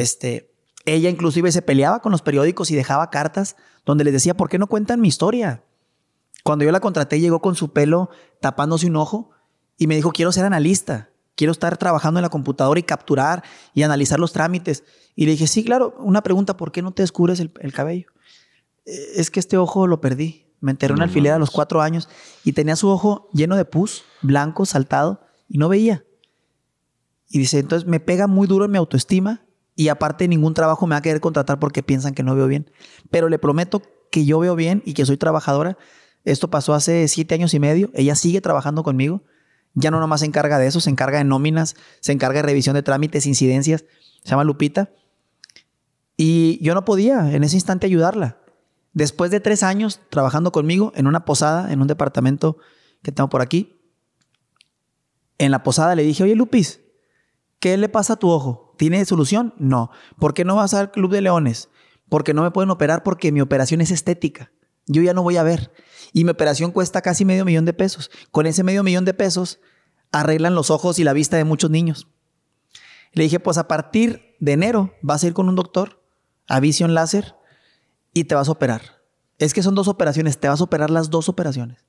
Este, 0.00 0.50
ella 0.86 1.10
inclusive 1.10 1.52
se 1.52 1.60
peleaba 1.60 2.00
con 2.00 2.10
los 2.10 2.22
periódicos 2.22 2.70
y 2.70 2.74
dejaba 2.74 3.10
cartas 3.10 3.54
donde 3.84 4.02
les 4.02 4.14
decía, 4.14 4.34
¿por 4.34 4.48
qué 4.48 4.58
no 4.58 4.66
cuentan 4.66 5.00
mi 5.00 5.08
historia? 5.08 5.62
Cuando 6.42 6.64
yo 6.64 6.72
la 6.72 6.80
contraté, 6.80 7.20
llegó 7.20 7.40
con 7.40 7.54
su 7.54 7.74
pelo 7.74 8.08
tapándose 8.40 8.86
un 8.86 8.96
ojo 8.96 9.30
y 9.76 9.86
me 9.86 9.94
dijo, 9.94 10.10
quiero 10.10 10.32
ser 10.32 10.46
analista, 10.46 11.10
quiero 11.36 11.52
estar 11.52 11.76
trabajando 11.76 12.18
en 12.18 12.22
la 12.22 12.30
computadora 12.30 12.80
y 12.80 12.82
capturar 12.82 13.44
y 13.74 13.82
analizar 13.82 14.18
los 14.18 14.32
trámites. 14.32 14.84
Y 15.14 15.26
le 15.26 15.32
dije, 15.32 15.46
sí, 15.46 15.62
claro, 15.62 15.94
una 15.98 16.22
pregunta, 16.22 16.56
¿por 16.56 16.72
qué 16.72 16.80
no 16.80 16.92
te 16.92 17.02
descubres 17.02 17.40
el, 17.40 17.72
cabello? 17.74 18.08
Eh, 18.86 19.12
es 19.16 19.30
que 19.30 19.38
este 19.38 19.58
ojo 19.58 19.86
lo 19.86 20.00
perdí. 20.00 20.46
Me 20.60 20.72
enterré 20.72 20.94
en 20.94 21.02
alfiler 21.02 21.32
a 21.32 21.38
los 21.38 21.50
cuatro 21.50 21.80
años 21.80 22.08
y 22.44 22.52
tenía 22.52 22.76
su 22.76 22.88
ojo 22.88 23.28
lleno 23.32 23.56
de 23.56 23.64
pus, 23.64 24.04
blanco, 24.22 24.66
saltado, 24.66 25.20
y 25.48 25.58
no 25.58 25.68
veía. 25.68 26.04
Y 27.28 27.38
dice, 27.38 27.58
entonces 27.58 27.88
me 27.88 28.00
pega 28.00 28.26
muy 28.26 28.46
duro 28.46 28.64
en 28.64 28.70
mi 28.70 28.78
autoestima 28.78 29.42
y 29.74 29.88
aparte 29.88 30.26
ningún 30.26 30.54
trabajo 30.54 30.86
me 30.86 30.94
va 30.94 30.98
a 30.98 31.02
querer 31.02 31.20
contratar 31.20 31.60
porque 31.60 31.82
piensan 31.82 32.14
que 32.14 32.22
no 32.22 32.34
veo 32.34 32.46
bien. 32.46 32.70
Pero 33.10 33.28
le 33.28 33.38
prometo 33.38 33.82
que 34.10 34.24
yo 34.24 34.38
veo 34.38 34.56
bien 34.56 34.82
y 34.84 34.94
que 34.94 35.06
soy 35.06 35.16
trabajadora. 35.16 35.78
Esto 36.24 36.50
pasó 36.50 36.74
hace 36.74 37.06
siete 37.08 37.34
años 37.34 37.54
y 37.54 37.60
medio. 37.60 37.90
Ella 37.94 38.14
sigue 38.14 38.40
trabajando 38.40 38.82
conmigo. 38.82 39.22
Ya 39.74 39.90
no 39.90 40.00
nomás 40.00 40.20
se 40.20 40.26
encarga 40.26 40.58
de 40.58 40.66
eso, 40.66 40.80
se 40.80 40.90
encarga 40.90 41.18
de 41.18 41.24
nóminas, 41.24 41.76
se 42.00 42.12
encarga 42.12 42.40
de 42.40 42.48
revisión 42.48 42.74
de 42.74 42.82
trámites, 42.82 43.26
incidencias. 43.26 43.84
Se 44.24 44.30
llama 44.30 44.44
Lupita. 44.44 44.90
Y 46.16 46.58
yo 46.62 46.74
no 46.74 46.84
podía 46.84 47.32
en 47.32 47.44
ese 47.44 47.56
instante 47.56 47.86
ayudarla. 47.86 48.38
Después 48.92 49.30
de 49.30 49.40
tres 49.40 49.62
años 49.62 50.00
trabajando 50.10 50.52
conmigo 50.52 50.92
en 50.94 51.06
una 51.06 51.24
posada, 51.24 51.72
en 51.72 51.80
un 51.80 51.86
departamento 51.86 52.58
que 53.02 53.12
tengo 53.12 53.28
por 53.28 53.42
aquí, 53.42 53.80
en 55.38 55.50
la 55.50 55.62
posada 55.62 55.94
le 55.94 56.02
dije, 56.02 56.24
oye 56.24 56.34
Lupis, 56.34 56.80
¿Qué 57.60 57.76
le 57.76 57.88
pasa 57.88 58.14
a 58.14 58.18
tu 58.18 58.30
ojo? 58.30 58.74
¿Tiene 58.78 59.04
solución? 59.04 59.54
No. 59.58 59.90
¿Por 60.18 60.32
qué 60.32 60.44
no 60.44 60.56
vas 60.56 60.74
al 60.74 60.90
Club 60.92 61.10
de 61.10 61.20
Leones? 61.20 61.68
Porque 62.08 62.32
no 62.32 62.42
me 62.42 62.50
pueden 62.50 62.70
operar 62.70 63.02
porque 63.02 63.32
mi 63.32 63.40
operación 63.40 63.80
es 63.80 63.90
estética. 63.90 64.52
Yo 64.86 65.02
ya 65.02 65.12
no 65.12 65.22
voy 65.22 65.36
a 65.36 65.42
ver. 65.42 65.72
Y 66.12 66.24
mi 66.24 66.30
operación 66.30 66.70
cuesta 66.70 67.02
casi 67.02 67.24
medio 67.24 67.44
millón 67.44 67.64
de 67.64 67.72
pesos. 67.72 68.10
Con 68.30 68.46
ese 68.46 68.62
medio 68.62 68.84
millón 68.84 69.04
de 69.04 69.12
pesos 69.12 69.58
arreglan 70.12 70.54
los 70.54 70.70
ojos 70.70 70.98
y 70.98 71.04
la 71.04 71.12
vista 71.12 71.36
de 71.36 71.44
muchos 71.44 71.70
niños. 71.70 72.06
Le 73.12 73.24
dije, 73.24 73.40
pues 73.40 73.58
a 73.58 73.66
partir 73.66 74.36
de 74.38 74.52
enero 74.52 74.94
vas 75.02 75.24
a 75.24 75.26
ir 75.26 75.34
con 75.34 75.48
un 75.48 75.56
doctor 75.56 76.04
a 76.46 76.60
Vision 76.60 76.94
Láser 76.94 77.34
y 78.20 78.24
te 78.24 78.34
vas 78.34 78.48
a 78.48 78.52
operar. 78.52 78.82
Es 79.38 79.54
que 79.54 79.62
son 79.62 79.74
dos 79.74 79.88
operaciones, 79.88 80.38
te 80.38 80.48
vas 80.48 80.60
a 80.60 80.64
operar 80.64 80.90
las 80.90 81.10
dos 81.10 81.28
operaciones. 81.28 81.84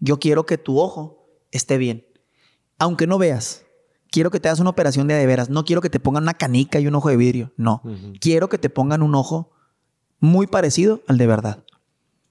Yo 0.00 0.18
quiero 0.18 0.46
que 0.46 0.58
tu 0.58 0.78
ojo 0.78 1.28
esté 1.50 1.78
bien. 1.78 2.06
Aunque 2.78 3.06
no 3.06 3.18
veas, 3.18 3.64
quiero 4.10 4.30
que 4.30 4.40
te 4.40 4.48
hagas 4.48 4.60
una 4.60 4.70
operación 4.70 5.06
de 5.06 5.14
de 5.14 5.26
veras. 5.26 5.50
No 5.50 5.64
quiero 5.64 5.80
que 5.80 5.90
te 5.90 6.00
pongan 6.00 6.24
una 6.24 6.34
canica 6.34 6.80
y 6.80 6.86
un 6.86 6.94
ojo 6.94 7.08
de 7.08 7.16
vidrio. 7.16 7.52
No. 7.56 7.82
Quiero 8.20 8.48
que 8.48 8.58
te 8.58 8.70
pongan 8.70 9.02
un 9.02 9.14
ojo 9.14 9.52
muy 10.18 10.46
parecido 10.46 11.02
al 11.06 11.18
de 11.18 11.26
verdad. 11.26 11.64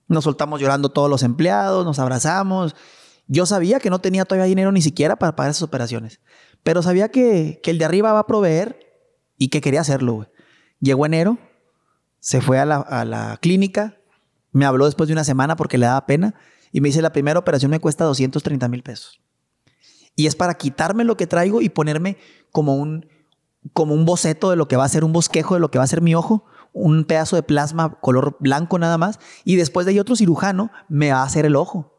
Nos 0.07 0.23
soltamos 0.23 0.59
llorando 0.59 0.89
todos 0.89 1.09
los 1.09 1.23
empleados, 1.23 1.85
nos 1.85 1.99
abrazamos. 1.99 2.75
Yo 3.27 3.45
sabía 3.45 3.79
que 3.79 3.91
no 3.91 3.99
tenía 3.99 4.25
todavía 4.25 4.47
dinero 4.47 4.71
ni 4.71 4.81
siquiera 4.81 5.17
para 5.17 5.35
pagar 5.35 5.51
esas 5.51 5.63
operaciones. 5.63 6.19
Pero 6.63 6.81
sabía 6.81 7.09
que, 7.09 7.61
el 7.63 7.77
de 7.77 7.85
arriba 7.85 8.11
va 8.11 8.19
a 8.19 8.27
proveer 8.27 8.79
y 9.37 9.49
que 9.49 9.61
quería 9.61 9.81
hacerlo. 9.81 10.27
Llegó 10.79 11.05
enero, 11.05 11.37
se 12.19 12.41
fue 12.41 12.59
a 12.59 12.65
la, 12.65 12.77
a 12.77 13.05
la 13.05 13.37
clínica, 13.41 13.97
me 14.51 14.65
habló 14.65 14.85
después 14.85 15.07
de 15.07 15.13
una 15.13 15.23
semana 15.23 15.55
porque 15.55 15.77
le 15.77 15.85
daba 15.85 16.05
pena 16.05 16.35
y 16.71 16.81
me 16.81 16.89
dice, 16.89 17.01
la 17.01 17.13
primera 17.13 17.39
operación 17.39 17.71
me 17.71 17.79
cuesta 17.79 18.05
230 18.05 18.67
mil 18.67 18.83
pesos. 18.83 19.21
Y 20.15 20.27
es 20.27 20.35
para 20.35 20.55
quitarme 20.55 21.03
lo 21.03 21.17
que 21.17 21.27
traigo 21.27 21.61
y 21.61 21.69
ponerme 21.69 22.17
como 22.51 22.75
un, 22.75 23.07
como 23.73 23.93
un 23.93 24.05
boceto 24.05 24.49
de 24.49 24.55
lo 24.55 24.67
que 24.67 24.75
va 24.75 24.85
a 24.85 24.89
ser 24.89 25.03
un 25.03 25.13
bosquejo 25.13 25.53
de 25.53 25.59
lo 25.59 25.71
que 25.71 25.77
va 25.77 25.83
a 25.83 25.87
ser 25.87 26.01
mi 26.01 26.15
ojo, 26.15 26.45
un 26.73 27.05
pedazo 27.05 27.35
de 27.35 27.43
plasma 27.43 27.99
color 28.01 28.37
blanco 28.39 28.77
nada 28.79 28.97
más. 28.97 29.19
Y 29.43 29.55
después 29.55 29.85
de 29.85 29.93
ahí 29.93 29.99
otro 29.99 30.15
cirujano 30.15 30.71
me 30.87 31.11
va 31.11 31.21
a 31.21 31.23
hacer 31.23 31.45
el 31.45 31.55
ojo. 31.55 31.95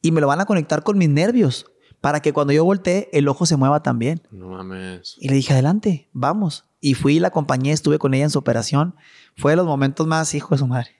Y 0.00 0.12
me 0.12 0.20
lo 0.20 0.26
van 0.26 0.40
a 0.40 0.46
conectar 0.46 0.82
con 0.82 0.98
mis 0.98 1.08
nervios 1.08 1.66
para 2.00 2.20
que 2.20 2.32
cuando 2.32 2.52
yo 2.52 2.64
voltee 2.64 3.08
el 3.12 3.28
ojo 3.28 3.46
se 3.46 3.56
mueva 3.56 3.82
también. 3.82 4.22
No 4.30 4.48
mames. 4.48 5.16
Y 5.18 5.28
le 5.28 5.36
dije, 5.36 5.52
adelante, 5.52 6.08
vamos. 6.12 6.66
Y 6.80 6.94
fui, 6.94 7.20
la 7.20 7.28
acompañé, 7.28 7.70
estuve 7.70 7.98
con 7.98 8.12
ella 8.12 8.24
en 8.24 8.30
su 8.30 8.40
operación. 8.40 8.96
Fue 9.36 9.52
de 9.52 9.56
los 9.56 9.66
momentos 9.66 10.06
más, 10.06 10.34
hijo 10.34 10.54
de 10.54 10.58
su 10.58 10.66
madre. 10.66 10.90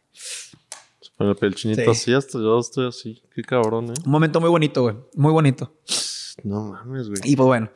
Pero 1.18 1.36
el 1.40 1.54
chinito 1.54 1.90
así, 1.90 2.12
hasta 2.12 2.38
yo 2.38 2.58
estoy 2.58 2.88
así. 2.88 3.22
Qué 3.34 3.42
cabrón, 3.42 3.90
¿eh? 3.90 3.94
Un 4.04 4.10
momento 4.10 4.40
muy 4.40 4.50
bonito, 4.50 4.82
güey. 4.82 4.96
Muy 5.14 5.32
bonito. 5.32 5.72
No 6.42 6.72
mames, 6.72 7.08
güey. 7.08 7.20
Y 7.24 7.36
pues 7.36 7.46
bueno, 7.46 7.70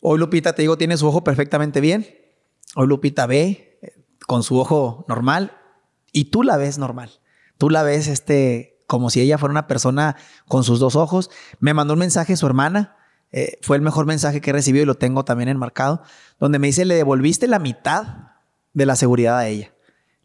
hoy 0.00 0.18
Lupita, 0.18 0.54
te 0.54 0.62
digo, 0.62 0.78
tiene 0.78 0.96
su 0.96 1.06
ojo 1.06 1.22
perfectamente 1.22 1.80
bien. 1.80 2.06
Hoy 2.76 2.86
Lupita 2.86 3.26
ve 3.26 3.78
eh, 3.82 4.04
con 4.26 4.42
su 4.42 4.58
ojo 4.58 5.04
normal 5.08 5.52
y 6.12 6.26
tú 6.26 6.42
la 6.42 6.56
ves 6.56 6.78
normal. 6.78 7.10
Tú 7.58 7.68
la 7.68 7.82
ves 7.82 8.06
este, 8.06 8.82
como 8.86 9.10
si 9.10 9.20
ella 9.20 9.36
fuera 9.36 9.50
una 9.50 9.66
persona 9.66 10.16
con 10.46 10.64
sus 10.64 10.78
dos 10.80 10.96
ojos. 10.96 11.30
Me 11.58 11.74
mandó 11.74 11.94
un 11.94 12.00
mensaje 12.00 12.36
su 12.36 12.46
hermana. 12.46 12.96
Eh, 13.32 13.58
fue 13.62 13.76
el 13.76 13.82
mejor 13.82 14.06
mensaje 14.06 14.40
que 14.40 14.50
he 14.50 14.52
recibido 14.52 14.82
y 14.82 14.86
lo 14.86 14.96
tengo 14.96 15.24
también 15.24 15.48
enmarcado, 15.48 16.02
donde 16.40 16.58
me 16.58 16.66
dice, 16.66 16.84
le 16.84 16.96
devolviste 16.96 17.46
la 17.46 17.60
mitad 17.60 18.30
de 18.72 18.86
la 18.86 18.96
seguridad 18.96 19.38
a 19.38 19.46
ella. 19.46 19.72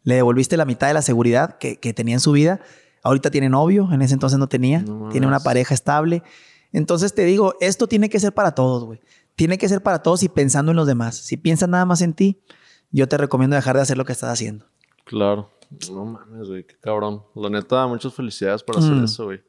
Le 0.06 0.14
devolviste 0.14 0.56
la 0.56 0.64
mitad 0.64 0.86
de 0.86 0.94
la 0.94 1.02
seguridad 1.02 1.58
que, 1.58 1.76
tenía 1.92 2.14
en 2.14 2.20
su 2.20 2.30
vida. 2.30 2.60
Ahorita 3.02 3.30
tiene 3.30 3.48
novio, 3.48 3.88
en 3.92 4.02
ese 4.02 4.14
entonces 4.14 4.38
no 4.38 4.48
tenía. 4.48 4.84
tiene 5.10 5.26
una 5.26 5.40
pareja 5.40 5.74
estable. 5.74 6.22
Entonces 6.72 7.12
te 7.12 7.24
digo, 7.24 7.56
esto 7.60 7.88
tiene 7.88 8.08
que 8.08 8.20
ser 8.20 8.32
para 8.32 8.54
todos, 8.54 8.84
güey. 8.84 9.00
Tiene 9.34 9.58
que 9.58 9.68
ser 9.68 9.82
para 9.82 10.02
todos 10.02 10.22
y 10.22 10.28
pensando 10.28 10.70
en 10.70 10.76
los 10.76 10.86
demás. 10.86 11.16
Si 11.16 11.36
piensas 11.36 11.68
nada 11.68 11.84
más 11.84 12.02
en 12.02 12.14
ti, 12.14 12.40
yo 12.92 13.08
te 13.08 13.18
recomiendo 13.18 13.56
dejar 13.56 13.74
de 13.74 13.82
hacer 13.82 13.98
lo 13.98 14.04
que 14.04 14.12
estás 14.12 14.30
haciendo. 14.30 14.66
Claro. 15.04 15.50
No 15.90 16.04
mames, 16.04 16.48
güey, 16.48 16.64
qué 16.64 16.76
cabrón. 16.78 17.24
La 17.34 17.50
neta, 17.50 17.86
muchas 17.88 18.14
felicidades 18.14 18.62
por 18.62 18.78
hacer 18.78 18.92
mm. 18.92 19.04
eso, 19.04 19.24
güey. 19.24 19.42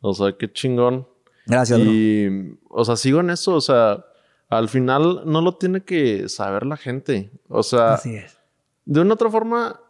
O 0.00 0.14
sea, 0.14 0.32
qué 0.32 0.50
chingón. 0.50 1.06
Gracias, 1.44 1.78
Y, 1.80 2.58
o 2.70 2.84
sea, 2.84 2.96
sigo 2.96 3.20
en 3.20 3.30
eso. 3.30 3.54
O 3.54 3.60
sea, 3.60 4.04
al 4.48 4.68
final 4.68 5.22
no 5.26 5.40
lo 5.40 5.56
tiene 5.56 5.82
que 5.82 6.28
saber 6.28 6.64
la 6.66 6.76
gente. 6.76 7.30
O 7.48 7.62
sea, 7.62 7.94
Así 7.94 8.16
es. 8.16 8.38
de 8.84 9.00
una 9.00 9.14
otra 9.14 9.30
forma, 9.30 9.80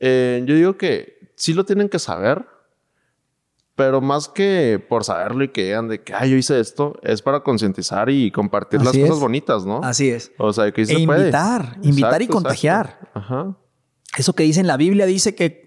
eh, 0.00 0.42
yo 0.46 0.54
digo 0.54 0.76
que 0.76 1.30
sí 1.34 1.54
lo 1.54 1.64
tienen 1.64 1.88
que 1.88 1.98
saber, 1.98 2.46
pero 3.74 4.00
más 4.00 4.28
que 4.28 4.84
por 4.88 5.04
saberlo 5.04 5.44
y 5.44 5.48
que 5.48 5.64
digan 5.64 5.88
de 5.88 6.02
que, 6.02 6.14
ay, 6.14 6.30
yo 6.30 6.36
hice 6.36 6.58
esto, 6.58 6.98
es 7.02 7.20
para 7.20 7.40
concientizar 7.40 8.08
y 8.08 8.30
compartir 8.30 8.82
las 8.82 8.96
cosas 8.96 9.20
bonitas, 9.20 9.66
¿no? 9.66 9.80
Así 9.82 10.08
es. 10.08 10.32
O 10.38 10.52
sea, 10.52 10.72
que 10.72 10.86
se 10.86 10.94
e 10.94 11.00
invitar, 11.00 11.76
invitar 11.82 12.22
y 12.22 12.26
contagiar. 12.26 13.10
Ajá. 13.12 13.54
Eso 14.16 14.34
que 14.34 14.44
dice 14.44 14.60
en 14.60 14.66
la 14.66 14.78
Biblia 14.78 15.04
dice 15.04 15.34
que 15.34 15.66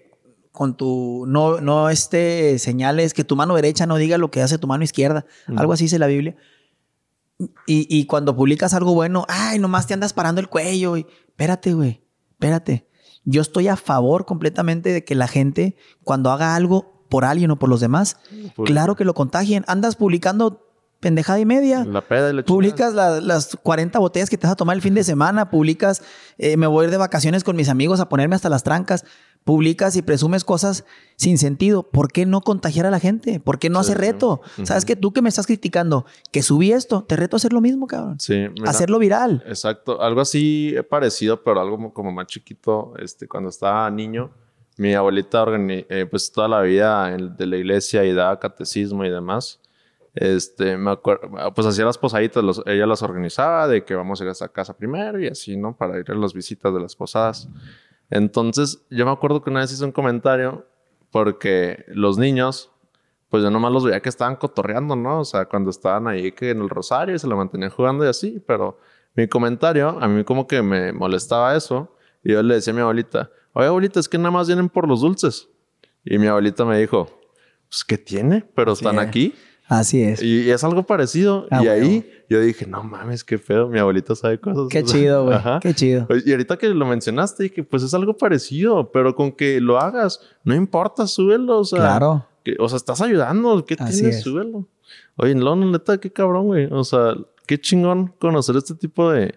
con 0.50 0.76
tu, 0.76 1.24
no, 1.28 1.60
no 1.60 1.88
este, 1.88 2.58
señales, 2.58 3.14
que 3.14 3.22
tu 3.22 3.36
mano 3.36 3.54
derecha 3.54 3.86
no 3.86 3.96
diga 3.96 4.18
lo 4.18 4.32
que 4.32 4.42
hace 4.42 4.58
tu 4.58 4.66
mano 4.66 4.82
izquierda. 4.82 5.24
Algo 5.56 5.72
así 5.72 5.84
dice 5.84 6.00
la 6.00 6.08
Biblia. 6.08 6.34
Y, 7.66 7.86
y, 7.88 8.04
cuando 8.04 8.36
publicas 8.36 8.74
algo 8.74 8.92
bueno, 8.92 9.24
ay, 9.28 9.58
nomás 9.58 9.86
te 9.86 9.94
andas 9.94 10.12
parando 10.12 10.40
el 10.40 10.48
cuello. 10.48 10.96
Y, 10.96 11.06
espérate, 11.28 11.72
güey, 11.72 12.02
espérate. 12.32 12.89
Yo 13.24 13.42
estoy 13.42 13.68
a 13.68 13.76
favor 13.76 14.24
completamente 14.24 14.90
de 14.92 15.04
que 15.04 15.14
la 15.14 15.28
gente, 15.28 15.76
cuando 16.04 16.30
haga 16.30 16.54
algo, 16.54 17.06
por 17.08 17.24
alguien 17.24 17.50
o 17.50 17.58
por 17.58 17.68
los 17.68 17.80
demás, 17.80 18.16
claro 18.64 18.96
que 18.96 19.04
lo 19.04 19.14
contagien. 19.14 19.64
Andas 19.66 19.96
publicando 19.96 20.69
pendejada 21.00 21.40
y 21.40 21.46
media. 21.46 21.84
La 21.84 22.02
peda 22.02 22.30
y 22.30 22.34
la 22.34 22.42
Publicas 22.42 22.94
las 22.94 23.56
40 23.62 23.98
botellas 23.98 24.30
que 24.30 24.36
te 24.36 24.46
vas 24.46 24.52
a 24.52 24.56
tomar 24.56 24.76
el 24.76 24.82
fin 24.82 24.94
de 24.94 25.02
semana, 25.02 25.50
publicas, 25.50 26.02
eh, 26.38 26.56
me 26.56 26.66
voy 26.66 26.82
a 26.82 26.84
ir 26.86 26.90
de 26.90 26.98
vacaciones 26.98 27.42
con 27.42 27.56
mis 27.56 27.68
amigos 27.68 28.00
a 28.00 28.08
ponerme 28.08 28.36
hasta 28.36 28.50
las 28.50 28.62
trancas, 28.62 29.04
publicas 29.42 29.96
y 29.96 30.02
presumes 30.02 30.44
cosas 30.44 30.84
sin 31.16 31.38
sentido. 31.38 31.82
¿Por 31.82 32.12
qué 32.12 32.26
no 32.26 32.42
contagiar 32.42 32.84
a 32.84 32.90
la 32.90 33.00
gente? 33.00 33.40
¿Por 33.40 33.58
qué 33.58 33.70
no 33.70 33.78
hacer 33.78 33.98
reto? 33.98 34.42
¿Sabes 34.62 34.84
que 34.84 34.94
tú 34.94 35.12
que 35.12 35.22
me 35.22 35.30
estás 35.30 35.46
criticando, 35.46 36.04
que 36.30 36.42
subí 36.42 36.72
esto, 36.72 37.02
te 37.04 37.16
reto 37.16 37.36
a 37.36 37.38
hacer 37.38 37.54
lo 37.54 37.62
mismo, 37.62 37.86
cabrón? 37.86 38.20
Sí. 38.20 38.46
Hacerlo 38.66 38.98
viral. 38.98 39.42
Exacto. 39.46 40.02
Algo 40.02 40.20
así 40.20 40.74
parecido, 40.90 41.42
pero 41.42 41.60
algo 41.60 41.92
como 41.94 42.12
más 42.12 42.26
chiquito, 42.26 42.92
este, 42.98 43.26
cuando 43.26 43.48
estaba 43.48 43.90
niño. 43.90 44.30
Mi 44.76 44.94
abuelita, 44.94 45.44
eh, 45.48 46.06
pues 46.10 46.32
toda 46.32 46.48
la 46.48 46.62
vida 46.62 47.14
de 47.16 47.46
la 47.46 47.56
iglesia 47.56 48.02
y 48.04 48.14
daba 48.14 48.38
catecismo 48.38 49.04
y 49.04 49.10
demás. 49.10 49.60
Este, 50.14 50.76
me 50.76 50.90
acuerdo, 50.90 51.30
pues 51.54 51.66
hacía 51.66 51.84
las 51.84 51.98
posaditas, 51.98 52.44
ella 52.66 52.86
las 52.86 53.02
organizaba 53.02 53.68
de 53.68 53.84
que 53.84 53.94
vamos 53.94 54.20
a 54.20 54.24
ir 54.24 54.28
a 54.28 54.32
esa 54.32 54.48
casa 54.48 54.76
primero 54.76 55.20
y 55.20 55.28
así, 55.28 55.56
¿no? 55.56 55.76
Para 55.76 55.98
ir 55.98 56.10
a 56.10 56.14
las 56.14 56.34
visitas 56.34 56.74
de 56.74 56.80
las 56.80 56.96
posadas. 56.96 57.48
Entonces, 58.10 58.84
yo 58.90 59.04
me 59.04 59.12
acuerdo 59.12 59.42
que 59.42 59.50
una 59.50 59.60
vez 59.60 59.72
hice 59.72 59.84
un 59.84 59.92
comentario 59.92 60.66
porque 61.10 61.84
los 61.88 62.18
niños, 62.18 62.70
pues 63.28 63.42
yo 63.42 63.50
nomás 63.50 63.72
los 63.72 63.84
veía 63.84 64.00
que 64.00 64.08
estaban 64.08 64.36
cotorreando, 64.36 64.96
¿no? 64.96 65.20
O 65.20 65.24
sea, 65.24 65.44
cuando 65.44 65.70
estaban 65.70 66.08
ahí 66.08 66.32
que 66.32 66.50
en 66.50 66.60
el 66.60 66.68
rosario 66.68 67.14
y 67.14 67.18
se 67.18 67.28
lo 67.28 67.36
mantenían 67.36 67.70
jugando 67.70 68.04
y 68.04 68.08
así, 68.08 68.42
pero 68.44 68.78
mi 69.14 69.28
comentario, 69.28 69.96
a 70.00 70.08
mí 70.08 70.24
como 70.24 70.46
que 70.46 70.62
me 70.62 70.92
molestaba 70.92 71.56
eso 71.56 71.94
y 72.24 72.32
yo 72.32 72.42
le 72.42 72.54
decía 72.54 72.72
a 72.72 72.76
mi 72.76 72.82
abuelita, 72.82 73.30
oye 73.52 73.66
abuelita, 73.66 74.00
es 74.00 74.08
que 74.08 74.18
nada 74.18 74.30
más 74.32 74.48
vienen 74.48 74.68
por 74.68 74.88
los 74.88 75.00
dulces. 75.00 75.48
Y 76.04 76.18
mi 76.18 76.26
abuelita 76.26 76.64
me 76.64 76.78
dijo, 76.78 77.08
pues 77.68 77.84
¿qué 77.84 77.98
tiene? 77.98 78.44
Pero 78.54 78.72
están 78.72 78.98
aquí. 78.98 79.34
Así 79.70 80.02
es. 80.02 80.20
Y, 80.20 80.50
es 80.50 80.64
algo 80.64 80.82
parecido. 80.82 81.46
Ah, 81.48 81.62
y 81.62 81.68
ahí 81.68 82.10
yo 82.28 82.40
dije, 82.40 82.66
no 82.66 82.82
mames, 82.82 83.22
qué 83.22 83.38
feo. 83.38 83.68
Mi 83.68 83.78
abuelita 83.78 84.16
sabe 84.16 84.40
cosas. 84.40 84.66
Qué 84.68 84.82
chido, 84.82 85.26
güey. 85.26 85.38
Qué 85.60 85.72
chido. 85.74 86.08
Y 86.26 86.32
ahorita 86.32 86.56
que 86.56 86.68
lo 86.70 86.86
mencionaste, 86.86 87.44
dije, 87.44 87.62
pues 87.62 87.84
es 87.84 87.94
algo 87.94 88.16
parecido, 88.16 88.90
pero 88.90 89.14
con 89.14 89.30
que 89.30 89.60
lo 89.60 89.78
hagas, 89.78 90.20
no 90.42 90.56
importa, 90.56 91.06
súbelo. 91.06 91.60
O 91.60 91.64
sea, 91.64 91.78
claro. 91.78 92.26
o 92.58 92.68
sea, 92.68 92.78
estás 92.78 93.00
ayudando. 93.00 93.64
¿Qué 93.64 93.76
tienes? 93.76 94.22
Súbelo. 94.22 94.66
Oye, 95.14 95.36
no, 95.36 95.54
neta, 95.54 95.98
qué 95.98 96.10
cabrón, 96.12 96.48
güey. 96.48 96.66
O 96.72 96.82
sea, 96.82 97.14
qué 97.46 97.56
chingón 97.56 98.12
conocer 98.18 98.56
este 98.56 98.74
tipo 98.74 99.12
de, 99.12 99.36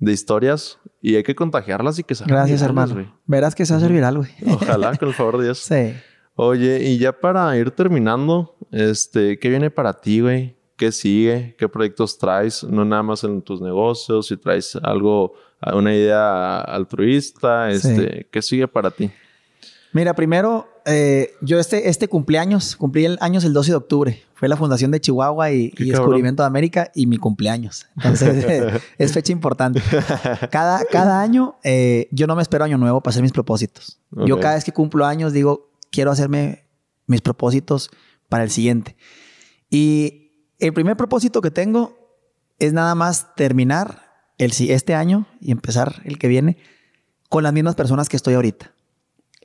de 0.00 0.12
historias 0.12 0.80
y 1.00 1.14
hay 1.14 1.22
que 1.22 1.36
contagiarlas 1.36 2.00
y 2.00 2.02
que 2.02 2.16
se 2.16 2.24
Gracias, 2.24 2.62
hermano. 2.62 3.14
Verás 3.26 3.54
que 3.54 3.64
se 3.64 3.74
va 3.74 3.78
a 3.78 3.80
servir 3.80 4.02
algo, 4.02 4.24
güey. 4.24 4.54
Ojalá, 4.54 4.96
con 4.96 5.08
el 5.08 5.14
favor 5.14 5.38
de 5.38 5.44
Dios. 5.44 5.58
sí. 5.68 5.94
Oye, 6.40 6.84
y 6.84 6.98
ya 6.98 7.10
para 7.10 7.56
ir 7.56 7.72
terminando, 7.72 8.54
este, 8.70 9.40
¿qué 9.40 9.48
viene 9.48 9.72
para 9.72 9.92
ti, 9.92 10.20
güey? 10.20 10.56
¿Qué 10.76 10.92
sigue? 10.92 11.56
¿Qué 11.58 11.68
proyectos 11.68 12.16
traes? 12.16 12.62
No 12.62 12.84
nada 12.84 13.02
más 13.02 13.24
en 13.24 13.42
tus 13.42 13.60
negocios, 13.60 14.28
si 14.28 14.36
traes 14.36 14.78
algo, 14.84 15.32
una 15.74 15.92
idea 15.92 16.60
altruista, 16.60 17.70
este, 17.70 18.28
¿qué 18.30 18.40
sigue 18.40 18.68
para 18.68 18.92
ti? 18.92 19.10
Mira, 19.92 20.14
primero, 20.14 20.68
eh, 20.86 21.32
yo 21.40 21.58
este, 21.58 21.88
este 21.88 22.06
cumpleaños, 22.06 22.76
cumplí 22.76 23.04
el 23.04 23.18
años 23.20 23.42
el 23.42 23.52
12 23.52 23.72
de 23.72 23.76
octubre. 23.76 24.22
Fue 24.34 24.48
la 24.48 24.56
fundación 24.56 24.92
de 24.92 25.00
Chihuahua 25.00 25.50
y, 25.50 25.70
Descubrimiento 25.70 26.44
de 26.44 26.46
América 26.46 26.92
y 26.94 27.08
mi 27.08 27.16
cumpleaños. 27.16 27.86
Entonces, 27.96 28.80
es 28.98 29.12
fecha 29.12 29.32
importante. 29.32 29.82
Cada, 30.52 30.84
cada 30.84 31.20
año, 31.20 31.56
eh, 31.64 32.06
yo 32.12 32.28
no 32.28 32.36
me 32.36 32.42
espero 32.42 32.62
año 32.62 32.78
nuevo 32.78 33.00
para 33.00 33.10
hacer 33.10 33.24
mis 33.24 33.32
propósitos. 33.32 33.98
Yo 34.24 34.38
cada 34.38 34.54
vez 34.54 34.62
que 34.62 34.72
cumplo 34.72 35.04
años 35.04 35.32
digo, 35.32 35.67
quiero 35.90 36.10
hacerme 36.10 36.68
mis 37.06 37.20
propósitos 37.20 37.90
para 38.28 38.44
el 38.44 38.50
siguiente. 38.50 38.96
Y 39.70 40.52
el 40.58 40.72
primer 40.72 40.96
propósito 40.96 41.40
que 41.40 41.50
tengo 41.50 41.96
es 42.58 42.72
nada 42.72 42.94
más 42.94 43.34
terminar 43.34 44.32
el, 44.38 44.52
este 44.58 44.94
año 44.94 45.26
y 45.40 45.50
empezar 45.50 46.02
el 46.04 46.18
que 46.18 46.28
viene 46.28 46.58
con 47.28 47.42
las 47.42 47.52
mismas 47.52 47.74
personas 47.74 48.08
que 48.08 48.16
estoy 48.16 48.34
ahorita. 48.34 48.72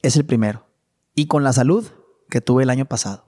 Es 0.01 0.15
el 0.15 0.25
primero. 0.25 0.67
Y 1.15 1.27
con 1.27 1.43
la 1.43 1.53
salud 1.53 1.85
que 2.29 2.41
tuve 2.41 2.63
el 2.63 2.69
año 2.69 2.85
pasado. 2.85 3.25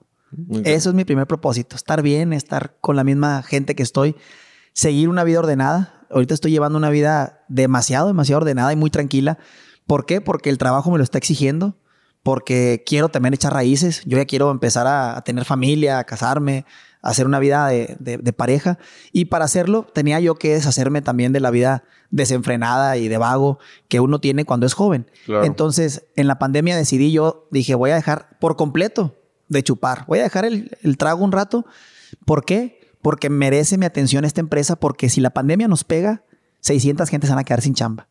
Eso 0.64 0.90
es 0.90 0.94
mi 0.94 1.04
primer 1.04 1.26
propósito. 1.26 1.76
Estar 1.76 2.02
bien, 2.02 2.32
estar 2.32 2.76
con 2.80 2.96
la 2.96 3.04
misma 3.04 3.42
gente 3.42 3.74
que 3.74 3.82
estoy, 3.82 4.16
seguir 4.72 5.08
una 5.08 5.24
vida 5.24 5.38
ordenada. 5.38 6.06
Ahorita 6.10 6.34
estoy 6.34 6.50
llevando 6.50 6.76
una 6.76 6.90
vida 6.90 7.44
demasiado, 7.48 8.08
demasiado 8.08 8.42
ordenada 8.42 8.72
y 8.72 8.76
muy 8.76 8.90
tranquila. 8.90 9.38
¿Por 9.86 10.04
qué? 10.04 10.20
Porque 10.20 10.50
el 10.50 10.58
trabajo 10.58 10.90
me 10.90 10.98
lo 10.98 11.04
está 11.04 11.18
exigiendo 11.18 11.76
porque 12.26 12.82
quiero 12.84 13.08
también 13.08 13.34
echar 13.34 13.52
raíces. 13.52 14.02
Yo 14.04 14.18
ya 14.18 14.24
quiero 14.24 14.50
empezar 14.50 14.88
a, 14.88 15.22
tener 15.22 15.44
familia, 15.44 16.00
a 16.00 16.04
casarme, 16.04 16.64
a 17.00 17.10
hacer 17.10 17.24
una 17.24 17.38
vida 17.38 17.68
de, 17.68 18.32
pareja. 18.36 18.80
Y 19.12 19.26
para 19.26 19.44
hacerlo 19.44 19.86
tenía 19.94 20.18
yo 20.18 20.34
que 20.34 20.54
deshacerme 20.54 21.02
también 21.02 21.32
de 21.32 21.38
la 21.38 21.52
vida 21.52 21.84
desenfrenada 22.10 22.96
y 22.96 23.06
de 23.06 23.16
vago 23.16 23.60
que 23.86 24.00
uno 24.00 24.18
tiene 24.18 24.44
cuando 24.44 24.66
es 24.66 24.74
joven. 24.74 25.08
Entonces, 25.44 26.06
en 26.16 26.26
la 26.26 26.40
pandemia 26.40 26.76
decidí 26.76 27.12
yo, 27.12 27.46
dije, 27.52 27.76
voy 27.76 27.92
a 27.92 27.94
dejar 27.94 28.36
por 28.40 28.56
completo 28.56 29.14
de 29.48 29.62
chupar. 29.62 30.04
Voy 30.08 30.18
a 30.18 30.24
dejar 30.24 30.46
el, 30.46 30.76
el 30.82 30.96
trago 30.96 31.24
un 31.24 31.30
rato. 31.30 31.64
¿Por 32.24 32.44
qué? 32.44 32.80
Porque 33.02 33.30
merece 33.30 33.78
mi 33.78 33.86
atención 33.86 34.24
esta 34.24 34.40
empresa, 34.40 34.74
porque 34.74 35.10
si 35.10 35.20
la 35.20 35.30
pandemia 35.30 35.68
nos 35.68 35.84
pega, 35.84 36.24
600 36.62 37.08
gentes 37.08 37.30
van 37.30 37.38
a 37.38 37.44
quedar 37.44 37.62
sin 37.62 37.74
chamba. 37.74 38.08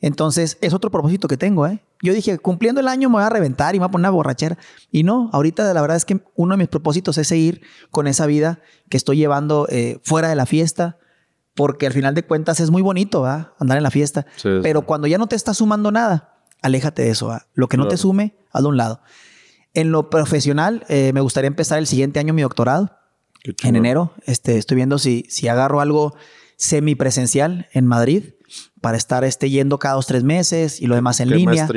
Entonces, 0.00 0.58
es 0.60 0.74
otro 0.74 0.90
propósito 0.90 1.26
que 1.26 1.36
tengo, 1.36 1.66
¿eh? 1.66 1.82
Yo 2.02 2.12
dije, 2.12 2.38
cumpliendo 2.38 2.80
el 2.80 2.86
año 2.86 3.08
me 3.08 3.14
voy 3.14 3.24
a 3.24 3.28
reventar 3.28 3.74
y 3.74 3.78
me 3.78 3.84
voy 3.84 3.88
a 3.88 3.90
poner 3.90 4.02
una 4.02 4.10
borrachera. 4.10 4.56
Y 4.92 5.02
no, 5.02 5.30
ahorita 5.32 5.72
la 5.74 5.80
verdad 5.80 5.96
es 5.96 6.04
que 6.04 6.20
uno 6.36 6.54
de 6.54 6.58
mis 6.58 6.68
propósitos 6.68 7.18
es 7.18 7.26
seguir 7.26 7.62
con 7.90 8.06
esa 8.06 8.26
vida 8.26 8.60
que 8.88 8.96
estoy 8.96 9.16
llevando 9.16 9.66
eh, 9.70 9.98
fuera 10.04 10.28
de 10.28 10.36
la 10.36 10.46
fiesta, 10.46 10.98
porque 11.54 11.86
al 11.86 11.92
final 11.92 12.14
de 12.14 12.22
cuentas 12.22 12.60
es 12.60 12.70
muy 12.70 12.82
bonito, 12.82 13.22
¿va? 13.22 13.54
Andar 13.58 13.76
en 13.76 13.82
la 13.82 13.90
fiesta. 13.90 14.26
Pero 14.62 14.82
cuando 14.82 15.08
ya 15.08 15.18
no 15.18 15.26
te 15.26 15.34
está 15.34 15.54
sumando 15.54 15.90
nada, 15.90 16.36
aléjate 16.62 17.02
de 17.02 17.10
eso, 17.10 17.26
¿va? 17.26 17.46
Lo 17.54 17.68
que 17.68 17.76
no 17.76 17.88
te 17.88 17.96
sume, 17.96 18.36
hazlo 18.52 18.68
a 18.68 18.70
un 18.70 18.76
lado. 18.76 19.00
En 19.74 19.90
lo 19.90 20.08
profesional, 20.10 20.84
eh, 20.88 21.12
me 21.12 21.20
gustaría 21.20 21.48
empezar 21.48 21.78
el 21.78 21.88
siguiente 21.88 22.20
año 22.20 22.32
mi 22.32 22.42
doctorado. 22.42 22.96
En 23.64 23.74
enero, 23.74 24.12
este, 24.24 24.58
estoy 24.58 24.76
viendo 24.76 24.98
si, 24.98 25.26
si 25.28 25.48
agarro 25.48 25.80
algo 25.80 26.14
semipresencial 26.56 27.68
en 27.72 27.86
Madrid 27.86 28.34
para 28.80 28.96
estar 28.96 29.24
este, 29.24 29.50
yendo 29.50 29.78
cada 29.78 29.94
dos, 29.94 30.06
tres 30.06 30.24
meses 30.24 30.80
y 30.80 30.86
lo 30.86 30.94
demás 30.94 31.20
en 31.20 31.30
línea. 31.30 31.68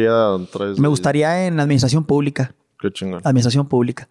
me 0.77 0.87
gustaría 0.87 1.47
en 1.47 1.59
administración 1.59 2.05
pública. 2.05 2.53
Qué 2.79 2.91
chingón. 2.91 3.21
Administración 3.23 3.67
pública. 3.67 4.09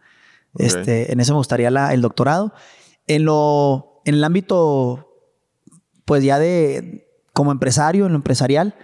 Este, 0.57 1.13
en 1.13 1.21
eso 1.21 1.33
me 1.33 1.39
gustaría 1.39 1.71
la, 1.71 1.95
el 1.95 2.01
doctorado. 2.01 2.53
En 3.07 3.25
lo, 3.25 4.03
en 4.05 4.15
el 4.15 4.25
ámbito, 4.25 5.09
pues 6.05 6.23
ya 6.23 6.39
de, 6.39 7.09
como 7.33 7.53
empresario, 7.53 8.07
en 8.07 8.13
lo 8.13 8.17
empresarial, 8.17 8.75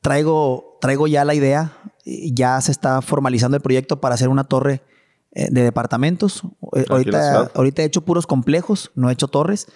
traigo, 0.00 0.78
traigo 0.80 1.06
ya 1.06 1.24
la 1.24 1.34
idea, 1.34 1.78
ya 2.04 2.60
se 2.60 2.72
está 2.72 3.02
formalizando 3.02 3.56
el 3.56 3.62
proyecto 3.62 4.00
para 4.00 4.14
hacer 4.14 4.28
una 4.28 4.44
torre 4.44 4.82
de 5.34 5.62
departamentos. 5.62 6.42
Eh, 6.76 6.84
ahorita, 6.88 7.50
ahorita 7.54 7.82
he 7.82 7.84
hecho 7.84 8.04
puros 8.04 8.26
complejos, 8.26 8.92
no 8.94 9.10
he 9.10 9.12
hecho 9.12 9.28
torres. 9.28 9.66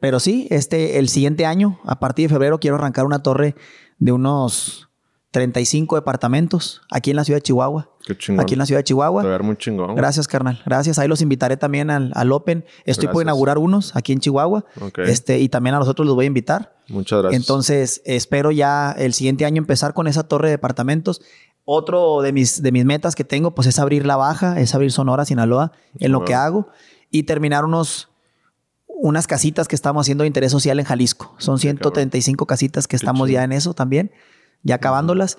Pero 0.00 0.20
sí, 0.20 0.48
este, 0.50 0.98
el 0.98 1.08
siguiente 1.08 1.46
año, 1.46 1.80
a 1.84 2.00
partir 2.00 2.28
de 2.28 2.34
febrero, 2.34 2.58
quiero 2.58 2.76
arrancar 2.76 3.04
una 3.04 3.22
torre 3.22 3.54
de 3.98 4.12
unos 4.12 4.88
35 5.34 5.96
departamentos 5.96 6.80
aquí 6.90 7.10
en 7.10 7.16
la 7.16 7.24
ciudad 7.24 7.38
de 7.38 7.42
Chihuahua. 7.42 7.90
Qué 8.06 8.16
chingón. 8.16 8.40
Aquí 8.40 8.52
en 8.52 8.58
la 8.60 8.66
ciudad 8.66 8.78
de 8.80 8.84
Chihuahua. 8.84 9.24
ver 9.24 9.42
muy 9.42 9.56
chingón. 9.56 9.96
Gracias, 9.96 10.28
carnal. 10.28 10.62
Gracias. 10.64 10.98
Ahí 11.00 11.08
los 11.08 11.22
invitaré 11.22 11.56
también 11.56 11.90
al, 11.90 12.12
al 12.14 12.30
Open. 12.30 12.64
Estoy 12.84 13.08
por 13.08 13.22
inaugurar 13.22 13.58
unos 13.58 13.96
aquí 13.96 14.12
en 14.12 14.20
Chihuahua. 14.20 14.64
Este, 14.98 15.40
y 15.40 15.48
también 15.48 15.74
a 15.74 15.80
los 15.80 15.88
otros 15.88 16.06
los 16.06 16.14
voy 16.14 16.26
a 16.26 16.28
invitar. 16.28 16.76
Muchas 16.88 17.20
gracias. 17.20 17.42
Entonces, 17.42 18.02
espero 18.04 18.52
ya 18.52 18.92
el 18.92 19.12
siguiente 19.12 19.44
año 19.44 19.58
empezar 19.58 19.92
con 19.92 20.06
esa 20.06 20.22
torre 20.22 20.48
de 20.48 20.52
departamentos. 20.52 21.20
Otro 21.64 22.20
de 22.20 22.32
mis, 22.32 22.62
de 22.62 22.72
mis 22.72 22.84
metas 22.84 23.14
que 23.14 23.24
tengo, 23.24 23.54
pues 23.54 23.66
es 23.66 23.78
abrir 23.78 24.04
La 24.04 24.16
Baja, 24.16 24.60
es 24.60 24.74
abrir 24.74 24.92
Sonora, 24.92 25.24
Sinaloa, 25.24 25.72
en 25.98 26.12
lo 26.12 26.24
que 26.24 26.34
hago 26.34 26.68
y 27.10 27.22
terminar 27.22 27.64
unos, 27.64 28.10
unas 28.86 29.26
casitas 29.26 29.66
que 29.66 29.74
estamos 29.74 30.04
haciendo 30.04 30.22
de 30.22 30.28
interés 30.28 30.52
social 30.52 30.78
en 30.78 30.84
Jalisco. 30.84 31.34
Son 31.38 31.58
135 31.58 32.46
casitas 32.46 32.86
que 32.86 32.96
estamos 32.96 33.30
ya 33.30 33.44
en 33.44 33.52
eso 33.52 33.72
también, 33.72 34.12
ya 34.62 34.74
acabándolas. 34.74 35.38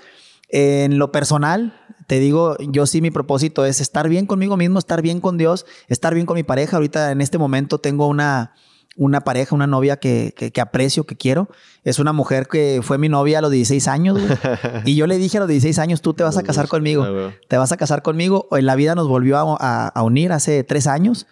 En 0.50 0.98
lo 0.98 1.12
personal, 1.12 1.80
te 2.08 2.20
digo, 2.20 2.56
yo 2.60 2.86
sí 2.86 3.02
mi 3.02 3.12
propósito 3.12 3.66
es 3.66 3.82
estar 3.82 4.10
bien 4.10 4.26
conmigo 4.26 4.58
mismo, 4.58 4.80
estar 4.80 5.02
bien 5.02 5.20
con 5.20 5.38
Dios, 5.38 5.66
estar 5.88 6.14
bien 6.14 6.26
con 6.26 6.36
mi 6.36 6.44
pareja. 6.44 6.78
Ahorita 6.78 7.12
en 7.12 7.22
este 7.22 7.38
momento 7.38 7.80
tengo 7.80 8.08
una, 8.08 8.54
una 8.96 9.22
pareja, 9.22 9.54
una 9.54 9.68
novia 9.68 9.98
que, 9.98 10.34
que, 10.34 10.62
aprecio, 10.62 11.06
que 11.06 11.16
quiero. 11.16 11.50
Es 11.84 12.00
una 12.00 12.14
mujer 12.14 12.48
que 12.48 12.80
fue 12.82 12.98
mi 12.98 13.10
novia 13.10 13.40
a 13.40 13.42
los 13.42 13.52
16 13.52 13.88
años. 13.88 14.20
y 14.86 14.96
yo 14.96 15.06
le 15.06 15.18
dije 15.18 15.38
a 15.38 15.42
los 15.42 15.50
16 15.50 15.80
años, 15.80 16.02
tú 16.02 16.14
te 16.14 16.24
vas 16.24 16.38
a 16.38 16.44
casar 16.44 16.68
conmigo. 16.68 17.06
Te 17.48 17.58
vas 17.58 17.72
a 17.72 17.78
casar 17.78 18.02
conmigo. 18.02 18.48
En 18.52 18.66
la 18.66 18.76
vida 18.76 18.96
nos 18.96 19.08
volvió 19.08 19.38
a, 19.38 19.88
a, 19.88 20.04
unir 20.04 20.32
hace 20.32 20.64
tres 20.64 20.88
años 20.88 21.28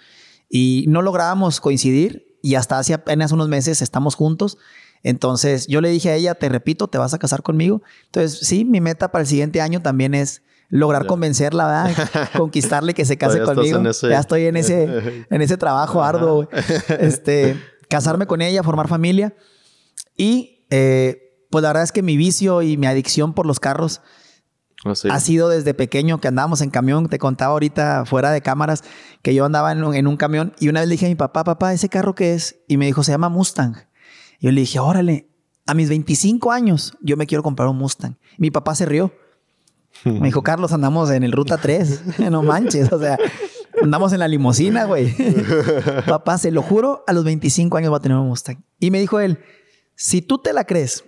y 0.50 0.86
no 0.90 1.02
lográbamos 1.02 1.62
coincidir. 1.62 2.28
Y 2.42 2.56
hasta 2.56 2.78
hace 2.78 2.94
apenas 2.94 3.32
unos 3.32 3.48
meses 3.48 3.82
estamos 3.82 4.16
juntos. 4.16 4.58
Entonces 5.02 5.68
yo 5.68 5.80
le 5.80 5.90
dije 5.90 6.10
a 6.10 6.16
ella, 6.16 6.36
te 6.36 6.50
repito, 6.50 6.90
te 6.90 6.98
vas 6.98 7.14
a 7.14 7.20
casar 7.20 7.44
conmigo. 7.44 7.82
Entonces 8.06 8.46
sí, 8.46 8.66
mi 8.66 8.82
meta 8.82 9.12
para 9.12 9.22
el 9.22 9.28
siguiente 9.28 9.62
año 9.62 9.82
también 9.82 10.14
es 10.14 10.42
lograr 10.74 11.06
convencerla, 11.06 11.68
¿verdad? 11.68 12.30
conquistarle 12.38 12.96
que 12.96 13.06
se 13.06 13.18
case 13.18 13.42
conmigo. 13.42 13.80
Ya 13.84 14.20
estoy 14.20 14.46
en 14.46 14.58
ese, 14.58 15.26
en 15.30 15.42
ese 15.42 15.56
trabajo 15.56 16.04
arduo, 16.04 16.50
Este, 17.00 17.62
casarme 17.90 18.26
con 18.26 18.42
ella, 18.42 18.64
formar 18.64 18.88
familia. 18.88 19.36
Y 20.18 20.66
eh, 20.72 21.46
pues 21.52 21.62
la 21.62 21.70
verdad 21.70 21.84
es 21.84 21.92
que 21.92 22.02
mi 22.02 22.18
vicio 22.18 22.64
y 22.64 22.78
mi 22.78 22.88
adicción 22.88 23.34
por 23.34 23.46
los 23.46 23.60
carros 23.60 24.02
ah, 24.84 24.94
ha 25.12 25.20
sido 25.20 25.50
desde 25.50 25.76
pequeño 25.76 26.20
que 26.20 26.28
andábamos 26.28 26.62
en 26.62 26.72
camión. 26.72 27.08
Te 27.08 27.20
contaba 27.20 27.54
ahorita 27.54 28.06
fuera 28.06 28.32
de 28.32 28.42
cámaras 28.42 28.84
que 29.22 29.36
yo 29.36 29.46
andaba 29.46 29.72
en 29.72 29.84
un, 29.84 29.94
en 29.94 30.08
un 30.08 30.18
camión 30.18 30.54
y 30.60 30.70
una 30.70 30.80
vez 30.80 30.90
le 30.90 30.94
dije 30.94 31.06
a 31.06 31.10
mi 31.10 31.16
papá, 31.16 31.44
papá, 31.44 31.72
¿ese 31.72 31.88
carro 31.88 32.16
qué 32.16 32.34
es? 32.34 32.64
Y 32.68 32.78
me 32.78 32.88
dijo, 32.88 33.04
se 33.04 33.12
llama 33.12 33.30
Mustang. 33.30 33.76
Y 34.40 34.48
yo 34.48 34.52
le 34.52 34.62
dije, 34.62 34.80
órale, 34.80 35.30
a 35.68 35.76
mis 35.76 35.88
25 35.88 36.52
años 36.52 36.98
yo 37.02 37.16
me 37.16 37.28
quiero 37.28 37.44
comprar 37.44 37.70
un 37.70 37.78
Mustang. 37.78 38.18
Mi 38.40 38.50
papá 38.50 38.74
se 38.74 38.88
rió. 38.88 39.14
Me 40.04 40.28
dijo, 40.28 40.42
Carlos, 40.42 40.74
andamos 40.74 41.10
en 41.12 41.24
el 41.24 41.32
Ruta 41.32 41.58
3. 41.58 42.20
no 42.32 42.44
manches, 42.44 42.92
o 42.92 43.00
sea, 43.00 43.18
andamos 43.82 44.14
en 44.14 44.20
la 44.20 44.28
limusina, 44.28 44.86
güey. 44.86 45.16
papá, 46.08 46.38
se 46.38 46.52
lo 46.52 46.62
juro, 46.62 47.04
a 47.08 47.14
los 47.14 47.24
25 47.24 47.78
años 47.78 47.92
va 47.92 47.98
a 47.98 48.02
tener 48.02 48.18
un 48.18 48.28
Mustang. 48.28 48.64
Y 48.80 48.92
me 48.92 49.00
dijo 49.00 49.20
él, 49.20 49.40
si 49.96 50.22
tú 50.22 50.40
te 50.40 50.54
la 50.54 50.66
crees, 50.66 51.04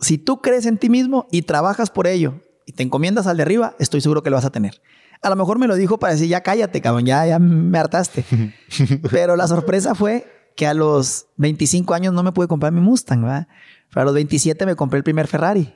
si 0.00 0.18
tú 0.18 0.40
crees 0.40 0.66
en 0.66 0.78
ti 0.78 0.88
mismo 0.88 1.26
y 1.30 1.42
trabajas 1.42 1.90
por 1.90 2.06
ello 2.06 2.34
y 2.66 2.72
te 2.72 2.82
encomiendas 2.82 3.26
al 3.26 3.36
de 3.36 3.42
arriba, 3.42 3.74
estoy 3.78 4.00
seguro 4.00 4.22
que 4.22 4.30
lo 4.30 4.36
vas 4.36 4.44
a 4.44 4.50
tener. 4.50 4.80
A 5.20 5.30
lo 5.30 5.36
mejor 5.36 5.58
me 5.58 5.66
lo 5.66 5.74
dijo 5.74 5.98
para 5.98 6.12
decir, 6.12 6.28
ya 6.28 6.42
cállate, 6.42 6.80
cabrón, 6.80 7.04
ya, 7.04 7.26
ya 7.26 7.38
me 7.38 7.78
hartaste. 7.78 8.24
Pero 9.10 9.36
la 9.36 9.48
sorpresa 9.48 9.94
fue 9.94 10.26
que 10.54 10.66
a 10.66 10.74
los 10.74 11.26
25 11.36 11.94
años 11.94 12.14
no 12.14 12.22
me 12.22 12.32
pude 12.32 12.46
comprar 12.46 12.72
mi 12.72 12.80
Mustang, 12.80 13.22
¿verdad? 13.22 13.48
Pero 13.88 14.02
a 14.02 14.04
los 14.04 14.14
27 14.14 14.66
me 14.66 14.76
compré 14.76 14.98
el 14.98 15.04
primer 15.04 15.26
Ferrari. 15.26 15.74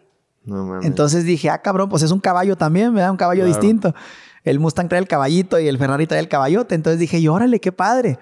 Entonces 0.82 1.24
dije, 1.24 1.50
ah, 1.50 1.62
cabrón, 1.62 1.88
pues 1.88 2.02
es 2.02 2.10
un 2.10 2.20
caballo 2.20 2.56
también, 2.56 2.94
¿verdad? 2.94 3.10
Un 3.10 3.16
caballo 3.16 3.44
distinto. 3.44 3.94
El 4.44 4.58
Mustang 4.58 4.88
trae 4.88 5.00
el 5.00 5.08
caballito 5.08 5.60
y 5.60 5.68
el 5.68 5.78
Ferrari 5.78 6.06
trae 6.06 6.20
el 6.20 6.28
caballote. 6.28 6.74
Entonces 6.74 6.98
dije, 6.98 7.18
y 7.18 7.28
órale, 7.28 7.60
qué 7.60 7.72
padre. 7.72 8.18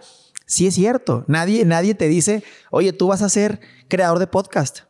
Sí 0.46 0.66
es 0.66 0.74
cierto. 0.74 1.24
Nadie, 1.28 1.64
nadie 1.64 1.94
te 1.94 2.08
dice, 2.08 2.42
oye, 2.70 2.92
tú 2.92 3.08
vas 3.08 3.22
a 3.22 3.28
ser 3.28 3.60
creador 3.88 4.18
de 4.18 4.26
podcast. 4.26 4.80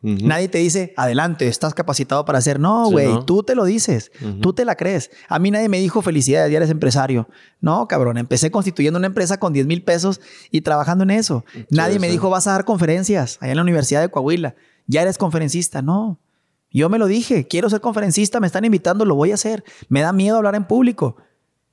Nadie 0.00 0.46
te 0.46 0.58
dice, 0.58 0.94
adelante, 0.96 1.48
estás 1.48 1.74
capacitado 1.74 2.24
para 2.24 2.38
hacer. 2.38 2.60
No, 2.60 2.88
güey, 2.88 3.08
tú 3.26 3.42
te 3.42 3.56
lo 3.56 3.64
dices, 3.64 4.12
tú 4.40 4.52
te 4.52 4.64
la 4.64 4.76
crees. 4.76 5.10
A 5.28 5.40
mí 5.40 5.50
nadie 5.50 5.68
me 5.68 5.80
dijo, 5.80 6.02
felicidades, 6.02 6.52
ya 6.52 6.58
eres 6.58 6.70
empresario. 6.70 7.28
No, 7.60 7.88
cabrón, 7.88 8.16
empecé 8.16 8.52
constituyendo 8.52 8.98
una 8.98 9.08
empresa 9.08 9.40
con 9.40 9.52
10 9.52 9.66
mil 9.66 9.82
pesos 9.82 10.20
y 10.52 10.60
trabajando 10.60 11.02
en 11.02 11.10
eso. 11.10 11.44
nadie 11.70 11.98
me 11.98 12.08
dijo, 12.08 12.30
vas 12.30 12.46
a 12.46 12.52
dar 12.52 12.64
conferencias 12.64 13.38
allá 13.40 13.50
en 13.50 13.56
la 13.56 13.62
Universidad 13.62 14.00
de 14.00 14.08
Coahuila, 14.08 14.54
ya 14.86 15.02
eres 15.02 15.18
conferencista. 15.18 15.82
No, 15.82 16.20
yo 16.70 16.88
me 16.88 16.98
lo 16.98 17.06
dije, 17.06 17.46
quiero 17.46 17.70
ser 17.70 17.80
conferencista, 17.80 18.40
me 18.40 18.46
están 18.46 18.64
invitando, 18.64 19.04
lo 19.04 19.14
voy 19.14 19.30
a 19.30 19.34
hacer. 19.34 19.64
Me 19.88 20.00
da 20.00 20.12
miedo 20.12 20.36
hablar 20.36 20.54
en 20.54 20.66
público. 20.66 21.16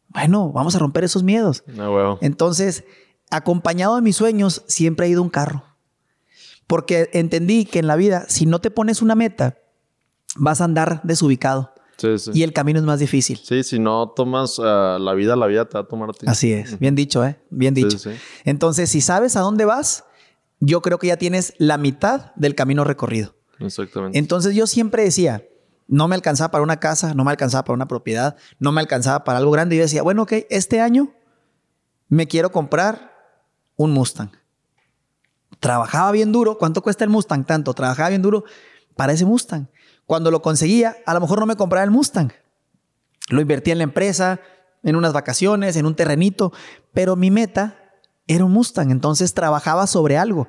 Bueno, 0.09 0.51
vamos 0.51 0.75
a 0.75 0.79
romper 0.79 1.03
esos 1.03 1.23
miedos. 1.23 1.63
Ah, 1.77 2.17
Entonces, 2.21 2.85
acompañado 3.29 3.95
de 3.95 4.01
mis 4.01 4.15
sueños, 4.15 4.63
siempre 4.67 5.07
he 5.07 5.09
ido 5.09 5.21
un 5.21 5.29
carro. 5.29 5.63
Porque 6.67 7.09
entendí 7.13 7.65
que 7.65 7.79
en 7.79 7.87
la 7.87 7.95
vida, 7.95 8.25
si 8.29 8.45
no 8.45 8.59
te 8.59 8.71
pones 8.71 9.01
una 9.01 9.15
meta, 9.15 9.57
vas 10.37 10.61
a 10.61 10.63
andar 10.63 11.01
desubicado. 11.03 11.73
Sí, 11.97 12.17
sí. 12.17 12.31
Y 12.33 12.43
el 12.43 12.53
camino 12.53 12.79
es 12.79 12.85
más 12.85 12.99
difícil. 12.99 13.39
Sí, 13.41 13.63
si 13.63 13.79
no 13.79 14.09
tomas 14.15 14.59
uh, 14.59 14.97
la 14.99 15.13
vida, 15.13 15.35
la 15.35 15.47
vida 15.47 15.65
te 15.65 15.77
va 15.77 15.81
a 15.81 15.87
tomar 15.87 16.09
a 16.09 16.13
ti. 16.13 16.25
Así 16.27 16.51
es. 16.51 16.79
Bien 16.79 16.95
dicho, 16.95 17.23
¿eh? 17.25 17.39
Bien 17.49 17.73
dicho. 17.73 17.97
Entonces, 18.43 18.89
si 18.89 19.01
sabes 19.01 19.35
a 19.35 19.41
dónde 19.41 19.65
vas, 19.65 20.05
yo 20.59 20.81
creo 20.81 20.97
que 20.97 21.07
ya 21.07 21.17
tienes 21.17 21.53
la 21.57 21.77
mitad 21.77 22.33
del 22.35 22.55
camino 22.55 22.83
recorrido. 22.83 23.34
Exactamente. 23.59 24.17
Entonces, 24.17 24.55
yo 24.55 24.67
siempre 24.67 25.03
decía, 25.03 25.43
no 25.87 26.07
me 26.07 26.15
alcanzaba 26.15 26.51
para 26.51 26.63
una 26.63 26.79
casa, 26.79 27.13
no 27.13 27.23
me 27.23 27.31
alcanzaba 27.31 27.63
para 27.63 27.75
una 27.75 27.87
propiedad, 27.87 28.35
no 28.59 28.71
me 28.71 28.81
alcanzaba 28.81 29.23
para 29.23 29.39
algo 29.39 29.51
grande. 29.51 29.75
Y 29.75 29.79
yo 29.79 29.83
decía, 29.83 30.03
bueno, 30.03 30.23
ok, 30.23 30.33
este 30.49 30.81
año 30.81 31.13
me 32.07 32.27
quiero 32.27 32.51
comprar 32.51 33.13
un 33.75 33.91
Mustang. 33.91 34.31
Trabajaba 35.59 36.11
bien 36.11 36.31
duro. 36.31 36.57
¿Cuánto 36.57 36.81
cuesta 36.81 37.03
el 37.03 37.09
Mustang? 37.09 37.45
Tanto. 37.45 37.73
Trabajaba 37.73 38.09
bien 38.09 38.21
duro 38.21 38.43
para 38.95 39.13
ese 39.13 39.25
Mustang. 39.25 39.67
Cuando 40.05 40.31
lo 40.31 40.41
conseguía, 40.41 40.97
a 41.05 41.13
lo 41.13 41.21
mejor 41.21 41.39
no 41.39 41.45
me 41.45 41.55
compraba 41.55 41.83
el 41.83 41.91
Mustang. 41.91 42.31
Lo 43.29 43.41
invertía 43.41 43.73
en 43.73 43.79
la 43.79 43.85
empresa, 43.85 44.39
en 44.83 44.95
unas 44.95 45.13
vacaciones, 45.13 45.75
en 45.75 45.85
un 45.85 45.95
terrenito. 45.95 46.51
Pero 46.93 47.15
mi 47.15 47.31
meta 47.31 47.77
era 48.27 48.45
un 48.45 48.51
Mustang. 48.51 48.91
Entonces 48.91 49.33
trabajaba 49.33 49.87
sobre 49.87 50.17
algo. 50.17 50.47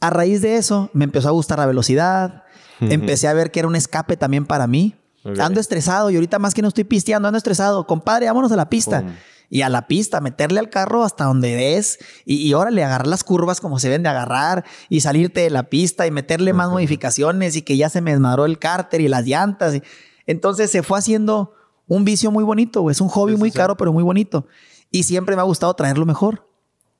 A 0.00 0.10
raíz 0.10 0.42
de 0.42 0.56
eso, 0.56 0.90
me 0.92 1.04
empezó 1.04 1.28
a 1.28 1.32
gustar 1.32 1.58
la 1.58 1.66
velocidad. 1.66 2.44
Empecé 2.80 3.28
a 3.28 3.32
ver 3.32 3.50
que 3.50 3.60
era 3.60 3.68
un 3.68 3.76
escape 3.76 4.16
también 4.16 4.46
para 4.46 4.66
mí. 4.66 4.94
Ando 5.40 5.60
estresado 5.60 6.10
y 6.10 6.14
ahorita 6.14 6.38
más 6.38 6.54
que 6.54 6.62
no 6.62 6.68
estoy 6.68 6.84
pisteando, 6.84 7.28
ando 7.28 7.38
estresado. 7.38 7.86
Compadre, 7.86 8.26
vámonos 8.26 8.52
a 8.52 8.56
la 8.56 8.68
pista 8.68 9.04
y 9.48 9.62
a 9.62 9.68
la 9.68 9.86
pista, 9.86 10.20
meterle 10.20 10.60
al 10.60 10.70
carro 10.70 11.04
hasta 11.04 11.24
donde 11.24 11.54
des 11.54 11.98
y, 12.24 12.36
y 12.36 12.54
órale, 12.54 12.84
agarrar 12.84 13.06
las 13.06 13.24
curvas 13.24 13.60
como 13.60 13.78
se 13.78 13.88
ven 13.88 14.02
de 14.02 14.08
agarrar 14.08 14.64
y 14.88 15.00
salirte 15.00 15.40
de 15.40 15.50
la 15.50 15.64
pista 15.64 16.06
y 16.06 16.10
meterle 16.10 16.52
más 16.52 16.68
modificaciones 16.68 17.56
y 17.56 17.62
que 17.62 17.76
ya 17.76 17.88
se 17.88 18.00
me 18.00 18.12
desmadró 18.12 18.44
el 18.44 18.58
cárter 18.58 19.00
y 19.00 19.08
las 19.08 19.24
llantas. 19.24 19.80
Entonces 20.26 20.70
se 20.70 20.82
fue 20.82 20.98
haciendo 20.98 21.54
un 21.86 22.04
vicio 22.04 22.30
muy 22.30 22.44
bonito, 22.44 22.90
es 22.90 23.00
un 23.00 23.08
hobby 23.08 23.36
muy 23.36 23.50
caro, 23.50 23.76
pero 23.76 23.92
muy 23.92 24.02
bonito. 24.02 24.46
Y 24.90 25.04
siempre 25.04 25.36
me 25.36 25.42
ha 25.42 25.44
gustado 25.44 25.74
traerlo 25.74 26.06
mejor. 26.06 26.48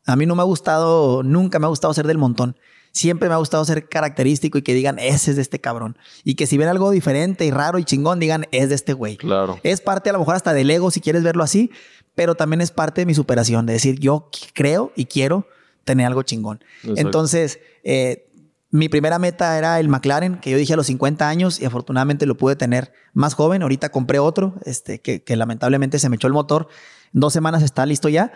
A 0.07 0.15
mí 0.15 0.27
no 0.27 0.37
me 0.37 0.43
ha 0.43 0.45
gustado, 0.45 1.23
nunca 1.23 1.59
me 1.59 1.67
ha 1.67 1.69
gustado 1.69 1.93
ser 1.95 2.07
del 2.07 2.19
montón. 2.19 2.57
Siempre 2.97 3.29
me 3.29 3.35
ha 3.35 3.37
gustado 3.37 3.63
ser 3.67 3.91
característico 3.91 4.57
y 4.57 4.63
que 4.63 4.73
digan, 4.73 4.99
ese 4.99 5.33
es 5.33 5.37
de 5.37 5.43
este 5.43 5.61
cabrón. 5.61 5.99
Y 6.25 6.35
que 6.35 6.47
si 6.47 6.57
ven 6.57 6.69
algo 6.69 6.91
diferente 6.91 7.45
y 7.45 7.51
raro 7.51 7.79
y 7.79 7.85
chingón, 7.85 8.21
digan, 8.21 8.47
es 8.53 8.71
de 8.71 8.75
este 8.75 8.95
güey. 8.95 9.19
Claro. 9.19 9.61
Es 9.65 9.83
parte 9.83 10.09
a 10.09 10.15
lo 10.15 10.19
mejor 10.19 10.35
hasta 10.35 10.55
del 10.55 10.71
ego, 10.71 10.91
si 10.91 11.03
quieres 11.03 11.23
verlo 11.23 11.45
así, 11.45 11.71
pero 12.15 12.37
también 12.37 12.63
es 12.63 12.71
parte 12.71 13.03
de 13.03 13.05
mi 13.05 13.13
superación, 13.13 13.67
de 13.67 13.75
decir, 13.75 14.01
yo 14.01 14.31
creo 14.55 14.93
y 14.97 15.05
quiero 15.05 15.47
tener 15.85 16.07
algo 16.07 16.23
chingón. 16.23 16.65
Entonces, 16.85 17.59
eh, 17.85 18.31
mi 18.71 18.89
primera 18.89 19.19
meta 19.19 19.59
era 19.59 19.79
el 19.79 19.91
McLaren, 19.91 20.39
que 20.39 20.49
yo 20.49 20.57
dije 20.57 20.73
a 20.73 20.77
los 20.77 20.87
50 20.87 21.29
años 21.29 21.61
y 21.61 21.67
afortunadamente 21.67 22.25
lo 22.25 22.39
pude 22.39 22.57
tener 22.57 22.95
más 23.13 23.35
joven. 23.35 23.61
Ahorita 23.61 23.91
compré 23.91 24.21
otro, 24.21 24.55
este, 24.65 25.03
que, 25.03 25.23
que 25.23 25.37
lamentablemente 25.37 25.99
se 25.99 26.09
me 26.09 26.17
echó 26.17 26.29
el 26.29 26.33
motor. 26.33 26.69
dos 27.13 27.35
semanas 27.35 27.63
está 27.63 27.85
listo 27.85 28.09
ya. 28.09 28.33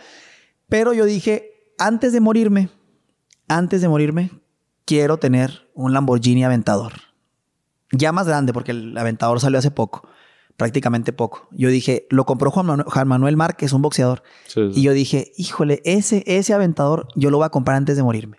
Pero 0.68 0.92
yo 0.92 1.06
dije, 1.06 1.72
antes 1.78 2.12
de 2.12 2.20
morirme, 2.20 2.68
antes 3.48 3.80
de 3.80 3.88
morirme, 3.88 4.30
quiero 4.90 5.18
tener 5.18 5.68
un 5.72 5.92
Lamborghini 5.92 6.42
Aventador. 6.42 6.94
Ya 7.92 8.10
más 8.10 8.26
grande, 8.26 8.52
porque 8.52 8.72
el 8.72 8.98
Aventador 8.98 9.38
salió 9.38 9.60
hace 9.60 9.70
poco 9.70 10.08
prácticamente 10.56 11.12
poco. 11.12 11.46
Yo 11.52 11.68
dije, 11.68 12.08
lo 12.10 12.26
compró 12.26 12.50
Juan 12.50 13.06
Manuel, 13.06 13.36
Márquez, 13.36 13.72
un 13.72 13.82
boxeador. 13.82 14.24
Y 14.74 14.82
yo 14.82 14.92
dije, 14.92 15.30
híjole, 15.36 15.80
ese, 15.84 16.24
ese 16.26 16.52
aventador 16.52 17.06
yo 17.14 17.30
lo 17.30 17.36
voy 17.38 17.46
a 17.46 17.50
comprar 17.50 17.76
antes 17.76 17.96
de 17.96 18.02
morirme. 18.02 18.38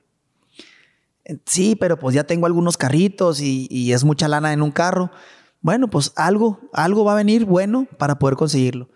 Sí, 1.46 1.78
pero 1.78 1.98
pues 1.98 2.14
ya 2.14 2.26
tengo 2.26 2.48
algunos 2.48 2.76
carritos 2.76 3.40
y, 3.42 3.94
es 3.94 4.04
mucha 4.04 4.28
lana 4.28 4.52
en 4.52 4.62
un 4.62 4.72
carro. 4.72 5.10
Bueno, 5.62 5.90
pues 5.90 6.12
algo, 6.18 6.60
algo 6.74 7.06
va 7.06 7.14
a 7.14 7.16
venir 7.16 7.46
bueno 7.46 7.88
para 7.98 8.20
poder 8.20 8.36
conseguirlo. 8.36 8.90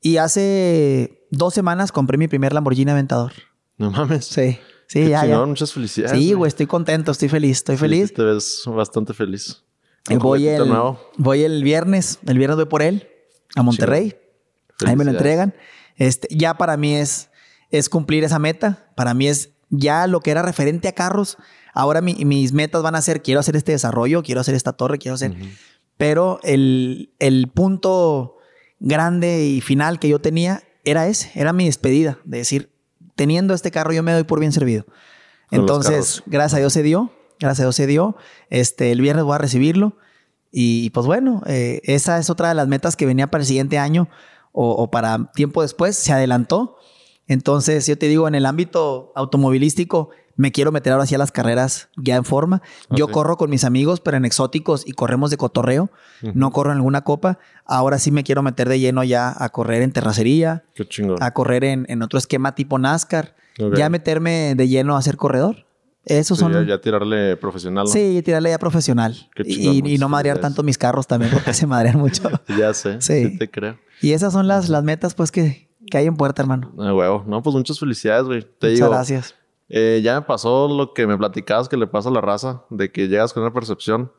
Y 0.00 0.16
hace 0.16 1.28
dos 1.30 1.52
semanas 1.52 1.92
compré 1.92 2.16
mi 2.16 2.28
primer 2.28 2.54
Lamborghini 2.54 2.90
Aventador. 2.90 3.34
No 3.76 3.90
mames. 3.90 4.24
Sí. 4.24 4.58
Sí, 4.86 5.08
ya, 5.08 5.24
ya. 5.24 5.44
Muchas 5.44 5.72
felicidades. 5.72 6.18
Sí, 6.18 6.32
güey, 6.32 6.48
estoy 6.48 6.66
contento, 6.66 7.12
estoy 7.12 7.28
feliz, 7.28 7.58
estoy 7.58 7.76
feliz. 7.76 8.12
te 8.12 8.22
ves 8.22 8.62
bastante 8.66 9.14
feliz. 9.14 9.62
Voy 10.18 10.46
el, 10.46 10.70
voy 11.16 11.42
el 11.42 11.64
viernes, 11.64 12.18
el 12.26 12.36
viernes 12.36 12.56
voy 12.56 12.66
por 12.66 12.82
él 12.82 13.08
a 13.56 13.62
Monterrey. 13.62 14.16
Ahí 14.84 14.96
me 14.96 15.04
lo 15.04 15.12
entregan. 15.12 15.54
Este, 15.96 16.28
ya 16.30 16.54
para 16.54 16.76
mí 16.76 16.94
es, 16.94 17.30
es 17.70 17.88
cumplir 17.88 18.24
esa 18.24 18.38
meta. 18.38 18.90
Para 18.96 19.14
mí 19.14 19.28
es 19.28 19.50
ya 19.70 20.06
lo 20.06 20.20
que 20.20 20.30
era 20.30 20.42
referente 20.42 20.88
a 20.88 20.92
carros. 20.92 21.38
Ahora 21.72 22.00
mis 22.00 22.52
metas 22.52 22.82
van 22.82 22.94
a 22.94 23.02
ser, 23.02 23.22
quiero 23.22 23.40
hacer 23.40 23.56
este 23.56 23.72
desarrollo, 23.72 24.22
quiero 24.22 24.40
hacer 24.40 24.54
esta 24.54 24.72
torre, 24.72 24.98
quiero 24.98 25.14
hacer... 25.14 25.34
Pero 25.96 26.40
el, 26.42 27.14
el 27.20 27.48
punto 27.48 28.38
grande 28.80 29.46
y 29.46 29.60
final 29.60 30.00
que 30.00 30.08
yo 30.08 30.20
tenía 30.20 30.64
era 30.84 31.06
ese, 31.06 31.30
era 31.34 31.52
mi 31.52 31.66
despedida, 31.66 32.18
de 32.24 32.38
decir, 32.38 32.73
teniendo 33.14 33.54
este 33.54 33.70
carro 33.70 33.92
yo 33.92 34.02
me 34.02 34.12
doy 34.12 34.24
por 34.24 34.40
bien 34.40 34.52
servido. 34.52 34.84
Entonces, 35.50 36.22
gracias 36.26 36.54
a 36.54 36.58
Dios 36.58 36.72
se 36.72 36.82
dio 36.82 37.12
gracias 37.40 37.60
a 37.60 37.64
Dios 37.64 37.76
se 37.76 37.86
dio. 37.86 38.16
Este, 38.50 38.92
el 38.92 39.00
viernes 39.00 39.24
voy 39.24 39.34
a 39.34 39.38
recibirlo. 39.38 39.96
Y 40.50 40.90
pues 40.90 41.06
bueno, 41.06 41.42
eh, 41.46 41.80
esa 41.84 42.18
es 42.18 42.30
otra 42.30 42.48
de 42.48 42.54
las 42.54 42.68
metas 42.68 42.96
que 42.96 43.06
venía 43.06 43.28
para 43.28 43.42
el 43.42 43.46
siguiente 43.46 43.78
año 43.78 44.08
o, 44.52 44.88
para 44.90 45.32
tiempo 45.32 45.62
después. 45.62 45.96
Se 45.96 46.12
adelantó. 46.12 46.76
Entonces, 47.26 47.86
yo 47.86 47.98
te 47.98 48.06
digo, 48.06 48.28
en 48.28 48.34
el 48.34 48.46
ámbito 48.46 49.12
automovilístico, 49.16 50.10
me 50.36 50.52
quiero 50.52 50.72
meter 50.72 50.92
ahora 50.92 51.06
sí 51.06 51.14
a 51.14 51.18
las 51.18 51.32
carreras 51.32 51.88
ya 51.96 52.16
en 52.16 52.24
forma. 52.24 52.62
Yo 52.90 53.08
corro 53.08 53.36
con 53.36 53.50
mis 53.50 53.64
amigos, 53.64 54.00
pero 54.00 54.16
en 54.16 54.24
exóticos 54.24 54.86
y 54.86 54.92
corremos 54.92 55.30
de 55.30 55.36
cotorreo. 55.36 55.90
No 56.34 56.50
corro 56.50 56.70
en 56.72 56.78
alguna 56.78 57.02
copa. 57.02 57.38
Ahora 57.64 57.98
sí 57.98 58.10
me 58.10 58.24
quiero 58.24 58.42
meter 58.42 58.68
de 58.68 58.80
lleno 58.80 59.04
ya 59.04 59.34
a 59.36 59.48
correr 59.50 59.82
en 59.82 59.92
terracería. 59.92 60.64
Qué 60.74 60.86
chingón. 60.86 61.22
A 61.22 61.32
correr 61.32 61.64
en, 61.64 62.02
otro 62.02 62.18
esquema 62.18 62.54
tipo 62.54 62.78
NASCAR. 62.78 63.36
Ya 63.76 63.88
meterme 63.88 64.54
de 64.56 64.68
lleno 64.68 64.96
a 64.96 65.02
ser 65.02 65.16
corredor. 65.16 65.66
Esos 66.06 66.38
son. 66.38 66.66
Ya, 66.66 66.80
tirarle 66.80 67.36
profesional. 67.36 67.86
Sí, 67.86 68.20
tirarle 68.22 68.50
ya 68.50 68.58
profesional. 68.58 69.16
y, 69.44 69.96
no 69.98 70.08
madrear 70.08 70.38
tanto 70.38 70.62
mis 70.62 70.76
carros 70.76 71.06
también, 71.06 71.32
porque 71.32 71.54
se 71.54 71.66
madrean 71.66 71.98
mucho. 71.98 72.28
ya 72.58 72.74
sé. 72.74 72.98
Sí. 73.00 73.38
te 73.38 73.50
creo. 73.50 73.78
Y 74.00 74.12
esas 74.12 74.32
son 74.32 74.48
las, 74.48 74.68
las 74.68 74.82
metas, 74.82 75.14
pues, 75.14 75.30
que, 75.30 75.68
que 75.90 75.98
hay 75.98 76.06
en 76.06 76.16
puerta, 76.16 76.42
hermano. 76.42 76.72
Ah, 76.78 76.92
huevo. 76.92 77.24
No, 77.26 77.42
pues 77.42 77.54
muchas 77.54 77.78
felicidades, 77.78 78.24
güey. 78.24 78.46
Te 78.58 78.72
muchas 78.72 78.88
gracias. 78.88 79.34
Eh, 79.76 80.02
ya 80.04 80.14
me 80.14 80.22
pasó 80.22 80.68
lo 80.68 80.94
que 80.94 81.04
me 81.04 81.18
platicabas 81.18 81.68
que 81.68 81.76
le 81.76 81.88
pasa 81.88 82.08
a 82.08 82.12
la 82.12 82.20
raza, 82.20 82.62
de 82.70 82.92
que 82.92 83.08
llegas 83.08 83.32
con 83.32 83.42
una 83.42 83.52
percepción, 83.52 84.12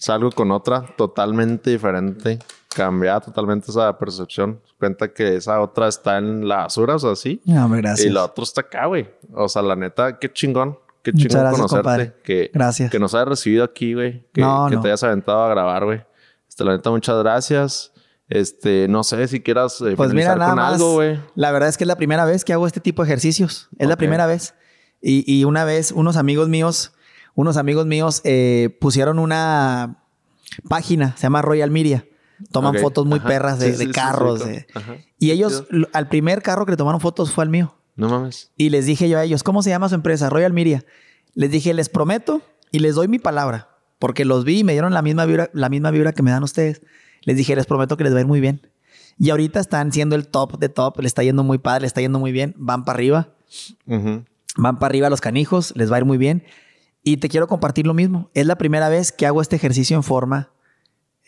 salgo 0.00 0.32
con 0.32 0.50
otra 0.50 0.92
totalmente 0.96 1.70
diferente, 1.70 2.40
cambia 2.74 3.20
totalmente 3.20 3.70
esa 3.70 3.96
percepción. 3.96 4.60
Cuenta 4.76 5.14
que 5.14 5.36
esa 5.36 5.60
otra 5.60 5.86
está 5.86 6.18
en 6.18 6.48
la 6.48 6.56
basura, 6.56 6.96
o 6.96 6.98
sea, 6.98 7.14
sí. 7.14 7.40
No, 7.44 7.68
gracias. 7.68 8.08
Y 8.08 8.10
la 8.10 8.24
otra 8.24 8.42
está 8.42 8.62
acá, 8.62 8.86
güey. 8.86 9.08
O 9.34 9.48
sea, 9.48 9.62
la 9.62 9.76
neta, 9.76 10.18
qué 10.18 10.32
chingón. 10.32 10.76
Qué 11.04 11.12
chingón 11.12 11.48
conocerte. 11.52 12.14
Que, 12.24 12.50
gracias. 12.52 12.90
Que 12.90 12.98
nos 12.98 13.14
hayas 13.14 13.28
recibido 13.28 13.62
aquí, 13.62 13.94
güey. 13.94 14.26
Que, 14.32 14.44
que 14.70 14.76
te 14.78 14.88
hayas 14.88 15.04
aventado 15.04 15.44
a 15.44 15.48
grabar, 15.48 15.84
güey. 15.84 16.02
Este, 16.48 16.64
la 16.64 16.72
neta, 16.72 16.90
muchas 16.90 17.16
gracias. 17.22 17.92
Este, 18.28 18.88
no 18.88 19.04
sé 19.04 19.28
si 19.28 19.40
quieras 19.40 19.80
eh, 19.80 19.94
pues 19.96 20.12
mira, 20.12 20.34
nada 20.34 20.50
con 20.50 20.58
algo, 20.58 20.94
güey. 20.94 21.20
La 21.36 21.52
verdad 21.52 21.68
es 21.68 21.78
que 21.78 21.84
es 21.84 21.88
la 21.88 21.96
primera 21.96 22.24
vez 22.24 22.44
que 22.44 22.52
hago 22.52 22.66
este 22.66 22.80
tipo 22.80 23.04
de 23.04 23.10
ejercicios. 23.10 23.68
Es 23.78 23.88
la 23.88 23.96
primera 23.96 24.26
vez. 24.26 24.54
Y, 25.00 25.44
una 25.44 25.64
vez 25.64 25.92
unos 25.92 26.16
amigos 26.16 26.48
míos, 26.48 26.92
unos 27.34 27.56
amigos 27.56 27.86
míos 27.86 28.20
eh, 28.24 28.76
pusieron 28.80 29.18
una 29.18 30.02
página, 30.68 31.14
se 31.16 31.22
llama 31.22 31.42
Royal 31.42 31.70
Media. 31.70 32.04
Toman 32.52 32.76
fotos 32.76 33.04
muy 33.04 33.18
perras 33.20 33.58
de, 33.58 33.90
carros. 33.90 34.44
y 35.18 35.30
ellos, 35.32 35.64
al 35.92 36.08
primer 36.08 36.42
carro 36.42 36.66
que 36.66 36.72
le 36.72 36.76
tomaron 36.76 37.00
fotos 37.00 37.32
fue 37.32 37.44
al 37.44 37.50
mío. 37.50 37.74
No 37.96 38.08
mames. 38.08 38.52
Y 38.56 38.70
les 38.70 38.86
dije 38.86 39.08
yo 39.08 39.18
a 39.18 39.24
ellos, 39.24 39.42
¿cómo 39.42 39.62
se 39.62 39.70
llama 39.70 39.88
su 39.88 39.96
empresa? 39.96 40.30
Royal 40.30 40.52
Media. 40.52 40.84
Les 41.34 41.50
dije, 41.50 41.74
les 41.74 41.88
prometo 41.88 42.42
y 42.70 42.78
les 42.78 42.94
doy 42.94 43.08
mi 43.08 43.18
palabra, 43.18 43.70
porque 43.98 44.24
los 44.24 44.44
vi 44.44 44.60
y 44.60 44.64
me 44.64 44.72
dieron 44.72 44.94
la 44.94 45.02
misma 45.02 45.24
vibra, 45.26 45.50
la 45.52 45.68
misma 45.68 45.90
vibra 45.90 46.12
que 46.12 46.22
me 46.22 46.30
dan 46.30 46.44
ustedes. 46.44 46.82
Les 47.22 47.36
dije, 47.36 47.56
les 47.56 47.66
prometo 47.66 47.96
que 47.96 48.04
les 48.04 48.12
va 48.12 48.18
a 48.18 48.20
ir 48.20 48.26
muy 48.26 48.40
bien. 48.40 48.70
Y 49.18 49.30
ahorita 49.30 49.58
están 49.58 49.92
siendo 49.92 50.14
el 50.14 50.28
top 50.28 50.58
de 50.58 50.68
top, 50.68 51.00
le 51.00 51.08
está 51.08 51.24
yendo 51.24 51.42
muy 51.42 51.58
padre, 51.58 51.82
le 51.82 51.86
está 51.88 52.00
yendo 52.00 52.20
muy 52.20 52.30
bien, 52.30 52.54
van 52.56 52.84
para 52.84 52.96
arriba. 52.96 53.34
Van 54.58 54.78
para 54.78 54.90
arriba 54.90 55.08
los 55.08 55.20
canijos, 55.20 55.72
les 55.76 55.90
va 55.90 55.96
a 55.96 55.98
ir 56.00 56.04
muy 56.04 56.18
bien. 56.18 56.44
Y 57.02 57.18
te 57.18 57.28
quiero 57.28 57.46
compartir 57.46 57.86
lo 57.86 57.94
mismo. 57.94 58.28
Es 58.34 58.44
la 58.44 58.58
primera 58.58 58.88
vez 58.88 59.12
que 59.12 59.24
hago 59.24 59.40
este 59.40 59.56
ejercicio 59.56 59.96
en 59.96 60.02
forma 60.02 60.50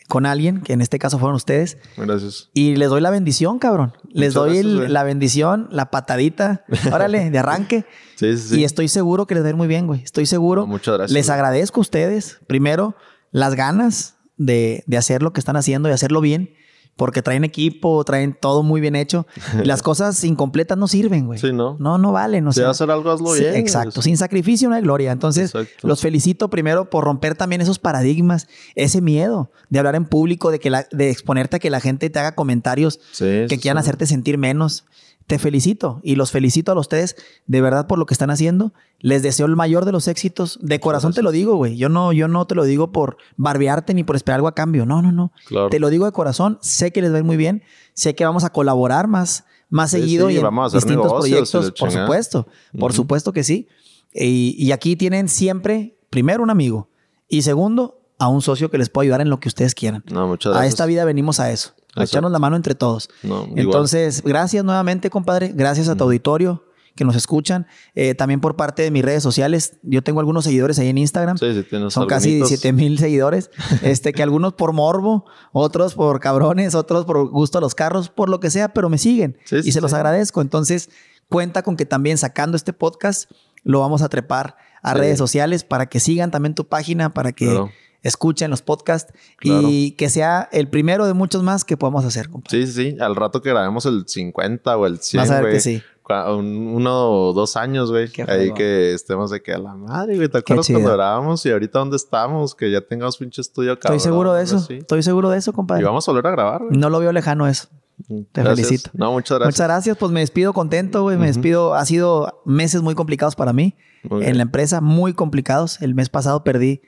con 0.08 0.26
alguien, 0.26 0.60
que 0.62 0.72
en 0.72 0.80
este 0.80 0.98
caso 0.98 1.18
fueron 1.20 1.36
ustedes. 1.36 1.78
Gracias. 1.96 2.50
Y 2.52 2.74
les 2.74 2.90
doy 2.90 3.00
la 3.00 3.10
bendición, 3.10 3.60
cabrón. 3.60 3.92
Les 4.08 4.34
doy 4.34 4.64
la 4.64 5.04
bendición, 5.04 5.68
la 5.70 5.92
patadita, 5.92 6.64
órale, 6.92 7.30
de 7.30 7.38
arranque. 7.38 7.86
sí, 8.16 8.36
sí, 8.36 8.48
sí. 8.48 8.60
Y 8.60 8.64
estoy 8.64 8.88
seguro 8.88 9.28
que 9.28 9.36
les 9.36 9.44
va 9.44 9.46
a 9.46 9.50
ir 9.50 9.56
muy 9.56 9.68
bien, 9.68 9.86
güey. 9.86 10.02
Estoy 10.02 10.26
seguro. 10.26 10.66
muchas 10.66 10.96
gracias. 10.96 11.12
Les 11.12 11.30
agradezco 11.30 11.78
a 11.78 11.82
ustedes, 11.82 12.40
primero, 12.48 12.96
las 13.30 13.54
ganas 13.54 14.16
de, 14.36 14.82
de 14.88 14.96
hacer 14.96 15.22
lo 15.22 15.32
que 15.32 15.38
están 15.38 15.56
haciendo 15.56 15.88
y 15.88 15.92
hacerlo 15.92 16.20
bien 16.20 16.50
porque 16.96 17.22
traen 17.22 17.44
equipo, 17.44 18.04
traen 18.04 18.36
todo 18.38 18.62
muy 18.62 18.80
bien 18.80 18.94
hecho. 18.94 19.26
Y 19.62 19.64
las 19.66 19.82
cosas 19.82 20.22
incompletas 20.24 20.76
no 20.76 20.86
sirven, 20.86 21.26
güey. 21.26 21.38
Sí, 21.38 21.52
¿no? 21.52 21.76
No, 21.78 21.98
no 21.98 22.12
valen. 22.12 22.46
O 22.46 22.52
si 22.52 22.60
sea, 22.60 22.70
hacer 22.70 22.90
algo, 22.90 23.10
hazlo 23.10 23.32
bien. 23.32 23.54
Exacto. 23.54 24.02
Sin 24.02 24.16
sacrificio 24.16 24.68
no 24.68 24.74
hay 24.74 24.82
gloria. 24.82 25.12
Entonces, 25.12 25.52
los 25.82 26.00
felicito 26.00 26.50
primero 26.50 26.90
por 26.90 27.04
romper 27.04 27.34
también 27.34 27.60
esos 27.62 27.78
paradigmas, 27.78 28.48
ese 28.74 29.00
miedo 29.00 29.50
de 29.70 29.78
hablar 29.78 29.94
en 29.94 30.04
público, 30.04 30.50
de, 30.50 30.58
que 30.58 30.70
la, 30.70 30.86
de 30.90 31.10
exponerte 31.10 31.56
a 31.56 31.58
que 31.58 31.70
la 31.70 31.80
gente 31.80 32.10
te 32.10 32.18
haga 32.18 32.34
comentarios 32.34 33.00
que 33.18 33.58
quieran 33.60 33.78
hacerte 33.78 34.06
sentir 34.06 34.36
menos 34.38 34.84
te 35.30 35.38
felicito 35.38 36.00
y 36.02 36.16
los 36.16 36.32
felicito 36.32 36.72
a 36.72 36.78
ustedes 36.80 37.14
de 37.46 37.60
verdad 37.60 37.86
por 37.86 38.00
lo 38.00 38.06
que 38.06 38.14
están 38.14 38.30
haciendo. 38.30 38.72
Les 38.98 39.22
deseo 39.22 39.46
el 39.46 39.54
mayor 39.54 39.84
de 39.84 39.92
los 39.92 40.08
éxitos. 40.08 40.58
De 40.60 40.80
corazón 40.80 41.12
te 41.12 41.22
lo 41.22 41.30
digo, 41.30 41.54
güey. 41.54 41.76
Yo 41.76 41.88
no, 41.88 42.12
yo 42.12 42.26
no 42.26 42.48
te 42.48 42.56
lo 42.56 42.64
digo 42.64 42.90
por 42.90 43.16
barbearte 43.36 43.94
ni 43.94 44.02
por 44.02 44.16
esperar 44.16 44.38
algo 44.38 44.48
a 44.48 44.56
cambio. 44.56 44.86
No, 44.86 45.02
no, 45.02 45.12
no. 45.12 45.30
Te 45.70 45.78
lo 45.78 45.88
digo 45.88 46.04
de 46.04 46.10
corazón. 46.10 46.58
Sé 46.62 46.90
que 46.90 47.00
les 47.00 47.12
va 47.12 47.14
a 47.14 47.18
ir 47.20 47.24
muy 47.24 47.36
bien. 47.36 47.62
Sé 47.94 48.16
que 48.16 48.24
vamos 48.24 48.42
a 48.42 48.50
colaborar 48.50 49.06
más, 49.06 49.44
más 49.68 49.92
seguido 49.92 50.30
y 50.30 50.36
en 50.36 50.44
distintos 50.72 51.12
proyectos. 51.12 51.72
Por 51.78 51.92
supuesto. 51.92 52.48
Por 52.76 52.92
supuesto 52.92 53.32
que 53.32 53.44
sí. 53.44 53.68
Y, 54.12 54.56
y 54.58 54.72
aquí 54.72 54.96
tienen 54.96 55.28
siempre, 55.28 55.96
primero, 56.10 56.42
un 56.42 56.50
amigo. 56.50 56.88
Y 57.28 57.42
segundo, 57.42 58.00
a 58.18 58.26
un 58.26 58.42
socio 58.42 58.68
que 58.68 58.78
les 58.78 58.88
pueda 58.88 59.04
ayudar 59.04 59.20
en 59.20 59.30
lo 59.30 59.38
que 59.38 59.46
ustedes 59.46 59.76
quieran. 59.76 60.02
No, 60.10 60.26
muchas 60.26 60.50
gracias. 60.50 60.64
A 60.64 60.68
esta 60.68 60.86
vida 60.86 61.04
venimos 61.04 61.38
a 61.38 61.52
eso 61.52 61.74
echarnos 61.96 62.32
la 62.32 62.38
mano 62.38 62.56
entre 62.56 62.74
todos. 62.74 63.08
Entonces, 63.56 64.22
gracias 64.22 64.64
nuevamente, 64.64 65.10
compadre. 65.10 65.52
Gracias 65.54 65.88
a 65.88 65.96
tu 65.96 66.04
auditorio 66.04 66.64
que 66.94 67.04
nos 67.04 67.16
escuchan. 67.16 67.66
Eh, 67.94 68.14
también 68.14 68.40
por 68.40 68.56
parte 68.56 68.82
de 68.82 68.90
mis 68.90 69.04
redes 69.04 69.22
sociales. 69.22 69.78
Yo 69.82 70.02
tengo 70.02 70.20
algunos 70.20 70.44
seguidores 70.44 70.78
ahí 70.78 70.88
en 70.88 70.98
Instagram. 70.98 71.38
Sí, 71.38 71.54
sí, 71.54 71.62
tienes 71.62 71.92
Son 71.92 72.06
casi 72.06 72.34
17 72.34 72.72
mil 72.72 72.98
seguidores. 72.98 73.50
este, 73.82 74.12
que 74.12 74.22
algunos 74.22 74.54
por 74.54 74.72
morbo, 74.72 75.24
otros 75.52 75.94
por 75.94 76.20
cabrones, 76.20 76.74
otros 76.74 77.04
por 77.04 77.28
gusto 77.30 77.58
a 77.58 77.60
los 77.60 77.74
carros, 77.74 78.08
por 78.08 78.28
lo 78.28 78.40
que 78.40 78.50
sea, 78.50 78.72
pero 78.72 78.88
me 78.88 78.98
siguen. 78.98 79.38
y 79.50 79.72
se 79.72 79.80
los 79.80 79.92
agradezco. 79.92 80.40
Entonces, 80.40 80.90
cuenta 81.28 81.62
con 81.62 81.76
que 81.76 81.86
también 81.86 82.18
sacando 82.18 82.56
este 82.56 82.72
podcast, 82.72 83.30
lo 83.62 83.80
vamos 83.80 84.02
a 84.02 84.08
trepar 84.08 84.56
a 84.82 84.94
redes 84.94 85.18
sociales 85.18 85.64
para 85.64 85.86
que 85.86 86.00
sigan 86.00 86.30
también 86.30 86.54
tu 86.54 86.66
página, 86.66 87.12
para 87.12 87.32
que 87.32 87.70
escuchen 88.02 88.50
los 88.50 88.62
podcasts 88.62 89.12
y 89.42 89.92
que 89.92 90.08
sea 90.08 90.48
el 90.52 90.68
primero 90.68 91.06
de 91.06 91.14
muchos 91.14 91.42
más 91.42 91.64
que 91.64 91.76
podamos 91.76 92.04
hacer. 92.04 92.28
Sí, 92.48 92.66
sí, 92.66 92.72
sí. 92.72 92.96
Al 93.00 93.16
rato 93.16 93.42
que 93.42 93.50
grabemos 93.50 93.86
el 93.86 94.04
50 94.06 94.76
o 94.76 94.86
el 94.86 94.98
100, 95.00 95.20
Vas 95.22 95.30
a 95.30 95.40
ver 95.40 95.52
que 95.52 95.60
sí. 95.60 95.82
uno 96.08 97.10
o 97.10 97.32
dos 97.32 97.56
años, 97.56 97.90
güey. 97.90 98.10
Ahí 98.28 98.52
que 98.54 98.94
estemos 98.94 99.30
de 99.30 99.42
que 99.42 99.52
a 99.52 99.58
la 99.58 99.74
madre, 99.74 100.16
güey. 100.16 100.28
¿Te 100.28 100.38
acuerdas 100.38 100.68
cuando 100.68 100.92
grabamos 100.92 101.44
y 101.46 101.50
ahorita 101.50 101.78
dónde 101.78 101.96
estamos? 101.96 102.54
Que 102.54 102.70
ya 102.70 102.80
tengamos 102.80 103.16
pinche 103.16 103.40
estudio 103.40 103.72
acá. 103.72 103.88
Estoy 103.88 104.00
seguro 104.00 104.32
de 104.32 104.42
eso. 104.42 104.66
Estoy 104.68 105.02
seguro 105.02 105.30
de 105.30 105.38
eso, 105.38 105.52
compadre. 105.52 105.82
Y 105.82 105.84
vamos 105.84 106.08
a 106.08 106.12
volver 106.12 106.26
a 106.26 106.30
grabar, 106.32 106.62
güey. 106.64 106.76
No 106.78 106.90
lo 106.90 106.98
veo 107.00 107.12
lejano 107.12 107.46
eso. 107.46 107.68
Mm, 108.08 108.22
Te 108.32 108.42
felicito. 108.42 108.90
No, 108.94 109.12
muchas 109.12 109.38
gracias. 109.38 109.54
Muchas 109.54 109.68
gracias. 109.68 109.96
Pues 109.98 110.10
me 110.12 110.20
despido 110.20 110.52
contento, 110.52 111.02
güey. 111.02 111.16
Me 111.18 111.26
despido. 111.26 111.74
Ha 111.74 111.84
sido 111.84 112.40
meses 112.46 112.80
muy 112.82 112.94
complicados 112.94 113.36
para 113.36 113.52
mí 113.52 113.76
en 114.10 114.36
la 114.38 114.42
empresa, 114.42 114.80
muy 114.80 115.12
complicados. 115.12 115.82
El 115.82 115.94
mes 115.94 116.08
pasado 116.08 116.42
perdí 116.42 116.80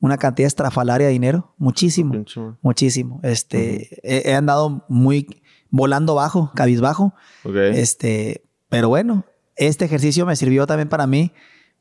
una 0.00 0.18
cantidad 0.18 0.46
estrafalaria 0.46 1.06
de 1.06 1.12
dinero, 1.12 1.54
muchísimo, 1.58 2.24
muchísimo. 2.62 3.20
Este, 3.22 3.98
he, 4.02 4.34
andado 4.34 4.84
muy 4.88 5.42
volando 5.70 6.14
bajo, 6.14 6.52
cabizbajo. 6.54 7.14
Este, 7.44 8.44
pero 8.68 8.88
bueno, 8.88 9.24
este 9.56 9.84
ejercicio 9.84 10.26
me 10.26 10.36
sirvió 10.36 10.66
también 10.66 10.88
para 10.88 11.06
mí, 11.06 11.32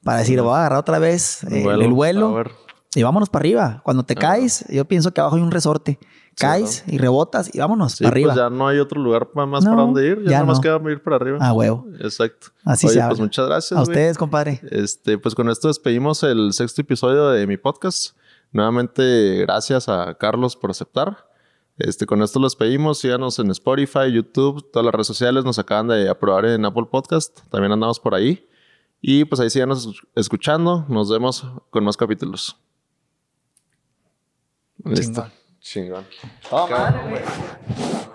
para 0.04 0.20
decir, 0.20 0.42
voy 0.42 0.54
a 0.54 0.60
agarrar 0.60 0.80
otra 0.80 1.00
vez 1.00 1.44
el 1.44 1.92
vuelo, 1.92 2.44
y 2.96 3.04
vámonos 3.04 3.30
para 3.30 3.42
arriba. 3.42 3.82
Cuando 3.84 4.04
te 4.04 4.16
caes, 4.16 4.66
yo 4.70 4.86
pienso 4.86 5.14
que 5.14 5.20
abajo 5.20 5.36
hay 5.36 5.42
un 5.42 5.52
resorte. 5.52 6.00
Caes 6.38 6.84
y 6.88 6.98
rebotas 6.98 7.53
y 7.53 7.60
vámonos 7.60 7.98
para 7.98 8.10
arriba. 8.10 8.34
Pues 8.34 8.44
ya 8.44 8.49
no 8.49 8.68
hay 8.68 8.80
otro 8.80 9.02
lugar 9.02 9.30
más 9.34 9.64
para 9.64 9.78
donde 9.78 10.07
ir. 10.07 10.18
Ya, 10.24 10.32
ya 10.32 10.32
nada 10.32 10.45
más 10.45 10.60
queda 10.60 10.80
ir 10.91 11.02
para 11.02 11.16
arriba. 11.16 11.38
Ah, 11.41 11.53
huevo. 11.53 11.88
Exacto. 11.99 12.48
Así 12.64 12.88
se 12.90 13.02
pues 13.02 13.20
muchas 13.20 13.48
gracias. 13.48 13.80
A 13.80 13.82
ustedes, 13.82 14.18
compadre. 14.18 14.60
Este, 14.70 15.18
pues 15.18 15.34
con 15.34 15.49
esto 15.49 15.68
despedimos 15.68 16.24
el 16.24 16.53
sexto 16.53 16.82
episodio 16.82 17.30
de 17.30 17.48
mi 17.48 17.57
podcast. 17.57 18.18
Nuevamente, 18.52 19.40
gracias 19.41 19.90
a 19.90 20.16
Carlos 20.16 20.56
por 20.56 20.72
aceptar. 20.72 21.30
Este, 21.78 22.06
con 22.06 22.22
esto 22.22 22.40
los 22.40 22.56
pedimos. 22.56 22.99
Síganos 22.99 23.40
en 23.40 23.52
Spotify, 23.52 24.12
YouTube, 24.12 24.70
todas 24.72 24.86
las 24.86 24.94
redes 24.94 25.07
sociales. 25.07 25.44
Nos 25.44 25.60
acaban 25.60 25.88
de 25.88 26.10
aprobar 26.10 26.45
en 26.45 26.66
Apple 26.66 26.88
Podcast. 26.90 27.40
También 27.49 27.72
andamos 27.72 27.99
por 27.99 28.16
ahí. 28.16 28.48
Y 29.02 29.26
pues 29.26 29.40
ahí 29.41 29.49
síganos 29.49 30.02
escuchando. 30.16 30.86
Nos 30.90 31.10
vemos 31.10 31.45
con 31.70 31.84
más 31.84 31.98
capítulos. 31.98 32.57
Listo. 34.84 35.26
Chingón. 35.66 36.06
Toma, 36.48 36.92
güey. 37.10 38.15